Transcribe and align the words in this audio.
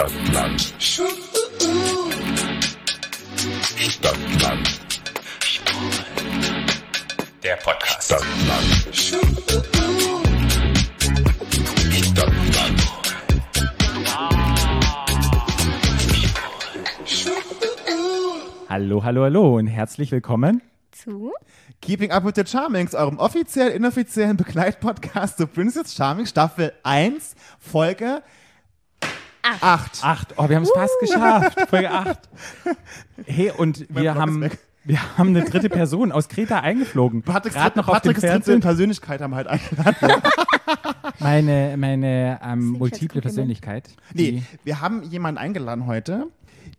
Stadtland. 0.00 0.74
Stadtland. 3.76 4.80
Der 7.42 7.56
Podcast. 7.56 8.04
Stadtland. 8.04 8.94
Stadtland. 11.92 12.80
Hallo, 18.70 19.04
hallo, 19.04 19.24
hallo 19.24 19.56
und 19.58 19.66
herzlich 19.66 20.10
willkommen. 20.12 20.62
zu. 20.92 21.32
Keeping 21.82 22.10
Up 22.10 22.24
with 22.24 22.36
the 22.36 22.44
Charmings, 22.44 22.94
eurem 22.94 23.18
offiziell 23.18 23.68
inoffiziellen 23.68 24.38
Begleitpodcast 24.38 25.38
zu 25.38 25.46
Princess 25.46 25.94
Charming 25.94 26.26
Staffel 26.26 26.72
1, 26.84 27.34
Folge 27.58 28.22
8. 29.42 30.04
Acht. 30.04 30.34
Oh, 30.36 30.48
wir 30.48 30.56
haben 30.56 30.62
es 30.62 30.70
fast 30.70 30.94
geschafft. 31.00 31.68
Folge 31.68 31.90
8. 31.90 32.18
Hey, 33.26 33.50
und 33.50 33.80
wir 33.80 34.12
Blog 34.12 34.14
haben, 34.14 34.50
wir 34.84 35.18
haben 35.18 35.28
eine 35.28 35.44
dritte 35.44 35.68
Person 35.68 36.10
aus 36.10 36.28
Kreta 36.28 36.60
eingeflogen. 36.60 37.22
Patrick's, 37.22 37.54
Gerade 37.54 37.78
noch 37.78 37.88
auf 37.88 38.00
dem 38.00 38.14
Patrick's 38.14 38.44
dritte. 38.44 38.60
Persönlichkeit 38.60 39.20
haben 39.20 39.32
wir 39.32 39.36
halt 39.36 39.46
eingeladen. 39.46 40.22
Meine, 41.18 41.74
meine 41.76 42.40
ähm, 42.42 42.70
multiple. 42.70 43.20
Persönlichkeit. 43.20 43.90
Nee, 44.14 44.42
wir 44.64 44.80
haben 44.80 45.02
jemanden 45.02 45.36
eingeladen 45.38 45.86
heute, 45.86 46.28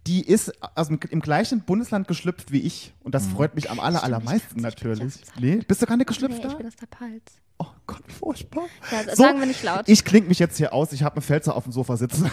die 0.07 0.25
ist 0.25 0.52
aus 0.75 0.88
dem, 0.88 0.99
im 1.09 1.19
gleichen 1.19 1.61
Bundesland 1.61 2.07
geschlüpft 2.07 2.52
wie 2.52 2.61
ich. 2.61 2.93
Und 3.03 3.13
das 3.13 3.27
freut 3.27 3.53
mich 3.53 3.69
am 3.69 3.80
aller, 3.80 4.03
allermeisten 4.03 4.57
ich 4.57 4.63
natürlich. 4.63 5.13
Nee, 5.39 5.57
bist 5.67 5.81
du 5.81 5.85
gar 5.85 5.97
nicht 5.97 6.09
Nee, 6.09 6.13
geschlüpft 6.16 6.38
ich 6.43 6.52
da? 6.52 6.55
bin 6.55 6.67
aus 6.67 6.75
der 6.75 6.88
Palz. 6.88 7.23
Oh 7.61 7.67
Gott, 7.85 8.01
wie 8.07 8.13
furchtbar. 8.13 8.63
Ja, 8.91 9.03
das 9.03 9.17
sagen 9.17 9.39
wir 9.39 9.45
nicht 9.45 9.61
laut. 9.61 9.83
Ich 9.85 10.03
kling 10.03 10.27
mich 10.27 10.39
jetzt 10.39 10.57
hier 10.57 10.73
aus. 10.73 10.93
Ich 10.93 11.03
habe 11.03 11.17
einen 11.17 11.21
Pfälzer 11.21 11.55
auf 11.55 11.65
dem 11.65 11.71
Sofa 11.71 11.95
sitzen. 11.95 12.31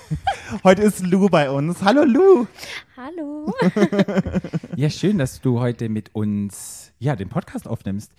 Heute 0.64 0.82
ist 0.82 1.00
Lou 1.00 1.28
bei 1.28 1.50
uns. 1.50 1.82
Hallo 1.82 2.04
Lou. 2.04 2.46
Hallo. 2.96 3.52
Ja, 4.76 4.88
schön, 4.88 5.18
dass 5.18 5.40
du 5.40 5.60
heute 5.60 5.88
mit 5.90 6.14
uns 6.14 6.92
ja, 7.00 7.14
den 7.14 7.28
Podcast 7.28 7.68
aufnimmst. 7.68 8.12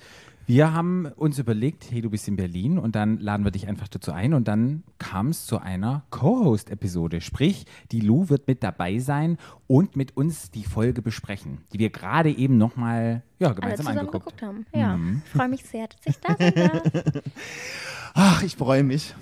Wir 0.47 0.73
haben 0.73 1.05
uns 1.05 1.39
überlegt, 1.39 1.89
hey, 1.91 2.01
du 2.01 2.09
bist 2.09 2.27
in 2.27 2.35
Berlin 2.35 2.77
und 2.77 2.95
dann 2.95 3.17
laden 3.19 3.45
wir 3.45 3.51
dich 3.51 3.67
einfach 3.67 3.87
dazu 3.87 4.11
ein 4.11 4.33
und 4.33 4.47
dann 4.47 4.83
kam 4.97 5.27
es 5.29 5.45
zu 5.45 5.59
einer 5.59 6.03
Co-Host-Episode. 6.09 7.21
Sprich, 7.21 7.65
die 7.91 8.01
Lou 8.01 8.27
wird 8.29 8.47
mit 8.47 8.61
dabei 8.63 8.99
sein 8.99 9.37
und 9.67 9.95
mit 9.95 10.17
uns 10.17 10.51
die 10.51 10.63
Folge 10.65 11.01
besprechen, 11.01 11.59
die 11.71 11.79
wir 11.79 11.89
gerade 11.89 12.31
eben 12.31 12.57
nochmal 12.57 13.23
ja, 13.39 13.47
Alle 13.47 13.55
gemeinsam 13.55 13.85
zusammen 13.85 13.99
angeguckt 13.99 14.25
geguckt 14.25 14.41
haben. 14.41 14.65
Ja, 14.73 14.97
Mhm. 14.97 15.21
ich 15.25 15.31
freue 15.31 15.47
mich 15.47 15.63
sehr, 15.65 15.87
dass 15.87 15.99
ich 16.05 16.19
da 16.19 16.35
sein 16.37 16.53
darf. 16.55 16.81
Ach, 18.13 18.43
ich 18.43 18.55
freue 18.57 18.83
mich. 18.83 19.15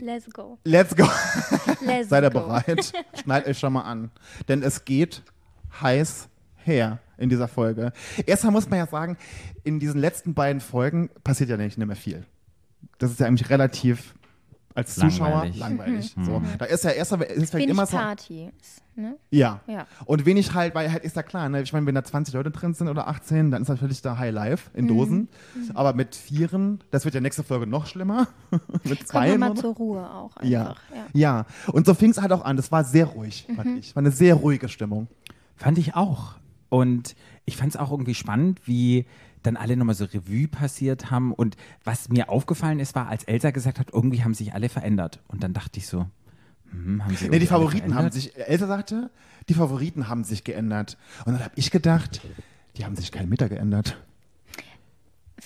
Let's 0.00 0.28
go. 0.32 0.58
Let's 0.64 0.96
go. 0.96 1.04
Let's 1.80 2.08
Seid 2.08 2.24
ihr 2.24 2.30
bereit? 2.30 2.92
Schnallt 3.22 3.46
euch 3.46 3.58
schon 3.58 3.74
mal 3.74 3.82
an. 3.82 4.10
Denn 4.48 4.62
es 4.64 4.84
geht 4.84 5.22
heiß 5.80 6.28
her 6.64 6.98
in 7.18 7.28
dieser 7.28 7.48
Folge. 7.48 7.92
Erstmal 8.26 8.52
muss 8.52 8.68
man 8.68 8.78
ja 8.78 8.86
sagen, 8.86 9.16
in 9.64 9.78
diesen 9.80 10.00
letzten 10.00 10.34
beiden 10.34 10.60
Folgen 10.60 11.10
passiert 11.24 11.50
ja 11.50 11.56
nicht 11.56 11.78
mehr 11.78 11.96
viel. 11.96 12.24
Das 12.98 13.10
ist 13.10 13.20
ja 13.20 13.26
eigentlich 13.26 13.48
relativ 13.50 14.14
als 14.74 14.94
Zuschauer 14.94 15.44
Langweilig. 15.44 15.58
langweilig. 15.58 16.16
So. 16.22 16.42
Da 16.58 16.64
ist 16.64 16.82
ja 16.84 16.90
erstmal, 16.90 17.26
fängt 17.26 17.52
Wenig 17.54 17.68
immer 17.68 17.84
so. 17.84 17.96
Party. 17.98 18.50
Ne? 18.94 19.16
Ja. 19.30 19.60
Ja. 19.66 19.86
Und 20.06 20.24
wenig 20.24 20.54
halt, 20.54 20.74
weil 20.74 20.90
halt 20.90 21.04
ist 21.04 21.14
ja 21.14 21.22
klar, 21.22 21.48
ne? 21.50 21.60
ich 21.62 21.72
meine, 21.74 21.84
wenn 21.86 21.94
da 21.94 22.02
20 22.02 22.32
Leute 22.34 22.50
drin 22.50 22.72
sind 22.72 22.88
oder 22.88 23.06
18, 23.06 23.50
dann 23.50 23.62
ist 23.62 23.68
natürlich 23.68 24.00
da 24.00 24.16
High 24.18 24.32
Life 24.32 24.70
Mhm. 24.72 24.78
in 24.78 24.88
Dosen. 24.88 25.28
Aber 25.74 25.92
mit 25.92 26.14
Vieren, 26.16 26.82
das 26.90 27.04
wird 27.04 27.14
ja 27.14 27.20
nächste 27.20 27.42
Folge 27.42 27.66
noch 27.66 27.86
schlimmer. 27.86 28.28
mit 28.50 28.98
Kommt 28.98 29.08
Zweien. 29.08 29.40
man 29.40 29.50
mal 29.50 29.60
zur 29.60 29.74
Ruhe 29.74 30.10
auch 30.10 30.36
einfach. 30.36 30.48
Ja. 30.48 30.74
ja. 30.94 31.06
ja. 31.12 31.46
Und 31.70 31.84
so 31.84 31.92
fing 31.92 32.10
es 32.10 32.20
halt 32.22 32.32
auch 32.32 32.44
an. 32.44 32.56
Das 32.56 32.72
war 32.72 32.82
sehr 32.84 33.04
ruhig, 33.06 33.46
Mhm. 33.48 33.56
fand 33.56 33.78
ich. 33.78 33.94
War 33.94 34.00
eine 34.00 34.10
sehr 34.10 34.34
ruhige 34.36 34.68
Stimmung. 34.70 35.08
Fand 35.56 35.76
ich 35.78 35.94
auch. 35.94 36.36
Und 36.72 37.16
ich 37.44 37.58
fand 37.58 37.74
es 37.74 37.76
auch 37.76 37.90
irgendwie 37.90 38.14
spannend, 38.14 38.62
wie 38.64 39.04
dann 39.42 39.58
alle 39.58 39.76
nochmal 39.76 39.94
so 39.94 40.06
Revue 40.06 40.48
passiert 40.48 41.10
haben. 41.10 41.34
Und 41.34 41.58
was 41.84 42.08
mir 42.08 42.30
aufgefallen 42.30 42.80
ist, 42.80 42.94
war, 42.94 43.08
als 43.08 43.24
Elsa 43.24 43.50
gesagt 43.50 43.78
hat, 43.78 43.88
irgendwie 43.92 44.24
haben 44.24 44.32
sich 44.32 44.54
alle 44.54 44.70
verändert. 44.70 45.20
Und 45.28 45.42
dann 45.42 45.52
dachte 45.52 45.78
ich 45.78 45.86
so, 45.86 46.06
hm, 46.70 47.04
haben 47.04 47.14
sie 47.14 47.28
Nee, 47.28 47.40
die 47.40 47.46
Favoriten 47.46 47.94
haben 47.94 48.10
sich, 48.10 48.34
Elsa 48.38 48.66
sagte, 48.66 49.10
die 49.50 49.54
Favoriten 49.54 50.08
haben 50.08 50.24
sich 50.24 50.44
geändert. 50.44 50.96
Und 51.26 51.34
dann 51.34 51.44
habe 51.44 51.52
ich 51.56 51.70
gedacht, 51.70 52.22
die 52.78 52.86
haben 52.86 52.96
sich 52.96 53.12
keinen 53.12 53.28
Meter 53.28 53.50
geändert. 53.50 53.98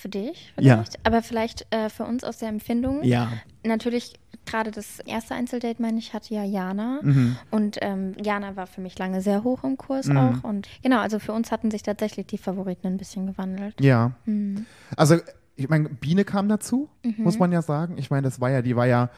Für 0.07 0.11
dich 0.11 0.53
Ja. 0.61 0.75
vielleicht, 0.77 1.07
aber 1.07 1.23
vielleicht 1.23 1.67
äh, 1.75 1.89
für 1.89 2.05
uns 2.05 2.23
aus 2.23 2.39
der 2.39 2.49
Empfindung. 2.49 3.03
Ja. 3.03 3.33
Natürlich, 3.65 4.15
gerade 4.45 4.71
das 4.71 5.01
erste 5.01 5.35
Einzeldate, 5.35 5.83
meine 5.83 5.99
ich, 5.99 6.15
hatte 6.15 6.33
ja 6.33 6.45
Jana. 6.45 7.01
Mhm. 7.03 7.37
Und 7.51 7.79
ähm, 7.81 8.15
Jana 8.23 8.55
war 8.55 8.69
für 8.69 8.81
mich 8.81 8.97
lange 8.99 9.21
sehr 9.21 9.43
hoch 9.43 9.65
im 9.65 9.77
Kurs 9.77 10.09
auch. 10.09 10.45
Und 10.45 10.69
genau, 10.83 10.99
also 11.01 11.19
für 11.19 11.33
uns 11.33 11.51
hatten 11.51 11.71
sich 11.73 11.83
tatsächlich 11.83 12.27
die 12.29 12.39
Favoriten 12.39 12.87
ein 12.87 12.97
bisschen 12.97 13.27
gewandelt. 13.27 13.75
Ja. 13.81 14.13
Mhm. 14.27 14.67
Also, 14.97 15.17
ich 15.57 15.69
meine, 15.69 15.89
Biene 15.89 16.25
kam 16.25 16.49
dazu, 16.49 16.89
muss 17.17 17.39
man 17.41 17.51
ja 17.51 17.63
sagen. 17.63 17.99
Ich 17.99 18.11
meine, 18.11 18.23
das 18.23 18.41
war 18.41 18.51
ja, 18.51 18.63
die 18.63 18.77
war 18.77 18.87
ja 18.87 19.11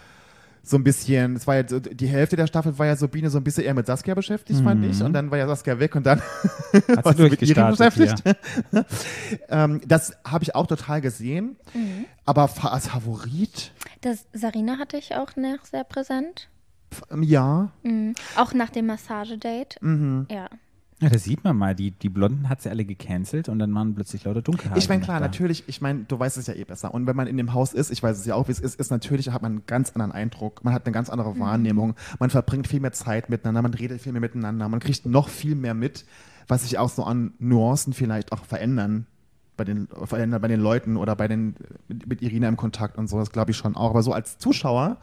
so 0.63 0.77
ein 0.77 0.85
bisschen, 0.85 1.37
es 1.37 1.47
war 1.47 1.57
ja 1.57 1.69
so, 1.69 1.81
die 1.81 2.07
Hälfte 2.07 2.37
der 2.37 2.47
Staffel 2.47 2.79
war 2.79 2.87
ja 2.87 2.97
so 2.97 3.09
Biene 3.09 3.31
so 3.31 3.39
ein 3.39 3.45
bisschen 3.45 3.65
eher 3.65 3.75
mit 3.75 3.87
Saskia 3.87 4.15
beschäftigt, 4.15 4.61
fand 4.61 4.85
ich. 4.85 5.03
Und 5.03 5.13
dann 5.15 5.31
war 5.31 5.39
ja 5.39 5.47
Saskia 5.47 5.79
weg 5.79 5.95
und 5.97 6.05
dann 6.05 6.21
Hat 6.21 7.05
war 7.05 7.15
sie 7.15 7.23
mit 7.23 7.31
durchgestartet 7.41 7.95
beschäftigt. 7.95 8.37
ähm, 9.49 9.81
das 9.87 10.13
habe 10.27 10.45
ich 10.45 10.55
auch 10.55 10.67
total 10.67 11.01
gesehen. 11.01 11.57
Aber 12.25 12.49
fa- 12.49 12.69
als 12.69 12.89
Favorit, 12.89 13.73
Das 14.03 14.27
Sarina 14.33 14.79
hatte 14.79 14.97
ich 14.99 15.15
auch 15.15 15.37
noch 15.37 15.65
sehr 15.65 15.85
präsent. 15.85 16.49
ja. 17.21 17.71
Mhm. 17.83 18.15
Auch 18.37 18.53
nach 18.55 18.71
dem 18.71 18.87
Massagedate. 18.87 19.79
Mhm. 19.85 20.27
Ja. 20.31 20.49
Ja, 21.01 21.09
das 21.09 21.23
sieht 21.23 21.45
man 21.45 21.57
mal. 21.57 21.77
Die, 21.77 21.93
die 21.93 22.09
Blonden 22.09 22.49
hat 22.49 22.61
sie 22.61 22.71
alle 22.71 22.85
gecancelt 22.85 23.49
und 23.49 23.61
dann 23.61 23.73
waren 23.73 23.95
plötzlich 23.95 24.25
lauter 24.25 24.43
Dunkelhaarige. 24.43 24.83
Ich 24.83 24.89
meine, 24.89 25.03
klar, 25.03 25.21
da. 25.21 25.27
natürlich, 25.27 25.65
ich 25.69 25.81
meine, 25.81 26.05
du 26.05 26.19
weißt 26.19 26.37
es 26.37 26.49
ja 26.49 26.55
eh 26.55 26.65
besser. 26.65 26.93
Und 26.93 27.07
wenn 27.07 27.15
man 27.15 27.29
in 27.29 27.37
dem 27.37 27.55
Haus 27.55 27.73
ist, 27.73 27.91
ich 27.91 28.03
weiß 28.03 28.19
es 28.19 28.27
ja 28.27 28.35
auch, 28.35 28.49
wie 28.49 28.53
es 28.53 28.59
ist, 28.59 28.81
ist 28.81 28.91
natürlich, 28.91 29.31
hat 29.31 29.43
man 29.43 29.53
einen 29.53 29.67
ganz 29.67 29.91
anderen 29.91 30.11
Eindruck. 30.11 30.65
Man 30.65 30.75
hat 30.75 30.87
eine 30.87 30.93
ganz 30.93 31.09
andere 31.09 31.39
Wahrnehmung. 31.39 31.95
Man 32.19 32.31
verbringt 32.31 32.67
viel 32.67 32.81
mehr 32.81 32.93
Zeit 32.93 33.31
miteinander, 33.31 33.63
man 33.63 33.75
redet 33.75 34.01
viel 34.01 34.13
mehr 34.13 34.21
miteinander, 34.21 34.69
man 34.69 34.81
kriegt 34.81 35.07
noch 35.07 35.29
viel 35.29 35.55
mehr 35.55 35.75
mit, 35.75 36.05
was 36.49 36.63
sich 36.63 36.79
auch 36.79 36.89
so 36.89 37.05
an 37.05 37.33
Nuancen 37.39 37.93
vielleicht 37.93 38.33
auch 38.33 38.45
verändern. 38.45 39.07
Bei 39.57 39.65
den, 39.65 39.89
verändern 40.05 40.41
bei 40.41 40.49
den 40.49 40.61
Leuten 40.61 40.97
oder 40.97 41.17
bei 41.17 41.27
den, 41.29 41.57
mit, 41.89 42.09
mit 42.09 42.23
Irina 42.23 42.49
im 42.49 42.57
Kontakt 42.57 42.97
und 42.97 43.09
so, 43.09 43.19
das 43.19 43.31
glaube 43.31 43.53
ich 43.53 43.57
schon 43.57 43.77
auch. 43.77 43.91
Aber 43.91 44.03
so 44.03 44.13
als 44.13 44.39
Zuschauer 44.39 44.99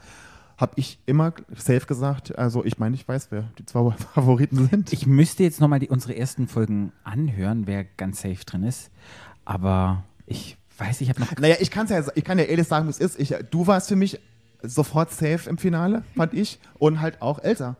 habe 0.56 0.72
ich 0.76 0.98
immer 1.06 1.34
safe 1.54 1.86
gesagt, 1.86 2.36
also 2.38 2.64
ich 2.64 2.78
meine, 2.78 2.94
ich 2.94 3.06
weiß, 3.06 3.28
wer 3.30 3.44
die 3.58 3.66
zwei 3.66 3.90
Favoriten 4.14 4.68
sind. 4.68 4.92
Ich 4.92 5.06
müsste 5.06 5.42
jetzt 5.42 5.60
nochmal 5.60 5.82
unsere 5.88 6.16
ersten 6.16 6.48
Folgen 6.48 6.92
anhören, 7.04 7.66
wer 7.66 7.84
ganz 7.84 8.22
safe 8.22 8.44
drin 8.44 8.62
ist. 8.62 8.90
Aber 9.44 10.04
ich 10.26 10.56
weiß, 10.78 11.00
ich 11.02 11.08
habe 11.08 11.20
noch. 11.20 11.30
Naja, 11.36 11.56
ich, 11.60 11.70
kann's 11.70 11.90
ja, 11.90 12.02
ich 12.14 12.24
kann 12.24 12.38
ja 12.38 12.44
ehrlich 12.44 12.66
sagen, 12.66 12.86
wie 12.86 12.90
es 12.90 12.98
ist. 12.98 13.20
Ich, 13.20 13.34
du 13.50 13.66
warst 13.66 13.88
für 13.88 13.96
mich 13.96 14.18
sofort 14.62 15.10
safe 15.10 15.48
im 15.48 15.58
Finale, 15.58 16.04
fand 16.16 16.34
ich. 16.34 16.58
Und 16.78 17.00
halt 17.00 17.20
auch 17.22 17.38
Elsa. 17.38 17.76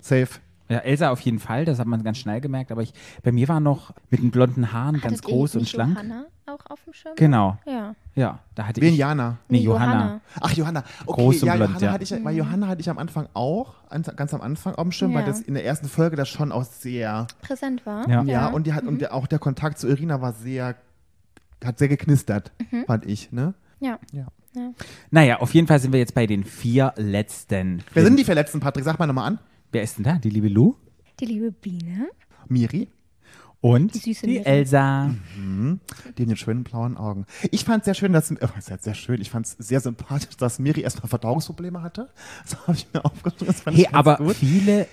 Safe. 0.00 0.28
Ja, 0.74 0.80
Elsa 0.80 1.10
auf 1.10 1.20
jeden 1.20 1.38
Fall, 1.38 1.64
das 1.64 1.78
hat 1.78 1.86
man 1.86 2.02
ganz 2.02 2.18
schnell 2.18 2.40
gemerkt. 2.40 2.70
Aber 2.72 2.82
ich, 2.82 2.92
bei 3.22 3.32
mir 3.32 3.48
war 3.48 3.60
noch 3.60 3.92
mit 4.10 4.20
den 4.20 4.30
blonden 4.30 4.72
Haaren 4.72 5.00
ganz 5.00 5.18
Hattet 5.18 5.28
ihr 5.28 5.34
groß 5.34 5.56
und 5.56 5.68
schlank. 5.68 5.94
Johanna 5.94 6.24
auch 6.46 6.66
auf 6.70 6.84
dem 6.84 6.92
Schirm? 6.92 7.14
Genau, 7.16 7.56
Ja. 7.64 7.94
ja. 8.14 8.38
Da 8.54 8.66
hatte 8.68 8.80
Wen 8.82 8.92
ich. 8.92 8.98
Jana? 8.98 9.38
Nee, 9.48 9.60
Johanna. 9.60 9.92
Johanna. 9.94 10.20
Ach, 10.40 10.52
Johanna. 10.52 10.84
Okay, 11.06 11.22
Groß 11.22 11.42
und 11.42 11.46
ja, 11.46 11.54
blond, 11.56 11.70
Johanna 11.70 11.86
ja. 11.86 11.92
hatte 11.92 12.04
ich, 12.04 12.24
weil 12.24 12.36
Johanna 12.36 12.66
hatte 12.68 12.80
ich 12.80 12.90
am 12.90 12.98
Anfang 12.98 13.28
auch, 13.34 13.74
an- 13.88 14.02
ganz 14.16 14.34
am 14.34 14.40
Anfang 14.42 14.74
auf 14.74 14.82
dem 14.82 14.92
Schirm, 14.92 15.14
weil 15.14 15.22
Ja. 15.22 15.28
das 15.28 15.40
in 15.40 15.54
der 15.54 15.64
ersten 15.64 15.88
Folge 15.88 16.16
das 16.16 16.28
schon 16.28 16.52
auch 16.52 16.64
sehr, 16.64 17.26
Präsent 17.40 17.86
war. 17.86 18.08
Ja. 18.08 18.22
ja, 18.24 18.48
und, 18.48 18.66
die 18.66 18.74
hat, 18.74 18.84
und 18.84 19.00
der, 19.00 19.14
auch 19.14 19.26
der 19.26 19.38
Kontakt 19.38 19.78
zu 19.78 19.88
Irina 19.88 20.20
war 20.20 20.32
sehr, 20.34 20.74
hat 21.64 21.78
sehr 21.78 21.88
geknistert, 21.88 22.52
fand 22.86 23.06
ich, 23.06 23.32
ne? 23.32 23.54
Ja. 23.80 23.98
Ja. 24.12 24.26
Naja, 25.10 25.40
auf 25.40 25.52
jeden 25.52 25.66
Fall 25.66 25.80
sind 25.80 25.92
wir 25.92 25.98
jetzt 25.98 26.14
bei 26.14 26.26
den 26.26 26.44
vier 26.44 26.92
letzten. 26.96 27.82
Wer 27.92 28.04
sind 28.04 28.16
die 28.18 28.24
Verletzten, 28.24 28.60
Patrick? 28.60 28.84
Sag 28.84 28.98
mal 29.00 29.06
nochmal 29.06 29.26
an. 29.26 29.38
Wer 29.74 29.82
ist 29.82 29.96
denn 29.98 30.04
da? 30.04 30.18
Die 30.18 30.30
liebe 30.30 30.46
Lou 30.46 30.76
Die 31.18 31.24
liebe 31.24 31.50
Biene. 31.50 32.08
Miri? 32.46 32.88
und 33.60 33.92
Die 33.94 33.98
süße 33.98 34.26
die. 34.26 34.38
Elsa. 34.44 35.12
Die 35.36 36.22
in 36.22 36.28
den 36.28 36.36
schönen 36.36 36.62
blauen 36.62 36.96
Augen. 36.96 37.24
Ich 37.50 37.64
fand 37.64 37.80
es 37.80 37.86
sehr 37.86 37.94
schön, 37.94 38.12
dass, 38.12 38.30
äh, 38.30 38.36
sehr, 38.60 38.78
sehr 38.78 38.94
schön, 38.94 39.20
ich 39.20 39.30
fand 39.30 39.46
es 39.46 39.52
sehr 39.58 39.80
sympathisch, 39.80 40.36
dass 40.36 40.58
Miri 40.60 40.82
erstmal 40.82 41.08
Verdauungsprobleme 41.08 41.82
hatte. 41.82 42.10
Das 42.44 42.56
habe 42.68 42.76
ich 42.76 42.86
mir 42.92 43.04
aufgeschrieben. 43.04 43.46
Das 43.48 43.62
fand 43.62 43.76
Hey, 43.76 43.88
aber 43.90 44.18
gut. 44.18 44.36
viele 44.36 44.86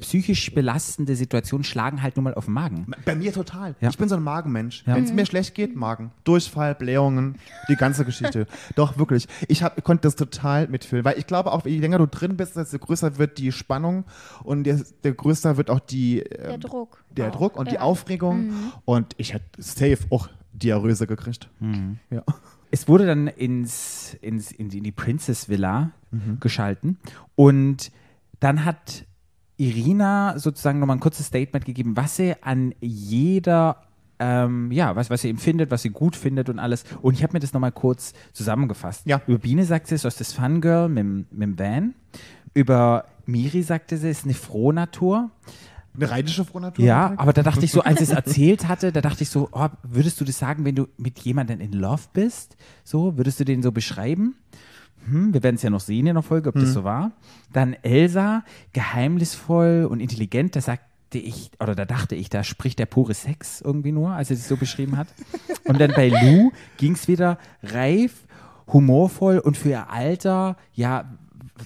psychisch 0.00 0.52
belastende 0.54 1.14
Situationen 1.16 1.64
schlagen 1.64 2.02
halt 2.02 2.16
nun 2.16 2.24
mal 2.24 2.34
auf 2.34 2.44
den 2.46 2.54
Magen. 2.54 2.86
Bei 3.04 3.14
mir 3.14 3.32
total. 3.32 3.74
Ja. 3.80 3.88
Ich 3.90 3.98
bin 3.98 4.08
so 4.08 4.16
ein 4.16 4.22
Magenmensch. 4.22 4.84
Ja. 4.86 4.94
Wenn 4.96 5.04
es 5.04 5.12
mir 5.12 5.26
schlecht 5.26 5.54
geht, 5.54 5.76
Magen. 5.76 6.10
Durchfall, 6.24 6.74
Blähungen, 6.74 7.36
die 7.68 7.76
ganze 7.76 8.04
Geschichte. 8.04 8.46
Doch, 8.76 8.98
wirklich. 8.98 9.26
Ich 9.48 9.62
hab, 9.62 9.82
konnte 9.84 10.02
das 10.02 10.16
total 10.16 10.68
mitfühlen, 10.68 11.04
weil 11.04 11.18
ich 11.18 11.26
glaube 11.26 11.52
auch, 11.52 11.64
je 11.66 11.78
länger 11.78 11.98
du 11.98 12.06
drin 12.06 12.36
bist, 12.36 12.56
desto 12.56 12.78
größer 12.78 13.18
wird 13.18 13.38
die 13.38 13.52
Spannung 13.52 14.04
und 14.44 14.64
desto 14.64 15.12
größer 15.14 15.56
wird 15.56 15.70
auch 15.70 15.80
die, 15.80 16.24
Der 16.30 16.50
ähm, 16.54 16.60
Druck. 16.60 17.02
der 17.10 17.28
auch. 17.28 17.36
Druck 17.36 17.56
und 17.56 17.70
die 17.70 17.74
Ja. 17.76 17.80
Aufregung. 17.82 18.50
Und 18.84 19.14
ich 19.18 19.34
hätte 19.34 19.44
safe 19.62 19.98
auch 20.10 20.28
Diarrhöse 20.52 21.06
gekriegt. 21.06 21.48
Ja. 22.10 22.22
Es 22.70 22.86
wurde 22.86 23.06
dann 23.06 23.28
ins, 23.28 24.14
ins, 24.20 24.52
in, 24.52 24.68
die- 24.68 24.76
in 24.76 24.84
die 24.84 24.92
Princess 24.92 25.48
Villa 25.48 25.92
Mhm. 26.10 26.38
geschalten 26.40 26.98
und 27.34 27.90
dann 28.40 28.64
hat 28.66 29.04
Irina 29.58 30.38
sozusagen 30.38 30.78
nochmal 30.78 30.96
ein 30.96 31.00
kurzes 31.00 31.26
Statement 31.26 31.64
gegeben, 31.66 31.96
was 31.96 32.16
sie 32.16 32.34
an 32.42 32.74
jeder 32.80 33.82
ähm, 34.20 34.72
ja, 34.72 34.96
was, 34.96 35.10
was 35.10 35.22
sie 35.22 35.30
empfindet, 35.30 35.70
was 35.70 35.82
sie 35.82 35.90
gut 35.90 36.16
findet 36.16 36.48
und 36.48 36.58
alles. 36.58 36.84
Und 37.02 37.14
ich 37.14 37.22
habe 37.22 37.34
mir 37.34 37.38
das 37.40 37.52
nochmal 37.52 37.70
kurz 37.70 38.14
zusammengefasst. 38.32 39.02
Ja. 39.06 39.20
Über 39.28 39.38
Biene 39.38 39.64
sagt 39.64 39.86
sie, 39.86 39.94
es 39.94 40.04
ist 40.04 40.18
das 40.18 40.32
Fangirl 40.32 40.88
mit, 40.88 40.98
dem- 40.98 41.26
mit 41.30 41.42
dem 41.42 41.58
Van. 41.58 41.94
Über 42.52 43.04
Miri 43.26 43.62
sagte 43.62 43.96
sie, 43.96 44.08
es 44.08 44.18
ist 44.20 44.24
eine 44.24 44.34
Frohnatur. 44.34 45.30
Eine 45.94 46.10
rheinische 46.10 46.44
Frohnatur? 46.44 46.84
Ja, 46.84 47.12
aber 47.16 47.32
da 47.32 47.42
dachte 47.44 47.64
ich 47.64 47.70
so, 47.70 47.82
als 47.82 47.98
sie 47.98 48.04
es 48.04 48.10
erzählt 48.10 48.66
hatte, 48.66 48.90
da 48.90 49.00
dachte 49.00 49.22
ich 49.22 49.30
so, 49.30 49.48
oh, 49.52 49.68
würdest 49.84 50.20
du 50.20 50.24
das 50.24 50.38
sagen, 50.38 50.64
wenn 50.64 50.74
du 50.74 50.88
mit 50.96 51.18
jemandem 51.20 51.60
in 51.60 51.72
Love 51.72 52.02
bist? 52.12 52.56
So, 52.82 53.16
würdest 53.16 53.38
du 53.38 53.44
den 53.44 53.62
so 53.62 53.70
beschreiben? 53.70 54.34
Hm, 55.08 55.34
wir 55.34 55.42
werden 55.42 55.56
es 55.56 55.62
ja 55.62 55.70
noch 55.70 55.80
sehen 55.80 56.06
in 56.06 56.14
der 56.14 56.22
Folge, 56.22 56.48
ob 56.50 56.54
das 56.54 56.72
so 56.72 56.84
war. 56.84 57.12
Dann 57.52 57.74
Elsa, 57.82 58.44
geheimnisvoll 58.72 59.86
und 59.90 60.00
intelligent, 60.00 60.56
da 60.56 60.60
sagte 60.60 61.18
ich, 61.18 61.50
oder 61.60 61.74
da 61.74 61.84
dachte 61.84 62.14
ich, 62.14 62.28
da 62.28 62.44
spricht 62.44 62.78
der 62.78 62.86
pure 62.86 63.14
Sex 63.14 63.60
irgendwie 63.60 63.92
nur, 63.92 64.10
als 64.10 64.30
er 64.30 64.36
sich 64.36 64.46
so 64.46 64.56
beschrieben 64.56 64.96
hat. 64.96 65.08
Und 65.64 65.80
dann 65.80 65.92
bei 65.92 66.08
Lou 66.08 66.50
ging 66.76 66.92
es 66.92 67.08
wieder 67.08 67.38
reif, 67.62 68.26
humorvoll 68.66 69.38
und 69.38 69.56
für 69.56 69.70
ihr 69.70 69.90
Alter, 69.90 70.56
ja, 70.74 71.04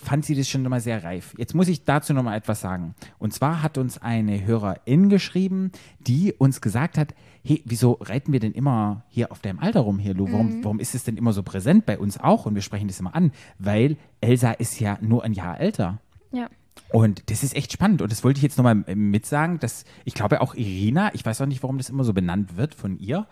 fand 0.03 0.25
sie 0.25 0.35
das 0.35 0.49
schon 0.49 0.62
mal 0.62 0.81
sehr 0.81 1.05
reif. 1.05 1.35
Jetzt 1.37 1.55
muss 1.55 1.69
ich 1.69 1.85
dazu 1.85 2.15
noch 2.15 2.23
mal 2.23 2.37
etwas 2.37 2.61
sagen. 2.61 2.94
Und 3.19 3.35
zwar 3.35 3.62
hat 3.62 3.79
uns 3.79 3.99
eine 3.99 4.44
Hörerin 4.47 5.09
geschrieben, 5.09 5.73
die 6.00 6.33
uns 6.33 6.61
gesagt 6.61 6.99
hat, 6.99 7.15
hey, 7.44 7.62
wieso 7.65 7.99
reiten 8.00 8.33
wir 8.33 8.41
denn 8.41 8.53
immer 8.53 9.05
hier 9.09 9.33
auf 9.33 9.41
deinem 9.41 9.59
Alter 9.59 9.81
rum 9.81 9.99
hier, 9.99 10.15
Lou? 10.15 10.31
Warum, 10.31 10.62
warum 10.62 10.79
ist 10.81 10.94
es 10.94 11.05
denn 11.05 11.17
immer 11.17 11.33
so 11.33 11.43
präsent 11.43 11.87
bei 11.87 11.99
uns 11.99 12.19
auch? 12.19 12.47
Und 12.47 12.55
wir 12.55 12.62
sprechen 12.62 12.89
das 12.89 13.00
immer 13.00 13.15
an, 13.15 13.33
weil 13.59 13.97
Elsa 14.21 14.53
ist 14.53 14.79
ja 14.81 14.99
nur 15.00 15.25
ein 15.25 15.33
Jahr 15.33 15.59
älter. 15.59 15.99
Ja. 16.31 16.49
Und 16.91 17.31
das 17.31 17.43
ist 17.43 17.55
echt 17.56 17.73
spannend. 17.73 18.00
Und 18.03 18.12
das 18.12 18.23
wollte 18.25 18.39
ich 18.39 18.43
jetzt 18.43 18.59
nochmal 18.59 18.75
mitsagen, 18.75 19.59
dass 19.59 19.85
ich 20.05 20.15
glaube 20.15 20.41
auch 20.41 20.55
Irina, 20.55 21.12
ich 21.15 21.25
weiß 21.25 21.41
auch 21.41 21.47
nicht, 21.47 21.62
warum 21.62 21.79
das 21.79 21.91
immer 21.91 22.05
so 22.05 22.12
benannt 22.12 22.56
wird 22.56 22.75
von 22.75 22.99
ihr, 22.99 23.27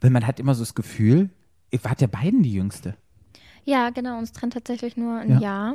weil 0.00 0.10
man 0.10 0.26
hat 0.26 0.40
immer 0.40 0.54
so 0.54 0.62
das 0.62 0.74
Gefühl, 0.74 1.30
ihr 1.70 1.84
wart 1.84 2.00
ja 2.00 2.06
beiden 2.06 2.42
die 2.42 2.52
Jüngste. 2.52 2.96
Ja, 3.64 3.90
genau, 3.90 4.18
uns 4.18 4.32
trennt 4.32 4.54
tatsächlich 4.54 4.96
nur 4.96 5.18
ein 5.18 5.30
Ja. 5.30 5.40
Jahr. 5.40 5.74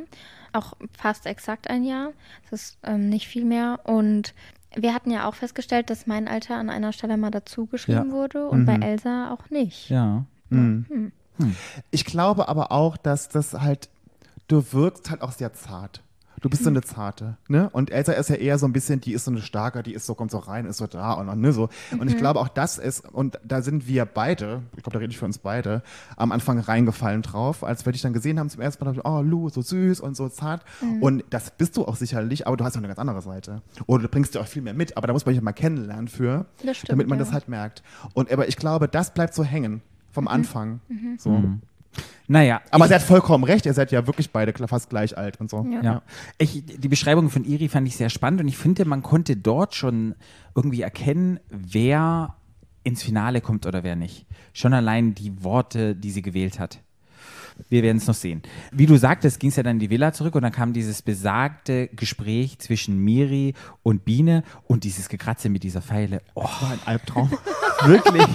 Auch 0.51 0.74
fast 0.92 1.25
exakt 1.25 1.69
ein 1.69 1.84
Jahr. 1.84 2.12
Das 2.50 2.62
ist 2.62 2.78
ähm, 2.84 3.07
nicht 3.10 3.28
viel 3.28 3.45
mehr. 3.45 3.80
Und 3.86 4.34
wir 4.79 4.94
hatten 4.94 5.12
ja 5.12 5.27
auch 5.27 5.35
festgestellt, 5.35 5.89
dass 5.89 6.07
mein 6.07 6.27
Alter 6.27 6.56
an 6.56 6.69
einer 6.69 6.94
Stelle 6.94 7.18
mal 7.18 7.31
dazu 7.31 7.65
geschrieben 7.65 8.09
Ja. 8.09 8.13
wurde 8.13 8.47
und 8.47 8.65
bei 8.65 8.75
Elsa 8.75 9.31
auch 9.33 9.50
nicht. 9.50 9.89
Ja. 9.89 10.25
Ich 11.91 12.06
glaube 12.06 12.47
aber 12.47 12.71
auch, 12.71 12.97
dass 12.97 13.29
das 13.29 13.53
halt, 13.53 13.89
du 14.47 14.63
wirkst 14.71 15.09
halt 15.12 15.21
auch 15.21 15.31
sehr 15.31 15.53
zart. 15.53 16.01
Du 16.42 16.50
bist 16.50 16.63
so 16.63 16.69
eine 16.69 16.81
zarte, 16.81 17.38
ne? 17.48 17.69
Und 17.72 17.89
Elsa 17.89 18.13
ist 18.13 18.30
ja 18.30 18.36
eher 18.36 18.60
so 18.60 18.68
ein 18.68 18.74
bisschen, 18.74 19.01
die 19.01 19.13
ist 19.13 19.25
so 19.25 19.31
eine 19.31 19.42
starke, 19.42 19.81
die 19.81 19.94
ist 19.94 20.06
so, 20.06 20.13
kommt 20.13 20.30
so 20.30 20.38
rein, 20.38 20.66
ist 20.66 20.78
so 20.78 20.86
da 20.86 21.13
und 21.13 21.42
ne, 21.42 21.51
so. 21.51 21.69
Und 21.98 22.07
ich 22.10 22.18
glaube 22.18 22.39
auch 22.39 22.48
das 22.48 22.78
ist, 22.78 23.07
und 23.12 23.39
da 23.44 23.62
sind 23.62 23.88
wir 23.88 24.06
beide, 24.06 24.62
ich 24.75 24.84
glaube, 24.84 24.94
da 24.94 25.00
rede 25.00 25.12
ich 25.12 25.18
für 25.18 25.25
uns 25.25 25.39
beide, 25.39 25.81
am 26.16 26.31
Anfang 26.31 26.60
reingefallen 26.60 27.24
drauf, 27.24 27.63
als 27.63 27.86
wir 27.86 27.92
dich 27.92 28.04
dann 28.04 28.13
gesehen 28.13 28.39
haben 28.39 28.50
zum 28.50 28.62
ersten 28.62 28.86
Mal, 28.86 28.94
ich, 28.94 29.04
oh, 29.04 29.22
Lou, 29.22 29.50
so 29.50 29.62
süß 29.62 30.00
und 30.00 30.16
so 30.16 30.30
zart. 30.30 30.63
Und 31.01 31.24
das 31.31 31.51
bist 31.51 31.75
du 31.75 31.86
auch 31.86 31.95
sicherlich, 31.95 32.45
aber 32.45 32.56
du 32.56 32.63
hast 32.63 32.74
auch 32.75 32.80
eine 32.80 32.88
ganz 32.88 33.00
andere 33.00 33.22
Seite. 33.22 33.63
Oder 33.88 34.04
du 34.04 34.10
bringst 34.10 34.36
dir 34.36 34.42
auch 34.42 34.48
viel 34.48 34.62
mehr 34.62 34.75
mit, 34.75 34.95
aber 34.95 35.07
da 35.07 35.13
muss 35.13 35.25
man 35.25 35.34
dich 35.34 35.42
mal 35.42 35.54
kennenlernen 35.54 36.07
für, 36.07 36.45
Das 36.63 36.78
stimmt, 36.78 36.92
damit 36.92 37.07
man 37.07 37.18
ja. 37.18 37.25
das 37.25 37.34
halt 37.34 37.48
merkt. 37.50 37.81
Und, 38.13 38.31
aber 38.31 38.48
ich 38.48 38.57
glaube, 38.57 38.88
das 38.88 39.13
bleibt 39.13 39.34
so 39.34 39.44
hängen 39.44 39.81
vom 40.12 40.28
Anfang. 40.28 40.81
So. 41.18 41.44
Naja. 42.28 42.62
Aber 42.72 42.88
sie 42.88 42.94
hat 42.96 43.02
vollkommen 43.02 43.44
recht, 43.46 43.66
ihr 43.66 43.74
seid 43.74 43.92
ja 43.92 44.06
wirklich 44.06 44.32
beide 44.32 44.54
fast 44.68 44.90
gleich 44.90 45.18
alt 45.18 45.40
und 45.40 45.50
so. 45.50 45.66
Ja. 45.72 45.82
Ja. 45.82 46.02
Ich, 46.38 46.66
die 46.66 46.88
Beschreibung 46.88 47.30
von 47.30 47.46
Iri 47.46 47.70
fand 47.70 47.88
ich 47.88 47.96
sehr 47.96 48.10
spannend 48.10 48.42
und 48.42 48.48
ich 48.48 48.58
finde, 48.58 48.86
man 48.86 49.02
konnte 49.02 49.38
dort 49.38 49.76
schon 49.76 50.16
irgendwie 50.56 50.82
erkennen, 50.82 51.40
wer 51.50 52.36
ins 52.84 53.04
Finale 53.04 53.42
kommt 53.42 53.66
oder 53.66 53.84
wer 53.84 53.96
nicht. 53.96 54.26
Schon 54.54 54.74
allein 54.74 55.14
die 55.14 55.44
Worte, 55.44 55.96
die 55.96 56.12
sie 56.12 56.22
gewählt 56.22 56.60
hat. 56.60 56.80
Wir 57.70 57.84
werden 57.84 57.98
es 57.98 58.08
noch 58.08 58.16
sehen. 58.16 58.44
Wie 58.72 58.86
du 58.86 58.98
sagtest, 58.98 59.40
ging 59.40 59.50
es 59.50 59.56
ja 59.56 59.64
dann 59.64 59.78
in 59.78 59.80
die 59.80 59.90
Villa 59.90 60.14
zurück 60.14 60.36
und 60.36 60.44
dann 60.44 60.52
kam 60.52 60.74
dieses 60.74 61.02
besagte 61.02 61.88
Gespräch 61.88 62.60
zwischen 62.60 63.00
Miri 63.00 63.56
und 63.84 64.06
Biene 64.06 64.44
und 64.68 64.84
dieses 64.84 65.10
Gekratze 65.10 65.50
mit 65.50 65.64
dieser 65.64 65.82
Pfeile. 65.82 66.22
Oh, 66.36 66.44
War 66.44 66.72
ein 66.72 66.80
Albtraum. 66.86 67.32
wirklich. 67.86 68.26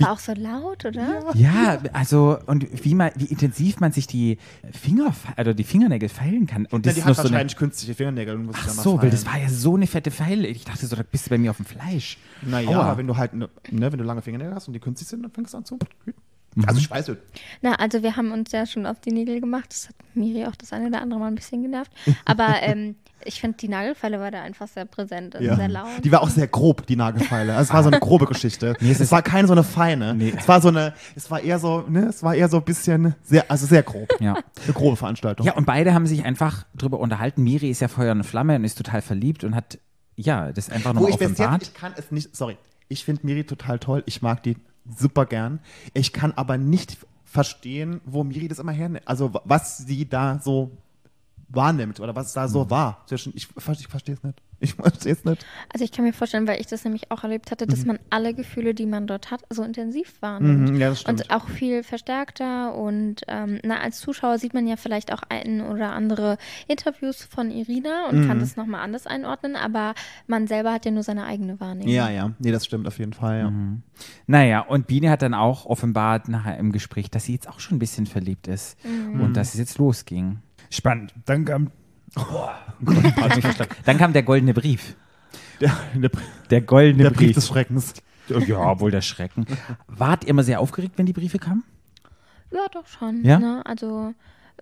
Aber 0.00 0.12
auch 0.12 0.18
so 0.18 0.32
laut, 0.32 0.84
oder? 0.84 1.22
Ja, 1.34 1.78
also 1.92 2.38
und 2.46 2.66
wie 2.84 2.94
man, 2.94 3.10
wie 3.16 3.26
intensiv 3.26 3.80
man 3.80 3.92
sich 3.92 4.06
die 4.06 4.38
Finger, 4.72 5.14
oder 5.38 5.54
die 5.54 5.64
Fingernägel 5.64 6.08
feilen 6.08 6.46
kann. 6.46 6.66
Und 6.66 6.86
Ja, 6.86 6.90
das 6.90 6.94
die 6.94 7.00
ist 7.00 7.06
hat 7.06 7.16
so 7.16 7.22
eine, 7.22 7.30
wahrscheinlich 7.32 7.56
künstliche 7.56 7.94
Fingernägel 7.94 8.34
und 8.34 8.46
muss 8.46 8.56
Ach 8.58 8.64
sich 8.64 8.70
da 8.72 8.76
mal 8.76 8.82
so, 8.82 9.02
weil 9.02 9.10
das 9.10 9.26
war 9.26 9.38
ja 9.38 9.48
so 9.48 9.74
eine 9.76 9.86
fette 9.86 10.10
Pfeile. 10.10 10.46
Ich 10.48 10.64
dachte 10.64 10.86
so, 10.86 10.96
da 10.96 11.02
bist 11.02 11.26
du 11.26 11.30
bei 11.30 11.38
mir 11.38 11.50
auf 11.50 11.56
dem 11.56 11.66
Fleisch. 11.66 12.18
Naja, 12.42 12.68
Aua. 12.68 12.84
aber 12.84 12.98
wenn 12.98 13.06
du 13.06 13.16
halt, 13.16 13.34
ne, 13.34 13.48
ne, 13.70 13.92
wenn 13.92 13.98
du 13.98 14.04
lange 14.04 14.22
Fingernägel 14.22 14.54
hast 14.54 14.68
und 14.68 14.74
die 14.74 14.80
künstlich 14.80 15.08
sind, 15.08 15.22
dann 15.22 15.30
fängst 15.30 15.54
du 15.54 15.58
an 15.58 15.64
zu. 15.64 15.78
Mhm. 16.04 16.64
Also 16.66 16.80
ich 16.80 16.90
weiß 16.90 17.08
nicht. 17.08 17.20
Na, 17.60 17.74
also 17.74 18.02
wir 18.02 18.16
haben 18.16 18.32
uns 18.32 18.50
ja 18.52 18.64
schon 18.64 18.86
auf 18.86 18.98
die 19.00 19.12
Nägel 19.12 19.40
gemacht. 19.40 19.66
Das 19.70 19.88
hat 19.88 19.96
Miri 20.14 20.46
auch 20.46 20.56
das 20.56 20.72
eine 20.72 20.86
oder 20.86 21.02
andere 21.02 21.20
Mal 21.20 21.28
ein 21.28 21.34
bisschen 21.34 21.62
genervt. 21.62 21.92
Aber 22.24 22.56
ähm, 22.62 22.96
ich 23.26 23.40
finde, 23.40 23.56
die 23.58 23.68
Nagelfeile 23.68 24.20
war 24.20 24.30
da 24.30 24.42
einfach 24.42 24.68
sehr 24.68 24.84
präsent 24.84 25.34
und 25.34 25.42
sehr 25.42 25.68
laut. 25.68 25.88
Die 26.04 26.12
war 26.12 26.22
auch 26.22 26.28
sehr 26.28 26.46
grob, 26.46 26.86
die 26.86 26.96
Nagelfeile. 26.96 27.52
Also 27.56 27.68
es 27.70 27.74
war 27.74 27.82
so 27.82 27.90
eine 27.90 28.00
grobe 28.00 28.26
Geschichte. 28.26 28.76
es 28.80 28.88
es 28.88 29.00
ist- 29.00 29.12
war 29.12 29.22
keine 29.22 29.46
so 29.48 29.52
eine 29.54 29.64
feine. 29.64 30.14
Nee. 30.14 30.32
Es 30.36 30.46
war 30.48 30.60
so 30.60 30.68
eine, 30.68 30.94
es 31.14 31.30
war 31.30 31.40
eher 31.40 31.58
so, 31.58 31.84
ne, 31.88 32.06
es 32.06 32.22
war 32.22 32.34
eher 32.34 32.48
so 32.48 32.58
ein 32.58 32.64
bisschen, 32.64 33.14
sehr, 33.22 33.50
also 33.50 33.66
sehr 33.66 33.82
grob. 33.82 34.08
Ja. 34.20 34.34
Eine 34.64 34.72
grobe 34.74 34.96
Veranstaltung. 34.96 35.46
Ja, 35.46 35.54
und 35.54 35.66
beide 35.66 35.92
haben 35.94 36.06
sich 36.06 36.24
einfach 36.24 36.64
drüber 36.74 36.98
unterhalten. 37.00 37.42
Miri 37.42 37.70
ist 37.70 37.80
ja 37.80 37.88
Feuer 37.88 38.12
und 38.12 38.24
Flamme 38.24 38.56
und 38.56 38.64
ist 38.64 38.76
total 38.78 39.02
verliebt 39.02 39.44
und 39.44 39.54
hat, 39.54 39.78
ja, 40.16 40.52
das 40.52 40.70
einfach 40.70 40.92
nochmal 40.94 41.10
ich 41.10 41.18
bis 41.18 41.28
jetzt, 41.30 41.40
offenbart. 41.40 41.62
ich 41.62 41.74
kann 41.74 41.92
es 41.96 42.10
nicht, 42.10 42.34
sorry, 42.36 42.56
ich 42.88 43.04
finde 43.04 43.26
Miri 43.26 43.44
total 43.44 43.78
toll, 43.78 44.02
ich 44.06 44.22
mag 44.22 44.42
die 44.42 44.56
super 44.96 45.26
gern. 45.26 45.58
Ich 45.94 46.12
kann 46.12 46.32
aber 46.36 46.56
nicht 46.58 46.96
verstehen, 47.24 48.00
wo 48.04 48.24
Miri 48.24 48.48
das 48.48 48.58
immer 48.58 48.72
hernimmt. 48.72 49.06
Also 49.06 49.34
wa- 49.34 49.42
was 49.44 49.78
sie 49.78 50.08
da 50.08 50.38
so 50.42 50.70
wahrnimmt 51.56 51.98
oder 52.00 52.14
was 52.14 52.32
da 52.32 52.44
Mhm. 52.44 52.48
so 52.50 52.70
war. 52.70 53.02
Zwischen, 53.06 53.32
ich, 53.34 53.48
ich 53.56 53.88
verstehe 53.88 54.14
es 54.14 54.22
nicht. 54.22 54.42
Ich 54.58 54.72
verstehe 54.74 55.12
es 55.12 55.22
nicht. 55.26 55.44
Also 55.70 55.84
ich 55.84 55.92
kann 55.92 56.04
mir 56.06 56.14
vorstellen, 56.14 56.46
weil 56.46 56.58
ich 56.60 56.66
das 56.66 56.82
nämlich 56.84 57.10
auch 57.10 57.24
erlebt 57.24 57.50
hatte, 57.50 57.66
dass 57.66 57.84
man 57.84 57.98
alle 58.08 58.32
Gefühle, 58.32 58.72
die 58.72 58.86
man 58.86 59.06
dort 59.06 59.30
hat, 59.30 59.42
so 59.50 59.62
intensiv 59.62 60.14
wahrnimmt. 60.22 60.70
Mhm, 60.70 60.76
ja, 60.80 60.88
das 60.88 61.02
stimmt. 61.02 61.20
Und 61.22 61.30
auch 61.30 61.46
viel 61.48 61.82
verstärkter. 61.82 62.74
Und 62.74 63.22
ähm, 63.28 63.60
na, 63.64 63.80
als 63.80 63.98
Zuschauer 64.00 64.38
sieht 64.38 64.54
man 64.54 64.66
ja 64.66 64.76
vielleicht 64.76 65.12
auch 65.12 65.20
ein 65.28 65.60
oder 65.60 65.92
andere 65.92 66.38
Interviews 66.68 67.24
von 67.24 67.50
Irina 67.50 68.08
und 68.08 68.22
Mhm. 68.22 68.28
kann 68.28 68.38
das 68.40 68.56
nochmal 68.56 68.80
anders 68.80 69.06
einordnen, 69.06 69.56
aber 69.56 69.94
man 70.26 70.46
selber 70.46 70.72
hat 70.72 70.86
ja 70.86 70.90
nur 70.90 71.02
seine 71.02 71.24
eigene 71.26 71.60
Wahrnehmung. 71.60 71.92
Ja, 71.92 72.08
ja. 72.08 72.32
Nee, 72.38 72.50
das 72.52 72.64
stimmt 72.64 72.86
auf 72.88 72.98
jeden 72.98 73.12
Fall, 73.12 73.38
ja. 73.40 73.50
Mhm. 73.50 73.82
Naja, 74.26 74.60
und 74.60 74.86
Biene 74.86 75.10
hat 75.10 75.20
dann 75.20 75.34
auch 75.34 75.66
offenbart 75.66 76.28
nachher 76.28 76.56
im 76.56 76.72
Gespräch, 76.72 77.10
dass 77.10 77.24
sie 77.24 77.32
jetzt 77.32 77.46
auch 77.48 77.60
schon 77.60 77.76
ein 77.76 77.78
bisschen 77.80 78.06
verliebt 78.06 78.48
ist 78.48 78.78
Mhm. 78.84 79.20
und 79.20 79.36
dass 79.36 79.48
es 79.52 79.58
jetzt 79.58 79.76
losging. 79.76 80.38
Spannend. 80.70 81.14
Dann 81.24 81.44
kam, 81.44 81.70
oh, 82.16 82.48
dann 83.84 83.98
kam 83.98 84.12
der 84.12 84.22
goldene 84.22 84.54
Brief. 84.54 84.96
Der, 85.60 85.72
der, 85.94 86.10
Der 86.50 86.60
goldene 86.60 87.04
der 87.04 87.10
Brief 87.10 87.34
des 87.34 87.48
Schreckens. 87.48 87.94
Ja, 88.28 88.80
wohl 88.80 88.90
der 88.90 89.02
Schrecken. 89.02 89.46
Wart 89.86 90.24
ihr 90.24 90.30
immer 90.30 90.42
sehr 90.42 90.60
aufgeregt, 90.60 90.98
wenn 90.98 91.06
die 91.06 91.12
Briefe 91.12 91.38
kamen? 91.38 91.64
Ja, 92.50 92.66
doch 92.72 92.86
schon. 92.86 93.24
Ja? 93.24 93.38
Ne? 93.38 93.62
Also 93.64 94.14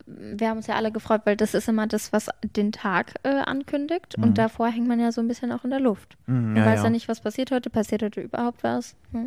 wir 0.06 0.48
haben 0.48 0.58
uns 0.58 0.66
ja 0.66 0.74
alle 0.74 0.92
gefreut, 0.92 1.22
weil 1.24 1.36
das 1.36 1.54
ist 1.54 1.68
immer 1.68 1.86
das, 1.86 2.12
was 2.12 2.28
den 2.42 2.72
Tag 2.72 3.14
äh, 3.22 3.28
ankündigt. 3.28 4.16
Und 4.18 4.36
davor 4.38 4.68
hängt 4.68 4.86
man 4.88 5.00
ja 5.00 5.12
so 5.12 5.20
ein 5.20 5.28
bisschen 5.28 5.52
auch 5.52 5.64
in 5.64 5.70
der 5.70 5.80
Luft. 5.80 6.16
Man 6.26 6.50
Mhm. 6.50 6.56
ja, 6.56 6.66
weiß 6.66 6.78
ja. 6.78 6.84
ja. 6.84 6.90
nicht, 6.90 7.08
was 7.08 7.20
passiert 7.20 7.50
heute. 7.52 7.70
Passiert 7.70 8.02
heute 8.02 8.20
überhaupt 8.20 8.62
was? 8.62 8.94
Hm. 9.12 9.26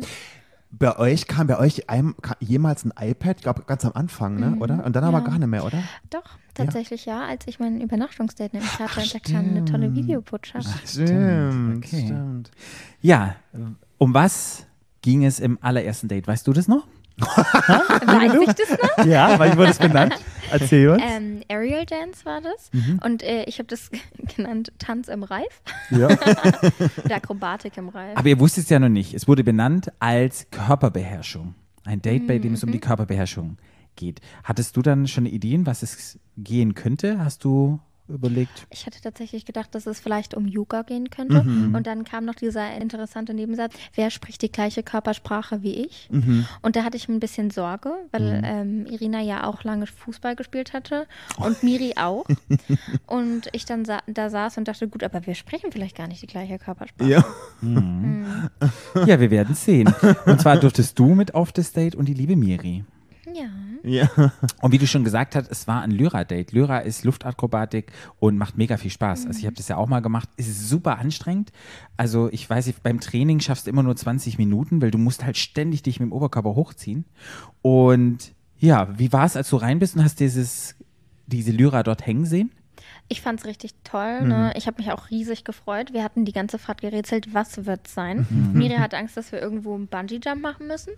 Bei 0.70 0.98
euch 0.98 1.26
kam 1.26 1.46
bei 1.46 1.58
euch 1.58 1.88
ein, 1.88 2.14
ka- 2.20 2.36
jemals 2.40 2.84
ein 2.84 2.92
iPad, 3.00 3.36
ich 3.38 3.42
glaube 3.42 3.62
ganz 3.66 3.84
am 3.86 3.92
Anfang, 3.94 4.34
ne? 4.38 4.56
oder? 4.60 4.84
Und 4.84 4.94
dann 4.96 5.04
aber 5.04 5.18
Ja. 5.20 5.24
gar 5.24 5.38
nicht 5.38 5.48
mehr, 5.48 5.64
oder? 5.64 5.82
Doch, 6.10 6.22
tatsächlich 6.52 7.06
ja. 7.06 7.24
Als 7.24 7.46
ich 7.46 7.58
mein 7.58 7.80
Übernachtungsdate 7.80 8.54
nämlich 8.56 8.78
hatte, 8.78 9.00
da 9.12 9.18
kam 9.18 9.46
eine 9.46 9.64
tolle 9.64 9.94
Videobotschaft. 9.94 10.68
Stimmt, 10.86 11.78
okay. 11.84 12.04
stimmt. 12.04 12.50
Ja, 13.00 13.36
um 13.96 14.12
was 14.12 14.66
ging 15.00 15.24
es 15.24 15.40
im 15.40 15.58
allerersten 15.62 16.08
Date? 16.08 16.26
Weißt 16.28 16.46
du 16.46 16.52
das 16.52 16.68
noch? 16.68 16.86
Weiß 17.18 18.34
ich 18.34 18.54
das 18.54 18.78
noch? 18.98 19.06
Ja, 19.06 19.38
weil 19.38 19.56
wurde 19.56 19.70
es 19.70 19.78
benannt. 19.78 20.14
Erzähl 20.50 20.88
uns. 20.88 21.02
Ähm, 21.04 21.42
Aerial 21.48 21.86
Dance 21.86 22.24
war 22.24 22.40
das. 22.40 22.70
Mhm. 22.72 23.00
Und 23.04 23.22
äh, 23.22 23.44
ich 23.44 23.58
habe 23.58 23.66
das 23.66 23.90
genannt 24.36 24.72
Tanz 24.78 25.08
im 25.08 25.22
Reif. 25.22 25.62
Ja. 25.90 26.08
Oder 27.04 27.16
Akrobatik 27.16 27.76
im 27.76 27.88
Reif. 27.88 28.16
Aber 28.16 28.28
ihr 28.28 28.38
wusstet 28.38 28.64
es 28.64 28.70
ja 28.70 28.78
noch 28.78 28.88
nicht. 28.88 29.14
Es 29.14 29.28
wurde 29.28 29.44
benannt 29.44 29.92
als 29.98 30.46
Körperbeherrschung. 30.50 31.54
Ein 31.84 32.02
Date, 32.02 32.26
bei 32.26 32.38
dem 32.38 32.54
es 32.54 32.64
um 32.64 32.70
die 32.70 32.80
Körperbeherrschung 32.80 33.56
geht. 33.96 34.20
Hattest 34.44 34.76
du 34.76 34.82
dann 34.82 35.06
schon 35.06 35.26
Ideen, 35.26 35.66
was 35.66 35.82
es 35.82 36.18
gehen 36.36 36.74
könnte? 36.74 37.24
Hast 37.24 37.44
du 37.44 37.80
überlegt? 38.08 38.66
Ich 38.70 38.86
hatte 38.86 39.00
tatsächlich 39.00 39.44
gedacht, 39.44 39.74
dass 39.74 39.86
es 39.86 40.00
vielleicht 40.00 40.34
um 40.34 40.46
Yoga 40.46 40.82
gehen 40.82 41.10
könnte. 41.10 41.42
Mhm. 41.42 41.74
Und 41.74 41.86
dann 41.86 42.04
kam 42.04 42.24
noch 42.24 42.34
dieser 42.34 42.74
interessante 42.76 43.34
Nebensatz, 43.34 43.74
wer 43.94 44.10
spricht 44.10 44.42
die 44.42 44.50
gleiche 44.50 44.82
Körpersprache 44.82 45.62
wie 45.62 45.84
ich? 45.84 46.08
Mhm. 46.10 46.46
Und 46.62 46.76
da 46.76 46.84
hatte 46.84 46.96
ich 46.96 47.08
ein 47.08 47.20
bisschen 47.20 47.50
Sorge, 47.50 47.92
weil 48.10 48.42
ähm, 48.44 48.86
Irina 48.86 49.20
ja 49.20 49.44
auch 49.44 49.64
lange 49.64 49.86
Fußball 49.86 50.36
gespielt 50.36 50.72
hatte 50.72 51.06
und 51.38 51.62
Miri 51.62 51.94
auch. 51.96 52.26
und 53.06 53.48
ich 53.52 53.64
dann 53.64 53.84
sa 53.84 53.98
da 54.06 54.30
saß 54.30 54.58
und 54.58 54.68
dachte, 54.68 54.88
gut, 54.88 55.02
aber 55.02 55.26
wir 55.26 55.34
sprechen 55.34 55.72
vielleicht 55.72 55.96
gar 55.96 56.08
nicht 56.08 56.22
die 56.22 56.26
gleiche 56.26 56.58
Körpersprache. 56.58 57.10
Ja. 57.10 57.24
Ja, 59.06 59.20
wir 59.20 59.30
werden 59.30 59.54
sehen. 59.54 59.92
Und 60.26 60.40
zwar 60.40 60.58
durftest 60.58 60.98
du 60.98 61.14
mit 61.14 61.34
auf 61.34 61.52
das 61.52 61.72
Date 61.72 61.94
und 61.94 62.06
die 62.06 62.14
liebe 62.14 62.36
Miri. 62.36 62.84
Ja. 63.32 63.48
Ja. 63.82 64.08
Und 64.62 64.72
wie 64.72 64.78
du 64.78 64.86
schon 64.86 65.04
gesagt 65.04 65.34
hast, 65.34 65.50
es 65.50 65.66
war 65.66 65.82
ein 65.82 65.90
Lyra-Date. 65.90 66.52
Lyra 66.52 66.78
ist 66.78 67.04
Luftakrobatik 67.04 67.92
und 68.18 68.36
macht 68.36 68.56
mega 68.56 68.76
viel 68.76 68.90
Spaß. 68.90 69.26
Also 69.26 69.38
ich 69.38 69.46
habe 69.46 69.56
das 69.56 69.68
ja 69.68 69.76
auch 69.76 69.86
mal 69.86 70.00
gemacht. 70.00 70.28
Es 70.36 70.48
ist 70.48 70.68
super 70.68 70.98
anstrengend. 70.98 71.52
Also 71.96 72.28
ich 72.32 72.48
weiß 72.48 72.66
nicht, 72.66 72.82
beim 72.82 73.00
Training 73.00 73.40
schaffst 73.40 73.66
du 73.66 73.70
immer 73.70 73.82
nur 73.82 73.96
20 73.96 74.38
Minuten, 74.38 74.82
weil 74.82 74.90
du 74.90 74.98
musst 74.98 75.24
halt 75.24 75.36
ständig 75.36 75.82
dich 75.82 76.00
mit 76.00 76.08
dem 76.08 76.12
Oberkörper 76.12 76.54
hochziehen. 76.54 77.04
Und 77.62 78.32
ja, 78.58 78.88
wie 78.98 79.12
war 79.12 79.24
es, 79.24 79.36
als 79.36 79.50
du 79.50 79.56
rein 79.56 79.78
bist 79.78 79.96
und 79.96 80.04
hast 80.04 80.20
dieses, 80.20 80.74
diese 81.26 81.52
Lyra 81.52 81.82
dort 81.82 82.06
hängen 82.06 82.26
sehen? 82.26 82.50
Ich 83.08 83.22
fand 83.22 83.40
es 83.40 83.46
richtig 83.46 83.72
toll. 83.84 84.22
Ne? 84.22 84.52
Ich 84.54 84.66
habe 84.66 84.80
mich 84.82 84.92
auch 84.92 85.10
riesig 85.10 85.44
gefreut. 85.44 85.92
Wir 85.92 86.04
hatten 86.04 86.24
die 86.24 86.32
ganze 86.32 86.58
Fahrt 86.58 86.82
gerätselt, 86.82 87.32
was 87.32 87.64
wird 87.64 87.88
sein. 87.88 88.26
Miri 88.52 88.76
hatte 88.76 88.98
Angst, 88.98 89.16
dass 89.16 89.32
wir 89.32 89.40
irgendwo 89.40 89.74
einen 89.74 89.86
Bungee-Jump 89.86 90.42
machen 90.42 90.66
müssen. 90.66 90.92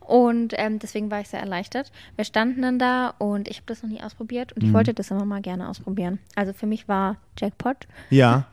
Und 0.00 0.54
ähm, 0.56 0.78
deswegen 0.78 1.10
war 1.10 1.20
ich 1.20 1.28
sehr 1.28 1.40
erleichtert. 1.40 1.90
Wir 2.14 2.24
standen 2.24 2.62
dann 2.62 2.78
da 2.78 3.14
und 3.18 3.48
ich 3.48 3.56
habe 3.56 3.66
das 3.66 3.82
noch 3.82 3.90
nie 3.90 4.00
ausprobiert 4.00 4.52
und 4.52 4.62
ich 4.62 4.72
wollte 4.72 4.94
das 4.94 5.10
immer 5.10 5.24
mal 5.24 5.42
gerne 5.42 5.68
ausprobieren. 5.68 6.18
Also 6.36 6.52
für 6.52 6.66
mich 6.66 6.88
war 6.88 7.16
Jackpot. 7.36 7.88
Ja. 8.10 8.46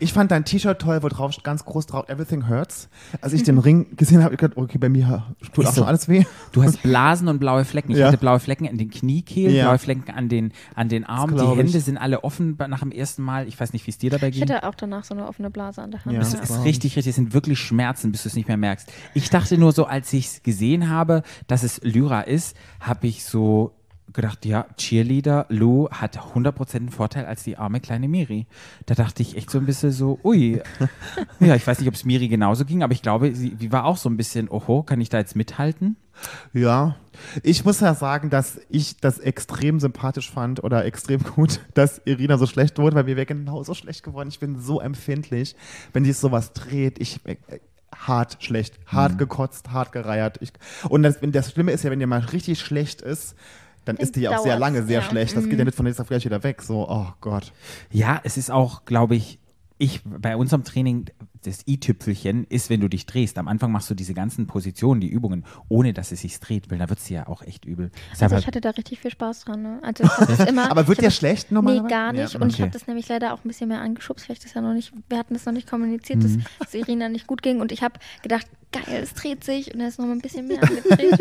Ich 0.00 0.12
fand 0.12 0.30
dein 0.30 0.44
T-Shirt 0.44 0.78
toll, 0.80 1.02
wo 1.02 1.08
drauf 1.08 1.34
ganz 1.42 1.64
groß 1.64 1.86
drauf 1.86 2.08
Everything 2.08 2.48
Hurts. 2.48 2.88
Als 3.20 3.32
ich 3.32 3.42
den 3.42 3.58
Ring 3.58 3.96
gesehen 3.96 4.22
habe, 4.22 4.34
ich 4.34 4.40
gedacht, 4.40 4.56
okay, 4.58 4.78
bei 4.78 4.88
mir 4.88 5.24
tut 5.52 5.66
auch 5.66 5.70
so. 5.70 5.80
schon 5.80 5.88
alles 5.88 6.08
weh. 6.08 6.24
Du 6.52 6.62
hast 6.62 6.82
Blasen 6.82 7.28
und 7.28 7.38
blaue 7.38 7.64
Flecken. 7.64 7.92
Ich 7.92 7.98
Ja. 7.98 8.08
hatte 8.08 8.18
blaue 8.18 8.40
Flecken 8.40 8.68
an 8.68 8.76
den 8.78 8.90
Kniekehlen, 8.90 9.54
Ja. 9.54 9.64
blaue 9.66 9.78
Flecken 9.78 10.10
an 10.14 10.28
den, 10.28 10.52
an 10.74 10.88
den 10.88 11.04
Armen. 11.04 11.34
Die 11.36 11.40
glaub 11.42 11.52
ich. 11.54 11.58
Hände 11.64 11.80
sind 11.80 11.96
alle 11.98 12.24
offen 12.24 12.56
nach 12.68 12.80
dem 12.80 12.92
ersten 12.92 13.22
Mal. 13.22 13.48
Ich 13.48 13.58
weiß 13.58 13.72
nicht, 13.72 13.86
wie 13.86 13.90
es 13.90 13.98
dir 13.98 14.10
dabei 14.10 14.28
Ich 14.28 14.34
ging. 14.40 14.42
hatte 14.48 14.66
auch 14.66 14.74
danach 14.74 15.04
so 15.04 15.14
eine 15.14 15.26
offene 15.26 15.50
Blase 15.50 15.82
an 15.82 15.90
der 15.90 16.04
Hand. 16.04 16.14
Ja. 16.14 16.20
Es 16.20 16.32
Ja. 16.32 16.40
ist 16.40 16.64
richtig, 16.64 16.96
richtig, 16.96 17.10
es 17.10 17.16
sind 17.16 17.32
wirklich 17.34 17.58
Schmerzen, 17.58 18.12
bis 18.12 18.22
du 18.24 18.28
es 18.28 18.34
nicht 18.36 18.48
mehr 18.48 18.56
merkst. 18.56 18.90
Ich 19.14 19.30
dachte 19.30 19.58
nur 19.58 19.72
so, 19.72 19.84
als 19.86 20.12
ich 20.12 20.26
es 20.26 20.42
gesehen 20.42 20.88
habe, 20.90 21.22
dass 21.46 21.62
es 21.62 21.80
Lyra 21.82 22.20
ist, 22.22 22.56
habe 22.80 23.06
ich 23.06 23.24
so 23.24 23.72
gedacht, 24.12 24.44
ja, 24.44 24.66
Cheerleader, 24.76 25.46
Lou 25.48 25.88
hat 25.90 26.18
100% 26.18 26.76
einen 26.76 26.88
Vorteil 26.90 27.26
als 27.26 27.42
die 27.42 27.56
arme 27.56 27.80
kleine 27.80 28.08
Miri. 28.08 28.46
Da 28.86 28.94
dachte 28.94 29.22
ich 29.22 29.36
echt 29.36 29.50
so 29.50 29.58
ein 29.58 29.66
bisschen 29.66 29.92
so, 29.92 30.18
ui. 30.24 30.60
Ja, 31.40 31.54
ich 31.54 31.66
weiß 31.66 31.78
nicht, 31.78 31.88
ob 31.88 31.94
es 31.94 32.04
Miri 32.04 32.28
genauso 32.28 32.64
ging, 32.64 32.82
aber 32.82 32.92
ich 32.92 33.02
glaube, 33.02 33.34
sie, 33.34 33.70
war 33.70 33.84
auch 33.84 33.96
so 33.96 34.08
ein 34.08 34.16
bisschen, 34.16 34.48
oho, 34.48 34.82
kann 34.82 35.00
ich 35.00 35.08
da 35.08 35.18
jetzt 35.18 35.36
mithalten? 35.36 35.96
Ja, 36.52 36.96
ich 37.42 37.64
muss 37.64 37.80
ja 37.80 37.94
sagen, 37.94 38.30
dass 38.30 38.60
ich 38.68 38.96
das 38.96 39.18
extrem 39.18 39.78
sympathisch 39.80 40.30
fand 40.30 40.62
oder 40.64 40.84
extrem 40.84 41.22
gut, 41.22 41.60
dass 41.74 42.00
Irina 42.04 42.38
so 42.38 42.46
schlecht 42.46 42.78
wurde, 42.78 42.96
weil 42.96 43.06
wir 43.06 43.16
wären 43.16 43.26
genauso 43.26 43.74
schlecht 43.74 44.02
geworden. 44.02 44.28
Ich 44.28 44.40
bin 44.40 44.58
so 44.60 44.80
empfindlich, 44.80 45.54
wenn 45.92 46.04
sich 46.04 46.16
sowas 46.16 46.52
dreht. 46.52 46.98
Ich 46.98 47.20
äh, 47.24 47.36
hart 47.94 48.42
schlecht, 48.42 48.78
hart 48.86 49.18
gekotzt, 49.18 49.70
hart 49.70 49.92
gereiert. 49.92 50.38
Ich, 50.40 50.52
und 50.88 51.02
das, 51.02 51.18
das 51.20 51.52
Schlimme 51.52 51.72
ist 51.72 51.84
ja, 51.84 51.90
wenn 51.90 51.98
dir 51.98 52.06
mal 52.06 52.20
richtig 52.20 52.60
schlecht 52.60 53.02
ist, 53.02 53.34
dann 53.88 53.96
ist 53.96 54.16
die 54.16 54.20
ja 54.20 54.36
auch 54.36 54.42
sehr 54.42 54.58
lange 54.58 54.82
sehr 54.82 55.00
ja. 55.00 55.02
schlecht. 55.02 55.34
Das 55.34 55.48
geht 55.48 55.58
ja 55.58 55.64
nicht 55.64 55.74
von 55.74 55.86
jetzt 55.86 55.98
auf 55.98 56.08
gleich 56.08 56.22
wieder 56.22 56.42
weg. 56.42 56.60
So, 56.60 56.86
oh 56.88 57.06
Gott. 57.22 57.52
Ja, 57.90 58.20
es 58.22 58.36
ist 58.36 58.50
auch, 58.50 58.84
glaube 58.84 59.16
ich, 59.16 59.38
ich 59.78 60.02
bei 60.04 60.36
unserem 60.36 60.64
Training, 60.64 61.06
das 61.44 61.60
i-Tüpfelchen 61.68 62.44
ist, 62.48 62.68
wenn 62.68 62.80
du 62.80 62.88
dich 62.88 63.06
drehst. 63.06 63.38
Am 63.38 63.46
Anfang 63.46 63.70
machst 63.70 63.88
du 63.88 63.94
diese 63.94 64.12
ganzen 64.12 64.46
Positionen, 64.48 65.00
die 65.00 65.06
Übungen, 65.08 65.44
ohne 65.68 65.92
dass 65.92 66.10
es 66.10 66.20
sich 66.22 66.38
dreht, 66.40 66.68
weil 66.70 66.78
da 66.78 66.88
wird 66.88 66.98
es 66.98 67.08
ja 67.08 67.28
auch 67.28 67.42
echt 67.42 67.64
übel. 67.64 67.90
Also 68.20 68.36
ich 68.36 68.46
hatte 68.48 68.60
da 68.60 68.70
richtig 68.70 68.98
viel 68.98 69.12
Spaß 69.12 69.44
dran. 69.44 69.62
Ne? 69.62 69.78
Also 69.82 70.02
immer, 70.48 70.70
Aber 70.70 70.88
wird 70.88 71.00
hab- 71.02 71.12
schlecht 71.12 71.50
Nee, 71.50 71.54
normalerweise? 71.54 71.88
gar 71.88 72.12
nicht. 72.12 72.34
Ja, 72.34 72.40
Und 72.40 72.48
ich 72.48 72.54
okay. 72.56 72.62
habe 72.64 72.72
das 72.72 72.86
nämlich 72.88 73.08
leider 73.08 73.32
auch 73.32 73.44
ein 73.44 73.48
bisschen 73.48 73.68
mehr 73.68 73.80
angeschubst, 73.80 74.28
ich 74.28 74.38
das 74.40 74.52
ja 74.52 74.60
noch 74.60 74.74
nicht, 74.74 74.92
wir 75.08 75.16
hatten 75.18 75.34
das 75.34 75.46
noch 75.46 75.52
nicht 75.52 75.68
kommuniziert, 75.70 76.24
dass 76.24 76.32
es 76.66 76.74
Irina 76.74 77.08
nicht 77.08 77.26
gut 77.28 77.42
ging. 77.42 77.60
Und 77.60 77.70
ich 77.70 77.82
habe 77.84 78.00
gedacht, 78.22 78.46
geil, 78.72 79.00
es 79.02 79.14
dreht 79.14 79.44
sich. 79.44 79.72
Und 79.72 79.80
er 79.80 79.88
ist 79.88 79.98
noch 80.00 80.06
mal 80.06 80.12
ein 80.12 80.20
bisschen 80.20 80.48
mehr 80.48 80.60
angedreht. 80.62 81.20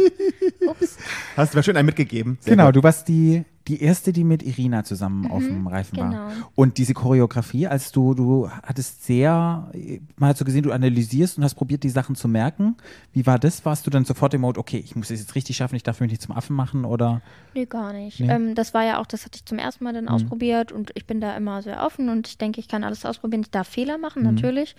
Ups. 0.68 0.98
Hast 1.36 1.54
du 1.54 1.58
mir 1.60 1.64
schön 1.64 1.78
einen 1.78 1.86
mitgegeben. 1.86 2.38
Sehr 2.42 2.56
Genau, 2.56 2.66
gut. 2.68 2.78
du 2.78 2.84
warst 2.84 3.08
die, 3.08 3.44
die 3.68 3.82
erste, 3.82 4.14
die 4.14 4.24
mit 4.24 4.44
Irina 4.44 4.84
zusammen 4.84 5.30
auf 5.30 5.44
dem 5.44 5.68
Reifen 5.68 5.98
war. 5.98 6.10
genau. 6.10 6.48
Und 6.56 6.78
diese 6.78 6.94
Choreografie, 6.94 7.68
als 7.68 7.92
du, 7.92 8.14
du 8.14 8.50
hattest 8.50 9.06
sehr, 9.06 9.72
man 10.18 10.30
hat 10.30 10.38
so 10.38 10.46
gesehen, 10.46 10.64
du 10.64 10.72
analysierst 10.72 11.38
und 11.38 11.44
hast 11.44 11.56
probiert, 11.56 11.84
die 11.84 11.90
Sachen 11.90 12.16
zu 12.16 12.28
merken. 12.28 12.76
Wie 13.14 13.26
war 13.26 13.40
das? 13.40 13.66
Warst 13.66 13.86
du 13.86 13.92
dann 13.92 14.06
sofort 14.06 14.34
im 14.34 14.42
Mode, 14.42 14.60
okay, 14.60 14.78
ich 14.78 14.96
muss 14.96 15.10
es 15.10 15.20
jetzt 15.20 15.36
richtig 15.36 15.58
schaffen, 15.58 15.76
ich 15.76 15.84
darf 15.84 16.00
mich 16.00 16.12
nicht 16.12 16.22
zum 16.22 16.36
Affen 16.36 16.56
machen 16.56 16.86
oder? 16.86 17.22
Nee, 17.54 17.66
gar 17.66 17.94
nicht. 17.94 18.20
Nee? 18.20 18.32
Ähm, 18.32 18.56
das 18.56 18.74
war 18.74 18.86
ja 18.86 19.00
auch, 19.00 19.06
das 19.06 19.26
hatte 19.26 19.38
ich 19.38 19.46
zum 19.46 19.60
ersten 19.60 19.84
Mal 19.84 19.94
dann 19.94 20.08
ausprobiert 20.08 20.72
und 20.72 20.92
ich 20.96 21.06
bin 21.06 21.20
da 21.20 21.36
immer 21.36 21.62
sehr 21.62 21.84
offen 21.86 22.10
und 22.10 22.28
ich 22.28 22.38
denke, 22.38 22.60
ich 22.60 22.68
kann 22.68 22.84
alles 22.84 23.06
ausprobieren. 23.06 23.42
Ich 23.42 23.52
darf 23.52 23.68
Fehler 23.68 23.98
machen, 23.98 24.24
natürlich. 24.24 24.76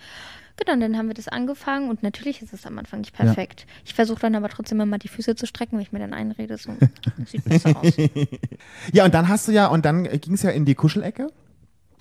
Genau, 0.57 0.73
und 0.73 0.81
dann 0.81 0.97
haben 0.97 1.07
wir 1.07 1.13
das 1.13 1.27
angefangen 1.27 1.89
und 1.89 2.03
natürlich 2.03 2.41
ist 2.41 2.53
es 2.53 2.65
am 2.65 2.77
Anfang 2.77 2.99
nicht 3.01 3.13
perfekt. 3.13 3.65
Ich 3.85 3.93
versuche 3.93 4.19
dann 4.19 4.35
aber 4.35 4.49
trotzdem 4.49 4.79
immer 4.81 4.97
die 4.97 5.07
Füße 5.07 5.35
zu 5.35 5.45
strecken, 5.45 5.77
wenn 5.77 5.83
ich 5.83 5.91
mir 5.91 5.99
dann 5.99 6.13
einrede, 6.13 6.57
so 6.57 6.75
das 7.17 7.31
sieht 7.31 7.43
besser 7.45 7.75
aus. 7.77 7.93
Ja, 8.93 9.05
und 9.05 9.13
dann 9.13 9.27
hast 9.27 9.47
du 9.47 9.51
ja, 9.51 9.67
und 9.67 9.85
dann 9.85 10.03
ging 10.03 10.33
es 10.33 10.41
ja 10.41 10.49
in 10.49 10.65
die 10.65 10.75
Kuschelecke. 10.75 11.27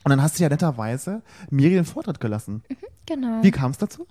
Und 0.05 0.11
dann 0.11 0.23
hast 0.23 0.39
du 0.39 0.43
ja 0.43 0.49
netterweise 0.49 1.23
Miri 1.51 1.75
den 1.75 1.85
Vortritt 1.85 2.21
gelassen. 2.21 2.63
Genau. 3.07 3.43
Wie 3.43 3.51
kam 3.51 3.71
es 3.71 3.79
dazu? 3.79 4.07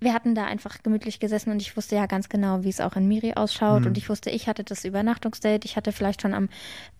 Wir 0.00 0.12
hatten 0.12 0.34
da 0.34 0.44
einfach 0.44 0.82
gemütlich 0.82 1.18
gesessen 1.20 1.50
und 1.50 1.62
ich 1.62 1.76
wusste 1.76 1.96
ja 1.96 2.06
ganz 2.06 2.28
genau, 2.28 2.62
wie 2.62 2.68
es 2.68 2.80
auch 2.80 2.96
in 2.96 3.08
Miri 3.08 3.34
ausschaut. 3.34 3.86
Und 3.86 3.96
ich 3.96 4.08
wusste, 4.08 4.30
ich 4.30 4.48
hatte 4.48 4.64
das 4.64 4.84
Übernachtungsdate. 4.84 5.64
Ich 5.64 5.76
hatte 5.76 5.92
vielleicht 5.92 6.22
schon 6.22 6.34
am 6.34 6.48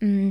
mm, 0.01 0.31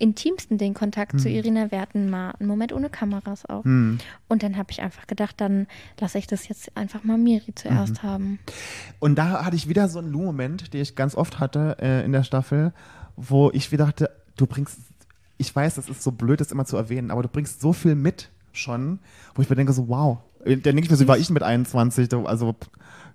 intimsten 0.00 0.58
den 0.58 0.74
Kontakt 0.74 1.20
zu 1.20 1.28
Irina. 1.28 1.70
Wir 1.70 1.80
hatten 1.80 2.10
mal 2.10 2.32
einen 2.32 2.48
Moment 2.48 2.72
ohne 2.72 2.90
Kameras 2.90 3.46
auch. 3.46 3.64
Und 3.64 4.42
dann 4.42 4.56
habe 4.56 4.70
ich 4.70 4.80
einfach 4.80 5.06
gedacht, 5.06 5.40
dann 5.40 5.66
lasse 6.00 6.18
ich 6.18 6.26
das 6.26 6.48
jetzt 6.48 6.76
einfach 6.76 7.04
mal 7.04 7.18
Miri 7.18 7.54
zuerst 7.54 8.02
haben. 8.02 8.38
Und 8.98 9.16
da 9.16 9.44
hatte 9.44 9.56
ich 9.56 9.68
wieder 9.68 9.88
so 9.88 9.98
einen 9.98 10.10
Lu-Moment, 10.10 10.72
den 10.72 10.80
ich 10.80 10.96
ganz 10.96 11.14
oft 11.14 11.38
hatte 11.38 11.76
äh, 11.80 12.04
in 12.04 12.12
der 12.12 12.24
Staffel, 12.24 12.72
wo 13.16 13.50
ich 13.52 13.70
wieder 13.72 13.86
dachte, 13.86 14.10
du 14.36 14.46
bringst, 14.46 14.78
ich 15.36 15.54
weiß, 15.54 15.74
das 15.76 15.88
ist 15.88 16.02
so 16.02 16.10
blöd, 16.12 16.40
das 16.40 16.52
immer 16.52 16.64
zu 16.64 16.76
erwähnen, 16.76 17.10
aber 17.10 17.22
du 17.22 17.28
bringst 17.28 17.60
so 17.60 17.72
viel 17.72 17.94
mit 17.94 18.30
schon, 18.52 18.98
wo 19.34 19.42
ich 19.42 19.50
mir 19.50 19.56
denke 19.56 19.72
so, 19.72 19.88
wow. 19.88 20.18
Dann 20.44 20.62
denke 20.62 20.80
ich 20.82 20.90
mir 20.90 20.96
so, 20.96 21.04
wie 21.04 21.08
war 21.08 21.18
ich 21.18 21.30
mit 21.30 21.42
21? 21.42 22.08
Du, 22.08 22.24
Also, 22.24 22.56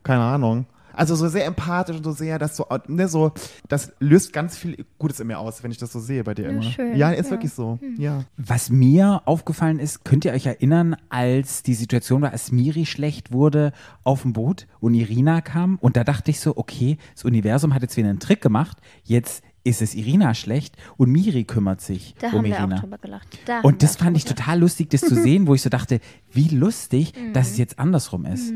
keine 0.03 0.21
Ahnung. 0.21 0.67
Also 0.95 1.15
so 1.15 1.27
sehr 1.27 1.45
empathisch 1.45 1.97
und 1.97 2.03
so 2.03 2.11
sehr, 2.11 2.39
dass 2.39 2.55
so, 2.57 2.65
ne, 2.87 3.07
so, 3.07 3.31
das 3.67 3.91
löst 3.99 4.33
ganz 4.33 4.57
viel 4.57 4.85
Gutes 4.97 5.19
in 5.19 5.27
mir 5.27 5.39
aus, 5.39 5.63
wenn 5.63 5.71
ich 5.71 5.77
das 5.77 5.91
so 5.91 5.99
sehe 5.99 6.23
bei 6.23 6.33
dir 6.33 6.43
Ja, 6.45 6.49
immer. 6.51 6.63
schön, 6.63 6.95
ja, 6.95 7.11
ist 7.11 7.25
ja. 7.25 7.31
wirklich 7.31 7.53
so. 7.53 7.79
Ja. 7.97 8.23
Was 8.37 8.69
mir 8.69 9.21
aufgefallen 9.25 9.79
ist, 9.79 10.05
könnt 10.05 10.25
ihr 10.25 10.33
euch 10.33 10.45
erinnern, 10.45 10.95
als 11.09 11.63
die 11.63 11.73
Situation 11.73 12.21
war, 12.21 12.31
als 12.31 12.51
Miri 12.51 12.85
schlecht 12.85 13.31
wurde 13.31 13.71
auf 14.03 14.21
dem 14.23 14.33
Boot 14.33 14.67
und 14.79 14.93
Irina 14.93 15.41
kam 15.41 15.77
und 15.81 15.97
da 15.97 16.03
dachte 16.03 16.31
ich 16.31 16.39
so, 16.39 16.57
okay, 16.57 16.97
das 17.13 17.25
Universum 17.25 17.73
hat 17.73 17.81
jetzt 17.81 17.97
wieder 17.97 18.09
einen 18.09 18.19
Trick 18.19 18.41
gemacht, 18.41 18.77
jetzt 19.03 19.43
ist 19.65 19.81
es 19.81 19.93
Irina 19.95 20.33
schlecht 20.33 20.77
und 20.95 21.11
Miri 21.11 21.43
kümmert 21.43 21.81
sich 21.81 22.15
Da 22.19 22.27
um 22.27 22.33
haben 22.35 22.43
wir 22.45 22.57
Irina. 22.57 22.75
auch 22.75 22.79
drüber 22.79 22.97
gelacht. 22.99 23.27
Da 23.45 23.59
Und 23.61 23.83
das 23.83 23.99
wir 23.99 24.05
fand 24.05 24.15
ich 24.15 24.23
total 24.23 24.59
lustig, 24.59 24.89
das 24.91 25.01
zu 25.01 25.15
sehen, 25.15 25.47
wo 25.47 25.53
ich 25.55 25.61
so 25.61 25.69
dachte, 25.69 25.99
wie 26.31 26.47
lustig, 26.47 27.11
dass 27.33 27.47
Mhm. 27.47 27.51
es 27.51 27.57
jetzt 27.57 27.79
andersrum 27.79 28.25
ist. 28.25 28.53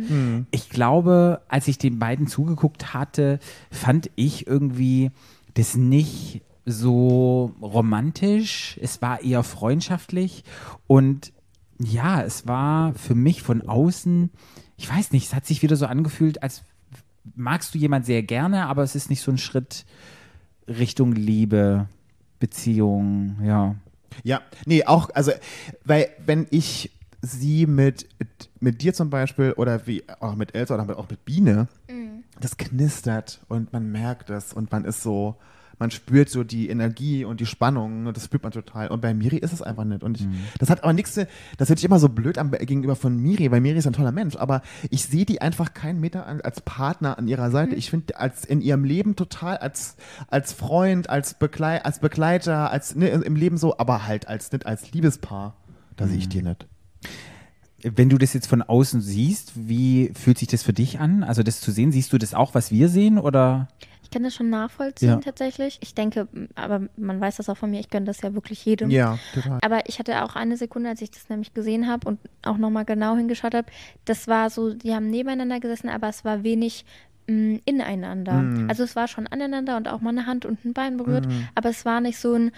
Ich 0.52 0.70
glaube, 0.70 1.42
als 1.50 1.68
ich 1.68 1.78
den 1.78 2.00
beiden 2.00 2.28
zugeguckt 2.28 2.94
hatte, 2.94 3.40
fand 3.72 4.10
ich 4.16 4.48
irgendwie 4.48 5.12
das 5.56 5.76
nicht 5.76 6.42
so 6.66 7.54
romantisch. 7.62 8.78
Es 8.82 9.02
war 9.02 9.22
eher 9.24 9.44
freundschaftlich 9.44 10.44
und 10.88 11.34
ja, 11.80 12.22
es 12.22 12.46
war 12.48 12.94
für 12.94 13.16
mich 13.16 13.42
von 13.42 13.62
außen, 13.68 14.30
ich 14.78 14.90
weiß 14.90 15.12
nicht, 15.12 15.26
es 15.28 15.34
hat 15.34 15.46
sich 15.48 15.62
wieder 15.64 15.76
so 15.76 15.86
angefühlt, 15.88 16.44
als 16.44 16.62
magst 17.36 17.74
du 17.74 17.78
jemand 17.78 18.06
sehr 18.06 18.22
gerne, 18.22 18.68
aber 18.68 18.84
es 18.84 18.96
ist 18.96 19.10
nicht 19.10 19.22
so 19.22 19.32
ein 19.32 19.38
Schritt 19.38 19.86
Richtung 20.70 21.14
Liebe, 21.14 21.88
Beziehung, 22.40 23.38
ja. 23.44 23.76
Ja, 24.24 24.42
nee, 24.66 24.86
auch, 24.86 25.10
also, 25.14 25.32
weil, 25.84 26.10
wenn 26.26 26.48
ich 26.50 26.92
sie 27.22 27.66
mit, 27.66 28.08
mit 28.60 28.82
dir 28.82 28.94
zum 28.94 29.10
Beispiel 29.10 29.54
oder 29.54 29.86
wie 29.88 30.04
auch 30.20 30.36
mit 30.36 30.56
Elsa 30.56 30.76
oder 30.76 30.98
auch 30.98 31.10
mit 31.10 31.26
Biene, 31.26 31.68
das 32.40 32.58
knistert 32.58 33.42
und 33.48 33.74
man 33.74 33.92
merkt 33.92 34.30
es 34.30 34.54
und 34.54 34.72
man 34.72 34.86
ist 34.86 35.04
so, 35.04 35.36
man 35.80 35.92
spürt 35.92 36.30
so 36.30 36.44
die 36.44 36.70
Energie 36.70 37.24
und 37.24 37.40
die 37.40 37.46
Spannung 37.46 38.06
und 38.06 38.16
das 38.16 38.26
spürt 38.26 38.44
man 38.44 38.52
total. 38.52 38.90
Und 38.90 39.02
bei 39.02 39.14
Miri 39.14 39.38
ist 39.38 39.54
es 39.54 39.62
einfach 39.62 39.86
nicht. 39.86 40.04
Und 40.04 40.20
ich, 40.20 40.28
das 40.60 40.70
hat 40.70 40.84
aber 40.84 40.92
nichts, 40.92 41.16
das 41.58 41.70
hört 41.70 41.80
sich 41.80 41.86
immer 41.86 42.00
so 42.00 42.10
blöd 42.10 42.38
an 42.38 42.52
gegenüber 42.52 42.98
von 42.98 43.18
Miri, 43.18 43.50
weil 43.50 43.62
Miri 43.62 43.78
ist 43.78 43.88
ein 43.88 43.94
toller 43.94 44.12
Mensch, 44.12 44.36
aber 44.36 44.62
ich 44.90 45.06
sehe 45.06 45.26
die 45.26 45.42
einfach 45.42 45.74
keinen 45.74 46.02
Meter 46.02 46.26
an, 46.28 46.42
als 46.42 46.60
Partner 46.62 47.18
an 47.18 47.30
ihrer 47.30 47.50
Seite. 47.50 47.76
Ich 47.76 47.90
finde, 47.90 48.18
als 48.18 48.44
in 48.44 48.62
ihrem 48.62 48.84
Leben 48.84 49.16
total 49.16 49.58
als, 49.58 49.96
als 50.28 50.52
Freund, 50.52 51.10
als, 51.10 51.34
Beglei 51.34 51.84
als 51.84 52.00
Begleiter, 52.00 52.72
als 52.72 52.96
ne, 52.96 53.08
im 53.08 53.36
Leben 53.38 53.58
so, 53.58 53.78
aber 53.78 54.06
halt 54.06 54.28
als 54.28 54.52
nicht 54.52 54.66
als 54.66 54.92
Liebespaar. 54.92 55.56
Da 55.96 56.08
sehe 56.08 56.18
ich 56.18 56.30
die 56.30 56.42
nicht. 56.42 56.68
Wenn 57.82 58.10
du 58.10 58.18
das 58.18 58.34
jetzt 58.34 58.48
von 58.48 58.62
außen 58.62 59.00
siehst, 59.00 59.54
wie 59.56 60.12
fühlt 60.14 60.38
sich 60.38 60.50
das 60.50 60.64
für 60.64 60.74
dich 60.74 61.00
an? 61.00 61.24
Also 61.24 61.44
das 61.44 61.62
zu 61.62 61.72
sehen, 61.72 61.94
siehst 61.94 62.12
du 62.12 62.18
das 62.18 62.34
auch, 62.34 62.54
was 62.54 62.72
wir 62.72 62.90
sehen 62.90 63.18
oder? 63.18 63.70
Ich 64.10 64.14
kann 64.16 64.24
das 64.24 64.34
schon 64.34 64.50
nachvollziehen 64.50 65.10
Ja. 65.10 65.16
tatsächlich. 65.18 65.78
Ich 65.84 65.94
denke, 65.94 66.28
aber 66.56 66.88
man 66.98 67.22
weiß 67.22 67.38
das 67.38 67.48
auch 67.48 67.58
von 67.58 67.70
mir, 67.70 67.80
ich 67.80 67.90
gönne 67.92 68.08
das 68.08 68.22
ja 68.22 68.34
wirklich 68.34 68.66
jedem. 68.66 68.90
Ja, 68.90 69.20
total. 69.36 69.60
Aber 69.62 69.88
ich 69.88 70.00
hatte 70.00 70.24
auch 70.24 70.36
eine 70.36 70.58
Sekunde, 70.58 70.90
als 70.90 71.02
ich 71.04 71.12
das 71.12 71.30
nämlich 71.30 71.54
gesehen 71.54 71.88
habe 71.88 72.08
und 72.08 72.20
auch 72.42 72.58
nochmal 72.58 72.86
genau 72.86 73.16
hingeschaut 73.16 73.54
habe, 73.54 73.68
das 74.06 74.28
war 74.28 74.50
so, 74.50 74.74
die 74.74 74.96
haben 74.96 75.12
nebeneinander 75.12 75.60
gesessen, 75.60 75.90
aber 75.90 76.10
es 76.10 76.26
war 76.26 76.42
wenig 76.44 76.86
mh, 77.28 77.60
ineinander. 77.66 78.34
Mhm. 78.42 78.68
Also 78.68 78.82
es 78.84 78.96
war 78.96 79.08
schon 79.08 79.28
aneinander 79.28 79.78
und 79.78 79.88
auch 79.88 80.02
mal 80.02 80.10
eine 80.10 80.26
Hand 80.26 80.44
und 80.44 80.66
ein 80.66 80.74
Bein 80.74 80.98
berührt, 80.98 81.28
aber 81.54 81.70
es 81.70 81.86
war 81.86 82.02
nicht 82.02 82.18
so 82.18 82.34
ein, 82.34 82.50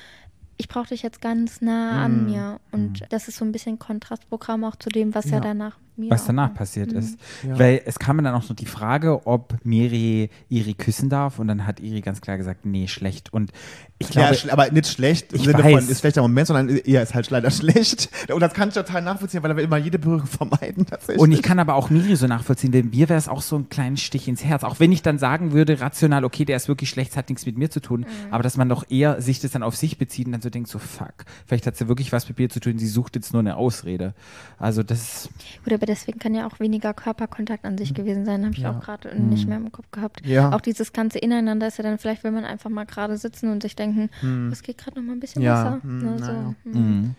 ich 0.55 0.69
brauche 0.69 0.87
dich 0.87 1.01
jetzt 1.01 1.19
ganz 1.21 1.59
nah 1.59 2.01
an 2.01 2.19
Mhm. 2.19 2.25
mir. 2.31 2.59
Und 2.71 3.01
das 3.09 3.27
ist 3.27 3.35
so 3.35 3.43
ein 3.43 3.51
bisschen 3.51 3.77
Kontrastprogramm 3.77 4.63
auch 4.63 4.77
zu 4.77 4.87
dem, 4.87 5.13
was 5.15 5.25
ja, 5.25 5.37
Ja. 5.37 5.39
danach 5.41 5.77
mir 5.97 6.09
was 6.09 6.23
auch 6.23 6.27
danach 6.27 6.49
war. 6.49 6.55
passiert 6.55 6.91
Mhm. 6.91 6.97
ist. 6.99 7.19
Ja. 7.47 7.59
Weil 7.59 7.81
es 7.85 7.99
kam 7.99 8.17
mir 8.17 8.23
dann 8.23 8.33
auch 8.35 8.47
noch 8.49 8.55
die 8.55 8.65
Frage, 8.65 9.25
ob 9.27 9.55
Miri 9.63 10.29
Iri 10.49 10.73
küssen 10.73 11.09
darf 11.09 11.39
und 11.39 11.47
dann 11.47 11.65
hat 11.67 11.79
Iri 11.79 12.01
ganz 12.01 12.21
klar 12.21 12.37
gesagt, 12.37 12.65
nee, 12.65 12.87
schlecht. 12.87 13.33
Und 13.33 13.51
ich 13.99 14.09
glaube, 14.09 14.29
ja, 14.29 14.33
schl- 14.33 14.49
aber 14.49 14.71
nicht 14.71 14.87
schlecht 14.87 15.31
im 15.33 15.41
Sinne 15.43 15.63
weiß. 15.63 15.83
von 15.83 15.91
ist 15.91 15.99
schlechter 15.99 16.21
Moment, 16.23 16.47
sondern 16.47 16.69
eher 16.69 17.03
ist 17.03 17.13
halt 17.13 17.29
leider 17.29 17.51
schlecht. 17.51 18.09
Und 18.33 18.39
das 18.39 18.53
kann 18.53 18.69
ich 18.69 18.73
total 18.75 19.01
nachvollziehen, 19.03 19.43
weil 19.43 19.51
er 19.51 19.57
will 19.57 19.63
immer 19.65 19.77
jede 19.77 19.99
Berührung 19.99 20.25
vermeiden 20.25 20.85
tatsächlich. 20.87 21.21
Und 21.21 21.31
ich 21.31 21.41
kann 21.43 21.59
aber 21.59 21.75
auch 21.75 21.89
Miri 21.91 22.15
so 22.15 22.25
nachvollziehen, 22.25 22.71
denn 22.71 22.89
mir 22.89 23.09
wäre 23.09 23.19
es 23.19 23.27
auch 23.27 23.41
so 23.41 23.57
ein 23.57 23.69
kleinen 23.69 23.97
Stich 23.97 24.27
ins 24.27 24.43
Herz. 24.43 24.63
Auch 24.63 24.79
wenn 24.79 24.91
ich 24.91 25.03
dann 25.03 25.19
sagen 25.19 25.51
würde, 25.51 25.79
rational, 25.81 26.25
okay, 26.25 26.45
der 26.45 26.55
ist 26.55 26.67
wirklich 26.67 26.89
schlecht, 26.89 27.11
es 27.11 27.17
hat 27.17 27.29
nichts 27.29 27.45
mit 27.45 27.57
mir 27.57 27.69
zu 27.69 27.79
tun, 27.79 28.05
aber 28.31 28.41
dass 28.41 28.57
man 28.57 28.69
doch 28.69 28.85
eher 28.89 29.21
sich 29.21 29.39
das 29.39 29.51
dann 29.51 29.61
auf 29.61 29.75
sich 29.75 29.97
bezieht 29.99 30.25
und 30.25 30.31
dann 30.31 30.41
so 30.41 30.49
denkt, 30.49 30.69
so 30.69 30.79
fuck, 30.79 31.13
vielleicht 31.45 31.67
hat 31.67 31.77
sie 31.77 31.87
wirklich 31.87 32.11
was 32.11 32.27
mit 32.27 32.39
mir 32.39 32.49
zu 32.49 32.59
tun, 32.59 32.79
sie 32.79 32.87
sucht 32.87 33.15
jetzt 33.15 33.33
nur 33.33 33.41
eine 33.41 33.55
Ausrede. 33.55 34.13
Also 34.57 34.81
das, 34.83 35.29
Gut, 35.63 35.73
aber 35.81 35.87
deswegen 35.87 36.19
kann 36.19 36.35
ja 36.35 36.45
auch 36.47 36.59
weniger 36.59 36.93
Körperkontakt 36.93 37.65
an 37.65 37.75
sich 37.77 37.95
gewesen 37.95 38.23
sein, 38.23 38.43
habe 38.45 38.53
ich 38.53 38.59
Ja. 38.61 38.71
auch 38.71 38.79
gerade 38.81 39.19
nicht 39.19 39.47
mehr 39.47 39.57
im 39.57 39.71
Kopf 39.71 39.89
gehabt. 39.91 40.23
Ja. 40.25 40.51
Auch 40.53 40.61
dieses 40.61 40.93
ganze 40.93 41.17
Ineinander 41.17 41.65
ist 41.67 41.77
ja 41.77 41.83
dann, 41.83 41.97
vielleicht 41.97 42.23
will 42.23 42.29
man 42.31 42.45
einfach 42.45 42.69
mal 42.69 42.85
gerade 42.85 43.17
sitzen 43.17 43.51
und 43.51 43.63
sich 43.63 43.75
denken, 43.75 44.09
es 44.51 44.61
geht 44.61 44.77
gerade 44.77 44.99
noch 44.99 45.07
mal 45.07 45.13
ein 45.13 45.19
bisschen 45.19 45.41
Ja, 45.41 45.63
besser. 45.63 45.83
hm, 45.83 45.99
Ne, 45.99 46.19
so, 46.19 46.25
naja. 46.25 46.55
hm. 46.63 47.15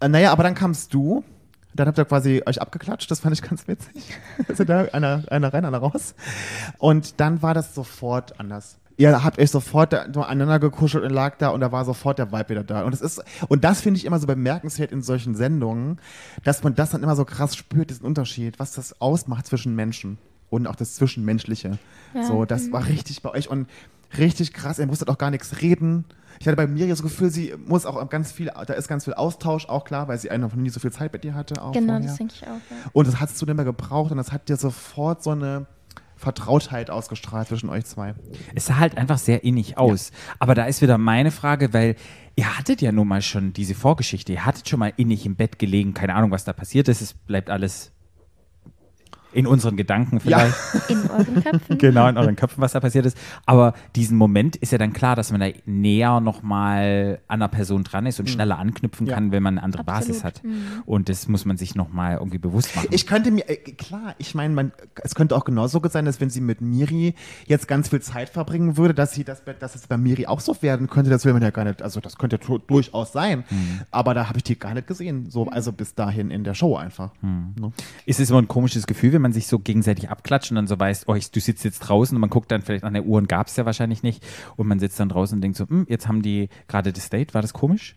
Äh, 0.00 0.08
naja, 0.08 0.30
aber 0.32 0.44
dann 0.44 0.54
kamst 0.54 0.94
du. 0.94 1.24
Dann 1.74 1.88
habt 1.88 1.98
ihr 1.98 2.04
quasi 2.06 2.42
euch 2.46 2.62
abgeklatscht, 2.62 3.10
das 3.10 3.20
fand 3.20 3.34
ich 3.34 3.42
ganz 3.42 3.68
witzig. 3.68 4.14
Also 4.48 4.64
da 4.64 4.86
einer, 4.92 5.24
einer 5.30 5.52
rein, 5.52 5.64
einer 5.66 5.76
raus. 5.78 6.14
Und 6.78 7.20
dann 7.20 7.42
war 7.42 7.52
das 7.54 7.74
sofort 7.74 8.38
anders. 8.40 8.78
Ihr 8.98 9.22
habt 9.24 9.38
euch 9.38 9.50
sofort 9.50 9.92
aneinander 9.94 10.58
gekuschelt 10.58 11.04
und 11.04 11.10
lag 11.10 11.36
da 11.36 11.50
und 11.50 11.60
da 11.60 11.70
war 11.70 11.84
sofort 11.84 12.18
der 12.18 12.32
Vibe 12.32 12.48
wieder 12.50 12.64
da. 12.64 12.82
Und 12.84 12.92
das 12.92 13.02
ist, 13.02 13.22
und 13.48 13.62
das 13.62 13.82
finde 13.82 13.98
ich 13.98 14.06
immer 14.06 14.18
so 14.18 14.26
bemerkenswert 14.26 14.90
in 14.90 15.02
solchen 15.02 15.34
Sendungen, 15.34 15.98
dass 16.44 16.62
man 16.62 16.74
das 16.74 16.90
dann 16.90 17.02
immer 17.02 17.14
so 17.14 17.24
krass 17.26 17.56
spürt, 17.56 17.90
diesen 17.90 18.06
Unterschied, 18.06 18.58
was 18.58 18.72
das 18.72 19.00
ausmacht 19.00 19.46
zwischen 19.46 19.74
Menschen 19.74 20.16
und 20.48 20.66
auch 20.66 20.76
das 20.76 20.94
Zwischenmenschliche. 20.94 21.78
Ja. 22.14 22.22
So, 22.24 22.44
das 22.46 22.72
war 22.72 22.86
richtig 22.86 23.20
bei 23.22 23.30
euch 23.30 23.50
und 23.50 23.68
richtig 24.16 24.54
krass. 24.54 24.78
Ihr 24.78 24.86
musstet 24.86 25.08
auch 25.10 25.18
gar 25.18 25.30
nichts 25.30 25.60
reden. 25.60 26.04
Ich 26.38 26.46
hatte 26.46 26.56
bei 26.56 26.66
mir 26.66 26.86
das 26.88 27.02
Gefühl, 27.02 27.30
sie 27.30 27.54
muss 27.66 27.86
auch 27.86 28.08
ganz 28.08 28.30
viel, 28.32 28.46
da 28.46 28.74
ist 28.74 28.88
ganz 28.88 29.04
viel 29.04 29.14
Austausch, 29.14 29.68
auch 29.68 29.84
klar, 29.84 30.06
weil 30.08 30.18
sie 30.18 30.30
einfach 30.30 30.50
noch 30.50 30.56
nie 30.62 30.68
so 30.70 30.80
viel 30.80 30.92
Zeit 30.92 31.12
mit 31.12 31.24
dir 31.24 31.34
hatte. 31.34 31.60
Auch 31.62 31.72
Genau, 31.72 31.94
vorher. 31.94 32.08
das 32.08 32.16
denke 32.16 32.34
ich 32.36 32.42
auch. 32.44 32.48
Ja. 32.70 32.76
Und 32.92 33.08
das 33.08 33.20
hast 33.20 33.40
du 33.40 33.46
nicht 33.46 33.56
mehr 33.56 33.64
gebraucht 33.64 34.10
und 34.10 34.16
das 34.18 34.32
hat 34.32 34.48
dir 34.48 34.56
sofort 34.56 35.22
so 35.22 35.30
eine 35.30 35.66
Vertrautheit 36.16 36.90
ausgestrahlt 36.90 37.48
zwischen 37.48 37.68
euch 37.68 37.84
zwei. 37.84 38.14
es 38.54 38.66
sah 38.66 38.78
halt 38.78 38.96
einfach 38.96 39.18
sehr 39.18 39.44
innig 39.44 39.78
aus. 39.78 40.12
Aber 40.38 40.54
da 40.54 40.64
ist 40.64 40.82
wieder 40.82 40.98
meine 40.98 41.30
Frage, 41.30 41.72
weil 41.72 41.96
ihr 42.36 42.58
hattet 42.58 42.80
ja 42.80 42.92
nun 42.92 43.08
mal 43.08 43.22
schon 43.22 43.52
diese 43.52 43.74
Vorgeschichte, 43.74 44.32
ihr 44.32 44.44
hattet 44.44 44.68
schon 44.68 44.78
mal 44.78 44.92
innig 44.96 45.26
im 45.26 45.36
Bett 45.36 45.58
gelegen, 45.58 45.94
keine 45.94 46.14
Ahnung, 46.14 46.30
was 46.30 46.44
da 46.44 46.52
passiert 46.52 46.88
ist, 46.88 47.00
es 47.00 47.14
bleibt 47.14 47.50
alles 47.50 47.92
in 49.32 49.46
unseren 49.46 49.76
Gedanken 49.76 50.20
vielleicht. 50.20 50.54
In 50.88 51.10
euren 51.10 51.42
Köpfen. 51.42 51.78
genau 51.78 52.08
in 52.08 52.16
euren 52.16 52.36
Köpfen, 52.36 52.60
was 52.62 52.72
da 52.72 52.80
passiert 52.80 53.04
ist. 53.06 53.16
Aber 53.44 53.74
diesen 53.94 54.16
Moment 54.16 54.56
ist 54.56 54.72
ja 54.72 54.78
dann 54.78 54.92
klar, 54.92 55.14
dass 55.16 55.30
man 55.30 55.40
da 55.40 55.48
näher 55.66 56.20
nochmal 56.20 57.18
an 57.28 57.42
einer 57.42 57.48
Person 57.48 57.84
dran 57.84 58.06
ist 58.06 58.18
und 58.20 58.30
schneller 58.30 58.58
anknüpfen 58.58 59.04
Mhm. 59.04 59.08
Ja. 59.10 59.14
kann, 59.14 59.32
wenn 59.32 59.42
man 59.42 59.54
eine 59.58 59.62
andere 59.64 59.82
Absolut. 59.86 60.06
Basis 60.08 60.24
hat. 60.24 60.42
Und 60.86 61.08
das 61.08 61.28
muss 61.28 61.44
man 61.44 61.56
sich 61.56 61.74
nochmal 61.74 62.14
irgendwie 62.16 62.38
bewusst 62.38 62.74
machen. 62.76 62.88
Ich 62.92 63.06
könnte 63.06 63.30
mir, 63.30 63.48
äh, 63.48 63.56
klar, 63.56 64.14
ich 64.18 64.34
meine, 64.34 64.72
es 65.02 65.14
könnte 65.14 65.36
auch 65.36 65.44
genauso 65.44 65.80
sein, 65.88 66.04
dass 66.06 66.20
wenn 66.20 66.30
sie 66.30 66.40
mit 66.40 66.60
Miri 66.60 67.14
jetzt 67.46 67.68
ganz 67.68 67.88
viel 67.90 68.00
Zeit 68.00 68.30
verbringen 68.30 68.76
würde, 68.76 68.94
dass 68.94 69.12
sie 69.12 69.24
das, 69.24 69.42
dass 69.60 69.74
es 69.74 69.86
bei 69.86 69.96
Miri 69.98 70.26
auch 70.26 70.40
so 70.40 70.56
werden 70.62 70.88
könnte, 70.88 71.10
das 71.10 71.24
will 71.24 71.32
man 71.34 71.42
ja 71.42 71.50
gar 71.50 71.64
nicht, 71.64 71.82
also 71.82 72.00
das 72.00 72.16
könnte 72.16 72.38
tu- 72.38 72.58
durchaus 72.58 73.12
sein. 73.12 73.44
Aber 73.90 74.14
da 74.14 74.28
habe 74.28 74.38
ich 74.38 74.44
die 74.44 74.58
gar 74.58 74.72
nicht 74.74 74.86
gesehen, 74.86 75.28
so, 75.30 75.46
also 75.48 75.72
bis 75.72 75.94
dahin 75.94 76.30
in 76.30 76.44
der 76.44 76.54
Show 76.54 76.76
einfach. 76.76 77.10
Ne? 77.22 77.72
ist 78.06 78.20
es 78.20 78.30
immer 78.30 78.40
ein 78.40 78.48
komisches 78.48 78.86
Gefühl, 78.86 79.12
wenn 79.16 79.22
man 79.22 79.32
sich 79.32 79.46
so 79.48 79.58
gegenseitig 79.58 80.08
abklatscht 80.10 80.50
und 80.52 80.56
dann 80.56 80.66
so 80.68 80.78
weiß, 80.78 81.08
oh, 81.08 81.14
ich, 81.14 81.30
du 81.30 81.40
sitzt 81.40 81.64
jetzt 81.64 81.80
draußen 81.80 82.14
und 82.16 82.20
man 82.20 82.30
guckt 82.30 82.50
dann 82.52 82.62
vielleicht 82.62 82.84
an 82.84 82.92
der 82.94 83.04
Uhr 83.04 83.18
und 83.18 83.28
gab 83.28 83.48
es 83.48 83.56
ja 83.56 83.64
wahrscheinlich 83.66 84.02
nicht. 84.02 84.24
Und 84.56 84.68
man 84.68 84.78
sitzt 84.78 85.00
dann 85.00 85.08
draußen 85.08 85.36
und 85.36 85.40
denkt 85.42 85.56
so, 85.56 85.68
hm, 85.68 85.86
jetzt 85.88 86.06
haben 86.06 86.22
die 86.22 86.48
gerade 86.68 86.92
das 86.92 87.08
Date, 87.10 87.34
war 87.34 87.42
das 87.42 87.52
komisch? 87.52 87.96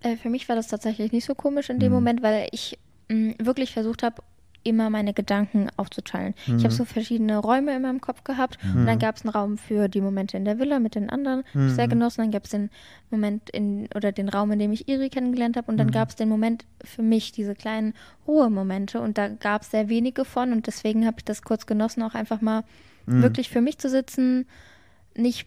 Äh, 0.00 0.16
für 0.16 0.30
mich 0.30 0.48
war 0.48 0.56
das 0.56 0.68
tatsächlich 0.68 1.12
nicht 1.12 1.24
so 1.24 1.34
komisch 1.34 1.68
in 1.68 1.76
Mhm. 1.76 1.80
dem 1.80 1.92
Moment, 1.92 2.22
weil 2.22 2.48
ich 2.52 2.78
mh, 3.10 3.34
wirklich 3.42 3.72
versucht 3.72 4.02
habe, 4.02 4.22
immer 4.64 4.90
meine 4.90 5.12
Gedanken 5.12 5.68
aufzuteilen. 5.76 6.34
Ich 6.46 6.52
Mhm. 6.52 6.62
habe 6.64 6.74
so 6.74 6.84
verschiedene 6.84 7.38
Räume 7.38 7.74
in 7.76 7.82
meinem 7.82 8.00
Kopf 8.00 8.24
gehabt 8.24 8.58
und 8.74 8.86
dann 8.86 8.98
gab 8.98 9.16
es 9.16 9.22
einen 9.24 9.30
Raum 9.30 9.58
für 9.58 9.88
die 9.88 10.00
Momente 10.00 10.36
in 10.36 10.44
der 10.44 10.58
Villa 10.58 10.78
mit 10.78 10.94
den 10.94 11.10
anderen, 11.10 11.42
ich 11.54 11.72
sehr 11.74 11.86
Mhm. 11.86 11.90
genossen. 11.90 12.20
Dann 12.22 12.30
gab 12.30 12.44
es 12.44 12.50
den 12.50 12.70
Moment 13.10 13.50
in 13.50 13.88
oder 13.94 14.12
den 14.12 14.28
Raum, 14.28 14.52
in 14.52 14.58
dem 14.58 14.72
ich 14.72 14.88
Iri 14.88 15.08
kennengelernt 15.10 15.56
habe 15.56 15.68
und 15.68 15.74
Mhm. 15.74 15.78
dann 15.78 15.90
gab 15.90 16.08
es 16.08 16.16
den 16.16 16.28
Moment 16.28 16.64
für 16.84 17.02
mich, 17.02 17.32
diese 17.32 17.54
kleinen 17.54 17.94
Ruhemomente 18.26 19.00
und 19.00 19.18
da 19.18 19.28
gab 19.28 19.62
es 19.62 19.70
sehr 19.70 19.88
wenige 19.88 20.24
von 20.24 20.52
und 20.52 20.66
deswegen 20.66 21.06
habe 21.06 21.16
ich 21.18 21.24
das 21.24 21.42
kurz 21.42 21.66
genossen, 21.66 22.02
auch 22.02 22.14
einfach 22.14 22.40
mal 22.40 22.64
Mhm. 23.06 23.22
wirklich 23.22 23.50
für 23.50 23.60
mich 23.60 23.78
zu 23.78 23.88
sitzen, 23.88 24.46
nicht 25.16 25.46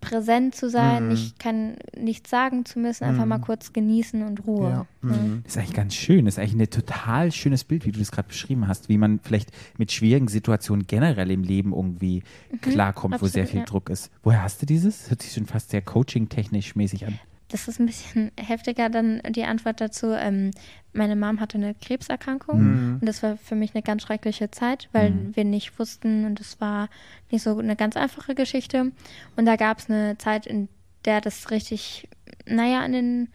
präsent 0.00 0.54
zu 0.54 0.68
sein, 0.68 1.04
Mhm. 1.04 1.08
nicht 1.10 1.38
kann 1.38 1.76
nichts 1.98 2.30
sagen 2.30 2.64
zu 2.64 2.78
müssen, 2.78 3.04
einfach 3.04 3.24
mal 3.26 3.38
kurz 3.38 3.72
genießen 3.72 4.22
und 4.22 4.46
Ruhe. 4.46 4.70
Ja. 4.70 4.86
Mhm. 5.02 5.40
Das 5.44 5.54
ist 5.54 5.58
eigentlich 5.58 5.74
ganz 5.74 5.94
schön. 5.94 6.24
Das 6.26 6.34
ist 6.34 6.38
eigentlich 6.38 6.68
ein 6.68 6.70
total 6.70 7.32
schönes 7.32 7.64
Bild, 7.64 7.86
wie 7.86 7.92
du 7.92 7.98
das 7.98 8.10
gerade 8.12 8.28
beschrieben 8.28 8.68
hast, 8.68 8.88
wie 8.88 8.98
man 8.98 9.20
vielleicht 9.22 9.50
mit 9.78 9.90
schwierigen 9.92 10.28
Situationen 10.28 10.86
generell 10.86 11.30
im 11.30 11.42
Leben 11.42 11.72
irgendwie 11.72 12.22
klarkommt, 12.60 13.20
wo 13.22 13.26
sehr 13.26 13.42
absolut, 13.44 13.50
viel 13.50 13.60
ja. 13.60 13.64
Druck 13.66 13.90
ist. 13.90 14.10
Woher 14.22 14.42
hast 14.42 14.60
du 14.62 14.66
dieses? 14.66 15.08
Hört 15.10 15.22
sich 15.22 15.32
schon 15.32 15.46
fast 15.46 15.70
sehr 15.70 15.82
coaching-technisch 15.82 16.76
mäßig 16.76 17.06
an. 17.06 17.18
Das 17.48 17.66
ist 17.66 17.80
ein 17.80 17.86
bisschen 17.86 18.30
heftiger 18.38 18.90
dann 18.90 19.22
die 19.30 19.44
Antwort 19.44 19.80
dazu. 19.80 20.08
Ähm, 20.12 20.50
meine 20.92 21.16
Mom 21.16 21.40
hatte 21.40 21.56
eine 21.58 21.74
Krebserkrankung 21.74 22.60
Mhm. 22.60 22.98
und 23.00 23.06
das 23.06 23.22
war 23.22 23.36
für 23.36 23.54
mich 23.54 23.74
eine 23.74 23.82
ganz 23.82 24.02
schreckliche 24.02 24.50
Zeit, 24.50 24.88
weil 24.92 25.12
wir 25.34 25.44
nicht 25.44 25.78
wussten 25.78 26.24
und 26.26 26.40
es 26.40 26.60
war 26.60 26.88
nicht 27.30 27.42
so 27.42 27.58
eine 27.58 27.76
ganz 27.76 27.96
einfache 27.96 28.34
Geschichte. 28.34 28.92
Und 29.36 29.46
da 29.46 29.56
gab 29.56 29.78
es 29.78 29.88
eine 29.88 30.18
Zeit, 30.18 30.46
in 30.46 30.68
der 31.04 31.20
das 31.20 31.50
richtig, 31.50 32.08
naja, 32.46 32.80
an 32.80 32.92
den, 32.92 33.28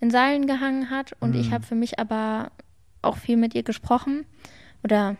den 0.00 0.10
Seilen 0.10 0.46
gehangen 0.46 0.90
hat 0.90 1.12
und 1.20 1.36
ich 1.36 1.52
habe 1.52 1.64
für 1.64 1.74
mich 1.76 1.98
aber 1.98 2.50
auch 3.02 3.18
viel 3.18 3.36
mit 3.36 3.54
ihr 3.54 3.62
gesprochen 3.62 4.24
oder 4.82 5.16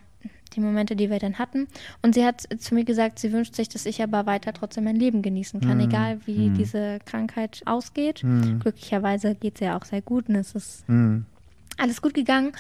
die 0.55 0.61
Momente, 0.61 0.97
die 0.97 1.11
wir 1.11 1.19
dann 1.19 1.39
hatten. 1.39 1.69
Und 2.03 2.15
sie 2.15 2.25
hat 2.25 2.43
zu 2.59 2.75
mir 2.75 2.85
gesagt, 2.85 3.19
sie 3.19 3.33
wünscht 3.33 3.55
sich, 3.55 3.69
dass 3.69 3.87
ich 3.87 4.03
aber 4.03 4.27
weiter 4.27 4.53
trotzdem 4.53 4.85
mein 4.85 4.97
Leben 4.97 5.23
genießen 5.23 5.61
kann, 5.61 5.81
egal 5.81 6.21
wie 6.27 6.51
diese 6.51 6.99
Krankheit 7.05 7.63
ausgeht. 7.67 8.23
Glücklicherweise 8.61 9.35
geht 9.35 9.55
es 9.57 9.61
ja 9.61 9.77
auch 9.77 9.85
sehr 9.85 10.03
gut 10.03 10.29
und 10.29 10.37
es 10.37 10.55
ist 10.55 10.85
alles 11.79 12.03
gut 12.03 12.13
gegangen. 12.13 12.53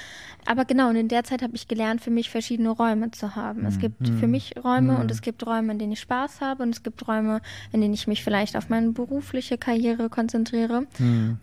Aber 0.47 0.65
genau, 0.65 0.89
und 0.89 0.97
in 0.97 1.09
der 1.09 1.25
Zeit 1.25 1.43
habe 1.43 1.55
ich 1.55 1.69
gelernt, 1.69 2.01
für 2.01 2.11
mich 2.11 2.31
verschiedene 2.31 2.71
Räume 2.71 3.11
zu 3.11 3.37
haben. 3.37 3.67
Es 3.67 3.79
gibt 3.79 4.09
für 4.19 4.27
mich 4.27 4.55
Räume 4.65 4.95
und 4.99 5.11
es 5.11 5.21
gibt 5.21 5.47
Räume, 5.47 5.73
in 5.73 5.79
denen 5.79 5.93
ich 5.93 6.01
Spaß 6.01 6.41
habe 6.41 6.63
und 6.63 6.71
es 6.71 6.83
gibt 6.83 7.07
Räume, 7.07 7.43
in 7.73 7.83
denen 7.83 7.93
ich 7.93 8.07
mich 8.07 8.25
vielleicht 8.25 8.57
auf 8.57 8.71
meine 8.71 8.93
berufliche 8.93 9.59
Karriere 9.59 10.09
konzentriere. 10.09 10.87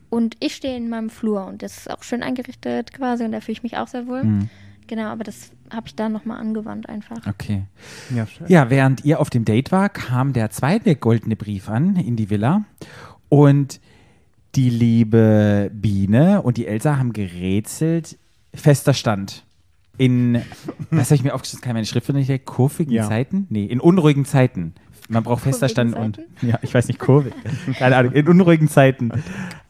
Und 0.10 0.38
ich 0.40 0.56
stehe 0.56 0.76
in 0.76 0.90
meinem 0.90 1.12
Flur 1.12 1.46
und 1.46 1.62
das 1.62 1.78
ist 1.78 1.92
auch 1.92 2.02
schön 2.02 2.24
eingerichtet 2.24 2.94
quasi 2.94 3.24
und 3.26 3.32
da 3.32 3.42
fühle 3.42 3.54
ich 3.54 3.64
mich 3.64 3.78
auch 3.78 3.88
sehr 3.88 4.08
wohl. 4.08 4.24
Genau, 4.88 5.06
aber 5.08 5.23
das 5.23 5.52
habe 5.71 5.88
ich 5.88 5.95
da 5.95 6.10
nochmal 6.10 6.39
angewandt 6.39 6.88
einfach. 6.89 7.17
Okay. 7.28 7.63
Ja, 8.15 8.26
schön. 8.26 8.47
Ja, 8.47 8.69
während 8.69 9.04
ihr 9.06 9.19
auf 9.19 9.30
dem 9.30 9.45
Date 9.45 9.71
war, 9.71 9.89
kam 9.89 10.34
der 10.34 10.50
zweite 10.50 10.95
goldene 10.95 11.36
Brief 11.36 11.69
an 11.69 11.95
in 11.97 12.15
die 12.15 12.30
Villa 12.30 12.63
und 13.30 13.80
die 14.56 14.69
liebe 14.69 15.69
Biene 15.73 16.41
und 16.41 16.58
die 16.58 16.67
Elsa 16.67 16.97
haben 16.97 17.13
gerätselt. 17.13 18.17
Fester 18.54 18.93
Stand. 18.93 19.43
In, 19.97 20.41
was 20.91 21.08
habe 21.08 21.15
ich 21.15 21.23
mir 21.23 21.34
aufgeschrieben? 21.34 21.62
Kann 21.62 21.73
meine 21.73 21.86
Schrift 21.86 22.10
nicht 22.10 22.45
kurvigen 22.45 22.93
Ja. 22.93 23.08
Zeiten? 23.08 23.45
Nee, 23.50 23.65
in 23.65 23.80
unruhigen 23.80 24.26
Zeiten. 24.26 24.73
Man 25.10 25.24
braucht 25.24 25.43
fester 25.43 25.70
Stand 25.70 25.96
und 25.96 26.20
ja, 26.41 26.60
ich 26.62 26.74
weiß 26.74 26.88
nicht, 26.88 27.00
Kurve. 27.00 27.32
Keine 27.78 27.96
Ahnung, 27.96 28.12
in 28.13 28.28
unruhigen 28.28 28.67
Zeiten. 28.67 29.12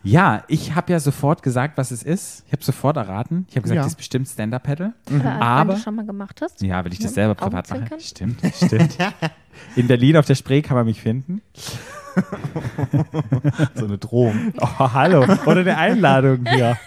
Ja, 0.04 0.43
ich 0.47 0.73
habe 0.76 0.91
ja 0.91 1.00
sofort 1.00 1.43
gesagt, 1.43 1.78
was 1.78 1.91
es 1.91 2.02
ist. 2.04 2.43
Ich 2.47 2.54
habe 2.54 2.63
sofort 2.63 2.97
erraten. 2.97 3.45
Ich 3.50 3.56
habe 3.56 3.63
gesagt, 3.63 3.76
Ja. 3.76 3.82
das 3.84 3.91
ist 3.93 3.97
bestimmt 3.97 4.28
Stand-Up-Paddle. 4.28 4.93
Aber, 5.10 5.23
wenn 5.23 5.28
Aber- 5.28 5.73
du 5.76 5.80
schon 5.82 5.95
mal 5.95 6.06
gemacht 6.06 6.39
hast. 6.41 6.62
Ja, 6.62 6.84
weil 6.84 6.93
ich 6.93 7.00
das 7.00 7.13
selber 7.13 7.36
privat 7.36 7.69
mache. 7.69 7.80
Augenzwinkern. 7.84 8.00
Stimmt, 8.00 8.56
stimmt. 8.56 8.97
In 9.76 9.88
Berlin 9.88 10.17
auf 10.17 10.26
der 10.26 10.36
Spree 10.36 10.62
kann 10.62 10.78
man 10.78 10.86
mich 10.86 11.02
finden. 11.02 11.41
So 13.76 13.86
eine 13.86 13.97
Drohung. 13.97 14.54
Oh, 14.60 14.67
hallo. 14.93 15.23
Oder 15.45 15.62
eine 15.62 15.78
Einladung 15.78 16.45
hier. 16.47 16.78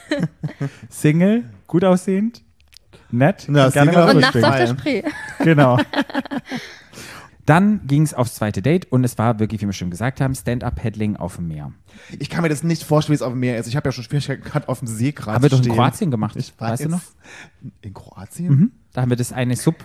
Single, 0.88 1.44
gut 1.66 1.84
aussehend, 1.84 2.42
nett. 3.10 3.46
Ja, 3.48 3.68
gerne 3.70 3.70
Single 3.70 3.94
mal 3.94 4.02
auf 4.02 4.14
Und 4.14 4.20
der 4.20 4.20
nachts 4.42 4.44
auf 4.44 4.56
der 4.56 4.66
Spree. 4.66 5.02
Spree. 5.02 5.44
Genau. 5.44 5.78
Dann 7.46 7.87
ging 7.87 8.03
es 8.03 8.14
aufs 8.14 8.35
zweite 8.35 8.62
Date 8.62 8.90
und 8.92 9.03
es 9.05 9.16
war 9.18 9.38
wirklich, 9.40 9.61
wie 9.62 9.66
wir 9.66 9.72
schon 9.72 9.90
gesagt 9.90 10.20
haben, 10.20 10.35
Stand-Up-Paddling 10.35 11.16
auf 11.16 11.37
dem 11.37 11.48
Meer. 11.48 11.72
Ich 12.18 12.29
kann 12.31 12.42
mir 12.42 12.48
das 12.48 12.62
nicht 12.62 12.83
vorstellen, 12.85 13.12
wie 13.12 13.16
es 13.16 13.22
auf 13.22 13.33
dem 13.33 13.40
Meer 13.40 13.59
ist. 13.59 13.66
Ich 13.66 13.76
habe 13.76 13.88
ja 13.88 13.92
schon 13.92 14.05
Schwierigkeiten 14.05 14.42
gehabt, 14.44 14.68
auf 14.68 14.79
dem 14.81 14.88
See 14.88 15.12
gerade 15.12 15.35
Haben 15.37 15.42
wir 15.42 15.48
doch 15.50 15.64
in. 15.64 15.72
Kroatien 15.72 16.11
gemacht, 16.11 16.37
Ich 16.37 16.53
weißt 16.59 16.61
weiß. 16.61 16.81
du 16.83 16.88
noch? 16.90 17.03
In 17.83 17.94
Kroatien? 17.94 18.48
Mhm. 18.53 18.72
Da 18.92 19.03
haben 19.03 19.11
wir 19.11 19.16
das 19.16 19.33
eine 19.33 19.57
Sub. 19.57 19.76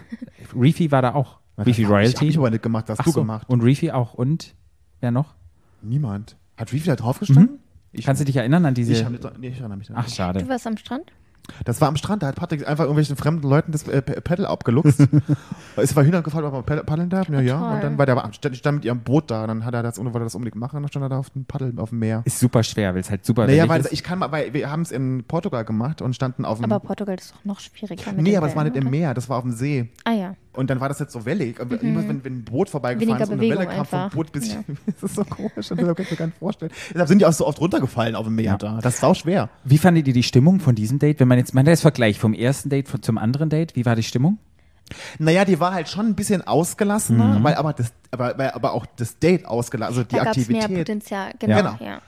Reefy 0.55 0.91
war 0.91 1.01
da 1.01 1.13
auch. 1.15 1.39
Reefy 1.57 1.57
das 1.57 1.65
hab 1.65 1.67
Ich, 1.67 1.83
hab 1.85 1.91
Royalty. 1.91 2.27
ich 2.27 2.37
aber 2.37 2.49
nicht 2.49 2.63
gemacht, 2.63 2.89
das 2.89 2.99
hast 2.99 3.01
Ach 3.01 3.05
du 3.05 3.11
so. 3.11 3.19
gemacht. 3.21 3.49
Und 3.49 3.61
Reefy 3.61 3.91
auch. 3.91 4.13
Und 4.13 4.53
wer 4.99 5.11
noch? 5.11 5.35
Niemand. 5.81 6.35
Hat 6.57 6.73
Reefy 6.73 6.87
da 6.87 6.95
drauf 6.95 7.19
gestanden? 7.19 7.59
Ich, 7.91 8.05
Kannst 8.05 8.19
du 8.21 8.25
dich 8.25 8.35
erinnern 8.35 8.65
an 8.65 8.73
diese. 8.73 8.91
ich, 8.91 9.05
hab 9.05 9.11
nicht, 9.11 9.23
nee, 9.39 9.47
ich 9.47 9.59
erinnere 9.59 9.77
mich 9.77 9.89
nicht. 9.89 9.97
Ach, 9.97 10.09
schade. 10.09 10.39
Du 10.43 10.49
warst 10.49 10.67
am 10.67 10.75
Strand? 10.77 11.11
Das 11.63 11.81
war 11.81 11.87
am 11.87 11.95
Strand, 11.95 12.23
da 12.23 12.27
hat 12.27 12.35
Patrick 12.35 12.67
einfach 12.67 12.83
irgendwelchen 12.85 13.15
fremden 13.15 13.47
Leuten 13.47 13.71
das 13.71 13.87
äh, 13.87 14.01
P- 14.01 14.19
Paddle 14.21 14.47
abgeluchst. 14.49 15.07
es 15.77 15.95
war 15.95 16.03
Hühner 16.03 16.21
gefallen, 16.21 16.45
ob 16.45 16.53
man 16.69 16.85
paddeln 16.85 17.09
darf. 17.09 17.29
Ja, 17.29 17.39
ja. 17.39 17.59
toll. 17.59 17.71
Und 17.75 17.83
dann 17.83 17.97
war 17.97 18.05
der 18.05 18.31
stand, 18.33 18.57
stand 18.57 18.75
mit 18.77 18.85
ihrem 18.85 18.99
Boot 19.01 19.31
da. 19.31 19.45
Dann 19.47 19.65
hat 19.65 19.73
er 19.73 19.83
das, 19.83 19.99
ohne 19.99 20.13
wollte 20.13 20.23
er 20.23 20.25
das 20.25 20.35
unbedingt 20.35 20.59
machen. 20.59 20.81
Dann 20.81 20.87
stand 20.89 21.03
er 21.05 21.09
da 21.09 21.17
auf 21.19 21.29
dem 21.31 21.45
Paddel 21.45 21.73
auf 21.77 21.89
dem 21.89 21.99
Meer. 21.99 22.21
Ist 22.25 22.39
super 22.39 22.63
schwer, 22.63 22.93
weil 22.93 23.01
es 23.01 23.09
halt 23.09 23.25
super 23.25 23.45
Naja, 23.47 23.67
weil 23.69 23.81
ist. 23.81 23.93
ich 23.93 24.03
kann 24.03 24.19
mal, 24.19 24.31
weil 24.31 24.53
wir 24.53 24.69
haben 24.69 24.81
es 24.81 24.91
in 24.91 25.23
Portugal 25.27 25.65
gemacht 25.65 26.01
und 26.01 26.15
standen 26.15 26.45
auf 26.45 26.59
dem. 26.59 26.65
Aber 26.71 26.79
Portugal 26.79 27.15
ist 27.15 27.33
doch 27.33 27.45
noch 27.45 27.59
schwieriger. 27.59 28.11
Mit 28.13 28.21
nee, 28.21 28.37
aber 28.37 28.47
es 28.47 28.55
war 28.55 28.63
nicht 28.63 28.75
im? 28.75 28.89
Meer, 28.89 29.13
das 29.13 29.29
war 29.29 29.37
auf 29.37 29.43
dem 29.43 29.51
See. 29.51 29.89
Ah 30.03 30.11
ja. 30.13 30.35
Und 30.55 30.69
dann 30.69 30.79
war 30.79 30.89
das 30.89 30.99
jetzt 30.99 31.13
so 31.13 31.25
wellig. 31.25 31.59
Und 31.59 31.71
immer 31.83 32.07
wenn, 32.07 32.23
wenn 32.23 32.37
ein 32.39 32.43
Boot 32.43 32.69
vorbeigefahren 32.69 33.07
Weniger 33.09 33.23
ist 33.23 33.29
und 33.31 33.39
eine 33.39 33.49
Welle 33.49 33.67
kam 33.67 33.85
vom. 33.85 34.09
Boot 34.09 34.31
bis 34.31 34.53
Ja. 34.53 34.63
Das 35.01 35.03
ist 35.11 35.15
so 35.15 35.23
komisch, 35.25 35.51
das 35.55 35.69
kann 35.69 35.79
ich 35.79 35.85
mir 36.11 36.17
gar 36.17 36.25
nicht 36.27 36.37
vorstellen. 36.37 36.71
Deshalb 36.91 37.07
sind 37.09 37.19
die 37.19 37.25
auch 37.25 37.33
so 37.33 37.45
oft 37.45 37.59
runtergefallen 37.59 38.15
auf 38.15 38.25
dem 38.25 38.35
Meer 38.35 38.43
Ja. 38.45 38.57
da. 38.57 38.79
Das 38.81 38.95
ist 38.95 38.99
sau 39.01 39.13
schwer. 39.13 39.49
Wie 39.63 39.77
fandet 39.77 40.07
ihr 40.07 40.13
die 40.13 40.23
Stimmung 40.23 40.59
von 40.59 40.75
diesem 40.75 40.99
Date? 40.99 41.19
Wenn 41.19 41.27
man 41.27 41.37
jetzt 41.37 41.53
mal 41.53 41.63
das 41.63 41.81
Vergleich 41.81 42.19
vom 42.19 42.33
ersten 42.33 42.69
Date 42.69 42.87
von- 42.87 43.01
zum 43.01 43.17
anderen 43.17 43.49
Date, 43.49 43.75
wie 43.75 43.85
war 43.85 43.95
die 43.95 44.03
Stimmung? 44.03 44.37
Naja, 45.17 45.45
die 45.45 45.59
war 45.59 45.73
halt 45.73 45.89
schon 45.89 46.05
ein 46.05 46.15
bisschen 46.15 46.45
ausgelassener, 46.45 47.39
Mhm. 47.39 47.43
weil 47.43 47.55
aber 47.55 47.73
das, 47.73 47.91
aber, 48.11 48.37
weil 48.37 48.51
aber 48.51 48.73
auch 48.73 48.85
das 48.97 49.17
Date 49.17 49.45
ausgelassen, 49.45 49.95
also 49.95 50.03
die 50.03 50.15
Da 50.15 50.23
gab 50.25 50.37
es 50.37 50.47
mehr 50.47 50.59
Aktivität. 50.61 50.85
Potenzial. 50.87 51.31
Genau. 51.39 51.57
Genau. 51.57 51.77
Ja. 51.83 52.01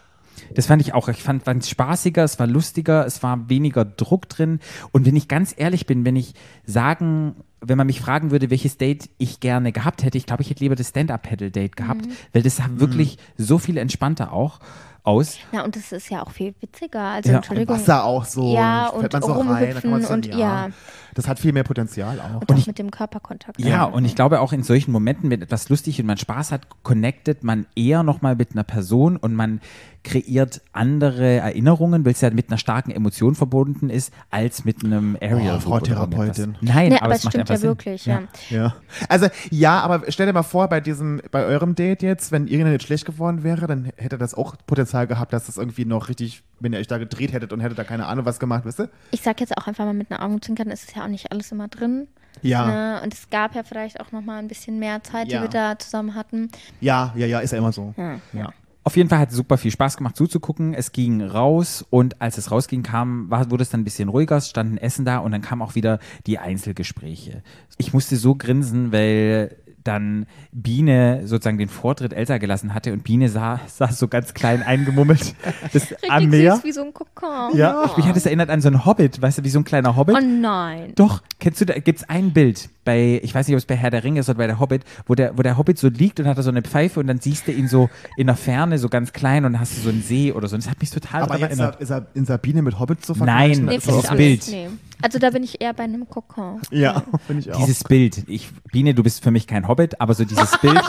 Das 0.54 0.68
fand 0.68 0.84
ich 0.84 0.94
auch. 0.94 1.10
Ich 1.10 1.24
fand 1.24 1.42
es 1.48 1.68
spaßiger, 1.70 2.24
es 2.24 2.38
war 2.38 2.46
lustiger, 2.46 3.06
es 3.08 3.24
war 3.24 3.50
weniger 3.50 3.84
Druck 3.84 4.30
drin. 4.30 4.60
Und 4.92 5.08
wenn 5.08 5.16
ich 5.16 5.28
ganz 5.28 5.56
ehrlich 5.58 5.88
bin, 5.88 6.06
wenn 6.06 6.16
ich 6.16 6.36
sagen, 6.66 7.36
wenn 7.62 7.78
man 7.78 7.88
mich 7.88 8.00
fragen 8.02 8.32
würde, 8.32 8.50
welches 8.50 8.78
Date 8.78 9.10
ich 9.17 9.39
gerne 9.39 9.72
gehabt 9.72 10.04
hätte, 10.04 10.17
ich 10.17 10.26
glaube, 10.26 10.43
ich 10.43 10.50
hätte 10.50 10.63
lieber 10.63 10.76
das 10.76 10.89
Stand-Up-Paddle-Date 10.89 11.76
gehabt, 11.76 12.06
Mhm. 12.06 12.12
weil 12.34 12.43
das 12.43 12.62
wirklich 12.80 13.17
so 13.38 13.58
viel 13.58 13.78
entspannter 13.78 14.32
auch 14.32 14.60
aus. 15.08 15.38
Na, 15.52 15.63
und 15.63 15.76
das 15.76 15.91
ist 15.91 16.10
ja 16.10 16.22
auch 16.22 16.32
viel 16.32 16.54
witziger. 16.62 17.02
Also, 17.02 17.30
Ja. 17.30 17.38
Entschuldigung. 17.38 17.76
Wasser 17.78 18.04
auch 18.04 18.26
so. 18.26 18.54
Ja, 18.54 18.91
fällt 18.91 19.13
und 19.15 19.22
man 19.22 19.22
so 19.22 19.52
rein, 19.52 19.74
da 19.74 19.82
kann 19.82 19.89
man 19.91 20.02
so, 20.04 20.13
und 20.13 20.26
ja. 20.28 20.70
Das 21.15 21.28
hat 21.28 21.39
viel 21.39 21.52
mehr 21.52 21.63
Potenzial 21.63 22.20
auch. 22.20 22.41
Und 22.41 22.52
auch 22.52 22.67
mit 22.67 22.78
dem 22.78 22.91
Körperkontakt. 22.91 23.60
Ja, 23.60 23.86
und 23.86 24.06
ich 24.06 24.13
glaube 24.15 24.39
auch 24.39 24.54
in 24.54 24.62
solchen 24.62 24.91
Momenten, 24.91 25.32
wenn 25.32 25.41
etwas 25.41 25.67
lustig 25.70 26.00
und 26.00 26.06
man 26.06 26.17
Spaß 26.17 26.52
hat, 26.52 26.67
connectet 26.84 27.43
man 27.43 27.65
eher 27.76 28.04
nochmal 28.04 28.36
mit 28.36 28.52
einer 28.52 28.63
Person 28.63 29.17
und 29.17 29.34
man 29.34 29.60
kreiert 30.04 30.62
andere 30.74 31.38
Erinnerungen, 31.38 32.06
weil 32.06 32.13
es 32.13 32.22
ja 32.22 32.30
mit 32.30 32.50
einer 32.50 32.58
starken 32.58 32.91
Emotion 32.91 33.36
verbunden 33.36 33.89
ist, 33.89 34.13
als 34.30 34.63
mit 34.63 34.84
einem 34.86 35.17
Aerial. 35.20 35.58
Oh, 35.58 35.60
Frau 35.60 35.80
Therapeutin. 35.80 36.56
Nein, 36.62 36.89
Nee, 36.89 36.96
aber, 36.98 37.06
aber 37.06 37.13
es 37.13 37.20
es 37.20 37.26
macht 37.26 37.34
stimmt 37.34 37.50
ja 37.50 37.58
Sinn. 37.58 37.70
wirklich, 37.70 38.06
ja. 38.06 38.22
Ja. 38.50 38.76
Also, 39.10 39.28
ja, 39.50 39.80
aber 39.82 40.04
stell 40.10 40.28
dir 40.28 40.34
mal 40.34 40.43
vor, 40.43 40.67
bei 40.70 40.80
diesem, 40.80 41.22
bei 41.32 41.43
eurem 41.43 41.76
Date 41.76 42.04
jetzt, 42.04 42.32
wenn 42.32 42.48
Irina 42.48 42.72
jetzt 42.72 42.86
schlecht 42.86 43.06
geworden 43.06 43.43
wäre, 43.43 43.67
dann 43.67 43.91
hätte 43.98 44.17
das 44.17 44.34
auch 44.34 44.56
Potenzial 44.65 44.97
gehabt, 45.06 45.34
dass 45.34 45.46
das 45.46 45.58
irgendwie 45.58 45.86
noch 45.86 46.10
richtig, 46.10 46.44
wenn 46.60 46.74
ihr 46.74 46.80
euch 46.80 46.88
da 46.88 46.98
gedreht 46.98 47.34
hättet 47.34 47.54
und 47.54 47.60
hättet 47.60 47.78
da 47.78 47.84
keine 47.84 48.06
Ahnung 48.08 48.26
was 48.26 48.40
gemacht, 48.40 48.66
wisst 48.66 48.80
ihr? 48.80 48.90
Ich 49.12 49.22
sag 49.22 49.40
jetzt 49.40 49.58
auch 49.58 49.68
einfach 49.68 49.86
mal 49.86 49.94
mit 49.94 50.12
einer 50.12 50.24
Augenzwinkern, 50.24 50.70
es 50.72 50.84
ist 50.84 50.96
ja 50.96 51.04
auch 51.04 51.08
nicht 51.08 51.32
alles 51.32 51.52
immer 51.52 51.68
drin. 51.68 52.08
Ja. 52.42 52.68
Ne? 52.68 53.02
Und 53.04 53.14
es 53.14 53.30
gab 53.30 53.56
ja 53.56 53.64
vielleicht 53.64 54.00
auch 54.00 54.12
noch 54.12 54.22
mal 54.22 54.38
ein 54.38 54.48
bisschen 54.48 54.80
mehr 54.80 55.04
Zeit, 55.04 55.32
Ja. 55.32 55.40
die 55.40 55.46
wir 55.46 55.50
da 55.50 55.80
zusammen 55.80 56.16
hatten. 56.16 56.50
Ja, 56.82 57.14
ja, 57.16 57.26
ja, 57.26 57.40
ist 57.40 57.52
ja 57.52 57.58
immer 57.58 57.72
so. 57.72 57.94
Ja. 57.98 58.20
Ja. 58.34 58.54
Auf 58.84 58.96
jeden 58.96 59.10
Fall 59.10 59.20
hat 59.20 59.32
es 59.32 59.36
super 59.36 59.58
viel 59.58 59.72
Spaß 59.72 59.98
gemacht 59.98 60.16
zuzugucken. 60.16 60.74
Es 60.74 60.94
ging 60.94 61.22
raus 61.22 61.86
und 61.90 62.22
als 62.22 62.38
es 62.38 62.52
rausging, 62.52 62.84
kam, 62.84 63.30
war, 63.30 63.52
wurde 63.52 63.64
es 63.64 63.70
dann 63.70 63.82
ein 63.82 63.84
bisschen 63.84 64.08
ruhiger, 64.08 64.38
es 64.38 64.50
standen 64.50 64.78
Essen 64.78 65.04
da 65.04 65.18
und 65.18 65.34
dann 65.34 65.42
kamen 65.42 65.62
auch 65.62 65.76
wieder 65.76 66.00
die 66.26 66.40
Einzelgespräche. 66.40 67.44
Ich 67.78 67.92
musste 67.94 68.16
so 68.16 68.36
grinsen, 68.36 68.94
weil 68.94 69.58
dann 69.88 70.26
Biene 70.52 71.21
sozusagen 71.26 71.58
den 71.58 71.69
Vortritt 71.69 72.13
Elsa 72.13 72.38
gelassen 72.38 72.73
hatte 72.73 72.93
und 72.93 73.04
Biene 73.04 73.30
sah, 73.30 73.60
saß 73.67 73.97
so 73.97 74.08
ganz 74.08 74.34
klein 74.34 74.62
eingemummelt 74.63 75.36
das 75.73 75.95
am 76.10 76.30
Meer. 76.30 76.56
süß 76.56 76.63
wie 76.63 76.71
so 76.71 76.84
ein 76.84 76.93
Kokon. 76.93 77.58
Ja, 77.58 77.91
mich 77.95 78.06
hat 78.06 78.17
es 78.17 78.26
erinnert 78.26 78.50
an 78.50 78.62
so 78.62 78.67
einen 78.67 78.86
Hobbit, 78.86 79.21
weißt 79.21 79.39
du, 79.39 79.43
wie 79.43 79.50
so 79.50 79.60
ein 79.60 79.63
kleiner 79.63 79.95
Hobbit. 79.95 80.15
Oh 80.15 80.21
nein. 80.21 80.93
Doch, 80.95 81.21
kennst 81.39 81.62
du, 81.62 81.65
da 81.65 81.73
gibt 81.80 82.00
es 82.00 82.10
ein 82.10 82.34
Bild 82.34 82.69
bei, 82.88 83.19
ich 83.21 83.36
weiß 83.36 83.47
nicht, 83.47 83.54
ob 83.56 83.58
es 83.58 83.65
bei 83.65 83.76
Herr 83.76 83.89
der 83.89 84.06
Ringe 84.06 84.21
ist 84.21 84.30
oder 84.30 84.38
bei 84.38 84.47
der 84.47 84.62
Hobbit, 84.62 84.84
wo 85.08 85.13
der, 85.13 85.38
wo 85.38 85.41
der 85.41 85.58
Hobbit 85.58 85.78
so 85.78 85.89
liegt 85.89 86.21
und 86.21 86.26
hat 86.26 86.38
da 86.38 86.41
so 86.41 86.50
eine 86.50 86.62
Pfeife 86.62 87.02
und 87.02 87.08
dann 87.08 87.19
siehst 87.19 87.45
du 87.45 87.52
ihn 87.52 87.67
so 87.67 87.89
in 88.15 88.28
der 88.28 88.38
Ferne, 88.38 88.80
so 88.80 88.88
ganz 88.88 89.12
klein 89.12 89.43
und 89.43 89.52
dann 89.52 89.60
hast 89.60 89.76
du 89.76 89.82
so 89.82 89.89
einen 89.89 90.02
See 90.02 90.32
oder 90.32 90.47
so. 90.47 90.56
Und 90.56 90.63
das 90.63 90.71
hat 90.71 90.80
mich 90.80 90.89
total 90.89 91.23
Aber 91.23 91.38
jetzt 91.38 91.50
erinnert. 91.50 91.82
ist 91.82 91.89
er 91.89 92.08
in 92.13 92.23
Sabine 92.23 92.62
mit 92.62 92.80
Hobbit 92.80 93.06
zu 93.06 93.12
Nein, 93.12 93.17
vergleichen? 93.56 93.65
Nee, 93.65 93.76
das 93.76 94.04
das 94.04 94.15
Bild. 94.15 94.47
Nee. 94.50 94.67
Also 95.02 95.19
da 95.19 95.30
bin 95.32 95.43
ich 95.43 95.60
eher 95.62 95.73
bei 95.73 95.84
einem 95.84 96.10
Kokon. 96.10 96.62
Ja, 96.71 97.04
finde 97.28 97.41
ich 97.41 97.52
auch. 97.52 97.60
Dieses 97.60 97.84
Bild. 97.84 98.23
Ich, 98.28 98.50
Biene, 98.71 98.93
du 98.93 99.04
bist 99.04 99.21
für 99.21 99.32
mich 99.32 99.47
kein 99.47 99.67
Hobbit, 99.67 100.00
aber 100.00 100.13
so 100.13 100.23
dieses 100.23 100.58
Bild. 100.60 100.82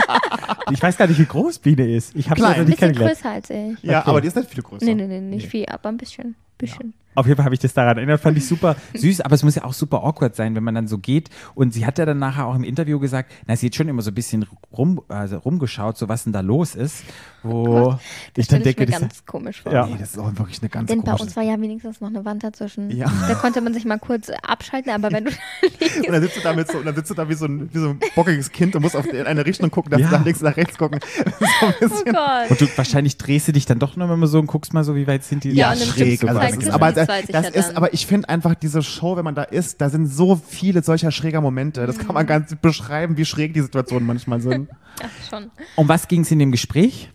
ich 0.72 0.82
weiß 0.82 0.96
gar 0.96 1.06
nicht, 1.06 1.20
wie 1.20 1.26
groß 1.26 1.58
Biene 1.58 1.86
ist. 1.94 2.16
Ich 2.16 2.30
habe 2.30 2.40
sie 2.40 2.46
noch 2.46 2.54
Ein 2.54 2.60
nicht 2.64 2.80
bisschen 2.80 2.94
kennengelernt. 2.94 3.20
größer 3.20 3.30
als 3.30 3.50
ich. 3.50 3.82
ja, 3.82 4.00
okay. 4.00 4.08
aber 4.08 4.20
die 4.22 4.28
ist 4.28 4.36
nicht 4.36 4.50
viel 4.50 4.62
größer. 4.62 4.86
Nee, 4.86 4.94
nee, 4.94 5.06
nee, 5.06 5.20
nicht 5.20 5.48
viel, 5.48 5.66
aber 5.66 5.90
ein 5.90 5.98
bisschen. 5.98 6.34
bisschen. 6.56 6.94
Auf 7.16 7.26
jeden 7.26 7.36
Fall 7.36 7.44
habe 7.46 7.54
ich 7.54 7.60
das 7.60 7.74
daran 7.74 7.96
erinnert, 7.96 8.20
fand 8.20 8.38
ich 8.38 8.46
super 8.46 8.76
süß, 8.94 9.20
aber 9.22 9.34
es 9.34 9.42
muss 9.42 9.54
ja 9.56 9.64
auch 9.64 9.72
super 9.72 10.04
awkward 10.04 10.36
sein, 10.36 10.54
wenn 10.54 10.62
man 10.62 10.74
dann 10.74 10.86
so 10.86 10.98
geht. 10.98 11.30
Und 11.54 11.74
sie 11.74 11.84
hat 11.86 11.98
ja 11.98 12.06
dann 12.06 12.18
nachher 12.18 12.46
auch 12.46 12.54
im 12.54 12.62
Interview 12.64 12.98
gesagt, 13.00 13.32
na, 13.46 13.56
sie 13.56 13.66
hat 13.66 13.74
schon 13.74 13.88
immer 13.88 14.02
so 14.02 14.10
ein 14.10 14.14
bisschen 14.14 14.46
rum, 14.76 15.02
also 15.08 15.38
rumgeschaut, 15.38 15.98
so 15.98 16.08
was 16.08 16.24
denn 16.24 16.32
da 16.32 16.40
los 16.40 16.74
ist. 16.74 17.02
Wo 17.42 17.90
Das 17.90 18.00
ich 18.36 18.48
dann 18.48 18.60
stelle 18.60 18.70
ich 18.70 18.76
denke, 18.76 18.80
mir 18.80 18.86
das, 18.92 19.00
ganz 19.00 19.24
komisch 19.26 19.62
vor. 19.62 19.72
Ja. 19.72 19.86
Nee, 19.86 19.96
das 19.98 20.10
ist 20.10 20.18
auch 20.18 20.36
wirklich 20.36 20.60
eine 20.62 20.68
ganz 20.68 20.88
Denn 20.88 21.02
bei 21.02 21.12
uns 21.14 21.36
war 21.36 21.42
ja 21.44 21.60
wenigstens 21.60 22.00
noch 22.00 22.08
eine 22.08 22.24
Wand 22.24 22.42
dazwischen. 22.44 22.90
Ja. 22.90 23.10
Da 23.28 23.34
konnte 23.34 23.60
man 23.60 23.72
sich 23.72 23.84
mal 23.84 23.98
kurz 23.98 24.30
abschalten, 24.42 24.90
aber 24.92 25.12
wenn 25.12 25.24
du 25.26 25.30
Und 26.06 26.12
dann 26.12 26.22
sitzt 26.22 26.36
du 26.36 26.40
da 26.40 26.52
mit 26.52 26.70
so, 26.70 26.78
und 26.78 26.84
dann 26.86 26.94
sitzt 26.94 27.10
du 27.10 27.14
da 27.14 27.28
wie 27.28 27.34
so 27.34 27.46
ein, 27.46 27.70
wie 27.72 27.78
so 27.78 27.88
ein 27.90 28.00
bockiges 28.14 28.50
Kind 28.50 28.74
und 28.76 28.82
musst 28.82 28.96
auf 28.96 29.06
in 29.06 29.26
eine 29.26 29.46
Richtung 29.46 29.70
gucken, 29.70 29.90
dass 29.92 30.00
Ja. 30.00 30.08
du 30.08 30.16
nach 30.16 30.24
links, 30.24 30.40
nach 30.42 30.56
rechts 30.56 30.76
gucken. 30.76 31.00
so 31.80 31.86
ein 31.86 32.06
Oh. 32.06 32.12
Gott. 32.12 32.50
und 32.50 32.60
du 32.60 32.66
wahrscheinlich 32.76 33.16
drehst 33.16 33.48
du 33.48 33.52
dich 33.52 33.64
dann 33.66 33.78
doch 33.78 33.96
noch 33.96 34.10
immer 34.10 34.26
so 34.26 34.38
und 34.40 34.46
guckst 34.46 34.74
mal 34.74 34.84
so, 34.84 34.94
wie 34.96 35.06
weit 35.06 35.22
sind 35.24 35.44
die. 35.44 35.50
Ja, 35.52 35.74
schräg. 35.76 36.24
Also 36.28 36.58
ist, 36.60 36.70
aber 36.70 36.92
die 37.06 37.08
das, 37.08 37.16
zwei 37.16 37.20
sich 37.22 37.30
das 37.32 37.44
ja 37.44 37.50
ist, 37.60 37.68
dann. 37.68 37.76
aber 37.76 37.94
ich 37.94 38.06
finde 38.06 38.28
einfach 38.28 38.54
diese 38.54 38.82
Show, 38.82 39.16
wenn 39.16 39.24
man 39.24 39.34
da 39.34 39.42
ist, 39.42 39.80
da 39.80 39.88
sind 39.90 40.06
so 40.06 40.36
viele 40.36 40.82
solcher 40.82 41.10
schräger 41.10 41.40
Momente. 41.40 41.86
Das 41.86 41.96
kann 41.98 42.08
Mhm. 42.08 42.14
man 42.14 42.26
gar 42.26 42.40
nicht 42.40 42.60
beschreiben, 42.62 43.16
wie 43.16 43.24
schräg 43.24 43.54
die 43.54 43.60
Situationen 43.62 44.06
manchmal 44.06 44.40
sind. 44.40 44.68
Ja, 45.00 45.08
schon. 45.28 45.50
Um 45.74 45.88
was 45.88 46.08
ging 46.08 46.22
es 46.22 46.30
in 46.30 46.38
dem 46.38 46.52
Gespräch? 46.52 47.10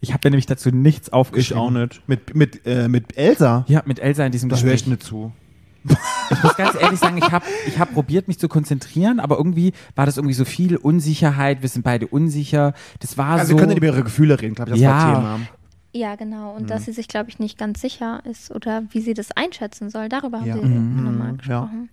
Ich 0.00 0.12
habe 0.12 0.20
ja 0.24 0.30
nämlich 0.30 0.44
dazu 0.46 0.70
nichts 0.70 1.10
aufgeschrieben. 1.10 1.72
nicht. 1.74 2.02
Mit, 2.06 2.34
mit, 2.34 2.66
äh, 2.66 2.86
mit 2.88 3.16
Elsa? 3.16 3.64
Ja, 3.68 3.82
mit 3.86 3.98
Elsa 3.98 4.24
in 4.26 4.32
diesem 4.32 4.48
Da 4.50 4.56
höre 4.56 4.62
Gespräch. 4.72 4.80
ich 4.82 4.86
nicht 4.86 5.02
zu. 5.02 5.32
Ich 6.30 6.42
muss 6.42 6.56
ganz 6.56 6.74
ehrlich 6.78 6.98
sagen, 7.00 7.16
ich 7.16 7.32
habe 7.32 7.44
ich 7.66 7.78
hab 7.78 7.94
probiert, 7.94 8.28
mich 8.28 8.38
zu 8.38 8.48
konzentrieren, 8.48 9.18
aber 9.20 9.38
irgendwie 9.38 9.72
war 9.94 10.04
das 10.04 10.18
irgendwie 10.18 10.34
so 10.34 10.44
viel 10.44 10.76
Unsicherheit. 10.76 11.62
Wir 11.62 11.70
sind 11.70 11.82
beide 11.82 12.06
unsicher. 12.06 12.74
Das 12.98 13.16
war 13.16 13.38
Also 13.38 13.52
so. 13.52 13.56
wir 13.58 13.64
können 13.64 13.76
über 13.78 13.86
ihre 13.86 14.04
Gefühle 14.04 14.38
reden, 14.40 14.54
glaube 14.54 14.72
ich, 14.72 14.74
das 14.76 14.82
Ja. 14.82 14.90
war 14.90 15.14
Thema. 15.14 15.40
Ja, 15.92 16.14
genau. 16.16 16.54
Und 16.54 16.62
Mhm. 16.62 16.66
dass 16.68 16.84
sie 16.84 16.92
sich, 16.92 17.08
glaube 17.08 17.30
ich, 17.30 17.38
nicht 17.38 17.58
ganz 17.58 17.80
sicher 17.80 18.22
ist 18.24 18.50
oder 18.54 18.84
wie 18.90 19.00
sie 19.00 19.14
das 19.14 19.32
einschätzen 19.32 19.90
soll. 19.90 20.08
Darüber 20.08 20.40
Ja. 20.44 20.54
haben 20.54 20.60
sie 20.62 20.68
Mhm. 20.68 21.04
nochmal 21.04 21.30
Ja. 21.30 21.36
gesprochen. 21.36 21.88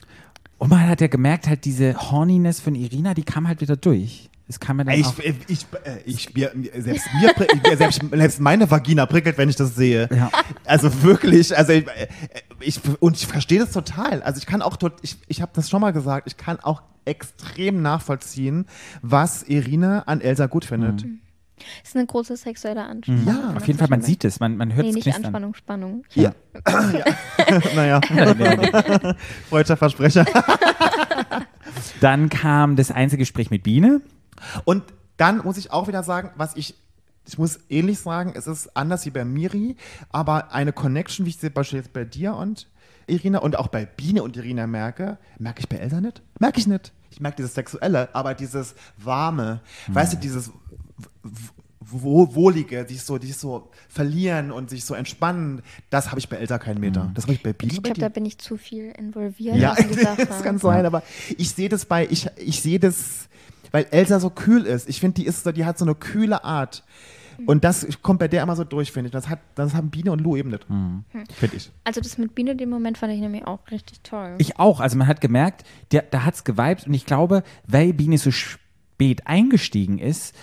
Und 0.59 0.69
man 0.69 0.87
hat 0.87 1.01
ja 1.01 1.07
gemerkt, 1.07 1.47
halt 1.47 1.65
diese 1.65 1.95
Horniness 2.11 2.59
von 2.59 2.75
Irina, 2.75 3.13
die 3.13 3.23
kam 3.23 3.47
halt 3.47 3.61
wieder 3.61 3.75
durch. 3.75 4.29
Das 4.47 4.59
kam 4.59 4.77
ja 4.79 4.85
dann 4.85 4.95
Ich, 4.99 5.05
auch. 5.05 5.19
ich, 5.19 5.35
ich, 5.49 5.65
äh, 5.83 5.97
ich, 6.05 6.33
mir, 6.33 6.51
selbst, 6.77 7.05
mir, 7.19 7.77
selbst, 7.77 8.01
selbst 8.11 8.39
meine 8.39 8.69
Vagina 8.71 9.05
prickelt, 9.05 9.37
wenn 9.37 9.49
ich 9.49 9.55
das 9.57 9.75
sehe. 9.75 10.07
Ja. 10.15 10.31
Also 10.65 11.03
wirklich, 11.03 11.55
also 11.57 11.73
ich, 11.73 11.85
äh, 11.87 12.07
ich 12.61 12.79
und 13.01 13.17
ich 13.17 13.27
verstehe 13.27 13.59
das 13.59 13.71
total. 13.71 14.21
Also 14.23 14.37
ich 14.39 14.45
kann 14.45 14.61
auch, 14.61 14.77
tot- 14.77 14.99
ich, 15.01 15.17
ich 15.27 15.41
habe 15.41 15.51
das 15.53 15.69
schon 15.69 15.81
mal 15.81 15.91
gesagt, 15.91 16.27
ich 16.27 16.37
kann 16.37 16.59
auch 16.61 16.81
extrem 17.05 17.81
nachvollziehen, 17.81 18.65
was 19.01 19.43
Irina 19.43 20.03
an 20.07 20.21
Elsa 20.21 20.45
gut 20.47 20.65
findet. 20.65 21.05
Ist 21.83 21.95
eine 21.95 22.05
große 22.05 22.37
sexuelle 22.37 22.83
Anspannung. 22.85 23.25
Ja, 23.27 23.53
Auf 23.55 23.65
jeden 23.67 23.79
Fall, 23.79 23.87
man 23.89 24.01
sieht 24.01 24.23
es, 24.25 24.39
man, 24.39 24.57
man 24.57 24.73
hört 24.73 24.83
Nee, 24.83 24.89
es 24.89 24.95
nicht 24.95 25.03
knistern. 25.05 25.25
Anspannung, 25.25 25.53
Spannung. 25.55 26.03
Ja. 26.13 26.33
naja, 27.75 27.99
nee, 28.09 28.55
nee. 28.55 29.13
freudscher 29.49 29.77
Versprecher. 29.77 30.25
Dann 32.01 32.29
kam 32.29 32.75
das 32.75 32.91
Einzelgespräch 32.91 33.49
mit 33.49 33.63
Biene. 33.63 34.01
Und 34.65 34.83
dann 35.17 35.39
muss 35.39 35.57
ich 35.57 35.71
auch 35.71 35.87
wieder 35.87 36.03
sagen, 36.03 36.31
was 36.35 36.55
ich, 36.55 36.75
ich 37.27 37.37
muss 37.37 37.59
ähnlich 37.69 37.99
sagen, 37.99 38.33
es 38.35 38.47
ist 38.47 38.75
anders 38.77 39.05
wie 39.05 39.09
bei 39.09 39.25
Miri, 39.25 39.75
aber 40.11 40.53
eine 40.53 40.73
Connection, 40.73 41.25
wie 41.25 41.29
ich 41.31 41.37
sie 41.37 41.49
beispielsweise 41.49 41.89
bei 41.91 42.05
dir 42.05 42.35
und 42.35 42.67
Irina 43.07 43.39
und 43.39 43.57
auch 43.57 43.67
bei 43.67 43.85
Biene 43.85 44.21
und 44.21 44.37
Irina 44.37 44.67
merke, 44.67 45.17
merke 45.39 45.61
ich 45.61 45.69
bei 45.69 45.77
Elsa 45.77 46.01
nicht? 46.01 46.21
Merke 46.39 46.59
ich 46.59 46.67
nicht. 46.67 46.91
Ich 47.09 47.19
merke 47.21 47.37
dieses 47.37 47.55
Sexuelle, 47.55 48.09
aber 48.13 48.33
dieses 48.35 48.75
Warme, 48.97 49.61
weißt 49.87 50.13
du, 50.13 50.17
dieses 50.17 50.49
w- 50.49 50.51
w- 50.51 50.86
Wohlige, 51.89 52.85
sich 52.87 53.01
so, 53.01 53.17
sich 53.17 53.37
so 53.37 53.69
verlieren 53.87 54.51
und 54.51 54.69
sich 54.69 54.83
so 54.83 54.93
entspannen, 54.93 55.61
das 55.89 56.09
habe 56.09 56.19
ich 56.19 56.27
bei 56.27 56.37
Elsa 56.37 56.57
keinen 56.57 56.81
Meter. 56.81 57.11
Das 57.13 57.25
habe 57.25 57.33
ich 57.33 57.43
bei 57.43 57.53
Biene 57.53 57.73
Ich 57.73 57.83
glaube, 57.83 57.99
da 57.99 58.09
bin 58.09 58.25
ich 58.25 58.37
zu 58.37 58.57
viel 58.57 58.91
involviert. 58.97 59.55
Ja, 59.55 59.73
in 59.73 59.87
die 59.89 59.93
Sache. 59.93 60.25
das 60.27 60.43
kann 60.43 60.57
sein, 60.57 60.85
aber 60.85 61.03
ich 61.37 61.51
sehe 61.51 61.69
das 61.69 61.85
bei, 61.85 62.05
ich, 62.09 62.27
ich 62.37 62.61
sehe 62.61 62.79
das, 62.79 63.29
weil 63.71 63.85
Elsa 63.91 64.19
so 64.19 64.29
kühl 64.29 64.65
ist. 64.65 64.89
Ich 64.89 64.99
finde, 64.99 65.21
die 65.21 65.27
ist 65.27 65.43
so, 65.43 65.51
die 65.51 65.65
hat 65.65 65.77
so 65.77 65.85
eine 65.85 65.95
kühle 65.95 66.43
Art. 66.43 66.83
Und 67.45 67.63
das 67.63 67.87
kommt 68.01 68.19
bei 68.19 68.27
der 68.27 68.41
immer 68.43 68.55
so 68.55 68.63
durch, 68.63 68.91
finde 68.91 69.07
ich. 69.07 69.11
Das, 69.11 69.29
hat, 69.29 69.39
das 69.55 69.73
haben 69.73 69.89
Biene 69.89 70.11
und 70.11 70.19
Lou 70.19 70.35
eben 70.35 70.49
nicht. 70.49 70.65
Finde 70.65 71.55
ich. 71.55 71.71
Also 71.83 72.01
das 72.01 72.17
mit 72.17 72.33
Biene, 72.33 72.55
den 72.55 72.69
Moment 72.69 72.97
fand 72.97 73.13
ich 73.13 73.19
nämlich 73.19 73.45
auch 73.45 73.59
richtig 73.69 74.01
toll. 74.01 74.35
Ich 74.39 74.59
auch. 74.59 74.79
Also 74.79 74.97
man 74.97 75.07
hat 75.07 75.21
gemerkt, 75.21 75.63
der, 75.91 76.01
da 76.01 76.25
hat 76.25 76.33
es 76.33 76.43
geweibt 76.43 76.87
und 76.87 76.93
ich 76.93 77.05
glaube, 77.05 77.43
weil 77.67 77.93
Biene 77.93 78.17
so 78.17 78.31
spät 78.31 79.27
eingestiegen 79.27 79.99
ist, 79.99 80.35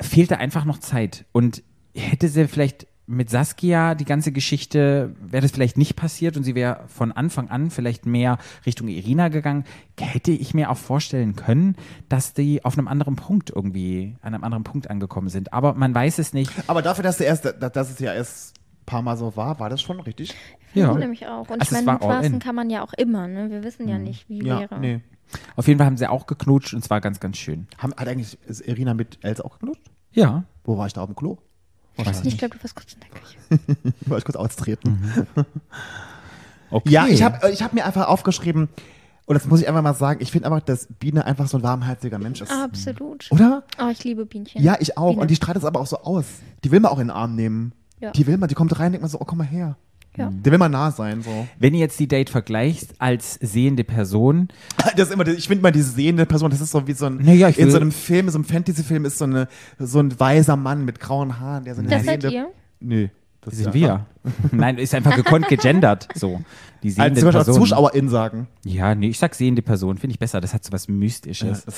fehlte 0.00 0.38
einfach 0.38 0.64
noch 0.64 0.78
Zeit. 0.78 1.24
Und 1.32 1.62
hätte 1.94 2.28
sie 2.28 2.46
vielleicht 2.48 2.86
mit 3.10 3.30
Saskia 3.30 3.94
die 3.94 4.04
ganze 4.04 4.32
Geschichte, 4.32 5.14
wäre 5.18 5.40
das 5.40 5.52
vielleicht 5.52 5.78
nicht 5.78 5.96
passiert 5.96 6.36
und 6.36 6.42
sie 6.44 6.54
wäre 6.54 6.84
von 6.88 7.10
Anfang 7.10 7.48
an 7.48 7.70
vielleicht 7.70 8.04
mehr 8.04 8.36
Richtung 8.66 8.86
Irina 8.88 9.28
gegangen, 9.28 9.64
hätte 9.98 10.30
ich 10.30 10.52
mir 10.52 10.70
auch 10.70 10.76
vorstellen 10.76 11.34
können, 11.34 11.76
dass 12.10 12.34
die 12.34 12.62
auf 12.66 12.76
einem 12.76 12.86
anderen 12.86 13.16
Punkt 13.16 13.48
irgendwie, 13.48 14.14
an 14.20 14.34
einem 14.34 14.44
anderen 14.44 14.62
Punkt 14.64 14.90
angekommen 14.90 15.30
sind. 15.30 15.54
Aber 15.54 15.72
man 15.72 15.94
weiß 15.94 16.18
es 16.18 16.34
nicht. 16.34 16.52
Aber 16.66 16.82
dafür, 16.82 17.02
dass, 17.02 17.18
erst, 17.18 17.46
dass 17.58 17.90
es 17.90 17.98
ja 17.98 18.12
erst 18.12 18.54
ein 18.82 18.84
paar 18.84 19.00
Mal 19.02 19.16
so 19.16 19.34
war, 19.36 19.58
war 19.58 19.70
das 19.70 19.80
schon 19.80 20.00
richtig. 20.00 20.34
Ja. 20.74 20.92
Ich 20.92 20.98
nämlich 20.98 21.26
auch. 21.26 21.48
Und 21.48 21.62
Also 21.62 21.64
ich 21.64 21.70
meine, 21.70 21.86
war 21.86 22.02
all 22.02 22.08
mitfassen 22.08 22.34
in. 22.34 22.40
kann 22.40 22.54
man 22.54 22.68
ja 22.68 22.84
auch 22.84 22.92
immer. 22.92 23.26
Ne? 23.26 23.50
Wir 23.50 23.64
wissen 23.64 23.88
ja 23.88 23.98
nicht, 23.98 24.28
wie 24.28 24.44
Ja, 24.44 24.60
wäre. 24.60 24.78
nee. 24.80 25.00
Auf 25.56 25.66
jeden 25.68 25.78
Fall 25.78 25.86
haben 25.86 25.96
sie 25.96 26.06
auch 26.06 26.26
geknutscht 26.26 26.74
und 26.74 26.82
zwar 26.82 27.00
ganz, 27.00 27.20
ganz 27.20 27.36
schön. 27.36 27.66
Haben, 27.78 27.94
hat 27.96 28.08
eigentlich 28.08 28.38
ist 28.46 28.60
Irina 28.60 28.94
mit 28.94 29.18
Elsa 29.22 29.44
auch 29.44 29.58
geknutscht? 29.58 29.90
Ja. 30.12 30.44
Wo 30.64 30.78
war 30.78 30.86
ich 30.86 30.92
da 30.92 31.02
auf 31.02 31.08
dem 31.08 31.16
Klo? 31.16 31.38
Weiß 31.96 32.24
Ich 32.24 32.38
glaube, 32.38 32.56
du 32.56 32.62
warst 32.62 32.76
kurz 32.76 32.94
in 32.94 33.00
der 33.00 33.10
Küche. 33.10 33.92
Wollte 34.06 34.18
ich 34.18 34.24
kurz 34.24 34.36
austreten. 34.36 35.26
Okay. 36.70 36.90
Ja, 36.90 37.06
ich 37.06 37.22
habe 37.22 37.50
ich 37.50 37.62
hab 37.62 37.72
mir 37.72 37.86
einfach 37.86 38.08
aufgeschrieben, 38.08 38.68
und 39.28 39.34
das 39.34 39.46
muss 39.46 39.60
ich 39.60 39.68
einfach 39.68 39.82
mal 39.82 39.92
sagen, 39.92 40.22
ich 40.22 40.32
finde 40.32 40.50
einfach, 40.50 40.64
dass 40.64 40.88
Biene 40.98 41.26
einfach 41.26 41.48
so 41.48 41.58
ein 41.58 41.62
warmherziger 41.62 42.18
Mensch 42.18 42.40
ist. 42.40 42.50
Absolut. 42.50 43.30
Oder? 43.30 43.62
Oh, 43.78 43.90
ich 43.92 44.02
liebe 44.02 44.24
Bienchen. 44.24 44.62
Ja, 44.62 44.78
ich 44.80 44.96
auch. 44.96 45.10
Biene. 45.10 45.20
Und 45.20 45.30
die 45.30 45.36
strahlt 45.36 45.58
es 45.58 45.66
aber 45.66 45.80
auch 45.80 45.86
so 45.86 45.98
aus. 45.98 46.24
Die 46.64 46.70
will 46.70 46.80
man 46.80 46.90
auch 46.90 46.98
in 46.98 47.08
den 47.08 47.10
Arm 47.10 47.34
nehmen. 47.34 47.72
Ja. 48.00 48.10
Die 48.12 48.26
will 48.26 48.38
man, 48.38 48.48
die 48.48 48.54
kommt 48.54 48.78
rein, 48.78 48.92
denkt 48.92 49.02
man 49.02 49.10
so, 49.10 49.20
oh, 49.20 49.26
komm 49.26 49.36
mal 49.36 49.46
her. 49.46 49.76
Ja. 50.18 50.30
Der 50.32 50.52
will 50.52 50.58
mal 50.58 50.68
nah 50.68 50.90
sein, 50.90 51.22
so. 51.22 51.46
Wenn 51.58 51.74
ihr 51.74 51.80
jetzt 51.80 51.98
die 52.00 52.08
Date 52.08 52.28
vergleicht 52.30 52.90
als 52.98 53.34
sehende 53.34 53.84
Person, 53.84 54.48
Das 54.96 55.08
ist 55.08 55.14
immer, 55.14 55.26
ich 55.26 55.46
finde 55.48 55.62
mal 55.62 55.70
diese 55.72 55.90
sehende 55.90 56.26
Person, 56.26 56.50
das 56.50 56.60
ist 56.60 56.70
so 56.72 56.86
wie 56.86 56.92
so 56.92 57.06
ein, 57.06 57.18
Naja, 57.18 57.48
ich 57.48 57.58
in 57.58 57.70
so 57.70 57.76
einem 57.76 57.92
Film, 57.92 58.28
so 58.28 58.36
einem 58.38 58.44
Fantasy-Film 58.44 59.04
ist 59.04 59.18
so, 59.18 59.24
eine, 59.24 59.48
so 59.78 60.00
ein 60.00 60.18
weiser 60.18 60.56
Mann 60.56 60.84
mit 60.84 61.00
grauen 61.00 61.38
Haaren, 61.40 61.64
der 61.64 61.74
so 61.74 61.80
eine 61.80 61.88
Das 61.88 62.04
seid 62.04 62.22
sehende. 62.22 62.36
ihr? 62.36 62.48
Nö. 62.80 63.08
Das 63.42 63.56
sind 63.56 63.72
wir. 63.72 64.04
Nein, 64.52 64.78
ist 64.78 64.94
einfach 64.94 65.14
gekonnt 65.16 65.48
gegendert. 65.48 66.08
So. 66.14 66.42
Die 66.82 66.88
Also 66.88 67.00
sehende 67.02 67.20
zum 67.20 67.26
Beispiel 67.28 67.38
als 67.38 67.46
Person. 67.46 67.62
ZuschauerInnen 67.62 68.10
sagen. 68.10 68.48
Ja, 68.64 68.94
nee, 68.94 69.08
ich 69.08 69.18
sag 69.18 69.34
sehende 69.34 69.62
Person, 69.62 69.96
finde 69.96 70.12
ich 70.14 70.18
besser. 70.18 70.40
Das 70.40 70.52
hat 70.52 70.64
so 70.64 70.72
was 70.72 70.88
Mystisches. 70.88 71.64
Das, 71.64 71.76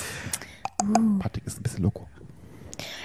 Patrick 1.19 1.45
ist 1.45 1.59
ein 1.59 1.63
bisschen 1.63 1.83
loco. 1.83 2.07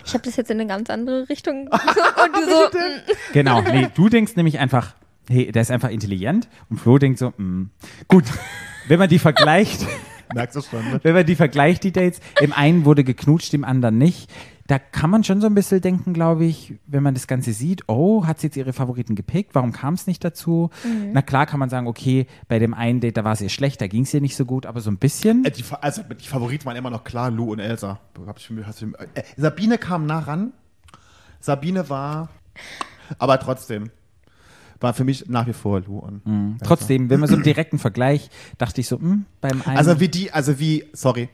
Ich 0.05 0.15
habe 0.15 0.25
das 0.25 0.37
jetzt 0.37 0.51
in 0.51 0.59
eine 0.61 0.69
ganz 0.69 0.89
andere 0.89 1.29
Richtung. 1.29 1.69
und 1.71 2.35
du 2.35 2.45
so, 2.45 2.79
mm. 2.79 3.33
Genau, 3.33 3.61
nee, 3.61 3.89
du 3.95 4.09
denkst 4.09 4.37
nämlich 4.37 4.59
einfach, 4.59 4.95
hey, 5.29 5.53
der 5.53 5.63
ist 5.63 5.71
einfach 5.71 5.91
intelligent 5.91 6.49
und 6.71 6.79
Flo 6.79 6.99
denkt 6.99 7.19
so, 7.19 7.31
mm. 7.37 7.71
gut, 8.09 8.25
wenn 8.89 8.99
man 8.99 9.09
die 9.09 9.19
vergleicht, 9.19 9.87
Merkst 10.35 10.57
du 10.57 10.61
schon, 10.61 10.81
ne? 10.91 11.01
wenn 11.03 11.15
man 11.15 11.25
die 11.25 11.37
vergleicht, 11.37 11.85
die 11.85 11.93
Dates, 11.93 12.21
im 12.41 12.53
einen 12.53 12.85
wurde 12.85 13.05
geknutscht, 13.05 13.55
im 13.55 13.65
anderen 13.65 13.99
nicht, 13.99 14.31
da 14.67 14.79
kann 14.79 15.11
man 15.11 15.23
schon 15.23 15.41
so 15.41 15.47
ein 15.47 15.55
bisschen 15.55 15.81
denken, 15.81 16.13
glaube 16.13 16.45
ich, 16.45 16.75
wenn 16.87 17.03
man 17.03 17.15
das 17.15 17.29
Ganze 17.29 17.53
sieht, 17.53 17.85
oh, 17.87 18.27
hat 18.27 18.41
sie 18.41 18.49
jetzt 18.49 18.57
ihre 18.57 18.73
Favoriten 18.73 19.15
gepickt, 19.15 19.55
warum 19.55 19.73
kam 19.73 19.95
es 19.95 20.09
nicht 20.09 20.25
dazu? 20.25 20.71
Na 21.13 21.23
klar 21.23 21.47
kann 21.47 21.61
man 21.61 21.71
sagen, 21.71 21.87
okay, 21.87 22.27
bei 22.49 22.59
dem 22.59 22.75
einen 22.75 23.01
Date, 23.01 23.17
da 23.17 23.25
war 23.25 23.33
es 23.33 23.41
ihr 23.41 23.49
schlecht, 23.49 23.81
da 23.81 23.87
ging 23.87 24.03
es 24.03 24.13
ihr 24.13 24.21
nicht 24.21 24.35
so 24.37 24.45
gut, 24.45 24.67
aber 24.67 24.81
so 24.81 24.91
ein 24.91 24.99
bisschen. 24.99 25.45
Äh, 25.45 25.53
Die, 25.53 25.65
also 25.81 26.03
die 26.03 26.27
Favoriten 26.27 26.65
waren 26.65 26.77
immer 26.77 26.91
noch 26.91 27.05
klar, 27.05 27.31
Lou 27.31 27.53
und 27.53 27.61
Elsa. 27.61 28.01
Äh, 29.15 29.23
Sabine 29.37 29.79
kam 29.79 30.07
nah 30.07 30.19
ran. 30.19 30.53
Sabine 31.41 31.89
war, 31.89 32.31
aber 33.19 33.39
trotzdem, 33.39 33.91
war 34.81 34.95
für 34.95 35.05
mich 35.05 35.29
nach 35.29 35.47
wie 35.47 35.53
vor 35.53 35.81
Lou 35.81 35.99
und 35.99 36.23
Elsa. 36.27 36.65
Trotzdem, 36.65 37.09
wenn 37.11 37.21
man 37.21 37.29
so 37.29 37.35
einen 37.35 37.45
direkten 37.45 37.79
Vergleich, 37.79 38.31
dachte 38.59 38.81
ich 38.81 38.89
so, 38.89 38.99
hm, 38.99 39.25
beim 39.41 39.63
einen. 39.65 39.77
Also 39.79 40.01
wie 40.01 40.09
die, 40.09 40.31
also 40.33 40.59
wie, 40.59 40.85
sorry, 40.93 41.29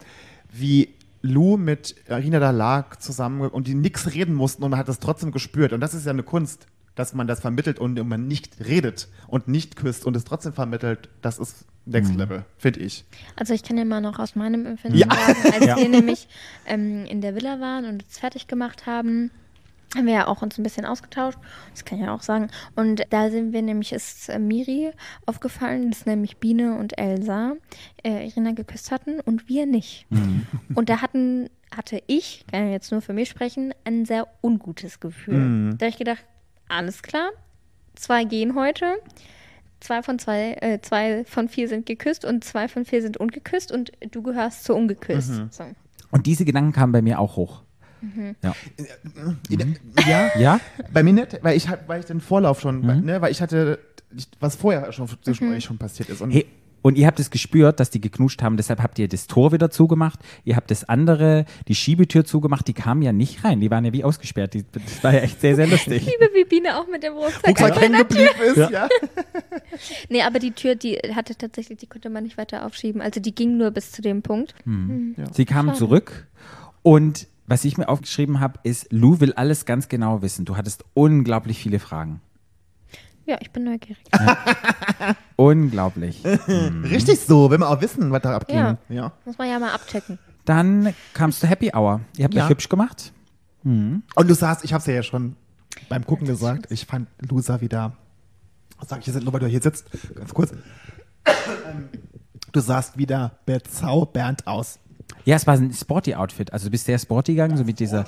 wie 0.53 0.91
Lou 1.23 1.57
mit 1.57 1.95
Irina 2.09 2.41
da 2.41 2.51
lag 2.51 2.97
zusammen 2.97 3.43
und 3.49 3.67
die 3.69 3.75
nichts 3.75 4.13
reden 4.15 4.35
mussten 4.35 4.63
und 4.65 4.71
man 4.71 4.79
hat 4.81 4.89
das 4.89 4.99
trotzdem 4.99 5.31
gespürt. 5.33 5.73
Und 5.73 5.81
das 5.81 5.95
ist 5.95 6.05
ja 6.05 6.11
eine 6.13 6.23
Kunst, 6.25 6.67
dass 6.95 7.15
man 7.15 7.27
das 7.27 7.41
vermittelt 7.41 7.79
und 7.79 7.95
man 8.07 8.27
nicht 8.29 8.57
redet 8.67 9.09
und 9.29 9.49
nicht 9.49 9.77
küsst 9.77 10.05
und 10.05 10.17
es 10.17 10.25
trotzdem 10.25 10.53
vermittelt. 10.53 11.09
Das 11.23 11.39
ist 11.39 11.65
Next 11.85 12.15
Level, 12.15 12.45
finde 12.59 12.81
ich. 12.81 13.05
Also 13.35 13.55
ich 13.55 13.63
kann 13.65 13.77
ja 13.77 13.85
mal 13.85 14.01
noch 14.01 14.19
aus 14.21 14.37
meinem 14.37 14.67
Empfinden 14.67 14.99
Ja. 14.99 15.07
sagen, 15.11 15.53
als 15.55 15.65
Ja. 15.67 15.77
wir 15.77 15.89
nämlich 15.89 16.29
ähm, 16.67 17.05
in 17.07 17.21
der 17.21 17.35
Villa 17.35 17.61
waren 17.61 17.87
und 17.87 18.03
uns 18.05 18.19
fertig 18.19 18.47
gemacht 18.47 18.87
haben, 18.87 19.31
haben 19.95 20.07
wir 20.07 20.15
ja 20.15 20.27
auch 20.27 20.43
uns 20.43 20.59
ein 20.59 20.63
bisschen 20.63 20.85
ausgetauscht. 20.87 21.39
Das 21.71 21.85
kann 21.85 21.99
ich 21.99 22.05
ja 22.05 22.15
auch 22.15 22.23
sagen. 22.23 22.49
Und 22.77 23.03
da 23.11 23.31
sind 23.31 23.53
wir 23.53 23.63
nämlich, 23.63 23.93
ist 23.93 24.29
äh, 24.29 24.39
Miri 24.39 24.91
aufgefallen, 25.27 25.91
dass 25.91 26.07
nämlich 26.07 26.39
Biene 26.39 26.79
und 26.79 26.99
Elsa 26.99 27.55
äh, 28.03 28.27
Irina 28.27 28.53
geküsst 28.53 28.91
hatten 28.91 29.21
und 29.21 29.49
wir 29.49 29.67
nicht. 29.67 30.07
Und 30.75 30.89
da 30.89 31.03
hatten, 31.03 31.51
hatte 31.75 32.03
ich, 32.07 32.45
kann 32.51 32.67
ich 32.67 32.73
jetzt 32.73 32.91
nur 32.93 33.03
für 33.03 33.13
mich 33.13 33.29
sprechen, 33.29 33.75
ein 33.85 34.05
sehr 34.07 34.27
ungutes 34.43 35.01
Gefühl. 35.01 35.71
Da 35.77 35.87
habe 35.87 35.91
ich 35.91 35.99
gedacht, 35.99 36.25
alles 36.69 37.03
klar, 37.03 37.31
zwei 37.95 38.25
gehen 38.25 38.55
heute. 38.55 38.95
Zwei 39.81 40.03
von 40.03 40.19
zwei, 40.21 40.53
äh, 40.61 40.81
zwei 40.81 41.25
von 41.25 41.49
vier 41.49 41.69
sind 41.69 41.87
geküsst 41.87 42.25
und 42.25 42.45
zwei 42.45 42.69
von 42.69 42.85
vier 42.85 43.03
sind 43.03 43.17
ungeküsst 43.17 43.73
und 43.73 43.91
du 44.13 44.23
gehörst 44.23 44.65
zu 44.65 44.75
ungeküsst. 44.75 45.43
So. 45.51 45.65
und 46.13 46.27
diese 46.27 46.45
Gedanken 46.45 46.73
kamen 46.73 46.93
bei 46.93 47.03
mir 47.03 47.19
auch 47.19 47.35
hoch. 47.35 47.63
Ja. 48.43 48.55
Ja, 50.07 50.31
Ja? 50.39 50.61
bei 50.93 51.03
mir 51.03 51.13
nicht, 51.13 51.39
weil 51.43 51.57
ich, 51.57 51.69
hab- 51.69 51.89
weil 51.89 52.01
ich 52.01 52.07
den 52.07 52.21
Vorlauf 52.21 52.61
schon, 52.61 52.81
Mhm. 52.81 53.05
ne, 53.05 53.21
weil 53.21 53.31
ich 53.33 53.41
hatte, 53.43 53.79
ich, 54.17 54.27
was 54.41 54.57
vorher 54.57 54.93
schon 54.93 55.09
zwischen 55.23 55.53
euch 55.53 55.65
schon 55.65 55.79
passiert 55.79 56.09
ist. 56.09 56.21
Und 56.21 56.31
Hey, 56.33 56.47
und 56.85 56.99
ihr 56.99 57.07
habt 57.07 57.21
es 57.21 57.31
gespürt, 57.31 57.79
dass 57.79 57.91
die 57.91 58.01
geknuscht 58.01 58.43
haben, 58.43 58.57
deshalb 58.57 58.83
habt 58.83 58.99
ihr 58.99 59.07
das 59.07 59.29
Tor 59.29 59.53
wieder 59.53 59.71
zugemacht. 59.71 60.19
Ihr 60.45 60.57
habt 60.57 60.69
das 60.73 60.83
andere, 60.89 61.45
die 61.69 61.77
Schiebetür 61.77 62.25
zugemacht, 62.25 62.67
die 62.67 62.73
kamen 62.75 63.03
ja 63.03 63.13
nicht 63.13 63.45
rein. 63.45 63.61
Die 63.61 63.71
waren 63.71 63.85
ja 63.85 63.93
wie 63.93 64.03
ausgesperrt. 64.03 64.55
Die, 64.55 64.65
das 64.73 65.05
war 65.05 65.15
ja 65.15 65.21
echt 65.21 65.41
sehr, 65.41 65.55
sehr 65.55 65.69
lustig. 65.69 66.05
Liebe 66.05 66.29
wie 66.35 66.45
Biene 66.45 66.77
auch 66.77 66.89
mit 66.89 67.05
dem 67.05 67.13
Rucksack. 67.13 67.47
Rucksack 67.49 67.81
hängen 67.81 67.99
geblieben 67.99 68.31
ist, 68.57 68.71
ja. 68.71 68.89
Nee, 70.09 70.23
aber 70.23 70.41
die 70.41 70.51
Tür, 70.51 70.75
die 70.75 70.97
hatte 71.15 71.37
tatsächlich, 71.37 71.79
die 71.79 71.87
konnte 71.87 72.11
man 72.11 72.25
nicht 72.25 72.37
weiter 72.37 72.67
aufschieben. 72.67 73.01
Also 73.01 73.21
die 73.21 73.33
ging 73.35 73.57
nur 73.57 73.71
bis 73.71 73.93
zu 73.93 74.03
dem 74.03 74.23
Punkt. 74.23 74.53
Sie 75.33 75.45
kamen 75.45 75.75
zurück 75.77 76.27
und 76.83 77.29
was 77.53 77.67
ich 77.67 77.77
mir 77.77 77.87
aufgeschrieben 77.91 78.41
habe, 78.41 78.59
ist, 78.63 78.91
Lou 78.91 79.21
will 79.21 79.35
alles 79.35 79.67
ganz 79.67 79.91
genau 79.91 80.23
wissen. 80.23 80.47
Du 80.47 80.57
hattest 80.57 80.87
unglaublich 80.95 81.59
viele 81.59 81.79
Fragen. 81.81 82.23
Ja, 83.27 83.37
ich 83.43 83.51
bin 83.51 83.65
neugierig. 83.65 84.03
Unglaublich. 85.37 86.25
Richtig 86.25 87.21
so, 87.21 87.51
wenn 87.51 87.61
wir 87.61 87.69
auch 87.69 87.83
wissen, 87.83 88.11
was 88.11 88.23
da 88.23 88.37
abging. 88.37 88.57
Ja. 88.57 88.79
Ja. 88.89 89.13
Muss 89.27 89.37
man 89.37 89.51
ja 89.51 89.59
mal 89.59 89.71
abchecken. 89.75 90.19
Dann 90.47 90.95
kamst 91.13 91.43
du 91.43 91.47
Happy 91.47 91.71
Hour. 91.75 92.01
Ihr 92.17 92.25
habt 92.25 92.33
Ja. 92.33 92.45
euch 92.45 92.51
hübsch 92.51 92.71
gemacht. 92.71 93.13
Und 93.65 94.03
du 94.17 94.35
sahst, 94.35 94.65
ich 94.65 94.73
hab's 94.73 94.87
ja, 94.87 94.95
ja 94.95 95.03
schon 95.03 95.37
beim 95.91 96.07
Gucken 96.07 96.27
gesagt, 96.27 96.73
ich 96.73 96.87
fand 96.87 97.07
Loser 97.21 97.61
wieder, 97.61 97.93
sag 98.87 99.01
ich 99.01 99.07
jetzt 99.09 99.23
nur, 99.23 99.33
weil 99.35 99.41
du 99.41 99.47
hier 99.47 99.61
sitzt, 99.61 99.91
ganz 100.15 100.33
kurz. 100.33 100.53
Ähm, 101.71 101.89
Du 102.53 102.61
sahst 102.61 102.99
wieder 102.99 103.39
bezaubernd 103.47 104.47
aus. 104.47 104.79
Ja, 105.25 105.37
es 105.37 105.47
war 105.47 105.55
ein 105.55 105.73
Sporty-Outfit. 105.73 106.53
Also 106.53 106.67
du 106.67 106.71
bist 106.71 106.87
sehr 106.87 106.99
sporty 106.99 107.33
gegangen, 107.33 107.57
so 107.57 107.65
mit 107.65 107.79
dieser. 107.81 108.05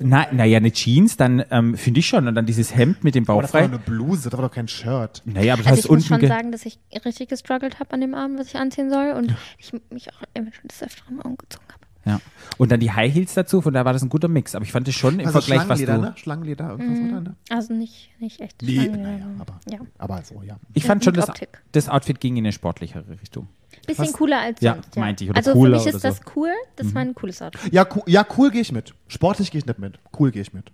Na, 0.00 0.26
naja, 0.32 0.56
eine 0.58 0.72
Jeans, 0.72 1.16
dann 1.16 1.44
ähm, 1.50 1.76
finde 1.76 2.00
ich 2.00 2.06
schon. 2.06 2.26
Und 2.26 2.34
dann 2.34 2.46
dieses 2.46 2.74
Hemd 2.74 3.04
mit 3.04 3.14
dem 3.14 3.24
Aber 3.24 3.34
Bauch 3.34 3.42
das 3.42 3.54
war 3.54 3.62
doch 3.62 3.68
eine 3.68 3.78
Bluse, 3.78 4.28
das 4.30 4.38
war 4.38 4.48
doch 4.48 4.54
kein 4.54 4.66
Shirt. 4.68 5.22
Naja, 5.24 5.52
aber 5.54 5.62
du 5.62 5.68
Also 5.68 5.78
hast 5.78 5.84
ich 5.84 5.90
muss 5.90 6.06
schon 6.06 6.18
ge- 6.20 6.28
sagen, 6.28 6.52
dass 6.52 6.66
ich 6.66 6.78
richtig 7.04 7.28
gestruggelt 7.28 7.78
habe 7.80 7.92
an 7.92 8.00
dem 8.00 8.14
Abend, 8.14 8.38
was 8.40 8.48
ich 8.48 8.56
anziehen 8.56 8.90
soll. 8.90 9.12
Und 9.12 9.34
ich 9.58 9.72
mich 9.90 10.08
auch 10.12 10.22
immer 10.34 10.52
schon 10.52 10.68
des 10.68 10.82
Öfteren 10.82 11.16
mal 11.16 11.22
umgezogen 11.22 11.66
habe. 11.68 11.80
Ja. 12.06 12.20
Und 12.58 12.70
dann 12.70 12.80
die 12.80 12.92
High 12.92 13.14
Heels 13.14 13.32
dazu, 13.34 13.62
von 13.62 13.72
daher 13.72 13.86
war 13.86 13.92
das 13.94 14.02
ein 14.02 14.10
guter 14.10 14.28
Mix. 14.28 14.54
Aber 14.54 14.64
ich 14.64 14.72
fand 14.72 14.86
es 14.88 14.94
schon 14.94 15.20
im 15.20 15.26
Also 15.26 15.40
Vergleich, 15.40 15.68
was 15.68 15.78
Schlangenleder, 15.80 15.94
du. 15.96 16.00
ne? 16.02 16.12
Schlangenleder, 16.16 16.70
irgendwas, 16.70 17.10
oder? 17.12 17.20
Ne? 17.22 17.36
Also 17.48 17.72
nicht, 17.72 18.10
nicht 18.20 18.40
echt. 18.40 18.60
Nee, 18.62 18.88
naja, 18.88 19.26
aber, 19.38 19.60
Ja. 19.70 19.78
aber 19.98 20.22
so, 20.22 20.42
ja. 20.42 20.56
Ich 20.74 20.82
Ja, 20.82 20.88
fand 20.88 21.04
schon, 21.04 21.14
das, 21.14 21.30
das 21.72 21.88
Outfit 21.88 22.20
ging 22.20 22.36
in 22.36 22.44
eine 22.44 22.52
sportlichere 22.52 23.18
Richtung. 23.22 23.48
Bisschen 23.86 24.06
Was? 24.06 24.12
cooler 24.12 24.40
als 24.40 24.60
Ja, 24.60 24.74
sonst. 24.74 24.96
meinte 24.96 25.24
ich, 25.24 25.30
oder 25.30 25.36
also 25.38 25.52
cooler 25.52 25.78
für 25.80 25.84
mich 25.86 25.94
ist 25.94 26.04
das 26.04 26.16
so. 26.16 26.22
Mhm. 26.22 26.32
cool. 26.36 26.50
Das 26.76 26.94
war 26.94 27.02
ein 27.02 27.14
cooles 27.14 27.42
Outfit. 27.42 27.72
Ja, 27.72 27.86
cool, 27.94 28.02
ja, 28.06 28.26
cool 28.36 28.50
gehe 28.50 28.60
ich 28.60 28.72
mit. 28.72 28.94
Sportlich 29.08 29.50
gehe 29.50 29.58
ich 29.60 29.66
nicht 29.66 29.78
mit. 29.78 29.98
Cool 30.18 30.30
gehe 30.30 30.42
ich 30.42 30.52
mit. 30.52 30.70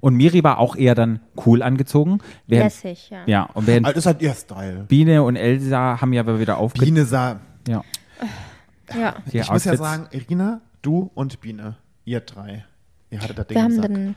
Und 0.00 0.14
Miri 0.16 0.42
war 0.42 0.58
auch 0.58 0.74
eher 0.74 0.96
dann 0.96 1.20
cool 1.44 1.62
angezogen. 1.62 2.18
Während, 2.48 2.64
Lässig, 2.82 3.10
ja. 3.10 3.22
ja, 3.26 3.42
und 3.54 3.68
während 3.68 3.86
Also, 3.86 3.94
das 3.94 4.02
ist 4.02 4.06
halt 4.06 4.22
ihr 4.22 4.34
Style. 4.34 4.84
Biene 4.88 5.22
und 5.22 5.36
Elsa 5.36 6.00
haben 6.00 6.12
ja 6.12 6.22
aber 6.22 6.40
wieder 6.40 6.58
aufgegeben. 6.58 6.94
Biene 6.96 7.06
sah. 7.06 7.38
Ja. 7.68 7.84
ja. 8.98 9.14
Die 9.30 9.38
ich 9.38 9.50
muss 9.50 9.64
ja 9.64 9.72
Outfits. 9.72 9.78
sagen, 9.78 10.06
Irina, 10.10 10.62
du 10.82 11.10
und 11.14 11.40
Biene, 11.40 11.76
ihr 12.04 12.20
drei. 12.20 12.64
Ihr 13.10 13.20
hattet 13.20 13.38
das 13.38 13.46
Ding 13.46 13.56
Wir 13.56 13.62
haben 13.62 13.80
dann 13.82 14.16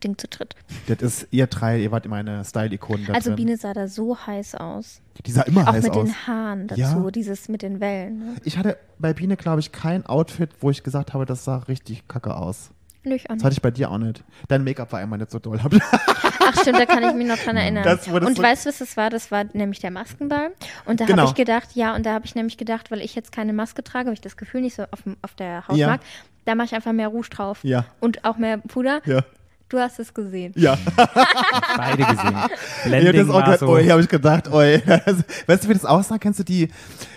Ding 0.00 0.16
zu 0.18 0.28
dritt. 0.28 0.54
Das 0.86 1.00
ist 1.02 1.28
ihr 1.30 1.46
drei, 1.46 1.80
ihr 1.80 1.90
wart 1.92 2.06
meine 2.06 2.44
Style-Ikonen 2.44 3.06
da 3.06 3.12
Also 3.14 3.30
drin. 3.30 3.36
Biene 3.36 3.56
sah 3.56 3.72
da 3.72 3.88
so 3.88 4.16
heiß 4.26 4.54
aus. 4.56 5.00
Die 5.26 5.30
sah 5.30 5.42
immer 5.42 5.62
Auch 5.68 5.72
heiß 5.72 5.84
mit 5.84 5.92
aus. 5.92 6.04
den 6.08 6.26
Haaren 6.26 6.66
dazu, 6.68 6.80
Ja. 6.80 7.10
dieses 7.10 7.48
mit 7.48 7.62
den 7.62 7.80
Wellen. 7.80 8.18
Ne? 8.18 8.34
Ich 8.44 8.58
hatte 8.58 8.76
bei 8.98 9.12
Biene, 9.12 9.36
glaube 9.36 9.60
ich, 9.60 9.72
kein 9.72 10.04
Outfit, 10.06 10.50
wo 10.60 10.70
ich 10.70 10.82
gesagt 10.82 11.14
habe, 11.14 11.24
das 11.26 11.44
sah 11.44 11.58
richtig 11.58 12.06
kacke 12.08 12.34
aus. 12.36 12.70
Nicht 13.06 13.28
an. 13.28 13.36
Das 13.36 13.44
hatte 13.44 13.52
ich 13.52 13.60
bei 13.60 13.70
dir 13.70 13.90
auch 13.90 13.98
nicht. 13.98 14.24
Dein 14.48 14.64
Make-up 14.64 14.90
war 14.92 15.02
immer 15.02 15.18
nicht 15.18 15.30
so 15.30 15.38
doll. 15.38 15.60
Ach 16.46 16.60
stimmt, 16.60 16.78
da 16.78 16.86
kann 16.86 17.02
ich 17.02 17.12
mich 17.14 17.26
noch 17.28 17.36
dran 17.36 17.56
erinnern. 17.58 17.84
Das 17.84 18.10
wurde 18.10 18.26
und 18.26 18.36
so- 18.36 18.42
weißt 18.42 18.64
du, 18.64 18.70
was 18.70 18.78
das 18.78 18.96
war? 18.96 19.10
Das 19.10 19.30
war 19.30 19.44
nämlich 19.52 19.80
der 19.80 19.90
Maskenball. 19.90 20.52
Und 20.86 21.00
da 21.00 21.04
Genau. 21.04 21.22
habe 21.22 21.28
ich 21.30 21.34
gedacht, 21.34 21.68
ja, 21.74 21.94
und 21.94 22.06
da 22.06 22.14
habe 22.14 22.24
ich 22.24 22.34
nämlich 22.34 22.56
gedacht, 22.56 22.90
weil 22.90 23.00
ich 23.02 23.14
jetzt 23.14 23.30
keine 23.30 23.52
Maske 23.52 23.84
trage, 23.84 24.06
habe 24.06 24.14
ich 24.14 24.22
das 24.22 24.38
Gefühl 24.38 24.62
nicht 24.62 24.74
so 24.74 24.84
auf, 24.90 25.02
auf 25.20 25.34
der 25.34 25.68
Haut 25.68 25.76
Ja. 25.76 25.88
mag, 25.88 26.00
da 26.46 26.54
mache 26.54 26.66
ich 26.66 26.74
einfach 26.74 26.92
mehr 26.92 27.08
Rouge 27.08 27.28
drauf. 27.28 27.60
Ja. 27.62 27.84
Und 28.00 28.24
auch 28.24 28.38
mehr 28.38 28.56
Puder. 28.58 29.00
ja. 29.04 29.20
Du 29.68 29.78
hast 29.78 29.98
es 29.98 30.12
gesehen. 30.12 30.52
Ja. 30.56 30.76
Beide 31.76 32.04
gesehen. 32.04 32.36
Blending 32.84 33.26
das 33.26 33.30
auch 33.30 33.46
war 33.46 33.58
so. 33.58 33.68
oi, 33.68 33.86
habe 33.86 34.02
ich 34.02 34.08
gedacht, 34.08 34.48
oi. 34.52 34.82
weißt 35.46 35.64
du, 35.64 35.68
wie 35.68 35.72
das 35.72 35.84
aussah? 35.84 36.18
Kennst 36.18 36.38
du 36.38 36.44
die, 36.44 36.68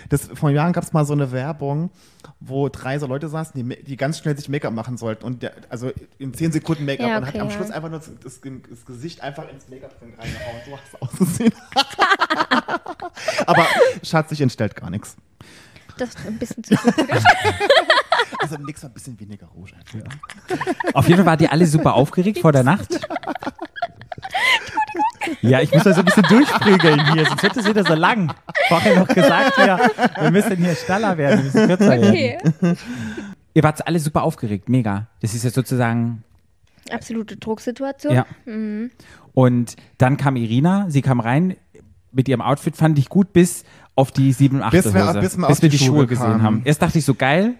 das, 0.08 0.28
vor 0.34 0.50
Jahren 0.50 0.72
gab 0.72 0.82
es 0.82 0.92
mal 0.92 1.04
so 1.04 1.12
eine 1.12 1.30
Werbung, 1.30 1.90
wo 2.40 2.68
drei 2.68 2.98
so 2.98 3.06
Leute 3.06 3.28
saßen, 3.28 3.52
die, 3.54 3.84
die 3.84 3.96
ganz 3.96 4.18
schnell 4.18 4.36
sich 4.36 4.48
Make-up 4.48 4.72
machen 4.72 4.96
sollten 4.96 5.24
und 5.24 5.42
der, 5.42 5.52
also 5.68 5.92
in 6.18 6.32
zehn 6.32 6.50
Sekunden 6.50 6.84
Make-up 6.86 7.08
Ja, 7.08 7.18
und 7.18 7.26
hat 7.26 7.34
okay, 7.34 7.40
am 7.40 7.48
ja. 7.48 7.54
Schluss 7.54 7.70
einfach 7.70 7.90
nur 7.90 7.98
das, 7.98 8.10
das, 8.22 8.40
das 8.40 8.84
Gesicht 8.86 9.20
einfach 9.22 9.44
ins 9.50 9.68
Make-up 9.68 9.98
drin 9.98 10.14
reingehauen. 10.18 10.60
So 10.66 10.72
hat 10.72 10.82
es 10.90 11.02
ausgesehen. 11.20 11.52
Aber 13.46 13.66
Schatz, 14.02 14.32
ich 14.32 14.40
entstellt 14.40 14.74
gar 14.74 14.90
nichts. 14.90 15.16
Das 15.98 16.10
ist 16.10 16.26
ein 16.26 16.38
bisschen 16.38 16.64
zu 16.64 16.76
viel. 16.76 16.92
Also 18.40 18.56
nix 18.56 18.82
war 18.82 18.90
ein 18.90 18.94
bisschen 18.94 19.18
weniger 19.18 19.46
Rouge. 19.46 19.72
einfach. 19.74 20.94
Auf 20.94 21.06
jeden 21.08 21.18
Fall 21.18 21.26
wart 21.26 21.40
ihr 21.40 21.50
alle 21.50 21.66
super 21.66 21.94
aufgeregt 21.94 22.38
vor 22.38 22.52
der 22.52 22.62
Nacht. 22.62 23.00
Ja, 25.42 25.60
ich 25.60 25.72
muss 25.72 25.82
da 25.82 25.92
so 25.92 26.00
ein 26.00 26.04
bisschen 26.04 26.22
durchprügeln 26.24 27.12
hier, 27.12 27.26
sonst 27.26 27.42
wird 27.42 27.56
es 27.56 27.68
wieder 27.68 27.84
so 27.84 27.94
lang. 27.94 28.32
Vorher 28.68 29.00
noch 29.00 29.08
gesagt, 29.08 29.58
ja, 29.58 29.78
wir 30.20 30.30
müssen 30.30 30.56
hier 30.56 30.74
schneller 30.74 31.16
werden, 31.18 31.38
wir 31.38 31.44
müssen 31.44 31.66
kürzer 31.66 32.00
werden. 32.00 32.54
Okay. 32.60 32.76
Ihr 33.54 33.62
wart 33.62 33.86
alle 33.86 33.98
super 33.98 34.22
aufgeregt, 34.22 34.68
mega. 34.68 35.08
Das 35.20 35.34
ist 35.34 35.44
ja 35.44 35.50
sozusagen, 35.50 36.22
Absolute 36.90 37.36
Drucksituation. 37.36 38.14
ja. 38.14 38.26
Und 39.34 39.76
dann 39.98 40.16
kam 40.16 40.36
Irina, 40.36 40.86
sie 40.88 41.02
kam 41.02 41.20
rein 41.20 41.56
mit 42.12 42.28
ihrem 42.28 42.40
Outfit, 42.40 42.76
fand 42.76 42.98
ich 42.98 43.08
gut, 43.08 43.32
bis 43.32 43.64
auf 43.98 44.12
die 44.12 44.32
7 44.32 44.62
8 44.62 44.70
Bis 44.70 44.94
wir- 44.94 45.08
Hose, 45.08 45.20
bis 45.20 45.36
wir 45.36 45.48
auf 45.48 45.60
wir 45.62 45.68
die 45.68 45.76
die 45.76 45.84
Schuhe 45.84 45.96
Schuhe 45.98 46.06
gesehen 46.06 46.42
haben. 46.42 46.62
Erst 46.64 46.80
dachte 46.82 46.98
ich 46.98 47.04
so 47.04 47.14
geil 47.14 47.54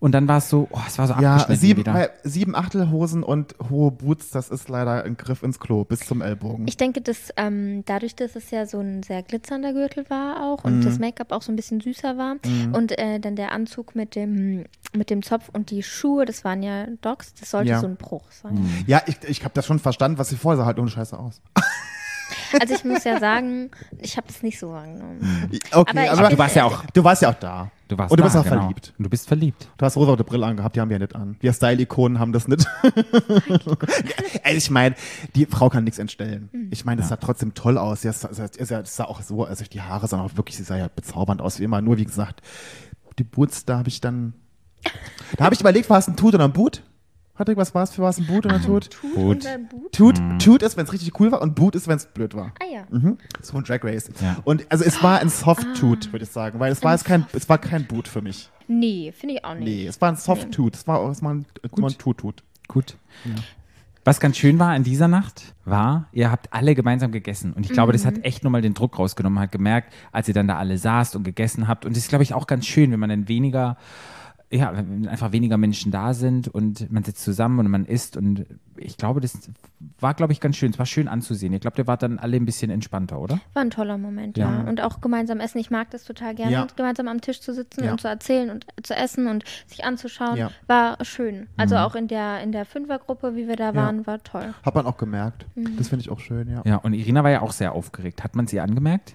und 0.00 0.12
dann 0.12 0.26
war 0.26 0.38
es 0.38 0.48
so, 0.48 0.66
oh, 0.70 0.78
es 0.86 0.98
war 0.98 1.06
so 1.06 1.14
Ja, 1.20 1.34
abgeschnitten 1.36 1.60
sieben, 1.60 1.80
wieder. 1.80 1.94
weil 1.94 2.10
sieben 2.24 2.56
Achtelhosen 2.56 3.22
und 3.22 3.54
hohe 3.70 3.90
Boots, 3.92 4.30
das 4.30 4.48
ist 4.48 4.68
leider 4.68 5.04
ein 5.04 5.16
Griff 5.16 5.42
ins 5.44 5.60
Klo 5.60 5.84
bis 5.84 6.00
zum 6.00 6.22
Ellbogen. 6.22 6.66
Ich 6.66 6.76
denke, 6.76 7.02
dass 7.02 7.28
ähm, 7.36 7.84
dadurch, 7.84 8.16
dass 8.16 8.34
es 8.34 8.50
ja 8.50 8.66
so 8.66 8.80
ein 8.80 9.02
sehr 9.04 9.22
glitzernder 9.22 9.72
Gürtel 9.74 10.04
war 10.08 10.42
auch 10.42 10.64
und 10.64 10.78
Mhm. 10.80 10.84
das 10.84 10.98
Make-up 10.98 11.30
auch 11.30 11.42
so 11.42 11.52
ein 11.52 11.56
bisschen 11.56 11.80
süßer 11.80 12.16
war 12.18 12.36
und 12.72 12.98
äh, 12.98 13.20
dann 13.20 13.36
der 13.36 13.52
Anzug 13.52 13.94
mit 13.94 14.16
dem, 14.16 14.64
mit 14.92 15.08
dem 15.10 15.22
Zopf 15.22 15.50
und 15.52 15.70
die 15.70 15.82
Schuhe, 15.84 16.24
das 16.24 16.42
waren 16.42 16.62
ja 16.64 16.86
Docs, 17.02 17.34
das 17.34 17.50
sollte 17.50 17.70
Ja. 17.70 17.80
so 17.80 17.86
ein 17.86 17.96
Bruch 17.96 18.24
sein. 18.32 18.54
Mhm. 18.54 18.70
ja, 18.86 19.02
ich, 19.06 19.18
ich 19.28 19.44
habe 19.44 19.52
das 19.54 19.66
schon 19.66 19.78
verstanden, 19.78 20.18
was 20.18 20.30
sie 20.30 20.36
vorher 20.36 20.56
sah, 20.58 20.64
halt 20.66 20.78
ohne 20.80 20.88
Scheiße 20.90 21.16
aus. 21.18 21.40
Also 22.60 22.74
ich 22.74 22.84
muss 22.84 23.04
ja 23.04 23.18
sagen, 23.18 23.70
ich 23.98 24.16
habe 24.16 24.26
das 24.26 24.42
nicht 24.42 24.58
so 24.58 24.70
wahrgenommen. 24.70 25.20
Okay, 25.72 25.90
Aber 25.90 26.04
ich 26.04 26.10
aber, 26.10 26.28
du 26.28 26.38
warst 26.38 26.56
ja 26.56 26.64
auch, 26.64 26.84
du 26.86 27.04
warst 27.04 27.22
ja 27.22 27.30
auch 27.30 27.34
da. 27.34 27.70
du 27.88 27.98
warst 27.98 28.10
Und 28.10 28.18
du 28.18 28.22
da, 28.22 28.26
bist 28.28 28.36
auch 28.36 28.44
genau. 28.44 28.60
verliebt. 28.60 28.92
Und 28.98 29.04
du 29.04 29.10
bist 29.10 29.28
verliebt. 29.28 29.68
Du 29.78 29.84
hast 29.84 29.96
rosarote 29.96 30.24
Brille 30.24 30.46
angehabt, 30.46 30.76
die 30.76 30.80
haben 30.80 30.88
wir 30.90 30.96
ja 30.96 31.00
nicht 31.00 31.14
an. 31.14 31.36
Wir 31.40 31.52
Style-Ikonen 31.52 32.18
haben 32.18 32.32
das 32.32 32.48
nicht. 32.48 32.66
Ey, 34.42 34.56
ich 34.56 34.70
meine, 34.70 34.94
die 35.34 35.46
Frau 35.46 35.68
kann 35.68 35.84
nichts 35.84 35.98
entstellen. 35.98 36.48
Ich 36.70 36.84
meine, 36.84 37.00
das 37.00 37.08
sah 37.08 37.16
trotzdem 37.16 37.54
toll 37.54 37.78
aus. 37.78 38.02
Ja, 38.02 38.10
Es 38.10 38.20
sah, 38.20 38.28
es 38.30 38.68
sah, 38.68 38.80
es 38.80 38.96
sah 38.96 39.04
auch 39.04 39.22
so, 39.22 39.44
also 39.44 39.64
die 39.64 39.80
Haare 39.80 40.06
sahen 40.08 40.20
auch 40.20 40.36
wirklich, 40.36 40.56
sie 40.56 40.64
sah 40.64 40.76
ja 40.76 40.88
bezaubernd 40.94 41.40
aus 41.40 41.58
wie 41.60 41.64
immer. 41.64 41.80
Nur 41.80 41.96
wie 41.98 42.04
gesagt, 42.04 42.40
die 43.18 43.24
Boots, 43.24 43.64
da 43.64 43.78
habe 43.78 43.88
ich 43.88 44.00
dann, 44.00 44.34
da 45.36 45.44
habe 45.44 45.54
ich 45.54 45.60
überlegt, 45.60 45.88
war 45.90 45.98
es 45.98 46.08
ein 46.08 46.16
Tut 46.16 46.34
oder 46.34 46.44
ein 46.44 46.52
Boot? 46.52 46.82
Patrick, 47.42 47.58
was 47.58 47.74
war 47.74 47.82
es 47.82 47.90
für 47.90 48.02
was? 48.02 48.18
Ein 48.18 48.26
Boot 48.26 48.46
oder 48.46 48.54
ein 48.54 48.62
Tut? 48.62 48.88
Tut 48.90 49.14
Boot. 49.68 49.92
Tut, 49.92 50.22
Tut 50.38 50.62
ist, 50.62 50.76
wenn 50.76 50.84
es 50.84 50.92
richtig 50.92 51.18
cool 51.18 51.32
war 51.32 51.42
und 51.42 51.56
Boot 51.56 51.74
ist, 51.74 51.88
wenn 51.88 51.96
es 51.96 52.06
blöd 52.06 52.36
war. 52.36 52.52
Ah 52.60 52.72
ja. 52.72 52.82
Mhm. 52.88 53.18
So 53.40 53.56
ein 53.56 53.64
Drag 53.64 53.82
Race. 53.82 54.08
Ja. 54.22 54.36
Und 54.44 54.64
also 54.70 54.84
es 54.84 55.02
war 55.02 55.18
ein 55.18 55.28
Soft-Toot, 55.28 56.12
würde 56.12 56.24
ich 56.24 56.30
sagen, 56.30 56.60
weil 56.60 56.70
es 56.70 56.84
war 56.84 56.92
jetzt 56.92 57.04
kein, 57.04 57.26
es 57.32 57.48
war 57.48 57.58
kein 57.58 57.88
Boot 57.88 58.06
für 58.06 58.22
mich. 58.22 58.48
Nee, 58.68 59.10
finde 59.10 59.34
ich 59.34 59.44
auch 59.44 59.54
nicht. 59.54 59.64
Nee, 59.64 59.86
es 59.88 60.00
war 60.00 60.10
ein 60.10 60.14
Soft-Toot. 60.14 60.76
Es 60.76 60.86
war, 60.86 61.10
es 61.10 61.20
war 61.20 61.34
ein, 61.34 61.46
es 61.64 61.82
war 61.82 61.90
ein 61.90 61.98
Tut-Tut. 61.98 62.44
Gut. 62.68 62.96
Was 64.04 64.20
ganz 64.20 64.36
schön 64.36 64.60
war 64.60 64.68
an 64.68 64.84
dieser 64.84 65.08
Nacht, 65.08 65.52
war, 65.64 66.06
ihr 66.12 66.30
habt 66.30 66.52
alle 66.52 66.76
gemeinsam 66.76 67.10
gegessen. 67.10 67.54
Und 67.54 67.66
ich 67.66 67.72
glaube, 67.72 67.90
das 67.90 68.06
hat 68.06 68.24
echt 68.24 68.44
nochmal 68.44 68.62
den 68.62 68.74
Druck 68.74 69.00
rausgenommen. 69.00 69.40
Hat 69.40 69.50
gemerkt, 69.50 69.92
als 70.12 70.28
ihr 70.28 70.34
dann 70.34 70.46
da 70.46 70.58
alle 70.58 70.78
saßt 70.78 71.16
und 71.16 71.24
gegessen 71.24 71.66
habt. 71.66 71.86
Und 71.86 71.96
das 71.96 72.04
ist, 72.04 72.08
glaube 72.08 72.22
ich, 72.22 72.34
auch 72.34 72.46
ganz 72.46 72.66
schön, 72.66 72.92
wenn 72.92 73.00
man 73.00 73.10
dann 73.10 73.26
weniger, 73.26 73.78
ja, 74.52 74.72
wenn 74.76 75.08
einfach 75.08 75.32
weniger 75.32 75.56
Menschen 75.56 75.90
da 75.90 76.12
sind 76.14 76.46
und 76.48 76.90
man 76.92 77.02
sitzt 77.04 77.24
zusammen 77.24 77.58
und 77.58 77.68
man 77.70 77.86
isst. 77.86 78.16
Und 78.16 78.44
ich 78.76 78.96
glaube, 78.96 79.20
das 79.20 79.50
war, 79.98 80.14
glaube 80.14 80.32
ich, 80.32 80.40
ganz 80.40 80.56
schön. 80.56 80.70
Es 80.72 80.78
war 80.78 80.86
schön 80.86 81.08
anzusehen. 81.08 81.52
Ich 81.54 81.60
glaube, 81.60 81.76
der 81.76 81.86
war 81.86 81.96
dann 81.96 82.18
alle 82.18 82.36
ein 82.36 82.44
bisschen 82.44 82.70
entspannter, 82.70 83.18
oder? 83.20 83.40
War 83.54 83.62
ein 83.62 83.70
toller 83.70 83.96
Moment, 83.98 84.36
Ja. 84.36 84.62
ja. 84.62 84.68
Und 84.68 84.80
auch 84.82 85.00
gemeinsam 85.00 85.40
essen. 85.40 85.58
Ich 85.58 85.70
mag 85.70 85.90
das 85.90 86.04
total 86.04 86.34
gerne, 86.34 86.52
Ja. 86.52 86.66
gemeinsam 86.76 87.08
am 87.08 87.20
Tisch 87.20 87.40
zu 87.40 87.54
sitzen 87.54 87.84
Ja. 87.84 87.92
und 87.92 88.00
zu 88.00 88.08
erzählen 88.08 88.50
und 88.50 88.66
zu 88.82 88.94
essen 88.94 89.26
und 89.26 89.44
sich 89.66 89.84
anzuschauen. 89.84 90.36
Ja. 90.36 90.50
War 90.66 91.02
schön. 91.04 91.46
Also 91.56 91.76
auch 91.76 91.94
in 91.94 92.08
der, 92.08 92.42
in 92.42 92.52
der 92.52 92.64
Fünfergruppe, 92.66 93.34
wie 93.34 93.48
wir 93.48 93.56
da 93.56 93.74
waren, 93.74 94.06
war 94.06 94.22
toll. 94.22 94.52
Hat 94.62 94.74
man 94.74 94.84
auch 94.86 94.98
gemerkt. 94.98 95.46
Das 95.78 95.88
finde 95.88 96.02
ich 96.02 96.10
auch 96.10 96.20
schön, 96.20 96.48
ja. 96.50 96.62
Ja, 96.66 96.76
und 96.76 96.92
Irina 96.92 97.24
war 97.24 97.30
ja 97.30 97.40
auch 97.42 97.52
sehr 97.52 97.72
aufgeregt. 97.72 98.22
Hat 98.22 98.36
man 98.36 98.46
sie 98.46 98.60
angemerkt? 98.60 99.14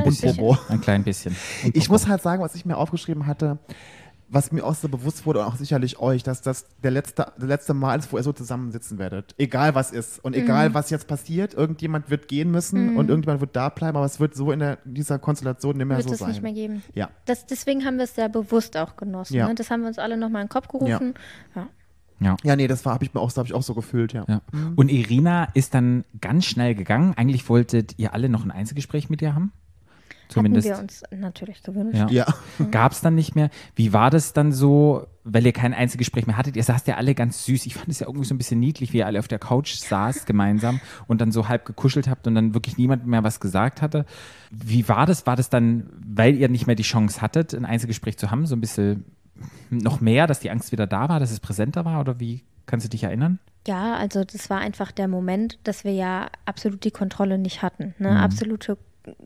Ein 0.00 0.06
Und 0.06 0.10
bisschen. 0.10 0.36
Bobo. 0.36 0.56
Ein 0.68 0.80
klein 0.80 1.04
bisschen. 1.04 1.34
Und 1.64 1.76
Ich 1.76 1.88
muss 1.88 2.06
halt 2.08 2.22
sagen, 2.22 2.42
was 2.42 2.54
ich 2.54 2.64
mir 2.64 2.76
aufgeschrieben 2.76 3.26
hatte, 3.26 3.58
was 4.30 4.52
mir 4.52 4.62
auch 4.62 4.74
so 4.74 4.90
bewusst 4.90 5.24
wurde 5.24 5.40
und 5.40 5.46
auch 5.46 5.56
sicherlich 5.56 5.98
euch, 6.00 6.22
dass 6.22 6.42
das 6.42 6.66
der 6.82 6.90
letzte, 6.90 7.32
der 7.38 7.48
letzte 7.48 7.72
Mal 7.72 7.98
ist, 7.98 8.12
wo 8.12 8.18
ihr 8.18 8.22
so 8.22 8.34
zusammensitzen 8.34 8.98
werdet. 8.98 9.34
Egal 9.38 9.74
was 9.74 9.90
ist 9.90 10.22
und 10.22 10.36
Mhm. 10.36 10.42
egal 10.42 10.74
was 10.74 10.90
jetzt 10.90 11.06
passiert, 11.08 11.54
irgendjemand 11.54 12.10
wird 12.10 12.28
gehen 12.28 12.50
müssen 12.50 12.98
und 12.98 13.08
irgendjemand 13.08 13.40
wird 13.40 13.56
da 13.56 13.70
bleiben, 13.70 13.96
aber 13.96 14.04
es 14.04 14.20
wird 14.20 14.34
so 14.36 14.52
in 14.52 14.58
der, 14.58 14.78
dieser 14.84 15.18
Konstellation 15.18 15.78
nicht 15.78 15.86
mehr 15.86 15.96
Wird 15.96 16.08
so 16.08 16.12
es 16.12 16.18
sein. 16.20 16.28
nicht 16.28 16.42
mehr 16.42 16.52
geben. 16.52 16.82
Ja. 16.94 17.08
Das, 17.24 17.46
deswegen 17.46 17.86
haben 17.86 17.96
wir 17.96 18.04
es 18.04 18.14
sehr 18.16 18.28
bewusst 18.28 18.76
auch 18.76 18.96
genossen. 18.96 19.34
Ja. 19.34 19.48
Ne? 19.48 19.54
Das 19.54 19.70
haben 19.70 19.80
wir 19.80 19.88
uns 19.88 19.98
alle 19.98 20.18
nochmal 20.18 20.42
in 20.42 20.46
den 20.48 20.52
Kopf 20.52 20.68
gerufen. 20.68 21.14
Ja. 21.54 21.68
Ja. 22.20 22.36
Ja, 22.42 22.56
nee, 22.56 22.66
das 22.66 22.84
habe 22.84 23.04
ich 23.04 23.14
mir 23.14 23.20
auch, 23.20 23.28
das 23.28 23.36
hab 23.38 23.46
ich 23.46 23.54
auch 23.54 23.62
so 23.62 23.74
gefühlt, 23.74 24.12
ja. 24.12 24.24
Ja. 24.28 24.40
Und 24.74 24.90
Irina 24.90 25.44
ist 25.54 25.72
dann 25.72 26.04
ganz 26.20 26.46
schnell 26.46 26.74
gegangen. 26.74 27.14
Eigentlich 27.16 27.48
wolltet 27.48 27.94
ihr 27.96 28.12
alle 28.12 28.28
noch 28.28 28.44
ein 28.44 28.50
Einzelgespräch 28.50 29.08
mit 29.08 29.22
ihr 29.22 29.34
haben. 29.36 29.52
Zumindest. 30.28 30.68
Hatten 30.68 30.76
wir 30.76 30.82
uns 30.82 31.02
natürlich 31.10 31.62
gewünscht. 31.62 32.10
Ja. 32.10 32.26
Ja. 32.58 32.66
Gab 32.70 32.92
es 32.92 33.00
dann 33.00 33.14
nicht 33.14 33.34
mehr. 33.34 33.50
Wie 33.74 33.92
war 33.92 34.10
das 34.10 34.34
dann 34.34 34.52
so, 34.52 35.06
weil 35.24 35.46
ihr 35.46 35.52
kein 35.52 35.72
Einzelgespräch 35.72 36.26
mehr 36.26 36.36
hattet? 36.36 36.56
Ihr 36.56 36.62
saßt 36.62 36.86
ja 36.86 36.96
alle 36.96 37.14
ganz 37.14 37.44
süß. 37.46 37.66
Ich 37.66 37.74
fand 37.74 37.88
es 37.88 38.00
ja 38.00 38.06
irgendwie 38.06 38.26
so 38.26 38.34
ein 38.34 38.38
bisschen 38.38 38.60
niedlich, 38.60 38.92
wie 38.92 38.98
ihr 38.98 39.06
alle 39.06 39.18
auf 39.18 39.28
der 39.28 39.38
Couch 39.38 39.74
saßt 39.74 40.26
gemeinsam 40.26 40.80
und 41.06 41.20
dann 41.20 41.32
so 41.32 41.48
halb 41.48 41.64
gekuschelt 41.64 42.08
habt 42.08 42.26
und 42.26 42.34
dann 42.34 42.54
wirklich 42.54 42.76
niemand 42.76 43.06
mehr 43.06 43.24
was 43.24 43.40
gesagt 43.40 43.80
hatte. 43.80 44.04
Wie 44.50 44.88
war 44.88 45.06
das? 45.06 45.26
War 45.26 45.36
das 45.36 45.48
dann, 45.48 45.90
weil 46.06 46.36
ihr 46.36 46.48
nicht 46.48 46.66
mehr 46.66 46.76
die 46.76 46.82
Chance 46.82 47.22
hattet, 47.22 47.54
ein 47.54 47.64
Einzelgespräch 47.64 48.18
zu 48.18 48.30
haben, 48.30 48.46
so 48.46 48.54
ein 48.54 48.60
bisschen 48.60 49.04
noch 49.70 50.00
mehr, 50.00 50.26
dass 50.26 50.40
die 50.40 50.50
Angst 50.50 50.72
wieder 50.72 50.86
da 50.86 51.08
war, 51.08 51.20
dass 51.20 51.30
es 51.30 51.40
präsenter 51.40 51.84
war? 51.84 52.00
Oder 52.00 52.20
wie 52.20 52.44
kannst 52.66 52.84
du 52.84 52.90
dich 52.90 53.04
erinnern? 53.04 53.38
Ja, 53.66 53.96
also 53.96 54.24
das 54.24 54.50
war 54.50 54.58
einfach 54.58 54.92
der 54.92 55.08
Moment, 55.08 55.58
dass 55.64 55.84
wir 55.84 55.92
ja 55.92 56.30
absolut 56.46 56.84
die 56.84 56.90
Kontrolle 56.90 57.38
nicht 57.38 57.62
hatten. 57.62 57.94
Ne? 57.98 58.10
Mhm. 58.10 58.16
Absolute 58.16 58.78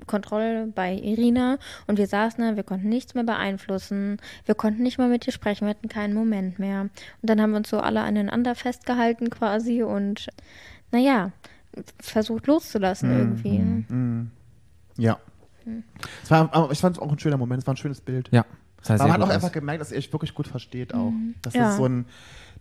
Kontrolle 0.07 0.67
bei 0.75 0.95
Irina 0.95 1.59
und 1.87 1.99
wir 1.99 2.07
saßen 2.07 2.43
da, 2.45 2.57
wir 2.57 2.63
konnten 2.63 2.89
nichts 2.89 3.15
mehr 3.15 3.25
beeinflussen, 3.25 4.19
wir 4.47 4.55
konnten 4.55 4.83
nicht 4.83 4.99
mal 4.99 5.09
mit 5.09 5.27
ihr 5.27 5.33
sprechen, 5.33 5.67
wir 5.67 5.71
hatten 5.71 5.89
keinen 5.89 6.15
Moment 6.15 6.59
mehr. 6.59 6.83
Und 6.83 6.91
dann 7.23 7.41
haben 7.41 7.51
wir 7.51 7.59
uns 7.59 7.71
so 7.71 7.81
alle 7.81 8.01
aneinander 8.03 8.55
festgehalten 8.55 9.31
quasi 9.31 9.83
und 9.83 10.29
naja, 10.91 11.33
versucht 12.01 12.47
loszulassen 12.47 13.11
Mhm. 13.11 13.19
irgendwie. 13.19 13.59
ne? 13.59 14.27
Ja. 14.99 15.19
Es 16.23 16.31
war, 16.31 16.53
aber 16.55 16.73
ich 16.73 16.79
fand 16.81 16.97
es 16.97 17.03
auch 17.03 17.11
ein 17.11 17.19
schöner 17.19 17.37
Moment, 17.37 17.63
es 17.63 17.67
war 17.67 17.75
ein 17.75 17.79
schönes 17.79 18.01
Bild. 18.01 18.29
Ja. 18.33 18.45
Das 18.79 18.89
sehr 18.89 18.97
man 18.99 19.13
hat 19.13 19.23
auch 19.23 19.29
einfach 19.29 19.53
gemerkt, 19.53 19.81
dass 19.81 19.93
ihr 19.93 19.99
euch 19.99 20.13
wirklich 20.13 20.35
gut 20.35 20.49
versteht 20.49 20.93
auch. 20.93 21.13
Dass 21.41 21.55
Ja. 21.55 21.71
es 21.71 21.77
so 21.77 21.87
ein, 21.87 22.05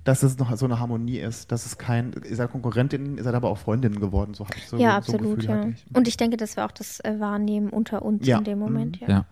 dass 0.03 0.23
es 0.23 0.37
noch 0.37 0.55
so 0.57 0.65
eine 0.65 0.79
Harmonie 0.79 1.19
ist. 1.19 1.51
Dass 1.51 1.65
es 1.65 1.77
kein, 1.77 2.13
ihr 2.27 2.35
seid 2.35 2.51
Konkurrentinnen, 2.51 3.17
ihr 3.17 3.23
seid 3.23 3.35
aber 3.35 3.49
auch 3.49 3.57
Freundinnen 3.57 3.99
geworden. 3.99 4.33
So 4.33 4.45
habe 4.45 4.55
ich 4.57 4.67
so, 4.67 4.77
ja, 4.77 5.01
so 5.01 5.13
ein 5.13 5.19
absolut, 5.19 5.39
Gefühl 5.39 5.55
ja. 5.55 5.67
ich. 5.67 5.85
Und 5.95 6.07
ich 6.07 6.17
denke, 6.17 6.37
das 6.37 6.57
war 6.57 6.65
auch 6.65 6.71
das 6.71 6.99
äh, 7.01 7.19
Wahrnehmen 7.19 7.69
unter 7.69 8.01
uns 8.03 8.25
Ja. 8.25 8.39
in 8.39 8.43
dem 8.43 8.59
Moment, 8.59 8.99
ja. 8.99 9.07
Ja. 9.09 9.25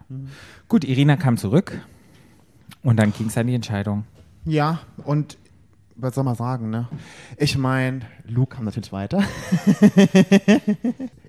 Gut, 0.67 0.83
Irina 0.83 1.15
kam 1.17 1.37
zurück 1.37 1.79
und 2.83 2.97
dann 2.97 3.13
ging 3.13 3.27
es 3.27 3.37
an 3.37 3.47
die 3.47 3.55
Entscheidung. 3.55 4.05
Ja, 4.45 4.79
und 5.03 5.37
was 5.95 6.15
soll 6.15 6.23
man 6.23 6.35
sagen, 6.35 6.69
ne? 6.69 6.87
Ich 7.37 7.57
meine, 7.57 8.01
Luke 8.29 8.55
kam 8.55 8.65
natürlich 8.65 8.91
weiter. 8.91 9.19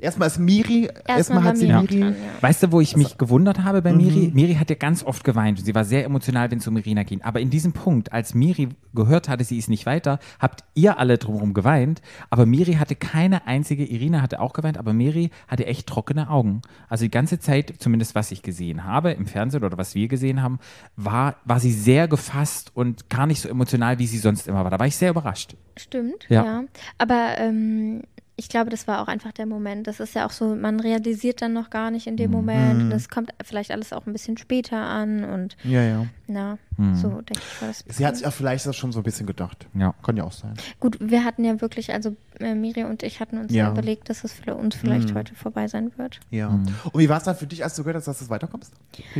erstmal 0.00 0.28
ist 0.28 0.38
Miri, 0.38 0.88
erstmal 1.06 1.38
war 1.38 1.44
hat 1.50 1.56
sie 1.58 1.66
Miri 1.66 1.80
Miri. 1.82 2.00
dran, 2.00 2.12
ja. 2.14 2.42
Weißt 2.42 2.62
du, 2.62 2.72
wo 2.72 2.80
ich 2.80 2.94
Also 2.94 2.98
mich 3.06 3.18
gewundert 3.18 3.62
habe 3.64 3.82
bei 3.82 3.92
Miri? 3.92 4.28
Mhm. 4.28 4.34
Miri 4.34 4.54
hat 4.54 4.70
ja 4.70 4.76
ganz 4.76 5.04
oft 5.04 5.24
geweint. 5.24 5.58
und 5.58 5.64
Sie 5.64 5.74
war 5.74 5.84
sehr 5.84 6.04
emotional, 6.04 6.50
wenn 6.50 6.58
es 6.58 6.66
um 6.66 6.76
Irina 6.76 7.02
ging. 7.02 7.22
Aber 7.22 7.40
in 7.40 7.50
diesem 7.50 7.72
Punkt, 7.72 8.12
als 8.12 8.34
Miri 8.34 8.68
gehört 8.94 9.28
hatte, 9.28 9.44
sie 9.44 9.58
ist 9.58 9.68
nicht 9.68 9.86
weiter, 9.86 10.18
habt 10.38 10.64
ihr 10.74 10.98
alle 10.98 11.18
drumherum 11.18 11.54
geweint. 11.54 12.02
Aber 12.28 12.46
Miri 12.46 12.74
hatte 12.74 12.96
keine 12.96 13.46
einzige, 13.46 13.84
Irina 13.84 14.22
hatte 14.22 14.40
auch 14.40 14.52
geweint, 14.52 14.78
aber 14.78 14.92
Miri 14.92 15.30
hatte 15.48 15.66
echt 15.66 15.86
trockene 15.86 16.30
Augen. 16.30 16.62
Also 16.88 17.04
die 17.04 17.10
ganze 17.10 17.38
Zeit, 17.38 17.74
zumindest 17.78 18.14
was 18.14 18.30
ich 18.30 18.42
gesehen 18.42 18.84
habe 18.84 19.12
im 19.12 19.26
Fernsehen 19.26 19.64
oder 19.64 19.78
was 19.78 19.94
wir 19.94 20.08
gesehen 20.08 20.42
haben, 20.42 20.58
war, 20.96 21.36
war 21.44 21.60
sie 21.60 21.72
sehr 21.72 22.08
gefasst 22.08 22.70
und 22.74 23.08
gar 23.10 23.26
nicht 23.26 23.40
so 23.40 23.48
emotional, 23.48 23.98
wie 23.98 24.06
sie 24.06 24.18
sonst 24.18 24.48
immer 24.48 24.64
war. 24.64 24.70
Da 24.70 24.78
war 24.78 24.86
ich 24.86 24.96
sehr 24.96 25.10
überrascht. 25.10 25.56
Stimmt, 25.76 26.26
Ja. 26.28 26.44
ja. 26.44 26.62
Aber 26.98 27.34
ähm, 27.38 28.02
ich 28.36 28.48
glaube, 28.48 28.70
das 28.70 28.88
war 28.88 29.02
auch 29.02 29.08
einfach 29.08 29.32
der 29.32 29.44
Moment. 29.44 29.86
Das 29.86 30.00
ist 30.00 30.14
ja 30.14 30.24
auch 30.24 30.30
so, 30.30 30.54
man 30.56 30.80
realisiert 30.80 31.42
dann 31.42 31.52
noch 31.52 31.68
gar 31.68 31.90
nicht 31.90 32.06
in 32.06 32.14
Mhm. 32.14 32.18
dem 32.18 32.30
Moment. 32.30 32.82
Und 32.84 32.92
es 32.92 33.10
kommt 33.10 33.32
vielleicht 33.44 33.70
alles 33.70 33.92
auch 33.92 34.06
ein 34.06 34.14
bisschen 34.14 34.38
später 34.38 34.78
an. 34.78 35.24
Und 35.24 35.58
Ja, 35.62 35.82
ja. 35.82 36.06
na, 36.26 36.56
Mhm. 36.78 36.94
so 36.94 37.08
denke 37.20 37.32
ich 37.46 37.60
war 37.60 37.68
das. 37.68 37.84
Sie 37.86 38.06
hat 38.06 38.16
sich 38.16 38.26
auch 38.26 38.32
vielleicht 38.32 38.64
das 38.64 38.76
schon 38.76 38.92
so 38.92 39.00
ein 39.00 39.02
bisschen 39.02 39.26
gedacht. 39.26 39.66
Ja. 39.74 39.94
Kann 40.02 40.16
ja 40.16 40.24
auch 40.24 40.32
sein. 40.32 40.54
Gut, 40.80 40.96
wir 41.02 41.22
hatten 41.26 41.44
ja 41.44 41.60
wirklich, 41.60 41.92
also 41.92 42.16
äh, 42.38 42.54
Miri 42.54 42.84
und 42.84 43.02
ich 43.02 43.20
hatten 43.20 43.36
uns 43.36 43.52
ja, 43.52 43.64
Ja. 43.66 43.72
überlegt, 43.72 44.08
dass 44.08 44.24
es 44.24 44.32
für 44.32 44.54
uns 44.54 44.74
vielleicht 44.74 45.10
Mhm. 45.10 45.16
heute 45.18 45.34
vorbei 45.34 45.68
sein 45.68 45.92
wird. 45.98 46.20
Ja. 46.30 46.48
Und 46.48 46.72
wie 46.94 47.10
war 47.10 47.18
es 47.18 47.24
dann 47.24 47.36
für 47.36 47.46
dich, 47.46 47.62
als 47.62 47.76
du 47.76 47.82
gehört 47.82 47.96
hast, 47.98 48.06
dass 48.08 48.20
du 48.20 48.30
weiterkommst? 48.30 48.72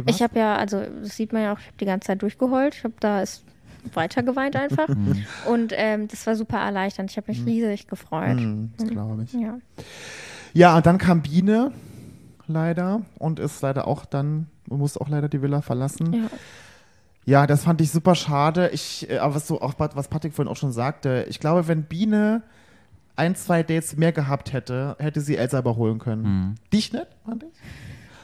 Ich 0.07 0.23
habe 0.23 0.39
ja, 0.39 0.57
also 0.57 0.83
das 1.03 1.14
sieht 1.16 1.35
man 1.35 1.43
ja 1.43 1.53
auch, 1.53 1.59
ich 1.59 1.66
habe 1.66 1.77
die 1.79 1.85
ganze 1.85 2.07
Zeit 2.07 2.23
durchgeheult. 2.23 2.75
Ich 2.75 2.85
habe 2.85 2.95
da 3.01 3.21
ist 3.21 3.45
weiter 3.95 4.22
geweint 4.22 4.57
einfach. 4.57 4.89
und 5.49 5.72
ähm, 5.76 6.09
das 6.09 6.26
war 6.26 6.37
super 6.37 6.59
erleichternd. 6.59 7.11
Ich 7.11 7.16
habe 7.16 7.31
mich 7.31 7.45
riesig 7.45 7.87
gefreut. 7.87 8.39
Hm, 8.39 8.72
das 8.76 8.89
glaube 8.89 9.24
ich. 9.24 9.33
Ja. 9.33 9.59
Ja, 10.53 10.76
und 10.76 10.87
dann 10.87 10.99
kam 10.99 11.22
Biene 11.22 11.72
leider 12.47 13.03
und 13.18 13.39
ist 13.39 13.62
leider 13.62 13.87
auch 13.87 14.05
dann, 14.05 14.49
musste 14.66 15.01
auch 15.01 15.09
leider 15.09 15.28
die 15.28 15.43
Villa 15.43 15.62
verlassen. 15.62 16.12
ja. 16.12 16.31
Ja, 17.26 17.47
das 17.47 17.64
fand 17.64 17.81
ich 17.83 17.91
super 17.93 18.14
schade. 18.14 18.70
Ich, 18.70 19.09
äh, 19.09 19.18
aber 19.18 19.35
was 19.35 19.47
so 19.47 19.61
auch 19.61 19.74
was 19.76 20.09
Patrick 20.09 20.33
vorhin 20.33 20.51
auch 20.51 20.57
schon 20.57 20.72
sagte, 20.72 21.26
ich 21.28 21.39
glaube, 21.39 21.68
wenn 21.68 21.85
Biene 21.85 22.43
ein, 23.14 23.37
zwei 23.37 23.62
Dates 23.62 23.97
mehr 23.97 24.12
gehabt 24.12 24.53
hätte, 24.53 24.97
hätte 24.99 25.20
sie 25.20 25.37
Elsa 25.37 25.59
überholen 25.59 25.99
können. 25.99 26.55
Dich 26.72 26.93
nicht, 26.93 27.07
fand 27.24 27.45
ich. 27.45 27.51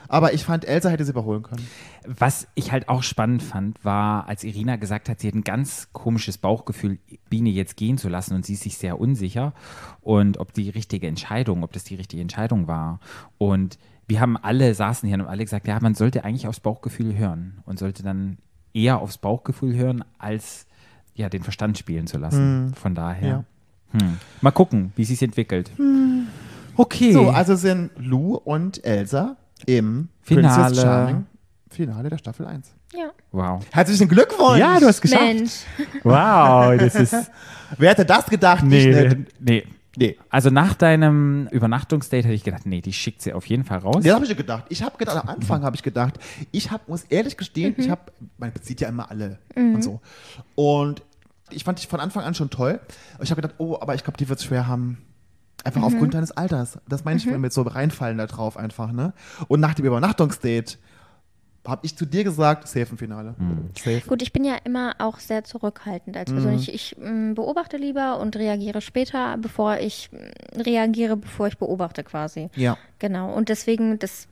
Aber 0.08 0.34
ich 0.34 0.44
fand, 0.44 0.64
Elsa 0.64 0.88
hätte 0.88 1.04
sie 1.04 1.10
überholen 1.10 1.42
können. 1.42 1.66
Was 2.06 2.46
ich 2.54 2.72
halt 2.72 2.88
auch 2.88 3.02
spannend 3.02 3.42
fand, 3.42 3.84
war, 3.84 4.28
als 4.28 4.44
Irina 4.44 4.76
gesagt 4.76 5.08
hat, 5.08 5.20
sie 5.20 5.28
hat 5.28 5.34
ein 5.34 5.44
ganz 5.44 5.88
komisches 5.92 6.38
Bauchgefühl, 6.38 6.98
Biene 7.28 7.50
jetzt 7.50 7.76
gehen 7.76 7.98
zu 7.98 8.08
lassen 8.08 8.34
und 8.34 8.46
sie 8.46 8.54
ist 8.54 8.62
sich 8.62 8.78
sehr 8.78 9.00
unsicher 9.00 9.52
und 10.00 10.38
ob 10.38 10.52
die 10.52 10.70
richtige 10.70 11.06
Entscheidung, 11.06 11.62
ob 11.64 11.72
das 11.72 11.84
die 11.84 11.96
richtige 11.96 12.22
Entscheidung 12.22 12.68
war. 12.68 13.00
Und 13.38 13.78
wir 14.08 14.20
haben 14.20 14.36
alle, 14.36 14.74
saßen 14.74 15.06
hier 15.06 15.16
und 15.16 15.22
haben 15.22 15.30
alle 15.30 15.44
gesagt, 15.44 15.66
ja, 15.66 15.78
man 15.80 15.94
sollte 15.94 16.24
eigentlich 16.24 16.46
aufs 16.46 16.60
Bauchgefühl 16.60 17.16
hören 17.16 17.58
und 17.64 17.78
sollte 17.78 18.02
dann 18.02 18.38
eher 18.72 18.98
aufs 19.00 19.18
Bauchgefühl 19.18 19.74
hören, 19.74 20.04
als 20.18 20.66
ja, 21.14 21.28
den 21.28 21.42
Verstand 21.42 21.78
spielen 21.78 22.06
zu 22.06 22.18
lassen. 22.18 22.74
Von 22.74 22.94
daher. 22.94 23.44
Hm. 23.92 24.18
Mal 24.42 24.50
gucken, 24.50 24.92
wie 24.96 25.04
sich 25.04 25.22
entwickelt. 25.22 25.70
Okay. 26.76 27.12
So, 27.12 27.30
also 27.30 27.56
sind 27.56 27.90
Lou 27.96 28.34
und 28.34 28.84
Elsa 28.84 29.36
im 29.66 30.08
Finale. 30.22 30.74
Charming 30.74 31.26
Finale 31.68 32.08
der 32.08 32.18
Staffel 32.18 32.46
1. 32.46 32.72
ja. 32.94 33.10
wow. 33.32 33.62
Herzlichen 33.70 34.08
Glückwunsch! 34.08 34.58
Ja, 34.58 34.80
du 34.80 34.86
hast 34.86 35.00
geschafft. 35.02 35.22
Mensch. 35.22 35.52
Wow, 36.04 36.76
das 36.78 36.94
ist. 36.94 37.14
Wer 37.78 37.90
hätte 37.90 38.06
das 38.06 38.26
gedacht? 38.26 38.62
Ich 38.64 38.68
Nee, 38.68 39.08
nicht. 39.08 39.40
nee. 39.40 39.66
Nee. 39.98 40.18
Also 40.28 40.50
nach 40.50 40.74
deinem 40.74 41.48
Übernachtungsdate 41.50 42.24
hätte 42.24 42.34
ich 42.34 42.44
gedacht, 42.44 42.66
nee, 42.66 42.82
die 42.82 42.92
schickt 42.92 43.22
sie 43.22 43.32
auf 43.32 43.46
jeden 43.46 43.64
Fall 43.64 43.78
raus. 43.78 44.02
Das 44.04 44.14
habe 44.14 44.26
ich 44.26 44.36
gedacht. 44.36 44.64
Ich 44.68 44.82
habe 44.82 44.98
gedacht, 44.98 45.16
am 45.22 45.28
Anfang 45.28 45.62
habe 45.62 45.74
ich 45.74 45.82
gedacht, 45.82 46.18
ich 46.52 46.70
hab, 46.70 46.86
muss 46.86 47.04
ehrlich 47.04 47.38
gestehen, 47.38 47.74
ich 47.78 47.88
habe, 47.88 48.12
man 48.36 48.52
bezieht 48.52 48.82
ja 48.82 48.88
immer 48.90 49.10
alle 49.10 49.38
und 49.54 49.82
so. 49.82 50.00
Und 50.54 51.02
ich 51.50 51.64
fand 51.64 51.78
dich 51.78 51.88
von 51.88 51.98
Anfang 51.98 52.24
an 52.24 52.34
schon 52.34 52.50
toll. 52.50 52.78
Aber 53.14 53.24
ich 53.24 53.30
habe 53.30 53.40
gedacht, 53.40 53.54
oh, 53.58 53.78
aber 53.80 53.94
ich 53.94 54.04
glaube, 54.04 54.18
die 54.18 54.28
wird 54.28 54.38
es 54.38 54.44
schwer 54.44 54.66
haben. 54.66 54.98
Einfach 55.66 55.82
aufgrund 55.82 56.14
deines 56.14 56.30
Alters. 56.30 56.78
Das 56.88 57.04
meine 57.04 57.18
ich 57.18 57.26
mit 57.26 57.52
so 57.52 57.62
reinfallen 57.62 58.18
da 58.18 58.26
drauf 58.26 58.56
einfach, 58.56 58.92
ne? 58.92 59.12
Und 59.48 59.60
nach 59.60 59.74
dem 59.74 59.84
Übernachtungsdate 59.84 60.78
habe 61.66 61.84
ich 61.84 61.96
zu 61.96 62.06
dir 62.06 62.24
gesagt, 62.24 62.68
safe 62.68 62.86
im 62.92 62.98
Finale. 62.98 63.34
Safe. 63.76 64.02
Gut, 64.06 64.22
ich 64.22 64.32
bin 64.32 64.44
ja 64.44 64.56
immer 64.62 64.94
auch 64.98 65.18
sehr 65.18 65.42
zurückhaltend 65.42 66.16
als 66.16 66.30
Person. 66.30 66.52
Mhm. 66.52 66.58
Ich, 66.58 66.72
ich 66.72 66.96
m, 66.98 67.34
beobachte 67.34 67.76
lieber 67.76 68.20
und 68.20 68.36
reagiere 68.36 68.80
später, 68.80 69.36
bevor 69.38 69.78
ich 69.78 70.10
m, 70.12 70.30
reagiere, 70.62 71.16
bevor 71.16 71.48
ich 71.48 71.58
beobachte 71.58 72.04
quasi. 72.04 72.50
Ja. 72.54 72.78
Genau. 73.00 73.32
Und 73.32 73.48
deswegen, 73.48 73.98
das 73.98 74.28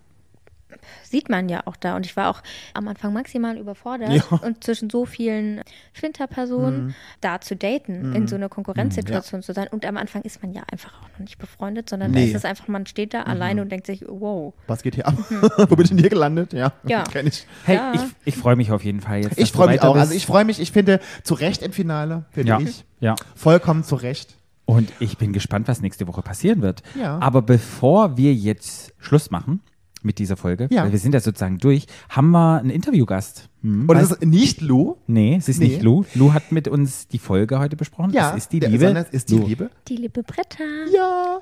sieht 1.03 1.29
man 1.29 1.49
ja 1.49 1.63
auch 1.67 1.77
da. 1.77 1.97
Und 1.97 2.07
ich 2.07 2.17
war 2.17 2.31
auch 2.31 2.43
am 2.75 2.89
Anfang 2.89 3.13
maximal 3.13 3.57
überfordert 3.59 4.11
Ja. 4.13 4.23
und 4.43 4.63
zwischen 4.65 4.91
so 4.91 5.05
vielen 5.07 5.63
Flinterpersonen 5.93 6.95
da 7.21 7.41
zu 7.41 7.57
daten, 7.57 8.15
in 8.15 8.29
so 8.29 8.37
einer 8.37 8.49
Konkurrenzsituation 8.49 9.43
zu 9.43 9.53
sein. 9.53 9.69
Und 9.71 9.85
am 9.87 9.97
Anfang 9.97 10.23
ist 10.23 10.43
man 10.43 10.53
ja 10.53 10.63
einfach 10.71 10.93
auch 11.03 11.09
noch 11.13 11.19
nicht 11.21 11.39
befreundet, 11.39 11.89
sondern 11.91 12.13
da 12.13 12.19
Nee. 12.21 12.27
ist 12.27 12.35
es 12.35 12.45
einfach, 12.45 12.69
man 12.69 12.87
steht 12.87 13.15
da 13.15 13.23
alleine 13.23 13.63
und 13.63 13.71
denkt 13.73 13.87
sich, 13.87 14.05
wow. 14.07 14.53
Was 14.67 14.83
geht 14.83 14.95
hier 14.95 15.07
ab? 15.07 15.15
Wo 15.69 15.77
bin 15.77 15.83
ich 15.85 15.89
denn 15.91 15.99
hier 15.99 16.11
gelandet? 16.11 16.53
Ja, 16.53 16.73
Ja. 16.85 17.05
kenn 17.05 17.27
ich. 17.27 17.47
Hey, 17.65 17.77
Ja. 17.77 17.93
ich, 17.95 18.01
ich 18.25 18.37
freue 18.37 18.57
mich 18.57 18.71
auf 18.71 18.85
jeden 18.85 19.01
Fall 19.01 19.23
jetzt. 19.23 19.39
Ich 19.39 19.53
freue 19.53 19.69
mich 19.69 19.83
auch. 19.83 19.95
bist. 19.95 20.03
Also 20.03 20.15
ich 20.15 20.27
freue 20.27 20.45
mich, 20.45 20.61
ich 20.61 20.73
finde, 20.73 21.01
zu 21.23 21.35
Recht 21.35 21.63
im 21.63 21.73
Finale, 21.73 22.25
finde 22.31 22.49
ja, 22.51 22.61
ich. 22.61 22.85
ja. 23.01 23.15
Vollkommen 23.35 23.85
zu 23.85 23.97
Recht. 23.97 24.37
Und 24.67 24.91
ich 24.99 25.19
bin 25.19 25.33
gespannt, 25.35 25.69
was 25.69 25.83
nächste 25.83 26.07
Woche 26.07 26.23
passieren 26.23 26.63
wird. 26.63 26.83
Ja. 26.99 27.19
Aber 27.19 27.43
bevor 27.43 28.17
wir 28.17 28.33
jetzt 28.33 28.95
Schluss 28.99 29.31
machen 29.31 29.61
mit 30.05 30.19
dieser 30.19 30.37
Folge, 30.37 30.69
Ja. 30.71 30.85
weil 30.85 30.93
wir 30.93 30.99
sind 30.99 31.15
ja 31.15 31.21
sozusagen 31.21 31.59
durch, 31.59 31.87
haben 32.09 32.31
wir 32.31 32.59
einen 32.61 32.71
Interviewgast. 32.71 33.49
Hm, 33.63 33.89
Und 33.89 33.97
es 33.97 34.11
ist 34.11 34.25
nicht 34.25 34.61
Lou. 34.61 34.97
nee, 35.07 35.37
es 35.37 35.49
ist 35.49 35.59
Nee. 35.61 35.69
nicht 35.69 35.83
Lou. 35.83 36.05
Lou 36.15 36.33
hat 36.33 36.53
mit 36.53 36.69
uns 36.69 37.09
die 37.09 37.19
Folge 37.19 37.59
heute 37.59 37.77
besprochen. 37.77 38.13
Ja, 38.13 38.31
es 38.31 38.45
ist 38.45 38.53
die 38.53 38.61
Liebe. 38.61 38.87
es 38.87 39.11
ist 39.11 39.31
die 39.31 39.37
Lou. 39.39 39.47
Liebe. 39.47 39.71
Die 39.89 39.97
liebe 39.97 40.23
Britta. 40.23 40.63
Ja. 40.93 41.41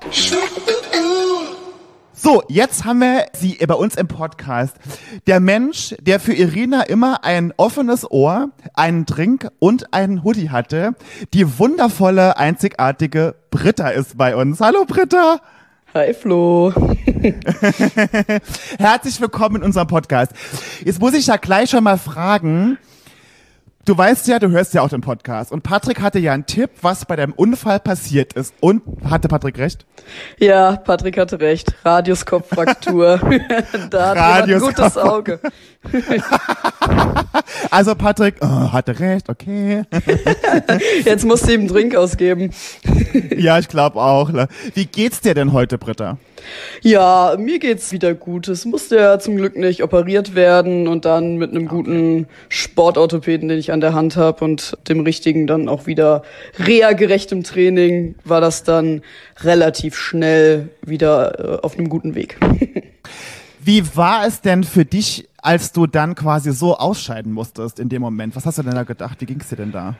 So, 2.15 2.41
jetzt 2.47 2.85
haben 2.85 2.99
wir 2.99 3.25
sie 3.33 3.57
bei 3.67 3.73
uns 3.73 3.95
im 3.95 4.07
Podcast. 4.07 4.77
Der 5.27 5.39
Mensch, 5.39 5.95
der 5.99 6.19
für 6.19 6.33
Irina 6.33 6.83
immer 6.83 7.23
ein 7.25 7.53
offenes 7.57 8.09
Ohr, 8.09 8.51
einen 8.75 9.05
Drink 9.05 9.49
und 9.59 9.93
einen 9.93 10.23
Hoodie 10.23 10.49
hatte. 10.49 10.95
Die 11.33 11.59
wundervolle, 11.59 12.37
einzigartige 12.37 13.35
Britta 13.51 13.89
ist 13.89 14.17
bei 14.17 14.35
uns. 14.37 14.61
Hallo 14.61 14.85
Britta. 14.85 15.41
Hi 15.95 16.11
Flo. 16.15 16.73
Herzlich 18.79 19.21
willkommen 19.21 19.57
in 19.57 19.63
unserem 19.63 19.85
Podcast. 19.85 20.31
Jetzt 20.83 20.99
muss 20.99 21.13
ich 21.13 21.27
ja 21.27 21.37
gleich 21.37 21.69
schon 21.69 21.83
mal 21.83 21.99
fragen. 21.99 22.79
Du 23.85 23.97
weißt 23.97 24.29
ja, 24.29 24.39
du 24.39 24.49
hörst 24.49 24.73
ja 24.73 24.81
auch 24.81 24.87
den 24.87 25.01
Podcast. 25.01 25.51
Und 25.51 25.61
Patrick 25.61 25.99
hatte 25.99 26.17
ja 26.17 26.31
einen 26.31 26.45
Tipp, 26.45 26.69
was 26.81 27.05
bei 27.05 27.17
deinem 27.17 27.33
Unfall 27.33 27.81
passiert 27.81 28.31
ist. 28.31 28.53
Und 28.61 28.81
hatte 29.09 29.27
Patrick 29.27 29.57
recht? 29.57 29.85
Ja, 30.39 30.77
Patrick 30.77 31.17
hatte 31.17 31.41
recht. 31.41 31.73
Radiuskopffraktur. 31.83 33.19
da 33.89 34.35
hat 34.35 34.47
jemand 34.47 34.63
ein 34.63 34.73
gutes 34.75 34.97
Auge. 34.97 35.39
Also 37.71 37.95
Patrick 37.95 38.35
oh, 38.41 38.71
hatte 38.71 38.99
recht, 38.99 39.27
okay. 39.27 39.83
Jetzt 41.03 41.25
musst 41.25 41.47
du 41.47 41.53
ihm 41.53 41.61
einen 41.61 41.69
Drink 41.69 41.95
ausgeben. 41.95 42.51
ja, 43.35 43.57
ich 43.57 43.67
glaube 43.67 43.99
auch. 43.99 44.29
ne? 44.29 44.47
Wie 44.75 44.85
geht's 44.85 45.21
dir 45.21 45.33
denn 45.33 45.51
heute, 45.51 45.77
Britta? 45.77 46.17
Ja, 46.81 47.35
mir 47.37 47.59
geht's 47.59 47.91
wieder 47.91 48.13
gut. 48.13 48.47
Es 48.47 48.65
musste 48.65 48.97
ja 48.97 49.19
zum 49.19 49.37
Glück 49.37 49.55
nicht 49.55 49.83
operiert 49.83 50.35
werden 50.35 50.87
und 50.87 51.05
dann 51.05 51.37
mit 51.37 51.51
einem 51.51 51.67
guten 51.67 52.27
Sportorthopäden, 52.49 53.49
den 53.49 53.59
ich 53.59 53.71
an 53.71 53.81
der 53.81 53.93
Hand 53.93 54.15
habe 54.15 54.43
und 54.43 54.77
dem 54.87 55.01
richtigen 55.01 55.47
dann 55.47 55.69
auch 55.69 55.87
wieder 55.87 56.23
reha-gerechtem 56.59 57.43
Training 57.43 58.15
war 58.23 58.41
das 58.41 58.63
dann 58.63 59.01
relativ 59.41 59.95
schnell 59.95 60.69
wieder 60.81 61.39
äh, 61.39 61.61
auf 61.61 61.77
einem 61.77 61.89
guten 61.89 62.15
Weg. 62.15 62.37
Wie 63.65 63.95
war 63.95 64.27
es 64.27 64.41
denn 64.41 64.65
für 64.65 64.83
dich, 64.83 65.29
als 65.37 65.71
du 65.71 65.87
dann 65.87 66.15
quasi 66.15 66.51
so 66.51 66.75
ausscheiden 66.77 67.31
musstest 67.31 67.79
in 67.79 67.87
dem 67.87 68.01
Moment? 68.01 68.35
Was 68.35 68.45
hast 68.45 68.57
du 68.57 68.63
denn 68.63 68.75
da 68.75 68.83
gedacht? 68.83 69.21
Wie 69.21 69.25
ging's 69.25 69.47
dir 69.47 69.55
denn 69.55 69.71
da? 69.71 69.95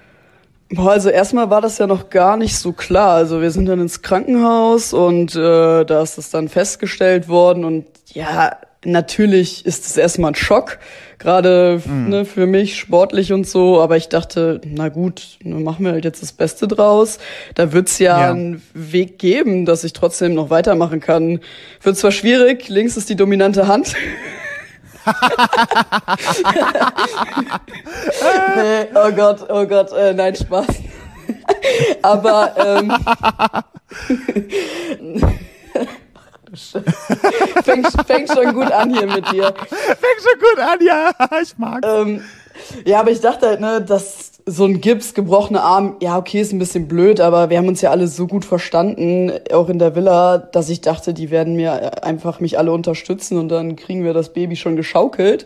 Boah, 0.75 0.91
also 0.91 1.09
erstmal 1.09 1.49
war 1.49 1.61
das 1.61 1.77
ja 1.77 1.87
noch 1.87 2.09
gar 2.09 2.37
nicht 2.37 2.57
so 2.57 2.71
klar. 2.73 3.11
Also 3.15 3.41
wir 3.41 3.51
sind 3.51 3.65
dann 3.67 3.79
ins 3.79 4.01
Krankenhaus 4.01 4.93
und 4.93 5.35
äh, 5.35 5.83
da 5.85 6.01
ist 6.01 6.17
es 6.17 6.29
dann 6.29 6.49
festgestellt 6.49 7.27
worden 7.27 7.63
und 7.65 7.85
ja, 8.13 8.57
natürlich 8.85 9.65
ist 9.65 9.85
es 9.85 9.97
erstmal 9.97 10.31
ein 10.31 10.35
Schock, 10.35 10.79
gerade 11.19 11.81
Mhm. 11.85 12.09
ne, 12.09 12.25
für 12.25 12.45
mich 12.47 12.77
sportlich 12.77 13.31
und 13.31 13.47
so, 13.47 13.81
aber 13.81 13.97
ich 13.97 14.09
dachte, 14.09 14.59
na 14.65 14.89
gut, 14.89 15.37
machen 15.43 15.85
wir 15.85 15.93
halt 15.93 16.03
jetzt 16.05 16.21
das 16.21 16.31
Beste 16.33 16.67
draus. 16.67 17.17
Da 17.55 17.71
wird's 17.71 17.97
ja, 17.99 18.19
Ja. 18.19 18.31
einen 18.31 18.61
Weg 18.73 19.19
geben, 19.19 19.65
dass 19.65 19.83
ich 19.83 19.93
trotzdem 19.93 20.33
noch 20.33 20.49
weitermachen 20.49 20.99
kann. 20.99 21.39
Wird 21.81 21.97
zwar 21.97 22.11
schwierig, 22.11 22.67
links 22.67 22.97
ist 22.97 23.09
die 23.09 23.15
dominante 23.15 23.67
Hand. 23.67 23.93
nee, 28.55 28.87
oh 28.95 29.11
Gott, 29.11 29.45
oh 29.49 29.65
Gott, 29.65 29.91
äh, 29.93 30.13
nein, 30.13 30.35
Spaß. 30.35 30.67
aber 32.01 32.53
ähm, 32.57 32.91
fängt, 37.63 37.87
fängt 38.07 38.31
schon 38.31 38.53
gut 38.53 38.71
an 38.71 38.93
hier 38.93 39.07
mit 39.07 39.29
dir. 39.31 39.53
Fängt 39.53 40.21
schon 40.21 40.39
gut 40.39 40.59
an, 40.59 40.79
ja, 40.81 41.11
ich 41.41 41.57
mag's. 41.57 41.87
Ähm, 41.87 42.23
ja, 42.85 42.99
aber 42.99 43.11
ich 43.11 43.21
dachte 43.21 43.47
halt, 43.47 43.61
ne, 43.61 43.81
dass 43.81 44.31
so 44.45 44.65
ein 44.65 44.81
Gips, 44.81 45.13
gebrochener 45.13 45.63
Arm, 45.63 45.95
ja, 46.01 46.17
okay, 46.17 46.41
ist 46.41 46.51
ein 46.51 46.59
bisschen 46.59 46.87
blöd, 46.87 47.21
aber 47.21 47.49
wir 47.49 47.57
haben 47.57 47.67
uns 47.67 47.81
ja 47.81 47.91
alle 47.91 48.07
so 48.07 48.27
gut 48.27 48.43
verstanden, 48.43 49.31
auch 49.53 49.69
in 49.69 49.79
der 49.79 49.95
Villa, 49.95 50.37
dass 50.37 50.69
ich 50.69 50.81
dachte, 50.81 51.13
die 51.13 51.31
werden 51.31 51.55
mir 51.55 52.03
einfach 52.03 52.39
mich 52.39 52.57
alle 52.57 52.73
unterstützen 52.73 53.37
und 53.37 53.49
dann 53.49 53.75
kriegen 53.75 54.03
wir 54.03 54.13
das 54.13 54.33
Baby 54.33 54.55
schon 54.55 54.75
geschaukelt. 54.75 55.45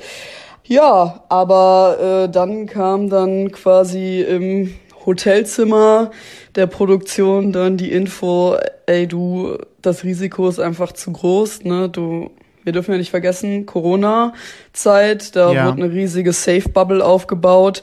Ja, 0.63 1.23
aber 1.29 2.25
äh, 2.25 2.29
dann 2.29 2.65
kam 2.65 3.09
dann 3.09 3.51
quasi 3.51 4.21
im 4.21 4.73
Hotelzimmer 5.05 6.11
der 6.55 6.67
Produktion 6.67 7.53
dann 7.53 7.77
die 7.77 7.91
Info, 7.91 8.57
ey 8.87 9.07
du, 9.07 9.57
das 9.81 10.03
Risiko 10.03 10.49
ist 10.49 10.59
einfach 10.59 10.91
zu 10.91 11.13
groß, 11.13 11.63
ne? 11.63 11.87
Du, 11.87 12.31
wir 12.67 12.73
dürfen 12.73 12.91
ja 12.91 12.97
nicht 12.97 13.09
vergessen, 13.11 13.65
Corona-Zeit, 13.65 15.35
da 15.35 15.51
Ja. 15.53 15.65
wurde 15.65 15.81
eine 15.83 15.91
riesige 15.91 16.33
Safe-Bubble 16.33 17.03
aufgebaut 17.03 17.81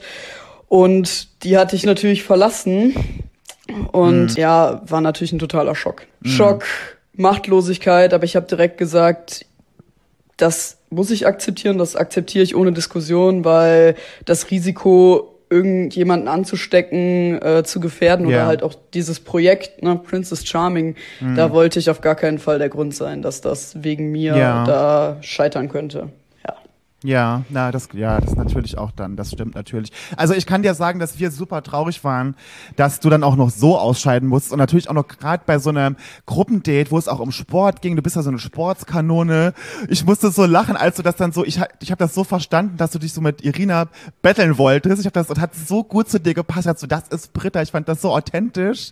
und 0.69 1.43
die 1.43 1.57
hatte 1.57 1.75
ich 1.75 1.85
natürlich 1.85 2.23
verlassen 2.23 2.95
und 3.91 4.35
ja, 4.37 4.81
war 4.87 5.01
natürlich 5.01 5.33
ein 5.33 5.39
totaler 5.39 5.75
Schock. 5.75 6.03
Schock, 6.23 6.63
Machtlosigkeit, 7.13 8.13
aber 8.13 8.23
ich 8.25 8.35
habe 8.35 8.45
direkt 8.45 8.77
gesagt, 8.77 9.45
das 10.37 10.77
muss 10.89 11.09
ich 11.11 11.25
akzeptieren, 11.25 11.77
das 11.77 11.95
akzeptiere 11.95 12.43
ich 12.43 12.55
ohne 12.55 12.71
Diskussion, 12.71 13.43
weil 13.43 13.95
das 14.25 14.51
Risiko, 14.51 15.34
irgendjemanden 15.55 16.27
anzustecken, 16.27 17.41
äh, 17.41 17.63
zu 17.63 17.79
gefährden 17.79 18.27
Ja. 18.29 18.37
oder 18.37 18.45
halt 18.47 18.63
auch 18.63 18.73
dieses 18.93 19.19
Projekt, 19.19 19.81
ne, 19.83 19.95
Princess 19.95 20.45
Charming, 20.45 20.95
da 21.35 21.51
wollte 21.51 21.79
ich 21.79 21.89
auf 21.89 22.01
gar 22.01 22.15
keinen 22.15 22.39
Fall 22.39 22.59
der 22.59 22.69
Grund 22.69 22.93
sein, 22.95 23.21
dass 23.21 23.41
das 23.41 23.83
wegen 23.83 24.11
mir 24.11 24.35
Ja. 24.35 24.63
da 24.65 25.17
scheitern 25.21 25.69
könnte. 25.69 26.09
Ja. 27.05 27.43
Na, 27.49 27.71
das, 27.71 27.89
ja, 27.93 28.19
das 28.19 28.35
natürlich 28.35 28.77
auch 28.77 28.91
dann, 28.91 29.15
das 29.15 29.31
stimmt 29.31 29.53
natürlich. 29.55 29.91
Also 30.17 30.33
ich 30.33 30.45
kann 30.45 30.63
dir 30.63 30.73
sagen, 30.73 30.99
dass 30.99 31.19
wir 31.19 31.29
super 31.29 31.61
traurig 31.61 32.03
waren, 32.03 32.35
dass 32.75 32.99
du 32.99 33.09
dann 33.09 33.23
auch 33.23 33.35
noch 33.35 33.51
so 33.51 33.77
ausscheiden 33.77 34.27
musst 34.27 34.51
und 34.51 34.57
natürlich 34.57 34.89
auch 34.89 34.93
noch 34.93 35.07
gerade 35.07 35.43
bei 35.45 35.59
so 35.59 35.69
einem 35.69 35.97
Gruppendate, 36.25 36.89
wo 36.89 36.97
es 36.97 37.07
auch 37.07 37.19
um 37.19 37.31
Sport 37.31 37.81
ging, 37.81 37.95
du 37.95 38.01
bist 38.01 38.15
ja 38.15 38.23
so 38.23 38.29
eine 38.29 38.39
Sportskanone. 38.39 39.53
Ich 39.87 40.03
musste 40.05 40.31
so 40.31 40.45
lachen, 40.45 40.75
als 40.75 40.95
du 40.97 41.03
das 41.03 41.15
dann 41.15 41.31
so, 41.31 41.45
ich, 41.45 41.61
ich 41.79 41.91
habe 41.91 41.99
das 41.99 42.15
so 42.15 42.23
verstanden, 42.23 42.77
dass 42.77 42.91
du 42.91 42.99
dich 42.99 43.13
so 43.13 43.21
mit 43.21 43.43
Irina 43.43 43.87
betteln 44.23 44.57
wolltest. 44.57 44.99
Ich 44.99 45.05
habe 45.05 45.13
das 45.13 45.29
und 45.29 45.39
hat 45.39 45.53
so 45.53 45.83
gut 45.83 46.09
zu 46.09 46.19
dir 46.19 46.33
gepasst, 46.33 46.67
hat 46.67 46.79
so, 46.79 46.87
das 46.87 47.07
ist 47.09 47.33
Britta, 47.33 47.61
ich 47.61 47.71
fand 47.71 47.87
das 47.87 48.01
so 48.01 48.11
authentisch. 48.11 48.91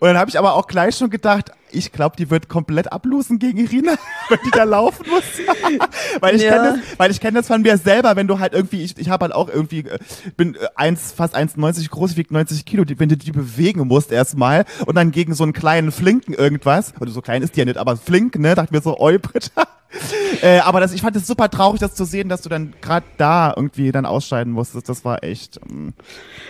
Und 0.00 0.08
dann 0.08 0.18
habe 0.18 0.28
ich 0.28 0.38
aber 0.38 0.54
auch 0.54 0.66
gleich 0.66 0.96
schon 0.96 1.08
gedacht, 1.08 1.50
ich 1.74 1.92
glaube, 1.92 2.16
die 2.16 2.30
wird 2.30 2.48
komplett 2.48 2.92
ablosen 2.92 3.38
gegen 3.38 3.58
Irina, 3.58 3.94
wenn 4.28 4.38
die 4.44 4.50
da 4.50 4.64
laufen 4.64 5.04
muss. 5.08 5.22
weil 6.20 6.36
ich 6.36 6.42
Ja. 6.42 6.52
kenne 6.52 6.64
das, 6.82 6.98
weil 6.98 7.10
ich 7.10 7.20
kenne 7.20 7.38
das 7.38 7.46
von 7.46 7.62
mir 7.62 7.76
selber, 7.78 8.16
wenn 8.16 8.26
du 8.26 8.38
halt 8.38 8.52
irgendwie, 8.52 8.82
ich, 8.82 8.96
ich 8.98 9.08
habe 9.08 9.24
halt 9.24 9.34
auch 9.34 9.48
irgendwie, 9.48 9.80
äh, 9.80 9.98
bin 10.36 10.54
äh, 10.54 10.66
eins, 10.74 11.12
fast 11.12 11.36
1,90 11.36 11.90
groß, 11.90 12.12
ich 12.12 12.16
wieg 12.16 12.30
90 12.30 12.64
Kilo, 12.64 12.84
die, 12.84 12.98
wenn 12.98 13.08
du 13.08 13.16
die 13.16 13.32
bewegen 13.32 13.86
musst 13.86 14.12
erstmal 14.12 14.64
und 14.86 14.94
dann 14.94 15.10
gegen 15.10 15.34
so 15.34 15.42
einen 15.44 15.52
kleinen 15.52 15.92
Flinken 15.92 16.34
irgendwas, 16.34 16.92
oder 17.00 17.10
so 17.10 17.20
klein 17.22 17.42
ist 17.42 17.56
die 17.56 17.60
ja 17.60 17.64
nicht, 17.66 17.76
aber 17.78 17.96
flink, 17.96 18.38
ne, 18.38 18.54
dachte 18.54 18.72
mir 18.74 18.80
so, 18.82 18.98
oi, 18.98 19.18
Britta. 19.18 19.66
äh, 20.42 20.58
aber 20.58 20.80
das, 20.80 20.92
ich 20.92 21.00
fand 21.02 21.16
es 21.16 21.26
super 21.26 21.48
traurig, 21.50 21.80
das 21.80 21.94
zu 21.94 22.04
sehen, 22.04 22.28
dass 22.28 22.42
du 22.42 22.48
dann 22.48 22.74
gerade 22.80 23.06
da 23.16 23.52
irgendwie 23.56 23.92
dann 23.92 24.06
ausscheiden 24.06 24.52
musstest. 24.52 24.88
Das 24.88 25.04
war 25.04 25.22
echt. 25.22 25.60
mm. 25.70 25.90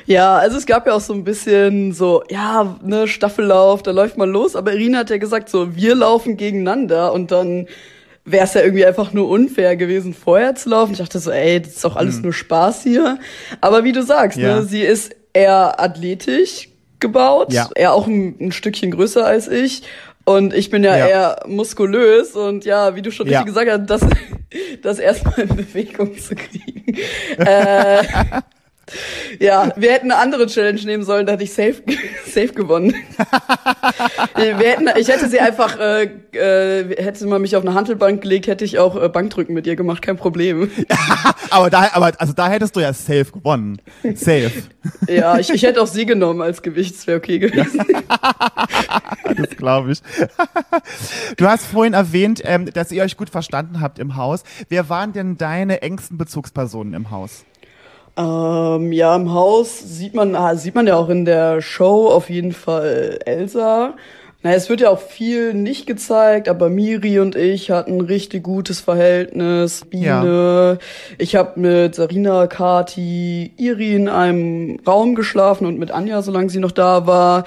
Ja, 0.06 0.36
also 0.36 0.56
es 0.56 0.66
gab 0.66 0.86
ja 0.86 0.94
auch 0.94 1.00
so 1.00 1.12
ein 1.14 1.24
bisschen 1.24 1.92
so, 1.92 2.22
ja, 2.30 2.76
ne, 2.82 3.06
Staffellauf, 3.08 3.82
da 3.82 3.90
läuft 3.90 4.16
man 4.18 4.30
los, 4.30 4.56
aber 4.56 4.72
Irina 4.72 4.98
hat 4.98 5.10
ja 5.10 5.18
gesagt, 5.18 5.48
so, 5.48 5.74
wir 5.76 5.94
laufen 5.94 6.36
gegeneinander 6.36 7.12
und 7.12 7.30
dann 7.30 7.66
wäre 8.26 8.44
es 8.44 8.54
ja 8.54 8.62
irgendwie 8.62 8.86
einfach 8.86 9.12
nur 9.12 9.28
unfair 9.28 9.76
gewesen, 9.76 10.14
vorher 10.14 10.54
zu 10.54 10.70
laufen. 10.70 10.92
Ich 10.92 10.98
dachte 10.98 11.18
so, 11.18 11.30
ey, 11.30 11.60
das 11.60 11.74
ist 11.74 11.84
doch 11.84 11.96
alles 11.96 12.22
nur 12.22 12.32
Spaß 12.32 12.82
hier. 12.82 13.18
Aber 13.60 13.84
wie 13.84 13.92
du 13.92 14.02
sagst, 14.02 14.38
Ja. 14.38 14.56
ne, 14.56 14.62
sie 14.64 14.80
ist 14.82 15.14
eher 15.34 15.78
athletisch 15.80 16.70
gebaut, 17.00 17.52
Ja. 17.52 17.68
eher 17.74 17.92
auch 17.92 18.06
ein, 18.06 18.34
ein 18.40 18.52
Stückchen 18.52 18.90
größer 18.92 19.26
als 19.26 19.48
ich. 19.48 19.82
Und 20.24 20.54
ich 20.54 20.70
bin 20.70 20.82
ja, 20.84 20.96
Ja. 20.96 21.06
eher 21.06 21.42
muskulös 21.46 22.34
und 22.34 22.64
ja, 22.64 22.96
wie 22.96 23.02
du 23.02 23.10
schon 23.10 23.26
Ja. 23.26 23.40
richtig 23.42 23.54
gesagt 23.54 23.70
hast, 23.70 23.86
das, 24.02 24.10
das 24.82 24.98
erstmal 24.98 25.40
in 25.40 25.56
Bewegung 25.56 26.16
zu 26.18 26.34
kriegen. 26.34 26.96
äh, 27.38 28.02
ja, 29.40 29.72
wir 29.76 29.92
hätten 29.92 30.10
eine 30.10 30.20
andere 30.20 30.46
Challenge 30.46 30.80
nehmen 30.82 31.04
sollen, 31.04 31.26
da 31.26 31.32
hätte 31.32 31.44
ich 31.44 31.52
safe, 31.52 31.82
safe 32.26 32.48
gewonnen. 32.48 32.94
wir 34.34 34.56
hätten, 34.56 34.88
ich 34.98 35.08
hätte 35.08 35.28
sie 35.28 35.40
einfach, 35.40 35.78
äh, 35.78 36.04
äh, 36.32 37.02
hätte 37.02 37.26
man 37.26 37.40
mich 37.42 37.56
auf 37.56 37.64
eine 37.64 37.74
Handelbank 37.74 38.22
gelegt, 38.22 38.46
hätte 38.46 38.64
ich 38.64 38.78
auch 38.78 39.00
äh, 39.00 39.08
Bankdrücken 39.08 39.54
mit 39.54 39.66
ihr 39.66 39.76
gemacht, 39.76 40.02
kein 40.02 40.16
Problem. 40.16 40.70
Aber 41.50 41.70
da, 41.70 41.90
aber, 41.92 42.12
also 42.18 42.32
da 42.32 42.48
hättest 42.48 42.74
du 42.74 42.80
ja 42.80 42.92
safe 42.92 43.26
gewonnen. 43.26 43.80
Safe. 44.14 44.50
Ja, 45.06 45.38
ich, 45.38 45.50
ich 45.50 45.62
hätte 45.62 45.80
auch 45.80 45.86
sie 45.86 46.04
genommen 46.04 46.42
als 46.42 46.62
Gewicht, 46.62 46.94
das 46.96 47.06
wäre 47.06 47.18
okay 47.18 47.38
gewesen. 47.38 47.84
Das 49.36 49.50
glaube 49.56 49.92
ich. 49.92 50.02
Du 51.36 51.46
hast 51.46 51.66
vorhin 51.66 51.94
erwähnt, 51.94 52.42
ähm, 52.44 52.66
dass 52.72 52.90
ihr 52.90 53.02
euch 53.02 53.16
gut 53.16 53.30
verstanden 53.30 53.80
habt 53.80 53.98
im 53.98 54.16
Haus. 54.16 54.42
Wer 54.68 54.88
waren 54.88 55.12
denn 55.12 55.36
deine 55.36 55.82
engsten 55.82 56.18
Bezugspersonen 56.18 56.94
im 56.94 57.10
Haus? 57.10 57.44
Ähm, 58.16 58.92
ja, 58.92 59.16
im 59.16 59.32
Haus 59.32 59.80
sieht 59.80 60.14
man, 60.14 60.36
ah, 60.36 60.54
sieht 60.54 60.74
man 60.74 60.86
ja 60.86 60.96
auch 60.96 61.08
in 61.08 61.24
der 61.24 61.60
Show 61.60 62.08
auf 62.08 62.30
jeden 62.30 62.52
Fall 62.52 63.18
Elsa. 63.24 63.94
Na, 64.42 64.52
es 64.52 64.68
wird 64.68 64.82
ja 64.82 64.90
auch 64.90 65.00
viel 65.00 65.54
nicht 65.54 65.86
gezeigt, 65.86 66.50
aber 66.50 66.68
Miri 66.68 67.18
und 67.18 67.34
ich 67.34 67.70
hatten 67.70 67.96
ein 67.96 68.00
richtig 68.02 68.44
gutes 68.44 68.78
Verhältnis. 68.78 69.86
Biene, 69.86 70.78
ich 71.16 71.34
habe 71.34 71.58
mit 71.58 71.94
Sarina, 71.94 72.46
Kati, 72.46 73.52
Iri 73.56 73.94
in 73.94 74.08
einem 74.08 74.80
Raum 74.86 75.14
geschlafen 75.14 75.66
und 75.66 75.78
mit 75.78 75.90
Anja, 75.90 76.20
solange 76.20 76.50
sie 76.50 76.60
noch 76.60 76.72
da 76.72 77.06
war. 77.06 77.44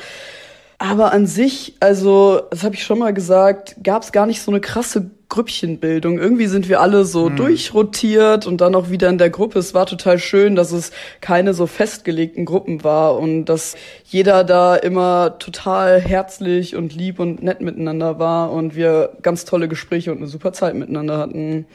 Aber 0.80 1.12
an 1.12 1.28
sich, 1.28 1.76
also, 1.80 2.42
das 2.50 2.64
habe 2.64 2.76
ich 2.76 2.84
schon 2.84 3.00
mal 3.00 3.14
gesagt, 3.14 3.78
gab 3.84 4.02
es 4.04 4.12
gar 4.12 4.26
nicht 4.26 4.42
so 4.42 4.52
eine 4.52 4.60
krasse 4.60 5.12
Grüppchenbildung. 5.30 6.20
Irgendwie 6.20 6.48
sind 6.48 6.70
wir 6.70 6.82
alle 6.82 7.06
so 7.06 7.30
durchrotiert 7.30 8.48
und 8.48 8.62
dann 8.62 8.76
auch 8.76 8.90
wieder 8.90 9.10
in 9.10 9.18
der 9.18 9.30
Gruppe. 9.30 9.60
Es 9.60 9.74
war 9.74 9.86
total 9.86 10.20
schön, 10.20 10.56
dass 10.56 10.72
es 10.72 10.92
keine 11.22 11.54
so 11.54 11.68
festgelegten 11.68 12.46
Gruppen 12.46 12.84
war 12.84 13.18
und 13.18 13.46
dass 13.46 13.76
jeder 14.06 14.44
da 14.44 14.76
immer 14.76 15.38
total 15.40 16.00
herzlich 16.00 16.76
und 16.76 16.96
lieb 16.96 17.20
und 17.20 17.44
nett 17.44 17.62
miteinander 17.62 18.20
war 18.20 18.52
und 18.52 18.76
wir 18.76 19.18
ganz 19.22 19.46
tolle 19.46 19.68
Gespräche 19.68 20.12
und 20.12 20.18
eine 20.18 20.28
super 20.28 20.54
Zeit 20.54 20.76
miteinander 20.76 21.18
hatten. 21.18 21.66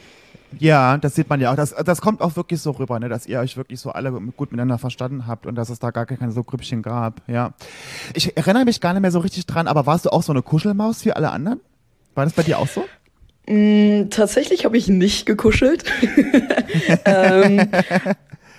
Ja, 0.59 0.97
das 0.97 1.15
sieht 1.15 1.29
man 1.29 1.41
ja 1.41 1.51
auch. 1.51 1.55
Das, 1.55 1.73
das 1.73 2.01
kommt 2.01 2.21
auch 2.21 2.35
wirklich 2.35 2.61
so 2.61 2.71
rüber, 2.71 2.99
ne, 2.99 3.09
dass 3.09 3.25
ihr 3.25 3.39
euch 3.39 3.57
wirklich 3.57 3.79
so 3.79 3.91
alle 3.91 4.11
gut 4.11 4.51
miteinander 4.51 4.77
verstanden 4.77 5.27
habt 5.27 5.45
und 5.45 5.55
dass 5.55 5.69
es 5.69 5.79
da 5.79 5.91
gar 5.91 6.05
keine 6.05 6.31
so 6.31 6.43
Grüppchen 6.43 6.81
gab. 6.81 7.21
Ja. 7.27 7.53
Ich 8.13 8.35
erinnere 8.37 8.65
mich 8.65 8.81
gar 8.81 8.93
nicht 8.93 9.01
mehr 9.01 9.11
so 9.11 9.19
richtig 9.19 9.45
dran, 9.45 9.67
aber 9.67 9.85
warst 9.85 10.05
du 10.05 10.09
auch 10.09 10.23
so 10.23 10.31
eine 10.31 10.41
Kuschelmaus 10.41 11.05
wie 11.05 11.13
alle 11.13 11.31
anderen? 11.31 11.59
War 12.15 12.25
das 12.25 12.33
bei 12.33 12.43
dir 12.43 12.59
auch 12.59 12.67
so? 12.67 12.85
Mm, 13.47 14.09
Tatsächlich 14.09 14.65
habe 14.65 14.77
ich 14.77 14.87
nicht 14.87 15.25
gekuschelt. 15.25 15.83
ähm, 17.05 17.69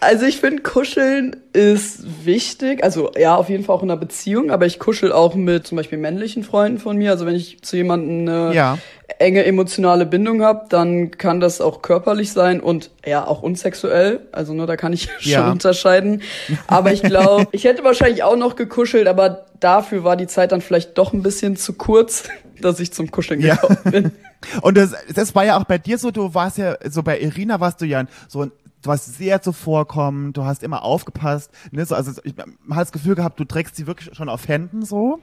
also 0.01 0.27
ich 0.27 0.39
finde, 0.39 0.63
kuscheln 0.63 1.37
ist 1.53 2.27
wichtig. 2.27 2.85
Also 2.85 3.11
ja, 3.17 3.37
auf 3.37 3.49
jeden 3.49 3.65
Fall 3.65 3.77
auch 3.77 3.83
in 3.83 3.91
einer 3.91 3.99
Beziehung, 3.99 4.51
aber 4.51 4.67
ich 4.67 4.79
kuschel 4.79 5.13
auch 5.13 5.35
mit 5.35 5.67
zum 5.67 5.77
Beispiel 5.77 5.99
männlichen 5.99 6.45
Freunden 6.45 6.79
von 6.79 6.97
mir. 6.97 7.11
Also 7.11 7.25
wenn 7.25 7.35
ich 7.35 7.63
zu 7.63 7.77
jemandem 7.77 8.29
eine 8.29 8.55
Ja. 8.55 8.79
Enge 9.19 9.45
emotionale 9.45 10.07
Bindung 10.07 10.43
habe, 10.43 10.67
dann 10.69 11.11
kann 11.13 11.41
das 11.41 11.61
auch 11.61 11.83
körperlich 11.83 12.33
sein 12.33 12.61
und 12.61 12.91
ja, 13.07 13.27
auch 13.27 13.43
unsexuell. 13.43 14.21
Also 14.33 14.55
ne, 14.55 14.67
da 14.67 14.77
kann 14.77 14.93
ich 14.93 15.09
schon 15.21 15.33
Ja. 15.33 15.51
unterscheiden. 15.51 16.23
Aber 16.67 16.93
ich 16.93 17.03
glaube, 17.03 17.49
ich 17.53 17.65
hätte 17.65 17.85
wahrscheinlich 17.85 18.23
auch 18.23 18.37
noch 18.37 18.57
gekuschelt, 18.57 19.07
aber 19.09 19.47
dafür 19.61 20.05
war 20.05 20.17
die 20.17 20.27
Zeit 20.27 20.53
dann 20.53 20.61
vielleicht 20.61 20.99
doch 20.99 21.13
ein 21.13 21.23
bisschen 21.23 21.57
zu 21.57 21.73
kurz, 21.75 22.29
dass 22.61 22.81
ich 22.81 22.93
zum 22.93 23.11
Kuscheln 23.11 23.41
Ja. 23.41 23.57
gekommen 23.57 23.79
bin. 23.91 24.13
Und 24.61 24.77
das, 24.77 24.93
das 25.15 25.35
war 25.35 25.45
ja 25.45 25.59
auch 25.59 25.65
bei 25.65 25.79
dir 25.79 25.97
so, 25.97 26.11
du 26.11 26.35
warst 26.35 26.59
ja, 26.59 26.77
so 26.91 27.03
bei 27.03 27.19
Irina 27.19 27.61
warst 27.61 27.81
du 27.81 27.87
ja 27.87 28.05
so 28.29 28.43
ein 28.43 28.53
du 28.85 28.91
warst 28.91 29.17
sehr 29.17 29.41
zuvorkommend, 29.41 30.37
du 30.37 30.45
hast 30.45 30.63
immer 30.63 30.83
aufgepasst, 30.83 31.51
ne, 31.73 31.85
so, 31.85 31.95
also 31.95 32.13
ich, 32.23 32.35
man 32.37 32.77
hat 32.77 32.83
das 32.83 32.93
Gefühl 32.93 33.15
gehabt, 33.15 33.41
du 33.41 33.45
trägst 33.45 33.77
sie 33.77 33.87
wirklich 33.87 34.15
schon 34.15 34.29
auf 34.29 34.47
Händen 34.47 34.85
so. 34.85 35.21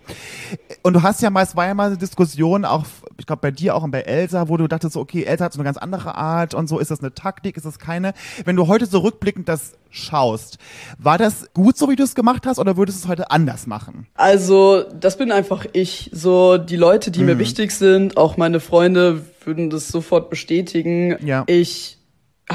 Und 0.81 0.93
du 0.93 1.03
hast 1.03 1.21
ja 1.21 1.31
es 1.41 1.55
war 1.55 1.67
ja 1.67 1.73
mal 1.73 1.87
eine 1.87 1.97
Diskussion, 1.97 2.65
auch, 2.65 2.85
ich 3.17 3.25
glaube 3.25 3.41
bei 3.41 3.51
dir 3.51 3.75
auch 3.75 3.83
und 3.83 3.91
bei 3.91 4.01
Elsa, 4.01 4.49
wo 4.49 4.57
du 4.57 4.67
dachtest, 4.67 4.93
so, 4.93 4.99
okay, 4.99 5.23
Elsa 5.23 5.45
hat 5.45 5.53
so 5.53 5.59
eine 5.59 5.65
ganz 5.65 5.77
andere 5.77 6.15
Art 6.15 6.53
und 6.53 6.67
so, 6.67 6.79
ist 6.79 6.91
das 6.91 6.99
eine 6.99 7.13
Taktik, 7.13 7.55
ist 7.55 7.65
das 7.65 7.79
keine? 7.79 8.13
Wenn 8.45 8.55
du 8.55 8.67
heute 8.67 8.87
so 8.87 8.99
rückblickend 8.99 9.47
das 9.47 9.73
schaust, 9.89 10.57
war 10.97 11.17
das 11.17 11.47
gut 11.53 11.77
so, 11.77 11.89
wie 11.89 11.95
du 11.95 12.03
es 12.03 12.15
gemacht 12.15 12.47
hast, 12.47 12.57
oder 12.57 12.77
würdest 12.77 13.03
du 13.03 13.05
es 13.05 13.09
heute 13.09 13.29
anders 13.29 13.67
machen? 13.67 14.07
Also, 14.15 14.83
das 14.99 15.17
bin 15.17 15.31
einfach 15.31 15.65
ich. 15.73 16.09
So, 16.13 16.57
die 16.57 16.77
Leute, 16.77 17.11
die 17.11 17.23
mir 17.23 17.37
wichtig 17.37 17.71
sind, 17.71 18.17
auch 18.17 18.37
meine 18.37 18.59
Freunde 18.59 19.23
würden 19.45 19.69
das 19.69 19.89
sofort 19.89 20.29
bestätigen. 20.29 21.17
Ja. 21.25 21.43
Ich 21.47 22.00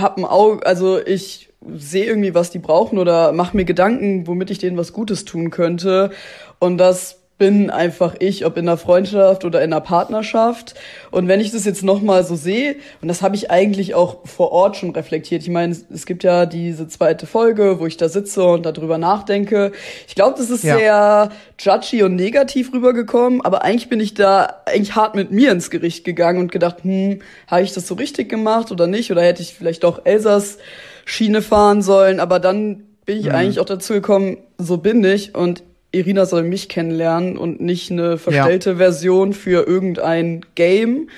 hab 0.00 0.18
ein 0.18 0.24
Auge, 0.24 0.66
also 0.66 0.98
ich 1.04 1.52
sehe 1.74 2.04
irgendwie, 2.06 2.34
was 2.34 2.50
die 2.50 2.58
brauchen 2.58 2.98
oder 2.98 3.32
mache 3.32 3.56
mir 3.56 3.64
Gedanken, 3.64 4.26
womit 4.26 4.50
ich 4.50 4.58
denen 4.58 4.76
was 4.76 4.92
Gutes 4.92 5.24
tun 5.24 5.50
könnte. 5.50 6.10
Und 6.58 6.78
das 6.78 7.25
bin 7.38 7.68
einfach 7.68 8.14
ich, 8.18 8.46
ob 8.46 8.56
in 8.56 8.66
einer 8.66 8.78
Freundschaft 8.78 9.44
oder 9.44 9.62
in 9.62 9.70
einer 9.72 9.82
Partnerschaft. 9.82 10.74
Und 11.10 11.28
wenn 11.28 11.38
ich 11.40 11.50
das 11.50 11.66
jetzt 11.66 11.82
nochmal 11.82 12.24
so 12.24 12.34
sehe, 12.34 12.76
und 13.02 13.08
das 13.08 13.20
habe 13.20 13.36
ich 13.36 13.50
eigentlich 13.50 13.94
auch 13.94 14.26
vor 14.26 14.52
Ort 14.52 14.76
schon 14.76 14.90
reflektiert. 14.90 15.42
Ich 15.42 15.50
meine, 15.50 15.76
es 15.92 16.06
gibt 16.06 16.24
ja 16.24 16.46
diese 16.46 16.88
zweite 16.88 17.26
Folge, 17.26 17.78
wo 17.78 17.86
ich 17.86 17.98
da 17.98 18.08
sitze 18.08 18.42
und 18.42 18.64
darüber 18.64 18.96
nachdenke. 18.96 19.72
Ich 20.08 20.14
glaube, 20.14 20.36
das 20.38 20.48
ist 20.48 20.64
Ja. 20.64 20.78
sehr 20.78 21.28
judgy 21.58 22.02
und 22.04 22.16
negativ 22.16 22.72
rübergekommen, 22.72 23.42
aber 23.42 23.62
eigentlich 23.62 23.90
bin 23.90 24.00
ich 24.00 24.14
da 24.14 24.62
eigentlich 24.64 24.96
hart 24.96 25.14
mit 25.14 25.30
mir 25.30 25.52
ins 25.52 25.68
Gericht 25.70 26.04
gegangen 26.04 26.40
und 26.40 26.52
gedacht, 26.52 26.84
hm, 26.84 27.20
habe 27.48 27.62
ich 27.62 27.72
das 27.74 27.86
so 27.86 27.94
richtig 27.94 28.30
gemacht 28.30 28.70
oder 28.72 28.86
nicht? 28.86 29.10
Oder 29.12 29.22
hätte 29.22 29.42
ich 29.42 29.54
vielleicht 29.54 29.84
doch 29.84 30.00
Elsas 30.04 30.56
Schiene 31.04 31.42
fahren 31.42 31.82
sollen? 31.82 32.18
Aber 32.18 32.40
dann 32.40 32.84
bin 33.04 33.20
ich 33.20 33.30
eigentlich 33.32 33.60
auch 33.60 33.66
dazu 33.66 33.92
gekommen, 33.92 34.38
so 34.58 34.78
bin 34.78 35.04
ich 35.04 35.34
und 35.34 35.62
Irina 35.96 36.26
soll 36.26 36.42
mich 36.42 36.68
kennenlernen 36.68 37.36
und 37.38 37.60
nicht 37.60 37.90
eine 37.90 38.18
verstellte 38.18 38.76
Version 38.76 39.32
für 39.32 39.66
irgendein 39.66 40.42
Game. 40.54 41.08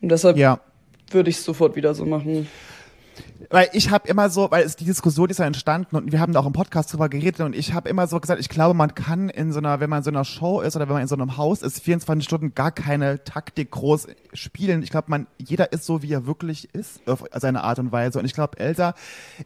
Und 0.00 0.10
deshalb 0.10 0.36
Ja. 0.36 0.60
würde 1.10 1.30
ich 1.30 1.36
es 1.36 1.44
sofort 1.44 1.76
wieder 1.76 1.94
so 1.94 2.04
machen. 2.04 2.46
Weil 3.50 3.68
ich 3.72 3.90
habe 3.90 4.08
immer 4.08 4.30
so, 4.30 4.50
weil 4.50 4.64
es, 4.64 4.74
die 4.74 4.84
Diskussion 4.84 5.30
ist 5.30 5.38
ja 5.38 5.46
entstanden 5.46 5.96
und 5.96 6.10
wir 6.10 6.20
haben 6.20 6.32
da 6.32 6.40
auch 6.40 6.46
im 6.46 6.52
Podcast 6.52 6.92
drüber 6.92 7.08
geredet 7.08 7.40
und 7.40 7.54
ich 7.54 7.72
habe 7.72 7.88
immer 7.88 8.06
so 8.08 8.18
gesagt, 8.18 8.40
ich 8.40 8.48
glaube, 8.48 8.74
man 8.74 8.94
kann 8.94 9.28
in 9.28 9.52
so 9.52 9.58
einer, 9.58 9.78
wenn 9.78 9.88
man 9.88 9.98
in 9.98 10.04
so 10.04 10.10
einer 10.10 10.24
Show 10.24 10.60
ist 10.60 10.74
oder 10.74 10.88
wenn 10.88 10.94
man 10.94 11.02
in 11.02 11.08
so 11.08 11.14
einem 11.14 11.36
Haus 11.36 11.62
ist, 11.62 11.80
24 11.80 12.24
Stunden 12.24 12.54
gar 12.54 12.72
keine 12.72 13.22
Taktik 13.22 13.70
groß 13.70 14.08
spielen. 14.32 14.82
Ich 14.82 14.90
glaube, 14.90 15.06
man, 15.08 15.26
jeder 15.38 15.72
ist 15.72 15.86
so, 15.86 16.02
wie 16.02 16.12
er 16.12 16.26
wirklich 16.26 16.74
ist, 16.74 17.08
auf 17.08 17.24
seine 17.34 17.62
Art 17.62 17.78
und 17.78 17.92
Weise. 17.92 18.18
Und 18.18 18.24
ich 18.24 18.34
glaube, 18.34 18.58
Elsa 18.58 18.94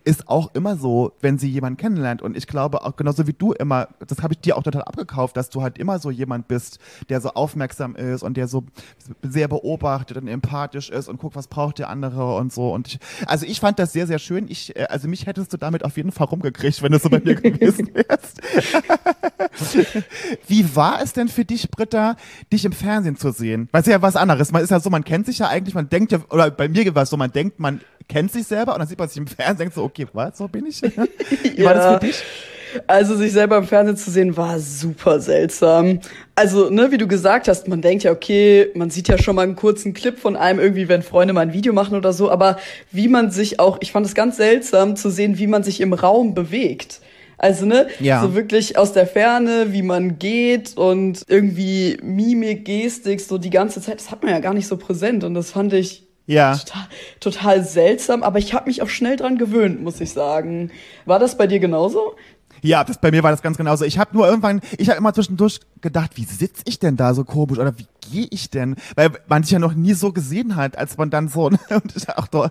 ist 0.05 0.29
auch 0.29 0.55
immer 0.55 0.77
so, 0.77 1.13
wenn 1.21 1.39
sie 1.39 1.51
jemanden 1.51 1.77
kennenlernt. 1.77 2.23
Und 2.23 2.37
ich 2.37 2.47
glaube 2.47 2.85
auch 2.85 2.97
genauso 2.97 3.27
wie 3.27 3.35
du 3.35 3.53
immer, 3.53 3.89
das 4.07 4.23
habe 4.23 4.35
ich 4.35 4.41
dir 4.41 4.57
auch 4.57 4.63
total 4.63 4.83
abgekauft, 4.85 5.37
dass 5.37 5.51
du 5.51 5.63
halt 5.63 5.79
immer 5.79 5.99
so 5.99 6.11
jemand 6.11 6.49
bist, 6.49 6.79
der 7.11 7.21
so 7.21 7.31
aufmerksam 7.31 7.95
ist 7.95 8.23
und 8.23 8.37
der 8.37 8.49
so 8.49 8.65
sehr 9.23 9.49
beobachtet 9.49 10.17
und 10.17 10.29
empathisch 10.29 10.89
ist 10.89 11.09
und 11.09 11.19
guckt, 11.19 11.37
was 11.37 11.49
braucht 11.49 11.79
der 11.79 11.91
andere 11.91 12.37
und 12.37 12.53
so. 12.53 12.73
Und 12.73 12.89
ich, 12.89 12.99
also 13.27 13.45
ich 13.45 13.61
fand 13.61 13.79
das 13.83 13.93
sehr, 13.93 14.07
sehr 14.07 14.19
schön. 14.19 14.47
Ich, 14.49 14.75
äh, 14.77 14.85
also 14.85 15.09
mich 15.09 15.27
hättest 15.27 15.53
du 15.53 15.57
damit 15.57 15.85
auf 15.85 15.97
jeden 15.97 16.13
Fall 16.13 16.27
rumgekriegt, 16.27 16.83
wenn 16.83 16.93
du 16.93 16.99
so 16.99 17.11
bei 17.11 17.21
mir 17.21 17.35
gewesen 17.35 17.91
wärst. 17.95 18.41
Wie 20.47 20.75
war 20.75 21.03
es 21.03 21.13
denn 21.13 21.29
für 21.29 21.45
dich, 21.45 21.71
Britta, 21.71 22.17
dich 22.53 22.65
im 22.65 22.73
Fernsehen 22.73 23.17
zu 23.17 23.33
sehen? 23.33 23.69
Weil 23.73 23.83
es 23.83 23.87
ja 23.87 24.01
was 24.01 24.17
anderes. 24.17 24.53
Man 24.53 24.63
ist 24.63 24.71
ja 24.71 24.81
so, 24.81 24.91
man 24.91 25.05
kennt 25.05 25.27
sich 25.27 25.39
ja 25.39 25.49
eigentlich, 25.49 25.75
man 25.75 25.89
denkt 25.89 26.13
ja, 26.13 26.21
oder 26.31 26.51
bei 26.51 26.69
mir 26.69 26.95
war 26.95 27.03
es 27.03 27.11
so, 27.11 27.17
man 27.17 27.33
denkt, 27.33 27.61
man 27.61 27.81
kennt 28.09 28.33
sich 28.33 28.47
selber 28.47 28.75
und 28.75 28.79
dann 28.81 28.89
sieht 28.89 28.99
man 28.99 29.09
sich 29.09 29.19
im 29.19 29.27
Fernsehen 29.27 29.53
und 29.53 29.59
denkt 29.59 29.75
so, 29.75 29.85
okay, 29.85 30.07
was, 30.13 30.39
so 30.39 30.49
bin 30.49 30.67
ich? 30.67 30.83
Wie 30.83 31.65
war 31.65 31.75
das 31.75 31.95
für 31.95 32.07
dich? 32.07 32.23
Also 32.87 33.17
sich 33.17 33.33
selber 33.33 33.57
im 33.59 33.65
Fernsehen 33.65 33.97
zu 33.97 34.11
sehen, 34.11 34.37
war 34.37 34.59
super 34.59 35.21
seltsam. 35.21 36.01
Also, 36.35 36.71
ne, 36.71 36.91
wie 36.91 36.99
du 36.99 37.07
gesagt 37.07 37.49
hast, 37.49 37.69
man 37.69 37.83
denkt 37.83 38.05
ja, 38.05 38.13
okay, 38.13 38.69
man 38.75 38.91
sieht 38.91 39.09
ja 39.09 39.19
schon 39.19 39.37
mal 39.37 39.43
einen 39.43 39.57
kurzen 39.57 39.93
Clip 39.95 40.19
von 40.19 40.37
einem 40.37 40.59
irgendwie, 40.61 40.89
wenn 40.89 41.03
Freunde 41.03 41.35
mal 41.35 41.43
ein 41.43 41.53
Video 41.53 41.73
machen 41.73 41.97
oder 41.97 42.13
so, 42.13 42.31
aber 42.31 42.59
wie 42.91 43.09
man 43.09 43.31
sich 43.31 43.61
auch, 43.61 43.79
ich 43.81 43.93
fand 43.93 44.07
es 44.07 44.15
ganz 44.15 44.37
seltsam 44.37 44.97
zu 44.97 45.11
sehen, 45.11 45.39
wie 45.39 45.47
man 45.47 45.63
sich 45.63 45.81
im 45.81 45.93
Raum 45.93 46.35
bewegt. 46.35 47.01
Also, 47.39 47.67
ne, 47.67 47.89
Ja. 47.99 48.23
so 48.23 48.35
wirklich 48.35 48.79
aus 48.79 48.93
der 48.93 49.07
Ferne, 49.07 49.73
wie 49.73 49.83
man 49.83 50.19
geht 50.19 50.77
und 50.77 51.23
irgendwie 51.27 51.99
Mimik, 52.03 52.65
Gestik, 52.65 53.21
so 53.21 53.37
die 53.37 53.51
ganze 53.51 53.81
Zeit, 53.83 53.97
das 54.01 54.11
hat 54.11 54.23
man 54.23 54.33
ja 54.33 54.39
gar 54.39 54.55
nicht 54.55 54.69
so 54.69 54.77
präsent 54.77 55.25
und 55.25 55.35
das 55.35 55.51
fand 55.51 55.73
ich 55.73 56.05
Ja. 56.27 56.57
total, 56.57 56.87
total 57.19 57.65
seltsam, 57.65 58.23
aber 58.23 58.39
ich 58.39 58.55
habe 58.55 58.69
mich 58.69 58.81
auch 58.81 58.89
schnell 58.89 59.17
dran 59.17 59.39
gewöhnt, 59.39 59.83
muss 59.83 60.01
ich 60.01 60.13
sagen. 60.13 60.71
War 61.05 61.19
das 61.19 61.37
bei 61.37 61.49
dir 61.49 61.59
genauso? 61.59 62.15
Ja, 62.63 62.85
das, 62.85 62.99
bei 62.99 63.11
mir 63.11 63.23
war 63.23 63.33
das 63.33 63.43
ganz 63.43 63.57
genauso. 63.57 63.85
Ich 63.85 63.99
habe 63.99 64.17
nur 64.17 64.27
irgendwann, 64.27 64.61
ich 64.79 64.89
habe 64.89 64.97
immer 64.99 65.13
zwischendurch 65.13 65.61
gedacht, 65.81 66.13
wie 66.15 66.25
sitz 66.25 66.61
ich 66.65 66.79
denn 66.79 66.97
da 66.97 67.13
so 67.13 67.25
komisch 67.25 67.59
oder 67.59 67.77
wie 67.77 67.87
gehe 68.11 68.29
ich 68.31 68.51
denn? 68.51 68.77
Weil 68.95 69.11
man 69.27 69.43
sich 69.43 69.51
ja 69.53 69.59
noch 69.59 69.75
nie 69.75 69.95
so 69.95 70.13
gesehen 70.13 70.55
hat, 70.55 70.79
als 70.79 70.97
man 70.97 71.11
dann 71.11 71.29
so. 71.29 71.47
Und 71.47 71.61
ich, 71.97 72.09
ach 72.09 72.29
doch, 72.29 72.51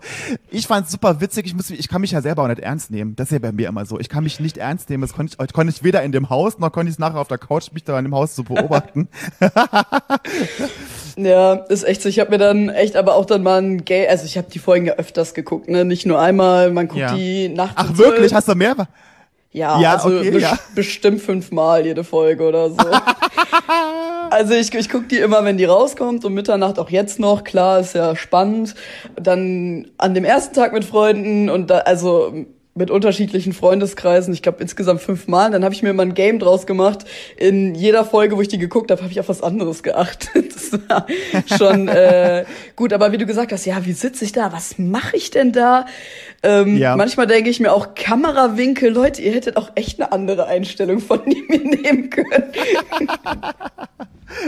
ich 0.49 0.67
fand 0.67 0.85
es 0.85 0.91
super 0.91 1.21
witzig. 1.21 1.45
Ich, 1.45 1.55
muss, 1.55 1.69
ich 1.69 1.87
kann 1.87 2.01
mich 2.01 2.11
ja 2.11 2.21
selber 2.21 2.43
auch 2.43 2.47
nicht 2.49 2.59
ernst 2.59 2.91
nehmen. 2.91 3.15
Das 3.15 3.27
ist 3.27 3.31
ja 3.33 3.39
bei 3.39 3.53
mir 3.53 3.69
immer 3.69 3.85
so. 3.85 3.99
Ich 3.99 4.09
kann 4.09 4.23
mich 4.25 4.39
nicht 4.39 4.57
ernst 4.57 4.89
nehmen. 4.89 5.01
Das 5.01 5.13
konnte 5.13 5.37
ich, 5.41 5.53
konnte 5.53 5.73
ich 5.73 5.81
weder 5.83 6.03
in 6.03 6.11
dem 6.11 6.29
Haus 6.29 6.59
noch 6.59 6.71
konnte 6.71 6.89
ich 6.89 6.95
es 6.95 6.99
nachher 6.99 7.19
auf 7.19 7.27
der 7.29 7.37
Couch 7.37 7.71
mich 7.71 7.83
da 7.83 7.97
in 7.97 8.05
dem 8.05 8.13
Haus 8.15 8.35
zu 8.35 8.43
beobachten. 8.43 9.07
Ja, 11.17 11.53
ist 11.53 11.83
echt 11.83 12.01
so. 12.01 12.09
Ich 12.09 12.19
habe 12.19 12.31
mir 12.31 12.37
dann 12.37 12.69
echt 12.69 12.95
aber 12.95 13.15
auch 13.15 13.25
dann 13.25 13.43
mal 13.43 13.61
ein 13.61 13.83
Gay, 13.83 14.07
also 14.07 14.25
ich 14.25 14.37
habe 14.37 14.47
die 14.49 14.59
Folgen 14.59 14.85
ja 14.85 14.93
öfters 14.93 15.33
geguckt, 15.33 15.69
ne? 15.69 15.85
Nicht 15.85 16.05
nur 16.05 16.19
einmal, 16.19 16.71
man 16.71 16.87
guckt 16.87 16.99
Ja. 17.01 17.13
die 17.15 17.49
nachts. 17.49 17.73
Ach 17.75 17.97
wirklich? 17.97 18.29
12. 18.29 18.33
Hast 18.33 18.47
du 18.47 18.55
mehr? 18.55 18.75
Ja, 19.53 19.81
Ja, 19.81 19.93
also 19.95 20.17
okay, 20.19 20.31
bes 20.31 20.43
ja. 20.43 20.57
bestimmt 20.75 21.21
fünfmal 21.21 21.85
jede 21.85 22.03
Folge 22.03 22.47
oder 22.47 22.69
so. 22.69 22.77
also 24.29 24.53
ich, 24.53 24.73
ich 24.73 24.89
gucke 24.89 25.07
die 25.07 25.17
immer, 25.17 25.43
wenn 25.43 25.57
die 25.57 25.65
rauskommt, 25.65 26.23
um 26.23 26.33
Mitternacht 26.33 26.79
auch 26.79 26.89
jetzt 26.89 27.19
noch. 27.19 27.43
Klar, 27.43 27.81
ist 27.81 27.93
ja 27.93 28.15
spannend. 28.15 28.75
Dann 29.21 29.91
an 29.97 30.13
dem 30.13 30.23
ersten 30.23 30.55
Tag 30.55 30.71
mit 30.71 30.85
Freunden 30.85 31.49
und 31.49 31.69
da, 31.69 31.79
also 31.79 32.33
mit 32.81 32.89
unterschiedlichen 32.89 33.53
Freundeskreisen, 33.53 34.33
ich 34.33 34.41
glaube 34.41 34.59
insgesamt 34.59 35.01
fünfmal. 35.01 35.51
Dann 35.51 35.63
habe 35.63 35.75
ich 35.75 35.83
mir 35.83 35.93
mal 35.93 36.01
ein 36.01 36.15
Game 36.15 36.39
draus 36.39 36.65
gemacht. 36.65 37.05
In 37.37 37.75
jeder 37.75 38.03
Folge, 38.03 38.37
wo 38.37 38.41
ich 38.41 38.47
die 38.47 38.57
geguckt 38.57 38.89
habe, 38.89 39.03
habe 39.03 39.11
ich 39.11 39.19
auf 39.19 39.29
was 39.29 39.43
anderes 39.43 39.83
geachtet. 39.83 40.51
Das 40.71 40.79
war 40.87 41.05
schon 41.57 41.89
äh, 41.89 42.45
gut. 42.77 42.93
Aber 42.93 43.11
wie 43.11 43.17
du 43.17 43.25
gesagt 43.25 43.51
hast, 43.51 43.65
ja, 43.65 43.85
wie 43.85 43.91
sitze 43.91 44.23
ich 44.23 44.31
da? 44.31 44.53
Was 44.53 44.77
mache 44.77 45.17
ich 45.17 45.31
denn 45.31 45.51
da? 45.51 45.85
Ähm, 46.43 46.77
Ja. 46.77 46.95
Manchmal 46.95 47.27
denke 47.27 47.49
ich 47.49 47.59
mir 47.59 47.73
auch 47.73 47.93
Kamerawinkel, 47.93 48.91
Leute, 48.91 49.21
ihr 49.21 49.33
hättet 49.33 49.57
auch 49.57 49.71
echt 49.75 49.99
eine 49.99 50.13
andere 50.13 50.47
Einstellung 50.47 50.99
von 50.99 51.19
mir 51.25 51.59
nehmen 51.59 52.09
können. 52.09 52.43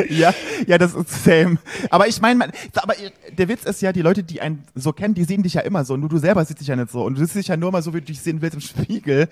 Ja, 0.09 0.33
ja, 0.65 0.77
das 0.77 0.93
ist 0.93 1.23
same. 1.23 1.57
Aber 1.89 2.07
ich 2.07 2.21
meine, 2.21 2.49
aber 2.75 2.95
der 3.37 3.49
Witz 3.49 3.63
ist 3.63 3.81
ja, 3.81 3.91
die 3.91 4.01
Leute, 4.01 4.23
die 4.23 4.41
einen 4.41 4.63
so 4.75 4.93
kennen, 4.93 5.13
die 5.13 5.23
sehen 5.23 5.43
dich 5.43 5.55
ja 5.55 5.61
immer 5.61 5.83
so. 5.83 5.97
Nur 5.97 6.09
du 6.09 6.17
selber 6.17 6.43
siehst 6.45 6.61
dich 6.61 6.67
ja 6.67 6.75
nicht 6.75 6.91
so. 6.91 7.03
Und 7.03 7.15
du 7.15 7.19
siehst 7.19 7.35
dich 7.35 7.47
ja 7.47 7.57
nur 7.57 7.71
mal 7.71 7.81
so, 7.81 7.93
wie 7.93 7.99
du 7.99 8.05
dich 8.05 8.21
sehen 8.23 8.41
willst 8.41 8.55
im 8.55 8.61
Spiegel. 8.61 9.27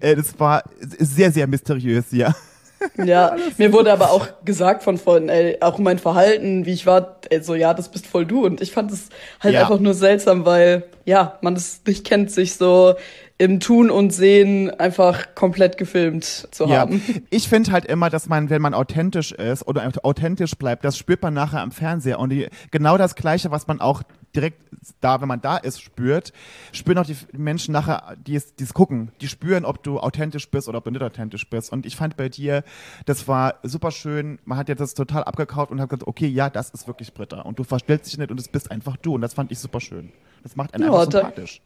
Äh, 0.00 0.16
das 0.16 0.38
war 0.38 0.62
sehr, 0.80 1.30
sehr 1.32 1.46
mysteriös, 1.46 2.06
ja. 2.12 2.34
Ja, 3.02 3.36
mir 3.56 3.72
wurde 3.72 3.92
aber 3.92 4.10
auch 4.10 4.28
gesagt 4.44 4.82
von 4.82 4.98
Freunden, 4.98 5.28
ey, 5.30 5.56
auch 5.60 5.78
mein 5.78 5.98
Verhalten, 5.98 6.66
wie 6.66 6.72
ich 6.74 6.86
war, 6.86 7.16
ey, 7.30 7.42
so, 7.42 7.54
ja, 7.54 7.72
das 7.74 7.90
bist 7.90 8.06
voll 8.06 8.26
du. 8.26 8.44
Und 8.44 8.60
ich 8.60 8.72
fand 8.72 8.92
es 8.92 9.08
halt 9.40 9.54
Ja. 9.54 9.62
einfach 9.62 9.80
nur 9.80 9.94
seltsam, 9.94 10.44
weil, 10.44 10.84
ja, 11.04 11.38
man 11.40 11.54
es 11.54 11.80
nicht 11.86 12.04
kennt, 12.06 12.30
sich 12.30 12.54
so 12.54 12.94
im 13.38 13.60
Tun 13.60 13.90
und 13.90 14.10
Sehen 14.14 14.70
einfach 14.78 15.34
komplett 15.34 15.76
gefilmt 15.76 16.48
zu 16.50 16.64
Ja, 16.66 16.80
haben. 16.80 17.02
ich 17.30 17.48
finde 17.48 17.72
halt 17.72 17.84
immer, 17.86 18.08
dass 18.10 18.28
man, 18.28 18.48
wenn 18.50 18.62
man 18.62 18.72
authentisch 18.74 19.32
ist 19.32 19.66
oder 19.66 19.90
authentisch 20.02 20.54
bleibt, 20.56 20.84
das 20.84 20.96
spürt 20.96 21.22
man 21.22 21.34
nachher 21.34 21.60
am 21.60 21.70
Fernseher. 21.70 22.18
Und 22.18 22.30
die, 22.30 22.48
genau 22.70 22.96
das 22.96 23.14
Gleiche, 23.14 23.50
was 23.50 23.66
man 23.66 23.80
auch 23.80 24.02
direkt 24.36 24.60
da, 25.00 25.20
wenn 25.20 25.28
man 25.28 25.40
da 25.40 25.56
ist, 25.56 25.80
spürt, 25.82 26.32
spüren 26.72 26.98
auch 26.98 27.06
die 27.06 27.16
Menschen 27.32 27.72
nachher, 27.72 28.16
die 28.24 28.36
es, 28.36 28.54
die 28.54 28.64
es 28.64 28.74
gucken. 28.74 29.10
Die 29.20 29.28
spüren, 29.28 29.64
ob 29.64 29.82
du 29.82 29.98
authentisch 29.98 30.48
bist 30.50 30.68
oder 30.68 30.78
ob 30.78 30.84
du 30.84 30.90
nicht 30.90 31.02
authentisch 31.02 31.48
bist. 31.50 31.72
Und 31.72 31.86
ich 31.86 31.96
fand 31.96 32.16
bei 32.16 32.28
dir, 32.28 32.62
das 33.06 33.26
war 33.26 33.54
super 33.62 33.90
schön. 33.90 34.38
Man 34.44 34.58
hat 34.58 34.68
jetzt 34.68 34.80
das 34.80 34.94
total 34.94 35.24
abgekauft 35.24 35.72
und 35.72 35.80
hat 35.80 35.88
gesagt, 35.88 36.06
okay, 36.06 36.26
ja, 36.28 36.50
das 36.50 36.70
ist 36.70 36.86
wirklich 36.86 37.12
Britta. 37.14 37.40
Und 37.40 37.58
du 37.58 37.64
verstellst 37.64 38.06
dich 38.12 38.18
nicht 38.18 38.30
und 38.30 38.38
es 38.38 38.48
bist 38.48 38.70
einfach 38.70 38.96
du. 38.98 39.14
Und 39.14 39.22
das 39.22 39.34
fand 39.34 39.50
ich 39.50 39.58
super 39.58 39.80
schön. 39.80 40.12
Das 40.42 40.54
macht 40.54 40.74
einen 40.74 40.84
Ja, 40.84 40.90
einfach 40.92 41.06
da- 41.10 41.20
sympathisch. 41.22 41.60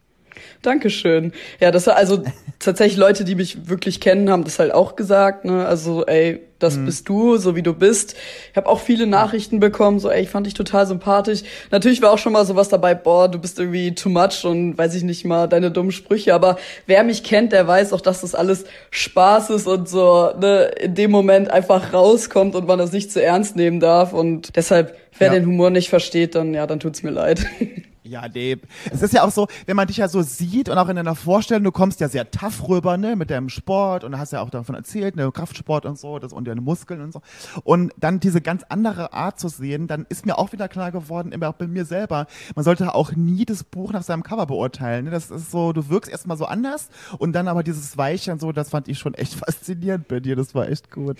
Dankeschön. 0.62 1.32
Ja, 1.60 1.70
das 1.70 1.86
war 1.86 1.96
also 1.96 2.22
tatsächlich 2.58 2.96
Leute, 2.98 3.24
die 3.24 3.34
mich 3.34 3.68
wirklich 3.68 4.00
kennen, 4.00 4.30
haben 4.30 4.44
das 4.44 4.58
halt 4.58 4.72
auch 4.72 4.96
gesagt. 4.96 5.44
Ne? 5.44 5.66
Also, 5.66 6.04
ey, 6.06 6.40
das 6.58 6.76
Mhm. 6.76 6.84
bist 6.84 7.08
du, 7.08 7.38
so 7.38 7.56
wie 7.56 7.62
du 7.62 7.72
bist. 7.72 8.14
Ich 8.50 8.56
habe 8.56 8.68
auch 8.68 8.80
viele 8.80 9.06
Nachrichten 9.06 9.60
bekommen, 9.60 9.98
so, 9.98 10.10
ey, 10.10 10.22
ich 10.22 10.28
fand 10.28 10.46
dich 10.46 10.52
total 10.52 10.86
sympathisch. 10.86 11.40
Natürlich 11.70 12.02
war 12.02 12.12
auch 12.12 12.18
schon 12.18 12.34
mal 12.34 12.44
sowas 12.44 12.68
dabei, 12.68 12.94
boah, 12.94 13.28
du 13.30 13.38
bist 13.38 13.58
irgendwie 13.58 13.94
too 13.94 14.10
much 14.10 14.44
und 14.44 14.76
weiß 14.76 14.94
ich 14.94 15.02
nicht 15.02 15.24
mal 15.24 15.46
deine 15.48 15.70
dummen 15.70 15.90
Sprüche. 15.90 16.34
Aber 16.34 16.58
wer 16.86 17.02
mich 17.02 17.24
kennt, 17.24 17.52
der 17.52 17.66
weiß 17.66 17.94
auch, 17.94 18.02
dass 18.02 18.20
das 18.20 18.34
alles 18.34 18.64
Spaß 18.90 19.48
ist 19.50 19.66
und 19.66 19.88
so 19.88 20.30
ne, 20.38 20.64
in 20.80 20.94
dem 20.94 21.10
Moment 21.10 21.50
einfach 21.50 21.94
rauskommt 21.94 22.54
und 22.54 22.66
man 22.66 22.78
das 22.78 22.92
nicht 22.92 23.10
zu 23.10 23.22
ernst 23.22 23.56
nehmen 23.56 23.80
darf. 23.80 24.12
Und 24.12 24.54
deshalb, 24.54 24.98
wer 25.18 25.28
Ja. 25.28 25.32
den 25.34 25.46
Humor 25.46 25.70
nicht 25.70 25.88
versteht, 25.88 26.34
dann 26.34 26.52
ja, 26.52 26.66
dann 26.66 26.78
tut's 26.78 27.02
mir 27.02 27.10
leid. 27.10 27.40
Ja, 28.10 28.26
nee. 28.26 28.56
Es 28.90 29.02
ist 29.02 29.14
ja 29.14 29.22
auch 29.22 29.30
so, 29.30 29.46
wenn 29.66 29.76
man 29.76 29.86
dich 29.86 29.98
ja 29.98 30.08
so 30.08 30.20
sieht 30.20 30.68
und 30.68 30.76
auch 30.76 30.88
in 30.88 30.96
deiner 30.96 31.14
Vorstellung, 31.14 31.62
du 31.62 31.70
kommst 31.70 32.00
ja 32.00 32.08
sehr 32.08 32.28
tough 32.28 32.68
rüber, 32.68 32.96
ne, 32.96 33.14
mit 33.14 33.30
deinem 33.30 33.48
Sport 33.48 34.02
und 34.02 34.10
du 34.10 34.18
hast 34.18 34.32
ja 34.32 34.42
auch 34.42 34.50
davon 34.50 34.74
erzählt, 34.74 35.14
ne, 35.14 35.30
Kraftsport 35.30 35.86
und 35.86 35.96
so, 35.96 36.18
das 36.18 36.32
und 36.32 36.48
deine 36.48 36.60
Muskeln 36.60 37.02
und 37.02 37.12
so. 37.12 37.22
Und 37.62 37.92
dann 37.98 38.18
diese 38.18 38.40
ganz 38.40 38.64
andere 38.68 39.12
Art 39.12 39.38
zu 39.38 39.46
sehen, 39.46 39.86
dann 39.86 40.06
ist 40.08 40.26
mir 40.26 40.38
auch 40.38 40.50
wieder 40.50 40.66
klar 40.66 40.90
geworden, 40.90 41.30
immer 41.30 41.50
auch 41.50 41.54
bei 41.54 41.68
mir 41.68 41.84
selber, 41.84 42.26
man 42.56 42.64
sollte 42.64 42.96
auch 42.96 43.12
nie 43.12 43.44
das 43.44 43.62
Buch 43.62 43.92
nach 43.92 44.02
seinem 44.02 44.24
Cover 44.24 44.46
beurteilen. 44.46 45.04
Ne? 45.04 45.12
Das 45.12 45.30
ist 45.30 45.52
so, 45.52 45.72
du 45.72 45.88
wirkst 45.88 46.10
erstmal 46.10 46.36
so 46.36 46.46
anders 46.46 46.88
und 47.18 47.32
dann 47.32 47.46
aber 47.46 47.62
dieses 47.62 47.96
Weiche 47.96 48.32
und 48.32 48.40
so, 48.40 48.50
das 48.50 48.70
fand 48.70 48.88
ich 48.88 48.98
schon 48.98 49.14
echt 49.14 49.34
faszinierend 49.46 50.08
bei 50.08 50.18
dir, 50.18 50.34
das 50.34 50.52
war 50.52 50.68
echt 50.68 50.90
gut. 50.90 51.18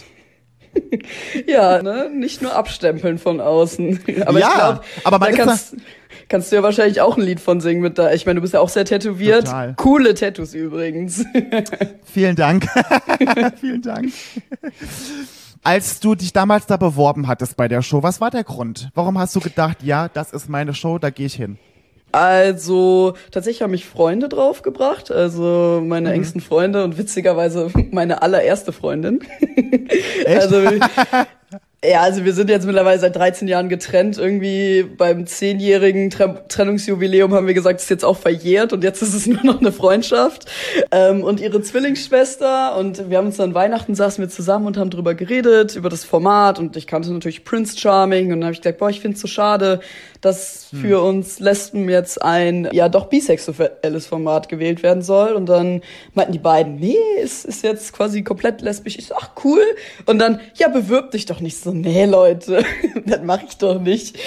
Ja, 1.46 1.82
ne? 1.82 2.10
nicht 2.12 2.42
nur 2.42 2.54
abstempeln 2.54 3.18
von 3.18 3.40
außen. 3.40 4.00
Aber 4.26 4.38
Ja, 4.38 4.48
ich 4.48 4.54
glaube, 4.54 4.80
aber 5.04 5.18
man 5.18 5.34
kannst, 5.34 5.76
kannst 6.28 6.50
du 6.50 6.56
ja 6.56 6.62
wahrscheinlich 6.62 7.00
auch 7.00 7.16
ein 7.16 7.22
Lied 7.22 7.40
von 7.40 7.60
singen 7.60 7.80
mit 7.80 7.98
da. 7.98 8.12
Ich 8.12 8.26
meine, 8.26 8.36
du 8.36 8.42
bist 8.42 8.54
ja 8.54 8.60
auch 8.60 8.68
sehr 8.68 8.84
tätowiert. 8.84 9.46
Total. 9.46 9.74
Coole 9.76 10.14
Tattoos 10.14 10.54
übrigens. 10.54 11.24
Vielen 12.04 12.36
Dank. 12.36 12.66
Vielen 13.60 13.82
Dank. 13.82 14.12
Als 15.62 16.00
du 16.00 16.14
dich 16.14 16.32
damals 16.32 16.66
da 16.66 16.76
beworben 16.76 17.26
hattest 17.26 17.56
bei 17.56 17.68
der 17.68 17.82
Show, 17.82 18.02
was 18.02 18.20
war 18.20 18.30
der 18.30 18.44
Grund? 18.44 18.90
Warum 18.94 19.18
hast 19.18 19.36
du 19.36 19.40
gedacht, 19.40 19.82
ja, 19.82 20.08
das 20.08 20.32
ist 20.32 20.48
meine 20.48 20.74
Show, 20.74 20.98
da 20.98 21.10
gehe 21.10 21.26
ich 21.26 21.34
hin? 21.34 21.58
Also, 22.12 23.14
tatsächlich 23.30 23.62
haben 23.62 23.70
mich 23.70 23.86
Freunde 23.86 24.28
draufgebracht, 24.28 25.10
also 25.10 25.82
meine 25.84 26.08
Mhm. 26.08 26.14
engsten 26.14 26.40
Freunde 26.40 26.84
und 26.84 26.98
witzigerweise 26.98 27.70
meine 27.92 28.22
allererste 28.22 28.72
Freundin. 28.72 29.20
Echt? 30.24 30.40
Also, 30.40 30.60
ja, 31.82 32.02
also 32.02 32.26
wir 32.26 32.34
sind 32.34 32.50
jetzt 32.50 32.66
mittlerweile 32.66 33.00
seit 33.00 33.16
13 33.16 33.48
Jahren 33.48 33.70
getrennt. 33.70 34.18
Irgendwie 34.18 34.82
beim 34.82 35.26
zehnjährigen 35.26 36.10
Tre 36.10 36.44
Trennungsjubiläum 36.46 37.32
haben 37.32 37.46
wir 37.46 37.54
gesagt, 37.54 37.78
es 37.78 37.84
ist 37.84 37.90
jetzt 37.90 38.04
auch 38.04 38.18
verjährt 38.18 38.74
und 38.74 38.84
jetzt 38.84 39.00
ist 39.00 39.14
es 39.14 39.26
nur 39.28 39.42
noch 39.44 39.60
eine 39.60 39.72
Freundschaft. 39.72 40.44
Ähm, 40.90 41.24
und 41.24 41.40
ihre 41.40 41.62
Zwillingsschwester 41.62 42.76
und 42.76 43.08
wir 43.08 43.16
haben 43.16 43.28
uns 43.28 43.38
dann 43.38 43.54
Weihnachten 43.54 43.94
saßen 43.94 44.22
wir 44.22 44.28
zusammen 44.28 44.66
und 44.66 44.76
haben 44.76 44.90
drüber 44.90 45.14
geredet, 45.14 45.74
über 45.74 45.88
das 45.88 46.04
Format 46.04 46.58
und 46.58 46.76
ich 46.76 46.86
kannte 46.86 47.10
natürlich 47.12 47.44
Prince 47.44 47.78
Charming 47.78 48.26
und 48.26 48.40
dann 48.40 48.44
habe 48.44 48.52
ich 48.52 48.60
gesagt, 48.60 48.78
boah, 48.78 48.90
ich 48.90 49.00
finde 49.00 49.14
es 49.14 49.22
so 49.22 49.28
schade, 49.28 49.80
dass 50.20 50.68
für 50.70 51.02
uns 51.02 51.40
Lesben 51.40 51.88
jetzt 51.88 52.22
ein, 52.22 52.68
ja 52.72 52.88
doch 52.88 53.06
bisexuelles 53.06 54.06
Format 54.06 54.48
gewählt 54.48 54.82
werden 54.82 55.02
soll. 55.02 55.32
Und 55.32 55.46
dann 55.46 55.80
meinten 56.14 56.32
die 56.32 56.38
beiden, 56.38 56.76
nee, 56.76 56.96
es 57.22 57.44
ist 57.44 57.62
jetzt 57.62 57.92
quasi 57.92 58.22
komplett 58.22 58.60
lesbisch. 58.60 58.98
Ich 58.98 59.06
so, 59.06 59.14
ach 59.16 59.30
cool. 59.44 59.62
Und 60.06 60.18
dann, 60.18 60.40
ja, 60.54 60.68
bewirb 60.68 61.12
dich 61.12 61.24
doch 61.24 61.40
nicht 61.40 61.58
so. 61.58 61.72
Nee, 61.72 62.04
Leute, 62.04 62.64
das 63.06 63.22
mache 63.22 63.46
ich 63.48 63.56
doch 63.56 63.80
nicht. 63.80 64.18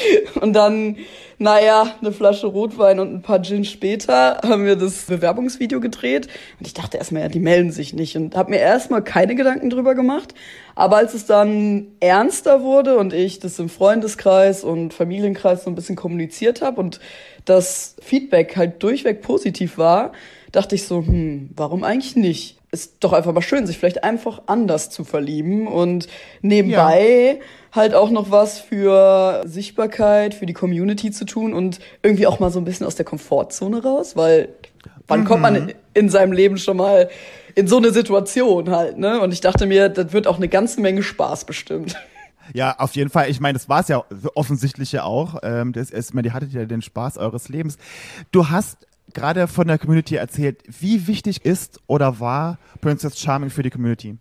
Und 0.41 0.54
dann, 0.54 0.98
naja, 1.38 1.96
eine 2.00 2.12
Flasche 2.12 2.48
Rotwein 2.48 3.00
und 3.00 3.14
ein 3.14 3.22
paar 3.22 3.42
Gin 3.42 3.66
später 3.66 4.40
haben 4.44 4.66
wir 4.66 4.76
das 4.76 5.04
Bewerbungsvideo 5.04 5.80
gedreht. 5.80 6.28
Und 6.60 6.68
ich 6.68 6.74
dachte 6.74 6.98
erstmal, 6.98 7.24
ja, 7.24 7.30
die 7.30 7.40
melden 7.40 7.72
sich 7.72 7.94
nicht. 7.94 8.16
Und 8.16 8.36
habe 8.36 8.52
mir 8.52 8.60
erstmal 8.60 9.04
keine 9.04 9.36
Gedanken 9.36 9.70
drüber 9.70 9.96
gemacht. 9.96 10.34
Aber 10.76 10.98
als 10.98 11.14
es 11.14 11.26
dann 11.26 11.88
ernster 12.00 12.62
wurde 12.62 12.98
und 12.98 13.14
ich 13.14 13.40
das 13.40 13.60
im 13.60 13.70
Freundeskreis 13.70 14.64
und 14.64 14.94
Familienkreis 14.94 15.64
so 15.64 15.70
ein 15.70 15.76
bisschen 15.76 15.96
kommuniziert 15.96 16.62
habe 16.62 16.80
und 16.80 17.00
das 17.46 17.96
Feedback 18.02 18.56
halt 18.58 18.82
durchweg 18.82 19.22
positiv 19.22 19.78
war, 19.78 20.14
dachte 20.52 20.76
ich 20.76 20.86
so, 20.86 20.98
hm, 20.98 21.50
warum 21.56 21.84
eigentlich 21.84 22.16
nicht? 22.16 22.58
Ist 22.74 22.95
doch 23.01 23.13
einfach 23.13 23.32
mal 23.34 23.41
schön, 23.41 23.67
sich 23.67 23.78
vielleicht 23.78 24.03
einfach 24.03 24.41
anders 24.47 24.89
zu 24.89 25.03
verlieben 25.03 25.67
und 25.67 26.07
nebenbei 26.41 27.39
halt 27.71 27.93
auch 27.95 28.09
noch 28.09 28.32
was 28.32 28.59
für 28.59 29.41
Sichtbarkeit, 29.45 30.34
für 30.34 30.45
die 30.45 30.53
Community 30.53 31.11
zu 31.11 31.26
tun 31.26 31.53
und 31.53 31.80
irgendwie 32.01 32.28
auch 32.28 32.39
mal 32.39 32.49
so 32.51 32.59
ein 32.59 32.65
bisschen 32.65 32.86
aus 32.88 32.95
der 32.95 33.05
Komfortzone 33.05 33.84
raus, 33.84 34.15
weil 34.15 34.49
wann 35.07 35.24
kommt 35.26 35.41
man 35.43 35.55
in- 35.55 35.74
in 35.93 36.09
seinem 36.09 36.32
Leben 36.32 36.57
schon 36.57 36.78
mal 36.78 37.09
in 37.55 37.67
so 37.67 37.78
eine 37.78 37.91
Situation 37.91 38.71
halt, 38.71 38.97
ne? 38.97 39.21
Und 39.21 39.32
ich 39.34 39.41
dachte 39.41 39.65
mir, 39.67 39.89
das 39.89 40.11
wird 40.11 40.26
auch 40.28 40.38
eine 40.38 40.49
ganze 40.49 40.82
Menge 40.82 41.03
Spaß 41.03 41.45
bestimmt. 41.45 41.95
Ja, 42.53 42.76
auf 42.80 42.95
jeden 42.95 43.09
Fall. 43.09 43.30
Ich 43.30 43.39
meine, 43.39 43.53
das 43.53 43.69
war 43.69 43.82
es 43.82 43.88
ja 43.88 44.03
offensichtlich 44.36 44.91
ja 44.91 45.03
auch. 45.03 45.36
Ähm, 45.43 45.71
das 45.74 45.91
ist, 45.91 46.09
ich 46.09 46.13
meine, 46.13 46.28
ihr 46.30 46.34
hattet 46.34 46.51
ja 46.51 46.65
den 46.65 46.82
Spaß 46.82 47.17
eures 47.17 47.47
Lebens. 47.49 47.78
Du 48.32 48.49
hast 48.49 48.78
gerade 49.14 49.47
von 49.47 49.68
der 49.68 49.78
Community 49.78 50.16
erzählt. 50.16 50.64
Wie 50.68 51.07
wichtig 51.07 51.45
ist 51.45 51.80
oder 51.88 52.20
war 52.20 52.57
Princess 52.82 53.20
Charming 53.20 53.49
für 53.49 53.64
die 53.64 53.70
Community? 53.70 54.18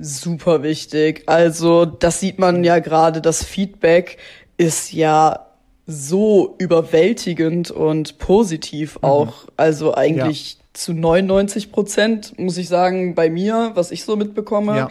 Super 0.00 0.62
wichtig. 0.62 1.22
Also, 1.26 1.84
das 1.84 2.20
sieht 2.20 2.38
man 2.38 2.62
ja 2.62 2.78
gerade, 2.78 3.20
das 3.20 3.44
Feedback 3.44 4.18
ist 4.56 4.92
ja 4.92 5.46
so 5.86 6.54
überwältigend 6.58 7.70
und 7.70 8.18
positiv 8.18 8.98
auch. 9.00 9.46
Also 9.56 9.94
eigentlich 9.94 10.58
zu 10.74 10.92
99 10.92 11.72
Prozent, 11.72 12.38
muss 12.38 12.58
ich 12.58 12.68
sagen, 12.68 13.14
bei 13.14 13.30
mir, 13.30 13.72
was 13.74 13.90
ich 13.90 14.04
so 14.04 14.14
mitbekomme. 14.14 14.76
Ja. 14.76 14.88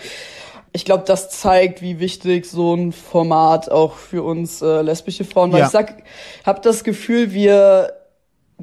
Ich 0.74 0.86
glaube, 0.86 1.04
das 1.06 1.30
zeigt, 1.30 1.82
wie 1.82 2.00
wichtig 2.00 2.46
so 2.46 2.76
ein 2.76 2.92
Format 2.92 3.70
auch 3.72 3.96
für 3.96 4.24
uns 4.24 4.62
äh, 4.62 4.82
lesbische 4.82 5.24
Frauen 5.24 5.52
war. 5.52 5.60
Ja. 5.60 5.66
Ich 5.68 5.72
sag, 5.72 6.04
habe 6.46 6.62
das 6.62 6.84
Gefühl, 6.84 7.32
wir 7.32 7.94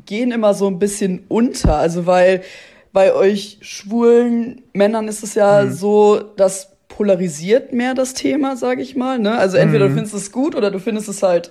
gehen 0.06 0.32
immer 0.32 0.54
so 0.54 0.66
ein 0.66 0.78
bisschen 0.78 1.24
unter. 1.28 1.76
Also 1.76 2.06
weil 2.06 2.42
bei 2.92 3.12
euch 3.12 3.58
schwulen 3.60 4.62
Männern 4.72 5.08
ist 5.08 5.22
es 5.22 5.34
ja 5.34 5.68
so, 5.68 6.20
das 6.36 6.70
polarisiert 6.88 7.72
mehr 7.72 7.94
das 7.94 8.14
Thema, 8.14 8.56
sage 8.56 8.82
ich 8.82 8.94
mal. 8.94 9.18
Ne? 9.18 9.36
Also 9.36 9.56
entweder 9.56 9.88
du 9.88 9.94
findest 9.94 10.14
es 10.14 10.30
gut 10.30 10.54
oder 10.54 10.70
du 10.70 10.78
findest 10.78 11.08
es 11.08 11.22
halt 11.22 11.50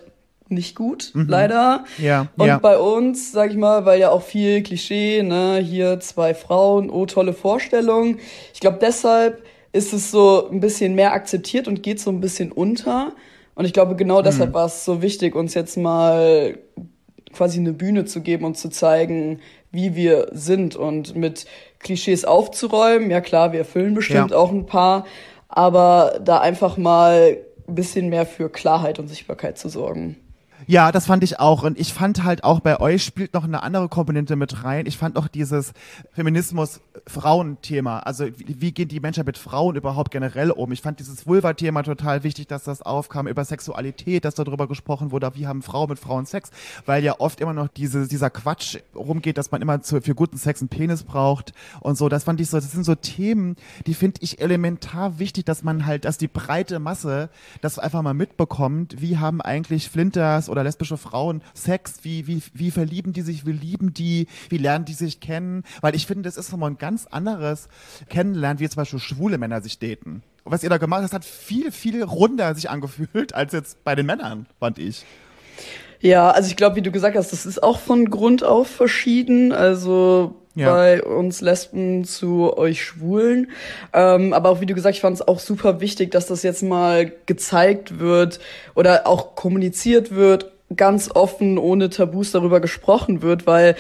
nicht 0.50 0.76
gut, 0.76 1.12
leider. 1.16 1.86
Ja, 1.98 2.28
Und 2.38 2.48
ja. 2.48 2.60
bei 2.60 2.78
uns, 2.78 3.32
sag 3.32 3.52
ich 3.52 3.58
mal, 3.58 3.86
weil 3.86 4.00
ja 4.00 4.10
auch 4.12 4.22
viel 4.22 4.62
Klischee, 4.62 5.24
ne, 5.24 5.58
hier 5.58 6.00
zwei 6.00 6.34
Frauen, 6.34 6.90
oh 6.90 7.06
tolle 7.06 7.34
Vorstellung. 7.34 8.18
Ich 8.54 8.60
glaube, 8.60 8.78
deshalb 8.80 9.44
ist 9.72 9.94
es 9.94 10.12
so 10.12 10.50
ein 10.50 10.60
bisschen 10.60 10.96
mehr 10.96 11.14
akzeptiert 11.14 11.68
und 11.68 11.82
geht 11.82 12.00
so 12.00 12.12
ein 12.12 12.22
bisschen 12.22 12.52
unter. 12.52 13.14
Und 13.56 13.66
ich 13.66 13.74
glaube, 13.74 13.96
genau 13.96 14.22
deshalb 14.22 14.54
war 14.54 14.66
es 14.66 14.86
so 14.86 15.02
wichtig, 15.02 15.36
uns 15.36 15.54
jetzt 15.54 15.78
mal 15.78 16.58
quasi 17.34 17.60
eine 17.60 17.74
Bühne 17.74 18.06
zu 18.06 18.22
geben 18.22 18.46
und 18.46 18.58
zu 18.58 18.70
zeigen, 18.70 19.40
wie 19.72 19.96
wir 19.96 20.28
sind 20.32 20.76
und 20.76 21.16
mit 21.16 21.46
Klischees 21.80 22.26
aufzuräumen. 22.26 23.10
Ja 23.12 23.22
klar, 23.22 23.52
wir 23.52 23.60
erfüllen 23.60 23.94
bestimmt 23.94 24.32
Ja. 24.32 24.38
auch 24.38 24.52
ein 24.52 24.66
paar, 24.66 25.06
aber 25.50 26.20
da 26.24 26.40
einfach 26.40 26.78
mal 26.78 27.38
ein 27.68 27.76
bisschen 27.76 28.10
mehr 28.10 28.26
für 28.26 28.50
Klarheit 28.50 29.00
und 29.00 29.08
Sichtbarkeit 29.08 29.58
zu 29.58 29.70
sorgen. 29.70 30.18
Ja, 30.68 30.92
das 30.92 31.06
fand 31.06 31.24
ich 31.24 31.40
auch. 31.40 31.64
Und 31.64 31.80
ich 31.80 31.94
fand 31.94 32.24
halt 32.24 32.44
auch 32.44 32.60
bei 32.60 32.80
euch 32.80 33.04
spielt 33.04 33.34
noch 33.34 33.44
eine 33.44 33.64
andere 33.64 33.90
Komponente 33.90 34.36
mit 34.36 34.64
rein. 34.64 34.86
Ich 34.86 34.98
fand 34.98 35.18
auch 35.18 35.28
dieses 35.28 35.74
Feminismus-Frauen-Thema. 36.14 38.00
Also 38.00 38.28
wie, 38.38 38.62
wie 38.62 38.72
gehen 38.72 38.88
die 38.88 39.00
Menschen 39.00 39.26
mit 39.26 39.38
Frauen 39.38 39.76
überhaupt 39.76 40.12
generell 40.12 40.52
um? 40.52 40.72
Ich 40.72 40.82
fand 40.82 41.00
dieses 41.00 41.28
Vulva-Thema 41.28 41.84
total 41.84 42.24
wichtig, 42.24 42.48
dass 42.48 42.64
das 42.64 42.82
aufkam, 42.82 43.28
über 43.28 43.44
Sexualität, 43.44 44.26
dass 44.26 44.36
darüber 44.36 44.68
gesprochen 44.68 45.12
wurde, 45.12 45.32
wie 45.36 45.48
haben 45.48 45.62
Frauen 45.62 45.90
mit 45.90 46.00
Frauen 46.00 46.26
Sex, 46.26 46.52
weil 46.86 47.04
ja 47.04 47.20
oft 47.20 47.42
immer 47.42 47.54
noch 47.54 47.68
diese, 47.68 48.08
dieser 48.08 48.30
Quatsch 48.30 48.78
rumgeht, 48.96 49.38
dass 49.38 49.52
man 49.52 49.62
immer 49.62 49.82
zu, 49.82 50.02
für 50.02 50.16
guten 50.16 50.38
Sex 50.38 50.62
einen 50.62 50.70
Penis 50.70 51.04
braucht 51.04 51.54
und 51.82 51.98
so. 51.98 52.10
Das 52.10 52.24
fand 52.24 52.40
ich 52.40 52.50
so, 52.50 52.58
das 52.58 52.72
sind 52.72 52.86
so 52.86 52.96
Themen, 52.96 53.56
die 53.86 53.94
finde 53.94 54.20
ich 54.22 54.40
elementar 54.40 55.20
wichtig, 55.20 55.46
dass 55.46 55.64
man 55.64 55.86
halt, 55.86 56.06
dass 56.06 56.18
die 56.18 56.28
breite 56.28 56.80
Masse 56.80 57.30
das 57.62 57.80
einfach 57.80 58.02
mal 58.02 58.14
mitbekommt, 58.14 59.02
wie 59.02 59.18
haben 59.18 59.42
eigentlich 59.42 59.90
Flinters 59.90 60.50
oder 60.54 60.64
lesbische 60.64 60.98
Frauen 60.98 61.42
Sex, 61.54 61.96
wie, 62.04 62.28
wie, 62.28 62.42
wie 62.54 62.72
verlieben 62.72 63.12
die 63.12 63.22
sich, 63.22 63.46
wie 63.46 63.52
lieben 63.52 63.94
die, 63.94 64.28
wie 64.50 64.58
lernen 64.58 64.86
die 64.86 64.94
sich 64.94 65.20
kennen, 65.20 65.64
weil 65.82 65.96
ich 65.96 66.08
finde, 66.08 66.24
das 66.24 66.38
ist 66.38 66.52
nochmal 66.52 66.72
ein 66.72 66.78
ganz 66.78 67.08
anderes 67.08 67.68
Kennenlernen, 68.10 68.60
wie 68.60 68.70
zum 68.70 68.78
Beispiel 68.78 69.00
schwule 69.00 69.38
Männer 69.38 69.62
sich 69.62 69.80
daten. 69.80 70.24
Was 70.46 70.64
ihr 70.64 70.70
da 70.70 70.78
gemacht 70.78 71.04
habt, 71.04 71.14
hat 71.14 71.26
viel, 71.26 71.72
viel 71.72 72.04
runder 72.04 72.54
sich 72.56 72.70
angefühlt, 72.70 73.34
als 73.34 73.54
jetzt 73.54 73.84
bei 73.84 73.96
den 73.96 74.06
Männern, 74.06 74.46
fand 74.60 74.80
ich. 74.80 75.06
Ja, 76.00 76.32
also 76.32 76.50
ich 76.50 76.58
glaube, 76.58 76.76
wie 76.76 76.82
du 76.82 76.92
gesagt 76.92 77.16
hast, 77.16 77.32
das 77.32 77.46
ist 77.46 77.64
auch 77.64 77.80
von 77.80 78.10
Grund 78.10 78.44
auf 78.44 78.68
verschieden. 78.68 79.54
Also 79.54 80.36
Ja. 80.56 80.72
bei 80.74 81.02
uns 81.04 81.42
Lesben 81.42 82.04
zu 82.06 82.56
euch 82.58 82.84
Schwulen. 82.84 83.50
Ähm, 83.92 84.34
aber 84.34 84.50
auch 84.50 84.62
wie 84.62 84.66
du 84.68 84.76
gesagt, 84.76 84.96
ich 84.96 85.02
fand 85.02 85.16
es 85.16 85.28
auch 85.28 85.40
super 85.40 85.80
wichtig, 85.82 86.12
dass 86.12 86.28
das 86.28 86.44
jetzt 86.44 86.62
mal 86.64 87.12
gezeigt 87.26 88.00
wird 88.00 88.40
oder 88.76 89.08
auch 89.08 89.36
kommuniziert 89.36 90.14
wird, 90.14 90.52
ganz 90.76 91.10
offen, 91.14 91.58
ohne 91.58 91.90
Tabus 91.90 92.32
darüber 92.32 92.60
gesprochen 92.60 93.22
wird, 93.22 93.48
weil 93.48 93.76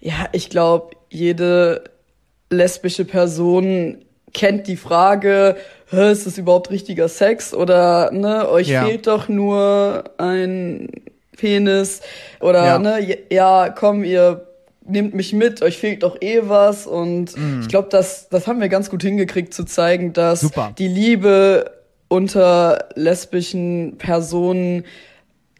ja, 0.00 0.26
ich 0.32 0.48
glaube, 0.50 0.96
jede 1.10 1.84
lesbische 2.50 3.04
Person 3.04 3.98
kennt 4.32 4.66
die 4.66 4.76
Frage, 4.76 5.56
"Hä, 5.90 6.10
ist 6.12 6.26
das 6.26 6.38
überhaupt 6.38 6.70
richtiger 6.70 7.08
Sex 7.08 7.54
oder 7.54 8.10
ne, 8.12 8.48
euch 8.48 8.68
Ja. 8.68 8.84
fehlt 8.84 9.06
doch 9.06 9.28
nur 9.28 10.04
ein 10.18 10.88
Penis 11.36 12.00
oder 12.40 12.64
Ja. 12.64 12.78
ne, 12.78 13.18
ja, 13.30 13.68
komm, 13.70 14.04
ihr 14.04 14.46
nehmt 14.86 15.14
mich 15.14 15.32
mit, 15.32 15.62
euch 15.62 15.78
fehlt 15.78 16.02
doch 16.02 16.20
eh 16.20 16.42
was 16.44 16.86
und 16.86 17.34
ich 17.60 17.68
glaube, 17.68 17.88
das 17.90 18.28
das 18.28 18.46
haben 18.46 18.60
wir 18.60 18.68
ganz 18.68 18.90
gut 18.90 19.02
hingekriegt 19.02 19.54
zu 19.54 19.64
zeigen, 19.64 20.12
dass 20.12 20.40
Super. 20.40 20.74
die 20.78 20.88
Liebe 20.88 21.70
unter 22.08 22.88
lesbischen 22.94 23.96
Personen 23.98 24.84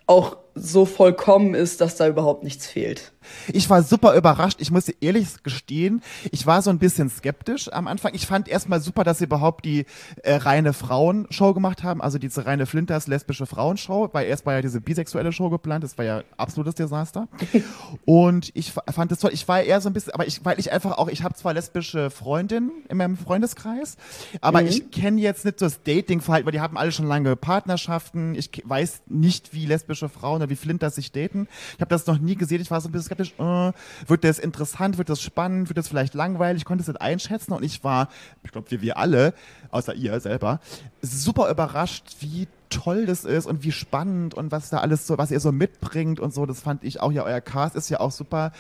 auch 0.06 0.36
so 0.54 0.84
vollkommen 0.84 1.54
ist, 1.54 1.80
dass 1.80 1.96
da 1.96 2.06
überhaupt 2.06 2.44
nichts 2.44 2.66
fehlt. 2.66 3.12
Ich 3.52 3.68
war 3.70 3.82
super 3.82 4.14
überrascht. 4.16 4.60
Ich 4.60 4.70
muss 4.70 4.84
dir 4.86 4.94
ehrlich 5.00 5.42
gestehen, 5.42 6.02
ich 6.30 6.46
war 6.46 6.62
so 6.62 6.70
ein 6.70 6.78
bisschen 6.78 7.10
skeptisch 7.10 7.72
am 7.72 7.86
Anfang. 7.86 8.14
Ich 8.14 8.26
fand 8.26 8.48
erstmal 8.48 8.80
super, 8.80 9.04
dass 9.04 9.18
sie 9.18 9.24
überhaupt 9.24 9.64
die 9.64 9.86
äh, 10.22 10.34
reine 10.34 10.72
Frauenshow 10.72 11.54
gemacht 11.54 11.82
haben, 11.82 12.00
also 12.02 12.18
diese 12.18 12.46
reine 12.46 12.66
Flinters 12.66 13.06
lesbische 13.06 13.46
Frauenshow, 13.46 14.08
weil 14.12 14.26
erst 14.26 14.46
war 14.46 14.54
ja 14.54 14.62
diese 14.62 14.80
bisexuelle 14.80 15.32
Show 15.32 15.50
geplant, 15.50 15.84
das 15.84 15.96
war 15.98 16.04
ja 16.04 16.22
absolutes 16.36 16.74
Desaster. 16.74 17.28
Und 18.04 18.50
ich 18.54 18.72
fand 18.72 19.12
es 19.12 19.18
toll. 19.18 19.30
Ich 19.32 19.46
war 19.48 19.62
eher 19.62 19.80
so 19.80 19.88
ein 19.88 19.92
bisschen, 19.92 20.12
aber 20.14 20.26
ich, 20.26 20.44
weil 20.44 20.58
ich 20.58 20.72
einfach 20.72 20.98
auch, 20.98 21.08
ich 21.08 21.22
habe 21.22 21.34
zwar 21.34 21.54
lesbische 21.54 22.10
Freundinnen 22.10 22.70
in 22.88 22.96
meinem 22.96 23.16
Freundeskreis, 23.16 23.96
aber 24.40 24.62
Mhm. 24.62 24.68
ich 24.68 24.90
kenne 24.90 25.20
jetzt 25.20 25.44
nicht 25.44 25.58
so 25.58 25.66
das 25.66 25.82
Dating-Verhalten, 25.82 26.46
weil 26.46 26.52
die 26.52 26.60
haben 26.60 26.76
alle 26.76 26.92
schon 26.92 27.06
lange 27.06 27.36
Partnerschaften. 27.36 28.34
Ich 28.34 28.50
weiß 28.64 29.02
nicht, 29.06 29.52
wie 29.52 29.66
lesbische 29.66 30.08
Frauen 30.08 30.36
oder 30.36 30.50
wie 30.50 30.56
Flinters 30.56 30.94
sich 30.96 31.12
daten. 31.12 31.48
Ich 31.74 31.80
habe 31.80 31.88
das 31.88 32.06
noch 32.06 32.18
nie 32.18 32.34
gesehen. 32.36 32.60
Ich 32.60 32.70
war 32.70 32.80
so 32.80 32.88
ein 32.88 32.92
bisschen 32.92 33.08
skeptisch. 33.14 33.34
Äh, 33.38 33.72
wird 34.06 34.24
das 34.24 34.38
interessant? 34.38 34.98
Wird 34.98 35.08
das 35.08 35.20
spannend? 35.20 35.68
Wird 35.68 35.78
das 35.78 35.88
vielleicht 35.88 36.14
langweilig? 36.14 36.62
Ich 36.62 36.64
konnte 36.64 36.82
es 36.82 36.88
nicht 36.88 37.00
einschätzen 37.00 37.52
und 37.52 37.62
ich 37.62 37.84
war, 37.84 38.08
ich 38.42 38.52
glaube, 38.52 38.70
wie 38.70 38.82
wir 38.82 38.98
alle, 38.98 39.34
außer 39.70 39.94
ihr 39.94 40.18
selber, 40.20 40.60
super 41.02 41.50
überrascht, 41.50 42.16
wie 42.20 42.48
toll 42.70 43.06
das 43.06 43.24
ist 43.24 43.46
und 43.46 43.62
wie 43.62 43.72
spannend 43.72 44.34
und 44.34 44.50
was 44.50 44.70
da 44.70 44.78
alles 44.78 45.06
so, 45.06 45.16
was 45.16 45.30
ihr 45.30 45.38
so 45.38 45.52
mitbringt 45.52 46.18
und 46.18 46.34
so, 46.34 46.44
das 46.44 46.60
fand 46.60 46.82
ich 46.82 47.00
auch 47.00 47.12
ja, 47.12 47.22
euer 47.22 47.40
Cast 47.40 47.76
ist 47.76 47.88
ja 47.88 48.00
auch 48.00 48.10
super 48.10 48.50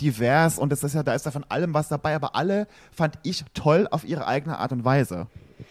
divers 0.00 0.58
und 0.58 0.70
das 0.70 0.84
ist 0.84 0.94
ja, 0.94 1.02
da 1.02 1.14
ist 1.14 1.24
ja 1.24 1.30
von 1.30 1.44
allem 1.48 1.72
was 1.72 1.88
dabei, 1.88 2.14
aber 2.14 2.36
alle 2.36 2.66
fand 2.92 3.18
ich 3.22 3.44
toll 3.54 3.88
auf 3.90 4.04
ihre 4.04 4.26
eigene 4.26 4.58
Art 4.58 4.72
und 4.72 4.84
Weise. 4.84 5.26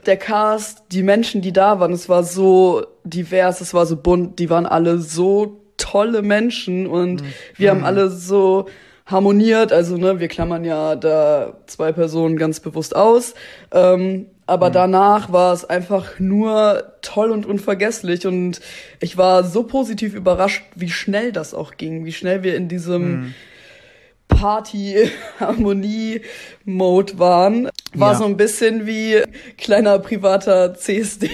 Der 0.06 0.18
Cast, 0.18 0.84
die 0.92 1.04
Menschen, 1.04 1.42
die 1.42 1.54
da 1.54 1.80
waren, 1.80 1.92
es 1.92 2.10
war 2.10 2.24
so 2.24 2.86
divers, 3.04 3.62
es 3.62 3.74
war 3.74 3.86
so 3.86 3.98
bunt, 3.98 4.40
die 4.40 4.50
waren 4.50 4.66
alle 4.66 5.00
so 5.00 5.61
tolle 5.82 6.22
Menschen 6.22 6.88
und 6.88 7.24
wir 7.58 7.72
haben 7.72 7.84
alle 7.84 8.10
so 8.10 8.68
harmoniert. 9.06 9.74
Also, 9.74 9.98
ne, 9.98 10.20
wir 10.20 10.28
klammern 10.28 10.64
ja 10.64 10.96
da 10.96 11.58
zwei 11.68 11.92
Personen 11.92 12.38
ganz 12.38 12.60
bewusst 12.60 12.96
aus. 12.96 13.34
Ähm, 13.74 14.28
aber 14.46 14.70
danach 14.70 15.32
war 15.32 15.54
es 15.54 15.66
einfach 15.70 16.20
nur 16.20 16.94
toll 17.02 17.32
und 17.32 17.46
unvergesslich. 17.46 18.28
Und 18.28 18.60
ich 19.00 19.18
war 19.18 19.44
so 19.44 19.64
positiv 19.64 20.14
überrascht, 20.14 20.64
wie 20.76 20.90
schnell 20.90 21.32
das 21.32 21.54
auch 21.54 21.78
ging, 21.78 22.06
wie 22.06 22.12
schnell 22.12 22.44
wir 22.44 22.56
in 22.56 22.68
diesem 22.68 23.34
Party-Harmonie-Mode 24.28 27.20
waren. 27.20 27.70
War 27.94 28.14
Ja. 28.14 28.18
so 28.18 28.26
ein 28.26 28.38
bisschen 28.38 28.86
wie 28.88 29.22
kleiner 29.58 30.00
privater 30.00 30.74
CSD. 30.74 31.30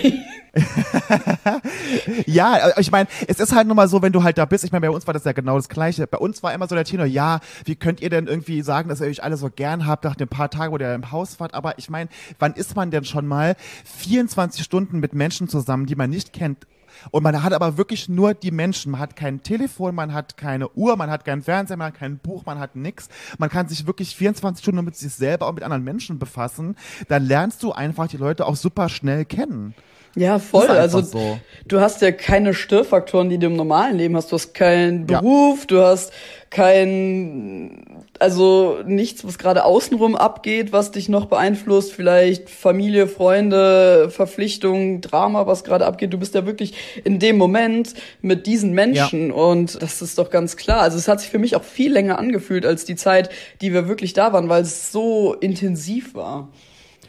Ja, 2.25 2.57
äh, 2.57 2.81
ich 2.81 2.91
meine, 2.91 3.07
es 3.27 3.39
ist 3.39 3.53
halt 3.53 3.67
nun 3.67 3.75
mal 3.75 3.87
so, 3.87 4.01
wenn 4.01 4.11
du 4.11 4.23
halt 4.23 4.37
da 4.37 4.45
bist, 4.45 4.63
ich 4.63 4.71
meine, 4.71 4.87
bei 4.87 4.89
uns 4.89 5.07
war 5.07 5.13
das 5.13 5.23
ja 5.23 5.31
genau 5.31 5.55
das 5.55 5.69
Gleiche. 5.69 6.07
Bei 6.07 6.17
uns 6.17 6.43
war 6.43 6.53
immer 6.53 6.67
so 6.67 6.75
der 6.75 6.83
Tenor, 6.83 7.05
ja, 7.05 7.39
wie 7.65 7.75
könnt 7.75 8.01
ihr 8.01 8.09
denn 8.09 8.27
irgendwie 8.27 8.61
sagen, 8.61 8.89
dass 8.89 9.01
ihr 9.01 9.07
euch 9.07 9.23
alle 9.23 9.37
so 9.37 9.49
gern 9.49 9.85
habt 9.85 10.03
nach 10.03 10.15
den 10.15 10.27
paar 10.27 10.49
Tagen, 10.49 10.73
wo 10.73 10.77
ihr 10.77 10.93
im 10.93 11.11
Haus 11.11 11.39
wart? 11.39 11.53
Aber 11.53 11.77
ich 11.77 11.89
meine, 11.89 12.09
wann 12.39 12.53
ist 12.53 12.75
man 12.75 12.91
denn 12.91 13.05
schon 13.05 13.27
mal 13.27 13.55
24 13.85 14.63
Stunden 14.63 14.99
mit 14.99 15.13
Menschen 15.13 15.47
zusammen, 15.47 15.85
die 15.85 15.95
man 15.95 16.09
nicht 16.09 16.33
kennt? 16.33 16.67
Und 17.11 17.23
man 17.23 17.43
hat 17.43 17.53
aber 17.53 17.77
wirklich 17.77 18.09
nur 18.09 18.33
die 18.33 18.51
Menschen. 18.51 18.91
Man 18.91 19.01
hat 19.01 19.15
kein 19.15 19.43
Telefon, 19.43 19.95
man 19.95 20.13
hat 20.13 20.37
keine 20.37 20.69
Uhr, 20.71 20.95
man 20.97 21.09
hat 21.09 21.25
keinen 21.25 21.43
Fernseher, 21.43 21.77
man 21.77 21.87
hat 21.87 21.99
kein 21.99 22.17
Buch, 22.17 22.45
man 22.45 22.59
hat 22.59 22.75
nix. 22.75 23.09
Man 23.37 23.49
kann 23.49 23.67
sich 23.67 23.85
wirklich 23.87 24.15
24 24.15 24.63
Stunden 24.63 24.83
mit 24.83 24.95
sich 24.95 25.13
selber 25.13 25.47
und 25.47 25.55
mit 25.55 25.63
anderen 25.63 25.83
Menschen 25.83 26.19
befassen. 26.19 26.75
Dann 27.07 27.25
lernst 27.25 27.63
du 27.63 27.71
einfach 27.71 28.07
die 28.07 28.17
Leute 28.17 28.45
auch 28.45 28.55
super 28.55 28.89
schnell 28.89 29.25
kennen. 29.25 29.73
Ja, 30.17 30.39
voll. 30.39 30.67
Also 30.67 31.01
so. 31.01 31.39
du 31.67 31.79
hast 31.79 32.01
ja 32.01 32.11
keine 32.11 32.53
Störfaktoren, 32.55 33.29
die 33.29 33.37
du 33.37 33.47
im 33.47 33.55
normalen 33.55 33.97
Leben 33.97 34.15
hast. 34.15 34.31
Du 34.31 34.35
hast 34.35 34.53
keinen 34.53 35.07
Ja. 35.07 35.21
Beruf, 35.21 35.67
du 35.67 35.81
hast 35.81 36.11
kein, 36.49 38.01
also 38.19 38.79
nichts, 38.85 39.25
was 39.27 39.37
gerade 39.37 39.63
außenrum 39.63 40.15
abgeht, 40.15 40.71
was 40.71 40.91
dich 40.91 41.07
noch 41.07 41.25
beeinflusst. 41.25 41.93
Vielleicht 41.93 42.49
Familie, 42.49 43.07
Freunde, 43.07 44.09
Verpflichtungen, 44.09 45.01
Drama, 45.01 45.45
was 45.45 45.63
gerade 45.63 45.85
abgeht. 45.85 46.13
Du 46.13 46.17
bist 46.17 46.33
ja 46.33 46.45
wirklich 46.45 46.73
in 47.03 47.19
dem 47.19 47.37
Moment 47.37 47.93
mit 48.21 48.47
diesen 48.47 48.71
Menschen 48.71 49.31
und 49.31 49.81
das 49.81 50.01
ist 50.01 50.17
doch 50.17 50.31
ganz 50.31 50.57
klar. 50.57 50.81
Also 50.81 50.97
es 50.97 51.07
hat 51.07 51.19
sich 51.21 51.29
für 51.29 51.39
mich 51.39 51.55
auch 51.55 51.63
viel 51.63 51.91
länger 51.93 52.17
angefühlt 52.17 52.65
als 52.65 52.85
die 52.85 52.95
Zeit, 52.95 53.29
die 53.61 53.73
wir 53.73 53.87
wirklich 53.87 54.13
da 54.13 54.33
waren, 54.33 54.49
weil 54.49 54.63
es 54.63 54.91
so 54.91 55.35
intensiv 55.35 56.15
war. 56.15 56.49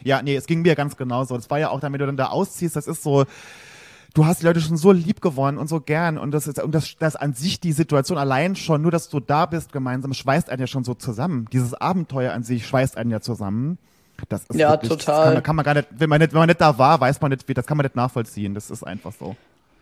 Ja, 0.03 0.21
nee, 0.21 0.35
es 0.35 0.45
ging 0.47 0.61
mir 0.61 0.75
ganz 0.75 0.97
genauso. 0.97 1.35
Das 1.35 1.49
war 1.49 1.59
ja 1.59 1.69
auch 1.69 1.81
wenn 1.81 1.91
du 1.93 2.05
dann 2.05 2.17
da 2.17 2.27
ausziehst, 2.27 2.75
das 2.75 2.87
ist 2.87 3.03
so, 3.03 3.25
du 4.13 4.25
hast 4.25 4.41
die 4.41 4.45
Leute 4.45 4.61
schon 4.61 4.77
so 4.77 4.91
lieb 4.91 5.21
gewonnen 5.21 5.57
und 5.57 5.67
so 5.67 5.79
gern 5.81 6.17
und 6.17 6.31
das 6.31 6.47
ist, 6.47 6.61
und 6.61 6.73
das, 6.73 6.95
das 6.99 7.15
an 7.15 7.33
sich 7.33 7.59
die 7.59 7.71
Situation 7.71 8.17
allein 8.17 8.55
schon, 8.55 8.81
nur 8.81 8.91
dass 8.91 9.09
du 9.09 9.19
da 9.19 9.45
bist 9.45 9.71
gemeinsam, 9.71 10.13
schweißt 10.13 10.49
einen 10.49 10.61
ja 10.61 10.67
schon 10.67 10.83
so 10.83 10.93
zusammen. 10.93 11.47
Dieses 11.53 11.73
Abenteuer 11.73 12.33
an 12.33 12.43
sich 12.43 12.65
schweißt 12.65 12.97
einen 12.97 13.11
ja 13.11 13.21
zusammen. 13.21 13.77
Das 14.27 14.41
ist 14.49 14.59
Ja, 14.59 14.71
wirklich, 14.71 14.89
total. 14.91 15.23
Kann, 15.25 15.33
man- 15.35 15.43
kann 15.43 15.55
man 15.55 15.65
gar 15.65 15.73
nicht, 15.75 15.87
wenn 15.97 16.09
man 16.09 16.19
nicht, 16.19 16.33
wenn 16.33 16.39
man 16.39 16.47
nicht 16.49 16.59
da 16.59 16.77
war, 16.77 16.99
weiß 16.99 17.21
man 17.21 17.31
nicht, 17.31 17.47
wie, 17.47 17.53
das 17.53 17.65
kann 17.65 17.77
man 17.77 17.85
nicht 17.85 17.95
nachvollziehen. 17.95 18.53
Das 18.53 18.69
ist 18.69 18.83
einfach 18.83 19.13
so. 19.17 19.35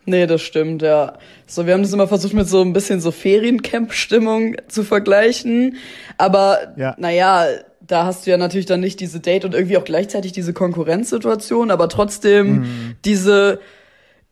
Nee, 0.06 0.26
das 0.28 0.42
stimmt, 0.42 0.84
ja. 0.84 1.14
So, 1.48 1.66
wir 1.66 1.74
haben 1.74 1.82
das 1.82 1.92
immer 1.92 2.08
versucht, 2.08 2.34
mit 2.34 2.48
so 2.48 2.62
ein 2.62 2.72
bisschen 2.72 3.02
so 3.02 3.12
Feriencamp-Stimmung 3.12 4.56
zu 4.68 4.84
vergleichen. 4.84 5.76
Aber, 6.18 6.74
Ja. 6.78 6.96
naja, 6.98 7.46
da 7.88 8.06
hast 8.06 8.26
du 8.26 8.32
ja 8.32 8.38
natürlich 8.38 8.66
dann 8.66 8.80
nicht 8.80 9.00
diese 9.00 9.20
Date 9.20 9.46
und 9.46 9.54
irgendwie 9.54 9.78
auch 9.78 9.84
gleichzeitig 9.86 10.32
diese 10.32 10.54
Konkurrenzsituation, 10.54 11.72
aber 11.72 11.90
trotzdem 11.90 12.96
diese, 13.06 13.60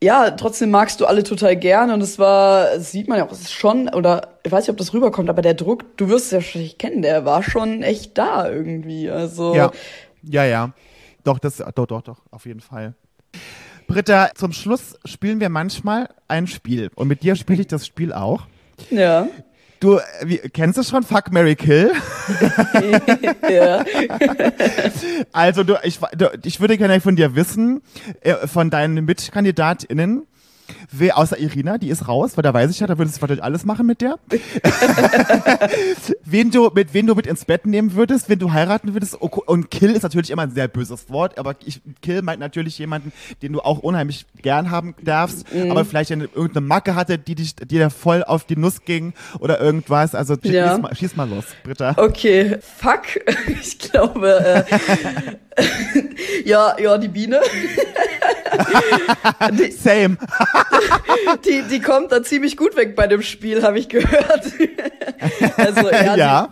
ja, 0.04 0.32
trotzdem 0.32 0.72
magst 0.72 1.00
du 1.00 1.06
alle 1.06 1.24
total 1.24 1.56
gerne 1.56 1.94
und 1.94 2.02
es 2.02 2.20
war, 2.20 2.66
das 2.76 2.92
sieht 2.92 3.08
man 3.08 3.18
ja 3.18 3.26
auch, 3.26 3.32
es 3.32 3.42
ist 3.42 3.54
schon, 3.54 3.90
oder 3.90 4.40
ich 4.44 4.52
weiß 4.52 4.66
nicht, 4.66 4.72
ob 4.72 4.78
das 4.78 4.94
rüberkommt, 4.94 5.30
aber 5.30 5.42
der 5.42 5.54
Druck, 5.54 5.98
du 5.98 6.10
wirst 6.10 6.26
es 6.26 6.32
ja 6.32 6.42
schon 6.42 6.78
kennen, 6.78 7.02
der 7.02 7.26
war 7.26 7.44
schon 7.44 7.82
echt 7.82 8.18
da 8.18 8.50
irgendwie. 8.50 9.10
Also, 9.10 9.56
Ja, 9.56 9.72
ja, 10.24 10.46
ja. 10.46 10.74
Doch, 11.24 11.40
das, 11.40 11.58
doch, 11.58 11.88
doch, 11.88 12.02
doch, 12.02 12.22
auf 12.30 12.46
jeden 12.46 12.60
Fall. 12.60 12.94
Britta, 13.88 14.30
zum 14.36 14.52
Schluss 14.52 14.96
spielen 15.06 15.40
wir 15.40 15.50
manchmal 15.50 16.10
ein 16.28 16.48
Spiel. 16.48 16.90
Und 16.96 17.08
mit 17.08 17.24
dir 17.24 17.36
spiele 17.36 17.62
ich 17.62 17.68
das 17.68 17.86
Spiel 17.86 18.14
auch. 18.14 18.44
ja. 18.92 19.28
Du, 19.86 19.98
äh, 19.98 20.02
wie, 20.24 20.38
kennst 20.40 20.80
du 20.80 20.84
schon 20.84 21.04
Fuck, 21.04 21.32
Mary 21.32 21.56
Kill? 21.56 21.92
ja. 23.48 23.86
Also, 25.32 25.64
du, 25.64 25.76
ich, 25.84 26.00
du, 26.18 26.32
ich 26.44 26.60
würde 26.60 26.76
gerne 26.80 27.00
von 27.02 27.16
dir 27.16 27.36
wissen, 27.36 27.84
äh, 28.22 28.48
von 28.48 28.72
deinen 28.72 29.06
MitkandidatInnen, 29.06 30.26
wer, 30.92 31.18
außer 31.18 31.38
Irina, 31.40 31.78
die 31.78 31.90
ist 31.90 32.08
raus, 32.08 32.38
weil 32.38 32.44
da 32.44 32.54
weiß 32.54 32.72
ich 32.72 32.80
ja, 32.80 32.88
da 32.88 32.98
würdest 32.98 33.18
du 33.18 33.22
wahrscheinlich 33.22 33.44
alles 33.44 33.66
machen 33.66 33.86
mit 33.86 34.02
der. 34.02 34.16
wen 36.26 36.52
du, 36.52 36.70
mit 36.74 36.94
wen 36.94 37.08
du 37.08 37.16
mit 37.16 37.28
ins 37.28 37.46
Bett 37.46 37.66
nehmen 37.66 37.94
würdest, 37.96 38.30
wen 38.30 38.40
du 38.40 38.52
heiraten 38.52 38.94
würdest. 38.94 39.18
Oh, 39.20 39.28
Und 39.46 39.72
Kill 39.72 39.92
ist 39.92 40.04
natürlich 40.04 40.30
immer 40.32 40.44
ein 40.44 40.52
sehr 40.52 40.68
böses 40.68 41.10
Wort, 41.10 41.38
aber 41.38 41.56
ich, 41.66 41.82
Kill 42.02 42.22
meint 42.22 42.40
natürlich 42.40 42.78
jemanden, 42.80 43.12
den 43.42 43.54
du 43.54 43.62
auch 43.62 43.80
unheimlich 43.80 44.26
gern 44.42 44.72
haben 44.72 44.96
darfst, 45.02 45.46
Mhm. 45.54 45.72
aber 45.72 45.86
vielleicht 45.86 46.12
eine, 46.12 46.26
irgendeine 46.26 46.66
Macke 46.66 46.96
hatte, 46.96 47.18
die 47.18 47.36
dich, 47.36 47.56
die 47.56 47.66
dir 47.66 47.90
voll 47.90 48.24
auf 48.24 48.44
die 48.46 48.56
Nuss 48.56 48.82
ging 48.84 49.14
oder 49.40 49.60
irgendwas. 49.60 50.16
Also 50.16 50.36
schieß, 50.36 50.52
Ja. 50.52 50.78
mal, 50.78 50.96
schieß 50.96 51.16
mal 51.16 51.30
los, 51.30 51.46
Britta. 51.64 51.94
Okay, 51.98 52.58
fuck. 52.62 53.02
Ich 53.48 53.80
glaube, 53.80 54.66
äh, 54.68 55.64
ja, 56.46 56.76
ja, 56.80 56.98
die 56.98 57.08
Biene. 57.08 57.40
Same. 59.80 60.18
die, 61.46 61.64
die 61.70 61.82
kommt 61.82 62.12
da 62.12 62.24
ziemlich 62.24 62.58
gut 62.58 62.76
weg 62.76 62.96
bei 62.96 63.08
dem 63.08 63.22
Spiel, 63.22 63.64
habe 63.64 63.80
ich 63.80 63.90
gehört. 63.90 64.44
also, 65.58 65.90
ja, 65.92 66.16
Ja. 66.16 66.50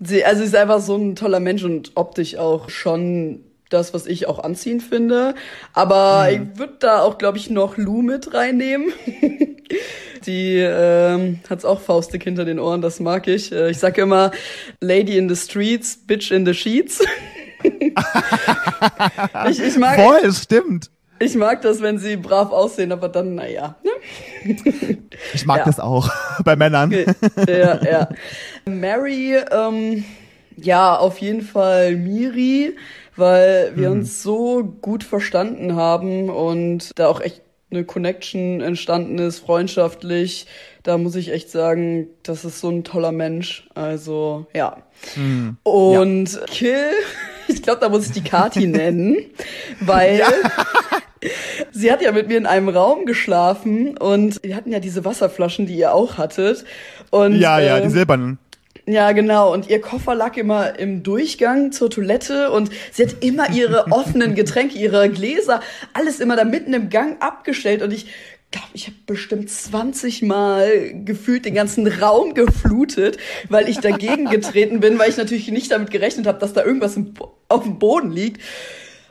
Sie, 0.00 0.16
sie, 0.16 0.24
also 0.24 0.40
sie 0.42 0.46
ist 0.48 0.56
einfach 0.56 0.80
so 0.80 0.96
ein 0.96 1.16
toller 1.16 1.40
Mensch 1.40 1.62
und 1.64 1.92
optisch 1.94 2.36
auch 2.36 2.68
schon 2.70 3.40
das, 3.70 3.92
was 3.94 4.06
ich 4.06 4.26
auch 4.28 4.38
anziehend 4.38 4.82
finde. 4.82 5.34
Aber 5.72 6.28
Mhm. 6.30 6.50
ich 6.52 6.58
würde 6.58 6.74
da 6.80 7.00
auch, 7.02 7.18
glaube 7.18 7.38
ich, 7.38 7.50
noch 7.50 7.76
Lou 7.76 8.02
mit 8.02 8.32
reinnehmen. 8.34 8.92
Die 10.26 10.56
ähm, 10.58 11.40
hat's 11.50 11.64
auch 11.64 11.80
faustig 11.80 12.22
hinter 12.24 12.44
den 12.44 12.58
Ohren, 12.58 12.80
das 12.82 13.00
mag 13.00 13.26
ich. 13.28 13.50
Äh, 13.52 13.70
ich 13.70 13.78
sage 13.78 14.02
immer, 14.02 14.30
Lady 14.80 15.18
in 15.18 15.28
the 15.28 15.36
Streets, 15.36 15.98
Bitch 16.06 16.30
in 16.30 16.46
the 16.46 16.54
Sheets. 16.54 17.00
ich, 19.50 19.60
ich, 19.60 19.76
mag, 19.78 19.96
Voll, 19.98 20.20
es 20.24 20.42
stimmt. 20.42 20.90
Ich 21.18 21.34
mag 21.36 21.62
das, 21.62 21.80
wenn 21.82 21.98
sie 21.98 22.16
brav 22.16 22.50
aussehen, 22.52 22.92
aber 22.92 23.08
dann, 23.08 23.34
naja. 23.36 23.76
Ne? 23.82 23.90
Ich 25.32 25.46
mag 25.46 25.58
Ja. 25.58 25.64
das 25.64 25.80
auch 25.80 26.08
bei 26.44 26.56
Männern. 26.56 26.90
ja, 27.46 27.82
ja. 27.84 28.08
Mary, 28.66 29.36
ähm, 29.50 30.04
ja, 30.56 30.96
auf 30.96 31.18
jeden 31.18 31.42
Fall 31.42 31.96
Miri, 31.96 32.76
weil 33.16 33.72
wir 33.76 33.90
uns 33.90 34.22
so 34.22 34.64
gut 34.64 35.04
verstanden 35.04 35.76
haben 35.76 36.28
und 36.30 36.90
da 36.98 37.08
auch 37.08 37.20
echt 37.20 37.42
eine 37.70 37.84
Connection 37.84 38.60
entstanden 38.60 39.18
ist, 39.18 39.38
freundschaftlich. 39.40 40.46
Da 40.82 40.98
muss 40.98 41.14
ich 41.16 41.32
echt 41.32 41.50
sagen, 41.50 42.08
das 42.22 42.44
ist 42.44 42.60
so 42.60 42.68
ein 42.70 42.84
toller 42.84 43.10
Mensch. 43.12 43.68
Also, 43.74 44.46
ja. 44.54 44.76
Und 45.62 46.40
Kill, 46.48 46.90
ich 47.48 47.62
glaube, 47.62 47.80
da 47.80 47.88
muss 47.88 48.06
ich 48.06 48.12
die 48.12 48.22
Kati 48.22 48.66
nennen, 48.66 49.16
weil 49.80 50.22
Sie 51.72 51.90
hat 51.90 52.02
ja 52.02 52.12
mit 52.12 52.28
mir 52.28 52.36
in 52.36 52.46
einem 52.46 52.68
Raum 52.68 53.06
geschlafen 53.06 53.96
und 53.96 54.42
wir 54.42 54.56
hatten 54.56 54.70
ja 54.70 54.80
diese 54.80 55.04
Wasserflaschen, 55.04 55.66
die 55.66 55.74
ihr 55.74 55.94
auch 55.94 56.18
hattet. 56.18 56.64
Und, 57.10 57.36
Ja, 57.36 57.58
ja, 57.58 57.78
die 57.78 57.86
ähm, 57.86 57.90
silbernen. 57.90 58.38
Ja, 58.86 59.12
genau. 59.12 59.50
Und 59.52 59.70
ihr 59.70 59.80
Koffer 59.80 60.14
lag 60.14 60.36
immer 60.36 60.78
im 60.78 61.02
Durchgang 61.02 61.72
zur 61.72 61.88
Toilette 61.88 62.50
und 62.50 62.70
sie 62.92 63.04
hat 63.04 63.24
immer 63.24 63.50
ihre 63.50 63.86
offenen 63.90 64.34
Getränke, 64.34 64.76
ihre 64.76 65.08
Gläser, 65.08 65.60
alles 65.94 66.20
immer 66.20 66.36
da 66.36 66.44
mitten 66.44 66.74
im 66.74 66.90
Gang 66.90 67.22
abgestellt. 67.22 67.82
Und 67.82 67.92
ich 67.92 68.06
glaube, 68.54 68.68
ich 68.74 68.86
habe 68.86 68.96
bestimmt 69.06 69.50
20 69.50 70.22
Mal 70.22 70.94
gefühlt 71.04 71.44
den 71.44 71.54
ganzen 71.54 71.86
Raum 71.88 72.34
geflutet, 72.34 73.18
weil 73.48 73.68
ich 73.68 73.78
dagegen 73.78 74.26
getreten 74.30 74.78
bin, 74.78 74.98
weil 74.98 75.10
ich 75.10 75.16
natürlich 75.16 75.48
nicht 75.50 75.72
damit 75.72 75.90
gerechnet 75.90 76.26
habe, 76.28 76.38
dass 76.38 76.52
da 76.52 76.64
irgendwas 76.64 76.96
auf 77.48 77.62
dem 77.64 77.78
Boden 77.80 78.12
liegt. 78.12 78.40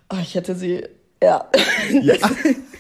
Oh, 0.09 0.17
ich 0.21 0.35
hätte 0.35 0.55
sie, 0.55 0.85
ja. 1.21 1.49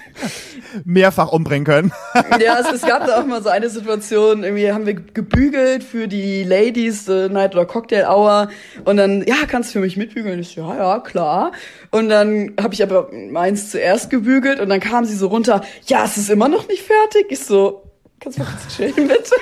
Mehrfach 0.85 1.31
umbringen 1.31 1.65
können. 1.65 1.91
Ja, 2.39 2.59
es, 2.59 2.71
es 2.71 2.81
gab 2.81 3.05
da 3.05 3.21
auch 3.21 3.25
mal 3.25 3.43
so 3.43 3.49
eine 3.49 3.69
Situation, 3.69 4.43
irgendwie 4.43 4.71
haben 4.71 4.85
wir 4.85 4.93
gebügelt 4.93 5.83
für 5.83 6.07
die 6.07 6.43
Ladies 6.43 7.07
äh, 7.07 7.29
Night 7.29 7.53
oder 7.55 7.65
Cocktail 7.65 8.05
Hour 8.07 8.49
und 8.85 8.97
dann, 8.97 9.23
ja, 9.25 9.35
kannst 9.47 9.69
du 9.69 9.73
für 9.73 9.79
mich 9.79 9.97
mitbügeln? 9.97 10.39
Ich 10.39 10.49
so, 10.49 10.61
ja, 10.61 10.75
ja, 10.75 10.99
klar. 10.99 11.51
Und 11.91 12.09
dann 12.09 12.53
habe 12.59 12.73
ich 12.73 12.83
aber 12.83 13.09
meins 13.11 13.71
zuerst 13.71 14.09
gebügelt 14.09 14.59
und 14.59 14.69
dann 14.69 14.79
kam 14.79 15.05
sie 15.05 15.15
so 15.15 15.27
runter, 15.27 15.61
ja, 15.85 16.05
es 16.05 16.17
ist 16.17 16.29
immer 16.29 16.47
noch 16.47 16.67
nicht 16.67 16.83
fertig. 16.83 17.27
Ich 17.29 17.39
so, 17.39 17.83
kannst 18.23 18.37
du 18.39 18.43
mal 18.43 18.49
kurz 18.51 18.75
chillen, 18.75 19.07
bitte? 19.07 19.35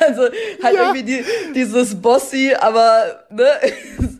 Also 0.00 0.22
halt 0.62 0.74
Ja. 0.76 0.92
irgendwie 0.92 1.02
die, 1.02 1.24
dieses 1.54 1.94
Bossy, 2.00 2.52
aber, 2.58 3.24
ne, 3.30 3.46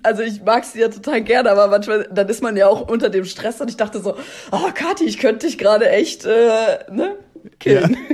also 0.03 0.23
ich 0.23 0.43
mag 0.43 0.64
sie 0.64 0.81
ja 0.81 0.89
total 0.89 1.21
gerne, 1.23 1.51
aber 1.51 1.69
manchmal, 1.69 2.09
dann 2.11 2.29
ist 2.29 2.43
man 2.43 2.57
ja 2.57 2.67
auch 2.69 2.89
unter 2.89 3.11
dem 3.11 3.25
Stress 3.27 3.61
und 3.61 3.69
ich 3.69 3.77
dachte 3.77 4.01
so, 4.01 4.17
oh, 4.53 4.71
Kathi, 4.75 5.05
ich 5.05 5.19
könnte 5.19 5.47
dich 5.47 5.59
gerade 5.59 5.89
echt, 5.91 6.25
äh, 6.25 6.79
ne, 6.91 7.17
killen. 7.59 7.97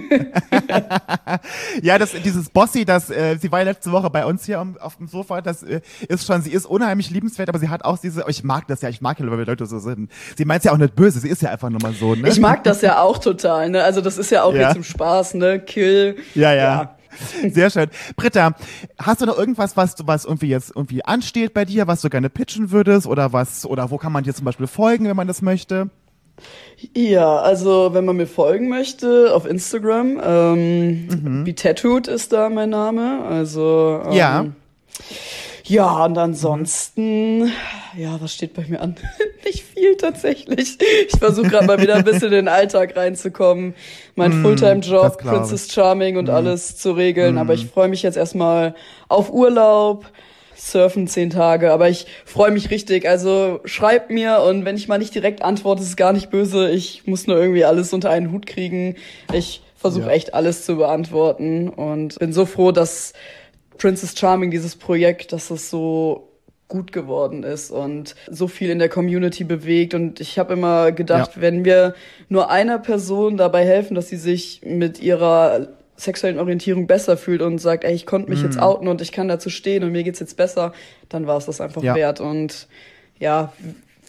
Ja, 1.83 1.99
das, 1.99 2.13
dieses 2.25 2.51
Bossy, 2.51 2.85
das, 2.85 3.11
äh, 3.11 3.37
sie 3.41 3.51
war 3.51 3.61
ja 3.61 3.65
letzte 3.67 3.93
Woche 3.93 4.11
bei 4.11 4.25
uns 4.27 4.45
hier 4.45 4.59
am- 4.59 4.77
auf 4.79 4.97
dem 4.97 5.07
Sofa, 5.09 5.41
das 5.41 5.63
äh, 5.63 5.81
ist 6.09 6.27
schon, 6.27 6.43
sie 6.43 6.53
ist 6.53 6.67
unheimlich 6.67 7.11
liebenswert, 7.11 7.49
aber 7.49 7.59
sie 7.59 7.69
hat 7.69 7.85
auch 7.85 7.99
diese, 7.99 8.25
ich 8.29 8.45
mag 8.45 8.67
das 8.69 8.83
ja, 8.83 8.89
ich 8.89 9.01
mag 9.01 9.19
ja, 9.19 9.27
wenn 9.31 9.47
Leute 9.47 9.67
so 9.67 9.79
sind. 9.79 10.11
Sie 10.37 10.45
meint 10.45 10.65
ja 10.65 10.73
auch 10.73 10.77
nicht 10.77 10.95
böse, 10.95 11.21
sie 11.21 11.29
ist 11.29 11.43
ja 11.43 11.51
einfach 11.51 11.71
nur 11.71 11.81
mal 11.83 11.93
so, 11.95 12.15
ne? 12.15 12.29
Ich 12.29 12.41
mag 12.41 12.63
das 12.65 12.83
ja 12.83 13.01
auch 13.01 13.19
total, 13.19 13.71
ne? 13.71 13.83
Also 13.83 14.01
das 14.01 14.19
ist 14.19 14.31
ja 14.31 14.43
auch 14.43 14.55
Ja. 14.55 14.69
jetzt 14.69 14.77
im 14.77 14.85
Spaß, 14.85 15.35
ne? 15.35 15.61
Kill. 15.61 16.17
Ja, 16.35 16.53
ja. 16.53 16.97
Sehr 17.51 17.71
schön. 17.71 17.89
Britta, 18.17 18.55
hast 18.99 19.21
du 19.21 19.27
noch 19.27 19.39
irgendwas, 19.39 19.77
was 19.77 19.95
du, 19.95 20.07
was 20.07 20.25
irgendwie 20.25 20.49
jetzt 20.49 20.73
irgendwie 20.75 21.05
ansteht 21.05 21.53
bei 21.55 21.65
dir, 21.65 21.87
was 21.87 22.01
du 22.01 22.09
gerne 22.09 22.31
pitchen 22.31 22.71
würdest 22.71 23.07
oder 23.07 23.33
was, 23.33 23.67
oder 23.67 23.91
wo 23.91 23.99
kann 23.99 24.13
man 24.13 24.25
dir 24.25 24.35
zum 24.35 24.45
Beispiel 24.47 24.67
folgen, 24.67 25.07
wenn 25.09 25.17
man 25.17 25.29
das 25.29 25.43
möchte? 25.43 25.91
Ja, 26.97 27.39
also 27.39 27.91
wenn 27.93 28.05
man 28.05 28.17
mir 28.17 28.27
folgen 28.27 28.69
möchte 28.69 29.33
auf 29.35 29.47
Instagram, 29.47 30.21
ähm, 30.25 31.43
wie 31.45 31.55
Tattooed 31.55 32.09
ist 32.09 32.33
da 32.33 32.49
mein 32.49 32.71
Name. 32.71 33.25
Also 33.25 34.01
ähm, 34.07 34.13
Ja. 34.13 34.47
Ja, 35.65 36.05
und 36.05 36.19
ansonsten, 36.19 37.53
ja, 37.97 38.21
was 38.21 38.35
steht 38.35 38.53
bei 38.53 38.65
mir 38.69 38.81
an? 38.81 38.97
Nicht 39.45 39.63
viel 39.63 39.97
tatsächlich. 39.97 40.77
Ich 41.07 41.19
versuche 41.19 41.49
gerade 41.49 41.67
mal 41.67 41.81
wieder 41.81 41.95
ein 41.95 42.05
bisschen 42.05 42.29
in 42.29 42.33
den 42.33 42.49
Alltag 42.49 42.97
reinzukommen, 42.97 43.75
mein 44.17 44.33
das 44.33 44.41
Fulltime-Job. 44.41 45.19
Princess 45.19 45.73
Charming 45.73 46.17
und 46.17 46.31
alles 46.31 46.77
zu 46.77 46.93
regeln. 46.93 47.39
Aber 47.39 47.55
ich 47.55 47.67
freue 47.67 47.89
mich 47.89 48.03
jetzt 48.03 48.17
erstmal 48.17 48.75
auf 49.09 49.33
Urlaub. 49.33 50.07
Surfen 50.71 51.09
zehn 51.09 51.31
Tage, 51.31 51.73
aber 51.73 51.89
ich 51.89 52.07
freue 52.25 52.51
mich 52.53 52.71
richtig. 52.71 53.09
Also 53.09 53.61
schreibt 53.65 54.11
mir 54.11 54.41
und 54.43 54.65
wenn 54.65 54.77
ich 54.77 54.87
mal 54.89 54.99
nicht 54.99 55.15
direkt 55.15 55.43
antworte, 55.43 55.83
ist 55.83 55.89
es 55.89 55.97
gar 55.97 56.13
nicht 56.13 56.31
böse. 56.31 56.71
Ich 56.71 57.07
muss 57.07 57.27
nur 57.27 57.37
irgendwie 57.37 57.65
alles 57.65 57.93
unter 57.93 58.11
einen 58.11 58.31
Hut 58.33 58.47
kriegen. 58.47 58.95
Ich 59.33 59.63
versuche 59.77 60.07
Ja. 60.07 60.13
echt 60.13 60.35
alles 60.35 60.65
zu 60.65 60.77
beantworten 60.77 61.69
und 61.69 62.19
bin 62.21 62.33
so 62.33 62.47
froh, 62.47 62.71
dass 62.71 63.13
Princess 63.79 64.17
Charming, 64.17 64.51
dieses 64.53 64.77
Projekt, 64.77 65.33
dass 65.33 65.51
es 65.51 65.69
so 65.69 66.29
gut 66.69 66.93
geworden 66.93 67.43
ist 67.43 67.71
und 67.71 68.15
so 68.31 68.47
viel 68.49 68.71
in 68.71 68.79
der 68.79 68.89
Community 68.89 69.45
bewegt. 69.45 69.93
Und 69.93 70.21
ich 70.21 70.39
habe 70.39 70.53
immer 70.55 70.93
gedacht, 70.93 71.33
Ja. 71.37 71.43
wenn 71.43 71.65
wir 71.65 71.95
nur 72.29 72.51
einer 72.51 72.79
Person 72.79 73.37
dabei 73.37 73.67
helfen, 73.67 73.95
dass 73.95 74.09
sie 74.09 74.17
sich 74.17 74.61
mit 74.65 75.03
ihrer 75.03 75.69
sexuellen 76.03 76.39
Orientierung 76.39 76.87
besser 76.87 77.17
fühlt 77.17 77.43
und 77.43 77.59
sagt, 77.59 77.85
ey, 77.85 77.95
ich 77.95 78.07
konnte 78.07 78.31
mich 78.31 78.43
jetzt 78.43 78.59
outen 78.59 78.89
und 78.89 79.01
ich 79.01 79.13
kann 79.13 79.29
dazu 79.29 79.51
stehen 79.51 79.85
und 79.85 79.93
mir 79.93 80.03
geht's 80.03 80.21
jetzt 80.21 80.37
besser, 80.37 80.73
dann 81.09 81.27
war 81.27 81.37
es 81.39 81.47
das 81.47 81.61
einfach 81.61 81.83
Ja. 81.83 81.95
wert. 81.95 82.21
Und 82.21 82.69
ja, 83.19 83.53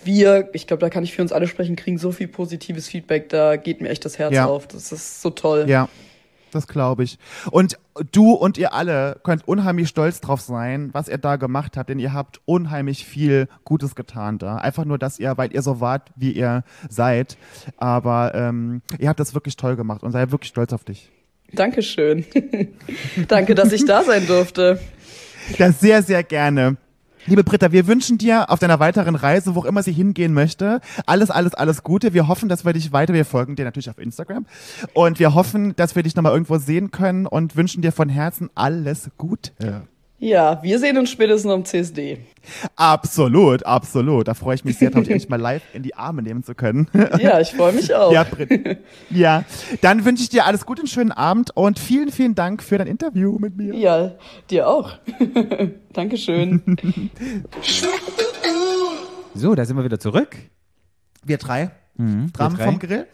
wir, 0.04 0.50
ich 0.54 0.68
glaube, 0.68 0.82
da 0.82 0.90
kann 0.90 1.04
ich 1.04 1.14
für 1.14 1.22
uns 1.22 1.32
alle 1.32 1.48
sprechen, 1.48 1.76
kriegen 1.76 1.98
so 1.98 2.12
viel 2.12 2.28
positives 2.28 2.88
Feedback, 2.88 3.30
da 3.30 3.56
geht 3.56 3.82
mir 3.82 3.90
echt 3.90 4.04
das 4.06 4.20
Herz 4.20 4.34
Ja. 4.34 4.46
auf. 4.48 4.68
Das 4.68 4.92
ist 4.92 5.22
so 5.22 5.30
toll. 5.30 5.66
Ja, 5.68 5.88
das 6.52 6.68
glaube 6.68 7.04
ich. 7.04 7.18
Und 7.52 7.78
du 8.12 8.32
und 8.34 8.58
ihr 8.58 8.74
alle 8.74 9.20
könnt 9.24 9.48
unheimlich 9.48 9.88
stolz 9.90 10.20
drauf 10.22 10.42
sein, 10.42 10.90
was 10.94 11.08
ihr 11.08 11.18
da 11.18 11.38
gemacht 11.38 11.78
habt, 11.78 11.90
denn 11.90 12.00
ihr 12.00 12.14
habt 12.14 12.42
unheimlich 12.46 13.06
viel 13.06 13.48
Gutes 13.66 13.96
getan 13.96 14.38
da. 14.40 14.58
Einfach 14.58 14.86
nur, 14.86 14.98
dass 14.98 15.20
ihr, 15.20 15.38
weil 15.38 15.54
ihr 15.54 15.62
so 15.62 15.80
wart, 15.80 16.10
wie 16.16 16.32
ihr 16.32 16.64
seid. 16.90 17.38
Aber 17.78 18.34
ähm, 18.36 18.82
ihr 19.00 19.10
habt 19.10 19.20
das 19.20 19.34
wirklich 19.34 19.56
toll 19.56 19.76
gemacht 19.76 20.04
und 20.04 20.12
seid 20.12 20.32
wirklich 20.32 20.50
stolz 20.50 20.74
auf 20.74 20.84
dich. 20.84 21.10
Dankeschön. 21.54 22.26
Danke, 23.28 23.56
dass 23.56 23.72
ich 23.72 23.86
da 23.86 24.04
sein 24.04 24.26
durfte. 24.28 24.80
Das 25.58 25.80
sehr, 25.80 26.02
sehr 26.02 26.24
gerne. 26.24 26.78
Liebe 27.26 27.44
Britta, 27.46 27.72
wir 27.72 27.88
wünschen 27.88 28.18
dir 28.18 28.50
auf 28.50 28.60
deiner 28.60 28.82
weiteren 28.82 29.16
Reise, 29.16 29.56
wo 29.56 29.62
auch 29.62 29.66
immer 29.66 29.82
sie 29.82 29.94
hingehen 29.94 30.34
möchte, 30.34 30.82
alles, 31.06 31.32
alles, 31.32 31.54
alles 31.54 31.84
Gute. 31.84 32.14
Wir 32.14 32.28
hoffen, 32.28 32.50
dass 32.50 32.66
wir 32.66 32.74
dich 32.74 32.92
weiter, 32.92 33.14
wir 33.14 33.24
folgen 33.24 33.56
dir 33.56 33.64
natürlich 33.64 33.90
auf 33.90 33.98
Instagram 33.98 34.46
und 34.94 35.20
wir 35.20 35.34
hoffen, 35.34 35.74
dass 35.78 35.96
wir 35.96 36.04
dich 36.04 36.16
nochmal 36.16 36.34
irgendwo 36.34 36.58
sehen 36.58 36.92
können 36.92 37.26
und 37.26 37.56
wünschen 37.56 37.82
dir 37.82 37.94
von 37.94 38.10
Herzen 38.10 38.50
alles 38.56 39.10
Gute. 39.18 39.52
Ja, 39.62 39.84
wir 40.62 40.80
sehen 40.80 40.98
uns 40.98 41.10
spätestens 41.10 41.52
am 41.52 41.66
CSD. 41.66 42.20
Absolut, 42.76 43.66
absolut. 43.66 44.28
Da 44.28 44.34
freue 44.34 44.56
ich 44.56 44.66
mich 44.66 44.78
sehr 44.78 44.90
drauf, 44.90 45.04
dich 45.04 45.12
endlich 45.12 45.30
mal 45.30 45.40
live 45.40 45.64
in 45.74 45.84
die 45.84 45.96
Arme 45.96 46.22
nehmen 46.22 46.44
zu 46.44 46.56
können. 46.56 46.88
Ja, 47.20 47.40
ich 47.40 47.52
freue 47.52 47.74
mich 47.74 47.94
auch. 47.94 48.12
Ja, 48.12 48.24
Britt. 48.24 48.80
Ja, 49.10 49.44
dann 49.82 50.06
wünsche 50.06 50.24
ich 50.24 50.30
dir 50.30 50.46
alles 50.46 50.66
Gute, 50.66 50.82
einen 50.82 50.88
schönen 50.88 51.12
Abend 51.12 51.52
und 51.56 51.80
vielen, 51.80 52.12
vielen 52.12 52.36
Dank 52.36 52.64
für 52.64 52.78
dein 52.78 52.88
Interview 52.88 53.38
mit 53.40 53.58
mir. 53.58 53.76
Ja, 53.76 54.16
dir 54.50 54.68
auch. 54.68 54.94
Dankeschön. 55.94 56.62
So, 59.36 59.56
da 59.56 59.66
sind 59.66 59.76
wir 59.76 59.84
wieder 59.84 60.00
zurück. 60.00 60.38
Wir 61.24 61.40
drei. 61.40 61.72
Mhm, 61.96 62.32
vom 62.34 62.80
Grill. 62.80 63.06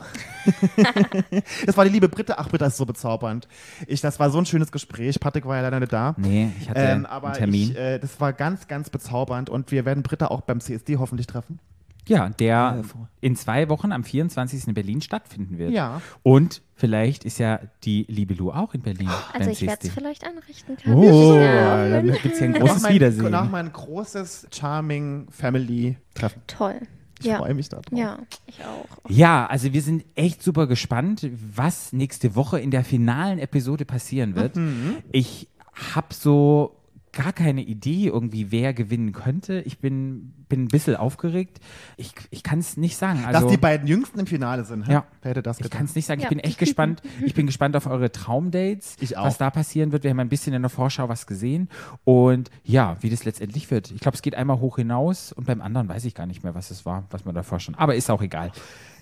das 1.66 1.76
war 1.78 1.86
die 1.86 1.92
liebe 1.92 2.08
Britta. 2.08 2.36
Ach, 2.38 2.48
Britta 2.50 2.68
ist 2.68 2.78
so 2.78 2.86
bezaubernd. 2.86 3.48
Ich, 3.88 4.02
das 4.02 4.20
war 4.20 4.30
so 4.30 4.38
ein 4.38 4.46
schönes 4.46 4.72
Gespräch. 4.72 5.20
Patrick 5.20 5.46
war 5.46 5.58
ja 5.58 5.64
leider 5.64 5.80
nicht 5.80 5.92
da. 5.92 6.16
Nee, 6.18 6.52
ich 6.62 6.70
hatte 6.70 6.80
Ähm, 6.82 7.06
aber 7.06 7.28
einen 7.28 7.38
Termin. 7.38 7.72
Ich, 7.72 7.78
äh, 7.78 8.00
das 8.00 8.20
war 8.22 8.32
ganz, 8.34 8.68
ganz 8.68 8.90
bezaubernd 8.90 9.50
und 9.50 9.72
wir 9.72 9.86
werden 9.86 10.02
Britta 10.04 10.28
auch 10.28 10.42
beim 10.42 10.62
CSD 10.62 10.98
hoffentlich 10.98 11.28
treffen. 11.28 11.60
ja, 12.08 12.30
der 12.30 12.84
in 13.22 13.36
zwei 13.36 13.68
Wochen 13.70 13.92
am 13.92 14.04
24. 14.04 14.68
in 14.70 14.74
Berlin 14.74 15.02
stattfinden 15.02 15.58
wird. 15.58 15.72
Ja. 15.72 16.02
Und 16.24 16.62
vielleicht 16.76 17.26
ist 17.26 17.38
ja 17.38 17.60
die 17.84 18.06
liebe 18.08 18.34
Lu 18.34 18.50
auch 18.52 18.74
in 18.74 18.82
Berlin. 18.82 19.10
Also 19.34 19.40
beim 19.40 19.50
ich 19.50 19.62
werde 19.62 19.88
es 19.88 19.94
vielleicht 19.94 20.24
einrichten 20.26 20.78
können. 20.78 20.96
Oh, 20.96 21.36
Ja. 21.38 21.90
dann 21.90 22.08
gibt 22.14 22.26
es 22.26 22.40
ja 22.40 22.46
ein 22.46 22.54
großes 22.60 22.82
mein, 22.84 22.94
Wiedersehen. 22.96 23.30
Noch 23.30 23.52
mal 23.52 23.64
ein 23.64 23.74
großes 23.74 24.48
Charming 24.52 25.28
Family 25.30 25.98
Treffen. 26.16 26.42
Toll. 26.48 26.80
Ich 27.20 27.26
ja. 27.26 27.38
freue 27.38 27.54
mich 27.54 27.70
darauf. 27.70 27.86
Ja, 27.92 28.20
ich 28.48 28.64
auch. 28.64 28.88
Ja, 29.10 29.46
also 29.48 29.74
wir 29.74 29.82
sind 29.82 30.06
echt 30.16 30.42
super 30.42 30.68
gespannt, 30.68 31.30
was 31.56 31.92
nächste 31.92 32.36
Woche 32.36 32.60
in 32.60 32.72
der 32.72 32.84
finalen 32.84 33.40
Episode 33.40 33.86
passieren 33.86 34.36
wird. 34.36 34.56
Mhm. 34.56 34.98
Ich 35.12 35.48
habe 35.94 36.14
so 36.14 36.79
gar 37.12 37.34
keine 37.34 37.62
Idee 37.62 38.08
irgendwie, 38.08 38.52
wer 38.52 38.74
gewinnen 38.74 39.12
könnte. 39.14 39.62
Ich 39.62 39.80
bin, 39.80 40.34
bin 40.48 40.64
ein 40.64 40.68
bisschen 40.68 40.96
aufgeregt. 40.96 41.60
Ich, 41.98 42.12
ich 42.30 42.44
kann 42.44 42.60
es 42.60 42.78
nicht 42.78 42.98
sagen. 42.98 43.26
Also, 43.26 43.42
Dass 43.42 43.52
die 43.52 43.58
beiden 43.58 43.88
Jüngsten 43.88 44.20
im 44.20 44.28
Finale 44.28 44.64
sind. 44.64 44.88
hä? 44.88 44.94
Ja. 44.94 45.06
Wer 45.22 45.32
hätte 45.32 45.42
das 45.44 45.58
ich 45.58 45.64
gedacht? 45.64 45.78
kann 45.78 45.86
es 45.86 45.96
nicht 45.96 46.06
sagen. 46.06 46.20
Ich 46.20 46.24
Ja. 46.26 46.30
bin 46.30 46.40
echt 46.40 46.58
gespannt. 46.60 47.02
Ich 47.26 47.34
bin 47.34 47.46
gespannt 47.46 47.76
auf 47.76 47.88
eure 47.88 48.12
Traumdates, 48.12 48.96
Ich 49.00 49.18
auch. 49.18 49.26
was 49.26 49.38
da 49.38 49.50
passieren 49.50 49.92
wird. 49.92 50.04
Wir 50.04 50.12
haben 50.12 50.20
ein 50.20 50.30
bisschen 50.30 50.54
in 50.54 50.62
der 50.62 50.70
Vorschau 50.70 51.10
was 51.10 51.26
gesehen. 51.28 51.68
Und 52.04 52.50
ja, 52.64 52.98
wie 53.02 53.10
das 53.10 53.26
letztendlich 53.26 53.70
wird. 53.72 53.92
Ich 53.92 54.00
glaube, 54.02 54.16
es 54.16 54.22
geht 54.22 54.36
einmal 54.36 54.60
hoch 54.60 54.78
hinaus 54.78 55.32
und 55.32 55.46
beim 55.48 55.62
anderen 55.62 55.90
weiß 55.90 56.06
ich 56.06 56.14
gar 56.16 56.26
nicht 56.28 56.44
mehr, 56.44 56.56
was 56.56 56.70
es 56.72 56.86
war, 56.86 57.06
was 57.10 57.26
man 57.26 57.34
davor 57.36 57.60
schon. 57.60 57.76
Aber 57.76 57.96
ist 57.96 58.10
auch 58.12 58.22
egal. 58.22 58.52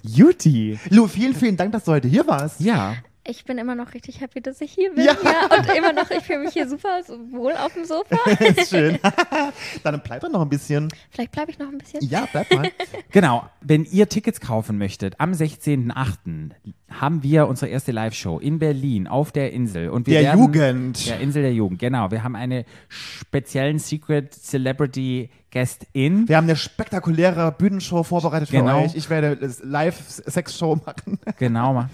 Juti. 0.04 0.80
Lu, 0.90 1.08
vielen, 1.08 1.34
vielen 1.34 1.58
Dank, 1.58 1.72
dass 1.72 1.84
du 1.86 1.92
heute 1.92 2.08
hier 2.08 2.26
warst. 2.28 2.60
Ja. 2.62 2.96
Ich 3.30 3.44
bin 3.44 3.58
immer 3.58 3.76
noch 3.76 3.94
richtig 3.94 4.22
happy, 4.22 4.42
dass 4.42 4.62
ich 4.62 4.72
hier 4.72 4.94
bin. 4.94 5.04
Ja. 5.04 5.16
Ja. 5.22 5.58
und 5.58 5.70
immer 5.76 5.92
noch, 5.92 6.10
ich 6.10 6.24
fühle 6.24 6.40
mich 6.40 6.54
hier 6.54 6.68
super 6.68 7.04
so 7.06 7.20
wohl 7.32 7.52
auf 7.54 7.74
dem 7.74 7.84
Sofa. 7.84 8.18
ist 8.40 8.70
schön. 8.70 8.98
Dann 9.84 10.02
bleib 10.02 10.22
doch 10.22 10.30
noch 10.30 10.42
ein 10.42 10.50
bisschen. 10.50 10.88
Vielleicht 11.12 11.34
bleibe 11.34 11.52
ich 11.52 11.60
noch 11.60 11.68
ein 11.68 11.78
bisschen. 11.78 12.02
Ja, 12.04 12.28
bleib 12.32 12.52
mal. 12.54 12.72
Genau, 13.12 13.50
wenn 13.62 13.84
ihr 13.86 14.08
Tickets 14.08 14.40
kaufen 14.40 14.78
möchtet, 14.78 15.20
am 15.20 15.32
16.08. 15.32 16.52
haben 16.90 17.22
wir 17.22 17.48
unsere 17.48 17.70
erste 17.70 17.92
Live-Show 17.92 18.40
in 18.40 18.60
Berlin 18.60 19.08
auf 19.08 19.32
der 19.32 19.52
Insel. 19.52 19.90
Und 19.90 20.08
wir 20.08 20.20
Der 20.22 20.30
werden, 20.32 20.40
Jugend. 20.40 21.08
Der 21.08 21.20
Insel 21.20 21.42
der 21.42 21.54
Jugend, 21.54 21.80
genau. 21.80 22.12
Wir 22.12 22.24
haben 22.24 22.36
eine 22.36 22.64
speziellen 22.88 23.78
Secret 23.80 24.34
Celebrity 24.34 25.30
Guest 25.52 25.86
in. 25.94 26.28
Wir 26.28 26.38
haben 26.38 26.46
eine 26.46 26.56
spektakuläre 26.56 27.52
Bühnenshow 27.58 28.04
vorbereitet 28.04 28.50
für 28.50 28.58
Genau. 28.58 28.84
euch. 28.84 28.96
Ich 28.96 29.10
werde 29.10 29.38
Live-Sex-Show 29.64 30.76
machen. 30.86 31.20
Genau. 31.40 31.86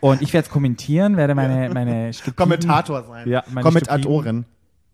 Und 0.00 0.22
ich 0.22 0.32
werde 0.32 0.46
es 0.46 0.50
kommentieren, 0.52 1.16
werde 1.16 1.34
meine, 1.34 1.72
meine 1.72 2.10
Kommentator 2.36 3.04
sein. 3.04 3.28
Ja, 3.28 3.44
meine 3.50 3.62
Kommentatorin. 3.62 4.44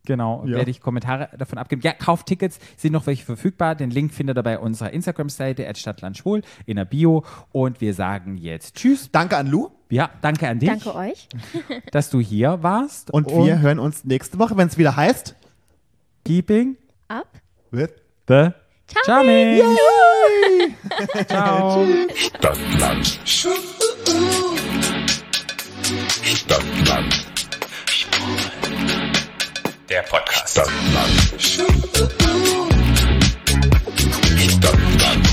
Genau, 0.04 0.44
Ja. 0.46 0.56
werde 0.56 0.70
ich 0.70 0.80
Kommentare 0.80 1.28
davon 1.38 1.58
abgeben. 1.58 1.80
Ja, 1.82 1.92
Kauftickets 1.92 2.58
sind 2.76 2.92
noch 2.92 3.06
welche 3.06 3.24
verfügbar. 3.24 3.74
Den 3.76 3.90
Link 3.90 4.12
findet 4.12 4.36
ihr 4.36 4.42
bei 4.42 4.58
unserer 4.58 4.90
Instagram-Seite 4.92 5.72
@stadtlandschwul 5.74 6.42
in 6.66 6.76
der 6.76 6.84
Bio. 6.84 7.24
Und 7.52 7.80
wir 7.80 7.94
sagen 7.94 8.36
jetzt 8.36 8.74
Tschüss. 8.76 9.10
Danke 9.12 9.36
an 9.36 9.46
Lou. 9.46 9.68
Ja, 9.90 10.10
danke 10.22 10.48
an 10.48 10.58
dich, 10.58 10.68
Danke 10.70 10.94
euch. 10.94 11.28
dass 11.92 12.10
du 12.10 12.18
hier 12.20 12.62
warst. 12.62 13.10
Und 13.12 13.28
wir 13.28 13.60
hören 13.60 13.78
uns 13.78 14.04
nächste 14.04 14.38
Woche, 14.38 14.56
wenn 14.56 14.68
es 14.68 14.76
wieder 14.78 14.96
heißt. 14.96 15.36
Keeping 16.24 16.76
Ab. 17.08 17.28
With 17.70 17.90
the 18.28 18.48
Charming. 19.06 19.60
Ciao. 21.28 21.86
Stadtland. 22.14 23.20
Stadtland 26.24 27.31
der 29.92 30.02
Podcast. 30.04 30.52
Stadtland. 30.52 31.32
Stadtland. 34.48 35.31